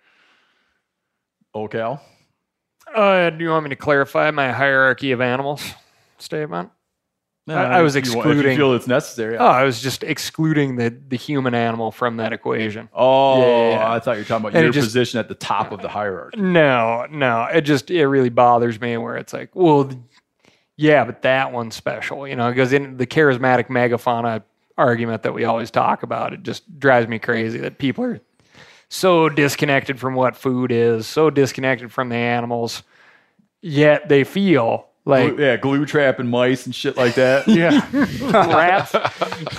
Okay. 1.55 1.99
Uh, 2.95 3.29
do 3.29 3.45
you 3.45 3.51
want 3.51 3.65
me 3.65 3.69
to 3.69 3.77
clarify 3.77 4.31
my 4.31 4.51
hierarchy 4.51 5.13
of 5.13 5.21
animals 5.21 5.63
statement? 6.17 6.71
No, 7.47 7.57
I- 7.57 7.77
I 7.77 7.81
uh, 7.81 7.83
was 7.83 7.95
you 7.95 7.99
If 8.01 8.07
excluding- 8.07 8.53
you 8.53 8.57
feel 8.57 8.73
it's 8.73 8.87
necessary. 8.87 9.37
Oh, 9.37 9.45
I 9.45 9.65
was 9.65 9.83
just 9.83 10.03
excluding 10.03 10.77
the 10.77 10.95
the 11.09 11.17
human 11.17 11.55
animal 11.55 11.91
from 11.91 12.17
that 12.17 12.33
equation. 12.33 12.89
Oh, 12.95 13.41
yeah, 13.43 13.69
yeah. 13.71 13.93
I 13.93 13.99
thought 14.01 14.13
you 14.13 14.23
were 14.23 14.25
talking 14.29 14.47
about 14.47 14.55
And 14.57 14.65
your 14.65 14.73
just- 14.73 14.87
position 14.87 15.21
at 15.21 15.29
the 15.29 15.35
top 15.35 15.71
of 15.71 15.83
the 15.83 15.89
hierarchy. 15.89 16.41
No, 16.41 17.07
no, 17.11 17.45
it 17.53 17.63
just 17.63 17.91
it 17.91 18.07
really 18.09 18.31
bothers 18.31 18.81
me 18.81 18.97
where 18.97 19.17
it's 19.17 19.33
like, 19.35 19.51
well, 19.55 19.91
yeah, 20.77 21.05
but 21.05 21.23
that 21.23 21.53
one's 21.53 21.75
special, 21.77 22.27
you 22.27 22.35
know, 22.35 22.49
because 22.49 22.73
in 22.73 22.97
the 22.97 23.07
charismatic 23.07 23.69
megafauna 23.69 24.43
argument 24.79 25.23
that 25.23 25.35
we 25.35 25.45
always 25.45 25.71
talk 25.71 26.03
about, 26.03 26.33
it 26.33 26.43
just 26.43 26.81
drives 26.81 27.07
me 27.09 27.19
crazy 27.19 27.59
that 27.59 27.79
people 27.79 28.05
are 28.05 28.21
so 28.89 29.29
disconnected 29.29 30.01
from 30.01 30.15
what 30.15 30.35
food 30.35 30.73
is, 30.73 31.07
so 31.07 31.29
disconnected 31.31 31.93
from 31.93 32.09
the 32.09 32.17
animals, 32.17 32.83
yet 33.61 34.09
they 34.09 34.25
feel 34.25 34.87
like 35.07 35.37
Glue- 35.37 35.45
yeah, 35.45 35.57
glue 35.57 35.85
trapping 35.87 36.29
mice 36.29 36.65
and 36.67 36.75
shit 36.75 36.97
like 36.97 37.15
that. 37.17 37.47
yeah, 37.49 37.87
rats, 38.57 38.95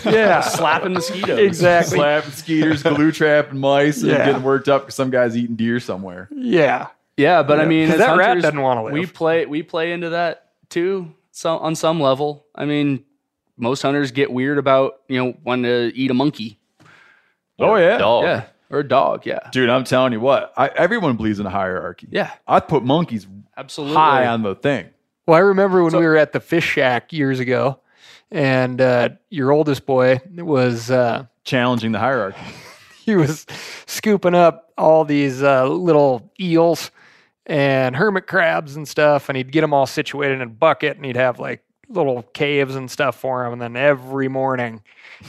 yeah, 0.05 0.41
Slapping 0.41 0.93
mosquitoes. 0.93 1.39
exactly, 1.39 1.97
Slapping 1.99 2.31
skeeters, 2.31 2.83
glue 2.83 3.11
trapping 3.11 3.59
mice, 3.59 4.01
and 4.01 4.11
Yeah. 4.11 4.25
getting 4.25 4.43
worked 4.43 4.67
up 4.69 4.83
because 4.83 4.95
some 4.95 5.09
guy's 5.11 5.37
eating 5.37 5.55
deer 5.55 5.79
somewhere. 5.79 6.27
yeah. 6.31 6.87
Yeah, 7.17 7.43
but 7.43 7.59
I 7.59 7.63
Yeah. 7.63 7.69
mean, 7.69 7.85
'Cause 7.87 7.93
as 8.01 8.07
that 8.07 8.17
rat 8.17 8.27
hunters, 8.27 8.43
doesn't 8.43 8.59
wanna 8.61 8.83
live. 8.83 8.93
We 8.93 9.05
play 9.05 9.45
we 9.45 9.63
play 9.63 9.91
into 9.93 10.09
that 10.09 10.47
too. 10.69 11.13
So 11.31 11.57
on 11.57 11.73
some 11.75 12.01
level, 12.01 12.45
I 12.53 12.65
mean, 12.65 13.05
most 13.55 13.81
hunters 13.83 14.11
get 14.11 14.31
weird 14.33 14.57
about 14.57 14.99
you 15.07 15.23
know 15.23 15.33
wanting 15.45 15.63
to 15.63 15.91
eat 15.95 16.11
a 16.11 16.13
monkey. 16.13 16.59
Oh 17.57 17.75
yeah, 17.77 17.97
Dog. 17.99 18.23
Yeah, 18.25 18.41
or 18.69 18.79
a 18.79 18.83
dog. 18.87 19.25
Yeah, 19.25 19.39
dude. 19.53 19.69
I'm 19.69 19.85
telling 19.85 20.11
you 20.11 20.19
what, 20.19 20.51
I, 20.57 20.67
everyone 20.75 21.15
believes 21.15 21.39
in 21.39 21.45
a 21.45 21.49
hierarchy. 21.49 22.07
yeah, 22.11 22.31
I'd 22.47 22.67
put 22.67 22.83
monkeys 22.83 23.25
absolutely. 23.57 23.95
high 23.95 24.27
on 24.27 24.41
the 24.43 24.55
thing. 24.55 24.87
Well, 25.25 25.35
I 25.35 25.41
remember 25.41 25.83
when 25.83 25.97
we 25.97 26.05
were 26.05 26.17
at 26.17 26.33
the 26.33 26.39
fish 26.39 26.65
shack 26.65 27.11
years 27.11 27.39
ago, 27.39 27.79
and 28.31 28.79
uh, 28.79 29.09
your 29.29 29.51
oldest 29.51 29.85
boy 29.85 30.21
was 30.35 30.91
uh, 30.91 31.25
Challenging 31.45 31.91
the 31.91 31.99
hierarchy. 31.99 32.41
he 33.05 33.15
was 33.15 33.45
scooping 33.85 34.33
up 34.33 34.73
all 34.79 35.05
these 35.05 35.43
uh, 35.43 35.67
little 35.67 36.31
eels 36.39 36.89
and 37.45 37.95
hermit 37.95 38.25
crabs 38.25 38.75
and 38.75 38.87
stuff, 38.87 39.29
and 39.29 39.37
he'd 39.37 39.51
get 39.51 39.61
them 39.61 39.71
all 39.71 39.85
situated 39.85 40.35
in 40.35 40.41
a 40.41 40.47
bucket, 40.47 40.97
and 40.97 41.05
he'd 41.05 41.15
have 41.15 41.39
like 41.39 41.63
little 41.87 42.23
caves 42.33 42.75
and 42.75 42.89
stuff 42.89 43.15
for 43.15 43.43
them, 43.43 43.53
and 43.53 43.61
then 43.61 43.75
every 43.75 44.27
morning, 44.27 44.81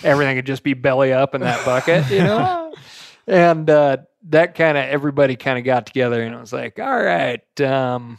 everything 0.03 0.37
would 0.37 0.47
just 0.47 0.63
be 0.63 0.73
belly 0.73 1.13
up 1.13 1.35
in 1.35 1.43
that 1.43 1.63
bucket, 1.67 2.11
you 2.11 2.21
know. 2.21 2.75
and 3.27 3.69
uh, 3.69 3.99
that 4.31 4.55
kind 4.55 4.79
of 4.79 4.85
everybody 4.85 5.37
kind 5.37 5.59
of 5.59 5.65
got 5.67 5.85
together, 5.85 6.23
and 6.23 6.35
it 6.35 6.41
was 6.41 6.53
like, 6.55 6.79
all 6.79 7.03
right. 7.03 7.61
Um, 7.61 8.17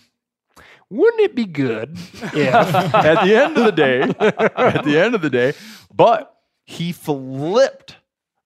wouldn't 0.89 1.21
it 1.21 1.35
be 1.35 1.45
good 1.45 1.97
if 2.21 2.53
at 2.53 3.25
the 3.25 3.35
end 3.35 3.57
of 3.57 3.65
the 3.65 3.71
day, 3.71 4.01
at 4.19 4.83
the 4.83 4.97
end 4.99 5.15
of 5.15 5.21
the 5.21 5.29
day, 5.29 5.53
but 5.93 6.35
he 6.65 6.91
flipped 6.91 7.95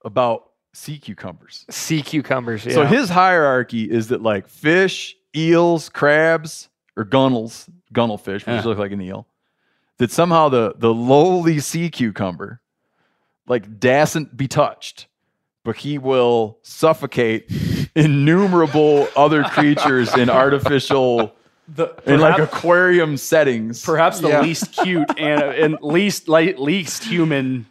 about 0.03 0.49
sea 0.73 0.97
cucumbers. 0.97 1.65
sea 1.69 2.01
cucumbers? 2.01 2.65
Yeah. 2.65 2.73
So 2.73 2.85
his 2.85 3.09
hierarchy 3.09 3.84
is 3.89 4.07
that 4.09 4.22
like 4.22 4.47
fish, 4.47 5.15
eels, 5.35 5.89
crabs, 5.89 6.69
or 6.97 7.03
gunnels, 7.03 7.69
gunnelfish, 7.93 8.45
which 8.45 8.47
Yeah. 8.47 8.61
look 8.63 8.77
like 8.77 8.91
an 8.91 9.01
eel, 9.01 9.27
that 9.97 10.11
somehow 10.11 10.49
the 10.49 10.73
the 10.77 10.93
lowly 10.93 11.59
sea 11.59 11.89
cucumber 11.89 12.61
like 13.47 13.80
dasn't 13.80 14.35
be 14.38 14.47
touched, 14.47 15.07
but 15.63 15.76
he 15.76 15.97
will 15.97 16.57
suffocate 16.63 17.51
innumerable 17.95 19.07
other 19.15 19.43
creatures 19.43 20.15
in 20.15 20.30
artificial 20.43 21.35
The, 21.73 21.93
in 22.06 22.19
like 22.19 22.38
aquarium 22.39 23.15
settings. 23.18 23.84
perhaps 23.84 24.19
the 24.19 24.27
Yeah. 24.30 24.41
least 24.41 24.72
cute 24.73 25.10
and, 25.18 25.41
and 25.41 25.77
least 25.81 26.27
like 26.27 26.57
least 26.60 27.03
human 27.03 27.65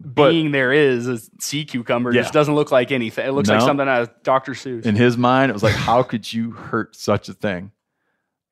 But 0.00 0.30
being 0.30 0.52
there 0.52 0.72
is 0.72 1.08
a 1.08 1.18
sea 1.40 1.64
cucumber. 1.64 2.12
Yeah. 2.12 2.22
Just 2.22 2.32
doesn't 2.32 2.54
look 2.54 2.70
like 2.70 2.92
anything. 2.92 3.26
It 3.26 3.32
looks 3.32 3.48
like 3.48 3.60
something 3.62 3.88
out 3.88 4.02
of 4.02 4.22
Dr. 4.22 4.52
Seuss. 4.52 4.86
in 4.86 4.94
his 4.94 5.16
mind, 5.16 5.50
it 5.50 5.54
was 5.54 5.62
like, 5.64 5.74
how 5.74 6.02
could 6.04 6.32
you 6.32 6.52
hurt 6.52 6.94
such 6.94 7.28
a 7.28 7.32
thing? 7.34 7.72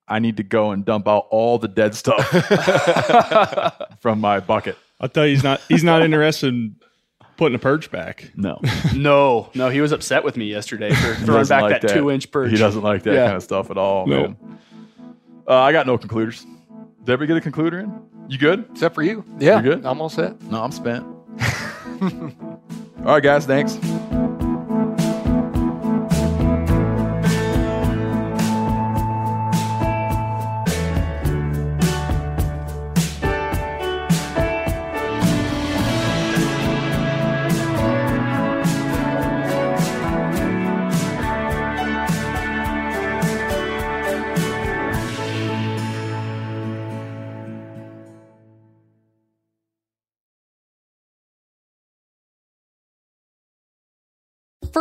I 0.09 0.19
need 0.19 0.37
to 0.39 0.43
go 0.43 0.73
and 0.73 0.85
dump 0.85 1.07
out 1.09 1.29
all 1.31 1.59
the 1.59 1.69
dead 1.69 1.95
stuff 1.95 2.29
from 4.01 4.21
my 4.21 4.41
bucket. 4.41 4.77
I'll 5.01 5.09
tell 5.09 5.25
you, 5.27 5.35
he's 5.35 5.45
not 5.45 5.61
he's 5.69 5.85
not 5.85 6.03
interested 6.03 6.49
in 6.49 6.77
putting 7.37 7.57
a 7.57 7.59
perch 7.59 7.91
back. 7.91 8.31
No, 8.37 8.61
no, 8.95 9.51
no, 9.55 9.69
he 9.71 9.81
was 9.81 9.93
upset 9.93 10.23
with 10.25 10.37
me 10.37 10.47
yesterday 10.47 10.93
for 10.93 11.15
throwing 11.25 11.47
back 11.47 11.63
like 11.63 11.81
that, 11.83 11.91
two 11.95 12.11
inch 12.11 12.31
perch. 12.31 12.51
He 12.51 12.57
doesn't 12.57 12.83
like 12.83 13.03
that 13.05 13.15
Yeah. 13.15 13.25
kind 13.27 13.37
of 13.37 13.43
stuff 13.43 13.71
at 13.71 13.79
all. 13.79 14.07
No. 14.07 14.21
man. 14.29 14.59
Uh, 15.49 15.61
I 15.61 15.73
got 15.73 15.87
no 15.87 15.99
concluders. 15.99 16.45
Did 17.05 17.13
everybody 17.13 17.41
get 17.41 17.47
a 17.47 17.51
concluder 17.51 17.83
in? 17.83 18.01
You 18.29 18.39
good? 18.39 18.67
except 18.73 18.95
for 18.95 19.03
you, 19.03 19.25
yeah, 19.39 19.57
You 19.59 19.63
good? 19.63 19.85
almost 19.85 20.15
set. 20.17 20.41
No, 20.45 20.63
I'm 20.63 20.73
spent. 20.73 21.05
all 22.01 23.05
right, 23.05 23.23
guys. 23.23 23.45
Thanks. 23.45 23.79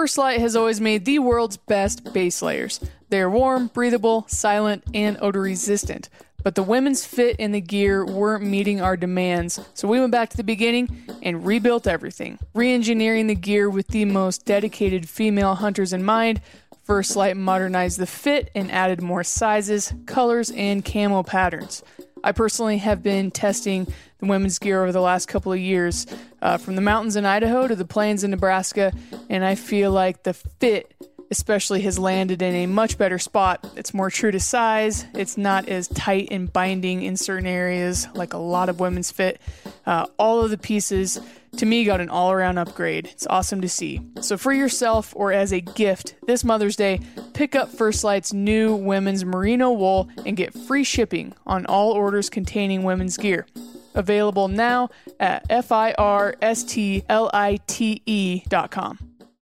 First 0.03 0.17
Light 0.17 0.41
has 0.41 0.57
always 0.57 0.81
made 0.81 1.05
the 1.05 1.19
world's 1.19 1.55
best 1.55 2.11
base 2.11 2.41
layers. 2.41 2.81
They 3.07 3.21
are 3.21 3.29
warm, 3.29 3.67
breathable, 3.67 4.25
silent, 4.27 4.83
and 4.93 5.17
odor 5.21 5.39
resistant. 5.39 6.09
But 6.43 6.55
the 6.55 6.61
women's 6.61 7.05
fit 7.05 7.37
and 7.39 7.55
the 7.55 7.61
gear 7.61 8.05
weren't 8.05 8.43
meeting 8.43 8.81
our 8.81 8.97
demands, 8.97 9.61
so 9.73 9.87
we 9.87 10.01
went 10.01 10.11
back 10.11 10.29
to 10.31 10.35
the 10.35 10.43
beginning 10.43 11.05
and 11.21 11.45
rebuilt 11.45 11.87
everything. 11.87 12.37
Re 12.53 12.73
engineering 12.73 13.27
the 13.27 13.33
gear 13.33 13.69
with 13.69 13.87
the 13.87 14.03
most 14.03 14.43
dedicated 14.43 15.07
female 15.07 15.55
hunters 15.55 15.93
in 15.93 16.03
mind, 16.03 16.41
First 16.83 17.15
Light 17.15 17.37
modernized 17.37 17.97
the 17.97 18.05
fit 18.05 18.51
and 18.53 18.69
added 18.73 19.01
more 19.01 19.23
sizes, 19.23 19.93
colors, 20.05 20.51
and 20.51 20.83
camo 20.83 21.23
patterns. 21.23 21.81
I 22.23 22.31
personally 22.31 22.77
have 22.77 23.03
been 23.03 23.31
testing 23.31 23.85
the 24.19 24.25
women's 24.25 24.59
gear 24.59 24.81
over 24.81 24.91
the 24.91 25.01
last 25.01 25.27
couple 25.27 25.51
of 25.51 25.59
years, 25.59 26.07
uh, 26.41 26.57
from 26.57 26.75
the 26.75 26.81
mountains 26.81 27.15
in 27.15 27.25
Idaho 27.25 27.67
to 27.67 27.75
the 27.75 27.85
plains 27.85 28.23
in 28.23 28.31
Nebraska, 28.31 28.93
and 29.29 29.43
I 29.43 29.55
feel 29.55 29.91
like 29.91 30.23
the 30.23 30.33
fit 30.33 30.93
especially 31.33 31.81
has 31.81 31.97
landed 31.97 32.43
in 32.43 32.53
a 32.53 32.67
much 32.67 32.99
better 32.99 33.17
spot. 33.17 33.67
It's 33.75 33.91
more 33.91 34.11
true 34.11 34.29
to 34.29 34.39
size. 34.39 35.05
It's 35.15 35.35
not 35.35 35.67
as 35.67 35.87
tight 35.87 36.27
and 36.29 36.53
binding 36.53 37.01
in 37.01 37.17
certain 37.17 37.47
areas 37.47 38.07
like 38.13 38.33
a 38.33 38.37
lot 38.37 38.69
of 38.69 38.79
women's 38.79 39.09
fit. 39.09 39.41
Uh, 39.87 40.05
all 40.19 40.41
of 40.41 40.51
the 40.51 40.59
pieces 40.59 41.19
to 41.57 41.65
me 41.65 41.85
got 41.85 42.01
an 42.01 42.09
all 42.09 42.31
around 42.31 42.59
upgrade. 42.59 43.07
It's 43.07 43.25
awesome 43.25 43.61
to 43.61 43.69
see. 43.69 43.99
So, 44.21 44.37
for 44.37 44.53
yourself 44.53 45.11
or 45.15 45.31
as 45.31 45.51
a 45.51 45.59
gift 45.61 46.13
this 46.27 46.43
Mother's 46.43 46.75
Day, 46.75 46.99
pick 47.33 47.55
up 47.55 47.69
First 47.69 48.03
Light's 48.03 48.31
new 48.31 48.75
women's 48.75 49.25
merino 49.25 49.71
wool 49.71 50.09
and 50.27 50.37
get 50.37 50.53
free 50.53 50.83
shipping 50.83 51.33
on 51.47 51.65
all 51.65 51.93
orders 51.93 52.29
containing 52.29 52.83
women's 52.83 53.17
gear. 53.17 53.47
Available 53.95 54.47
now 54.47 54.89
at 55.19 55.45
F 55.49 55.71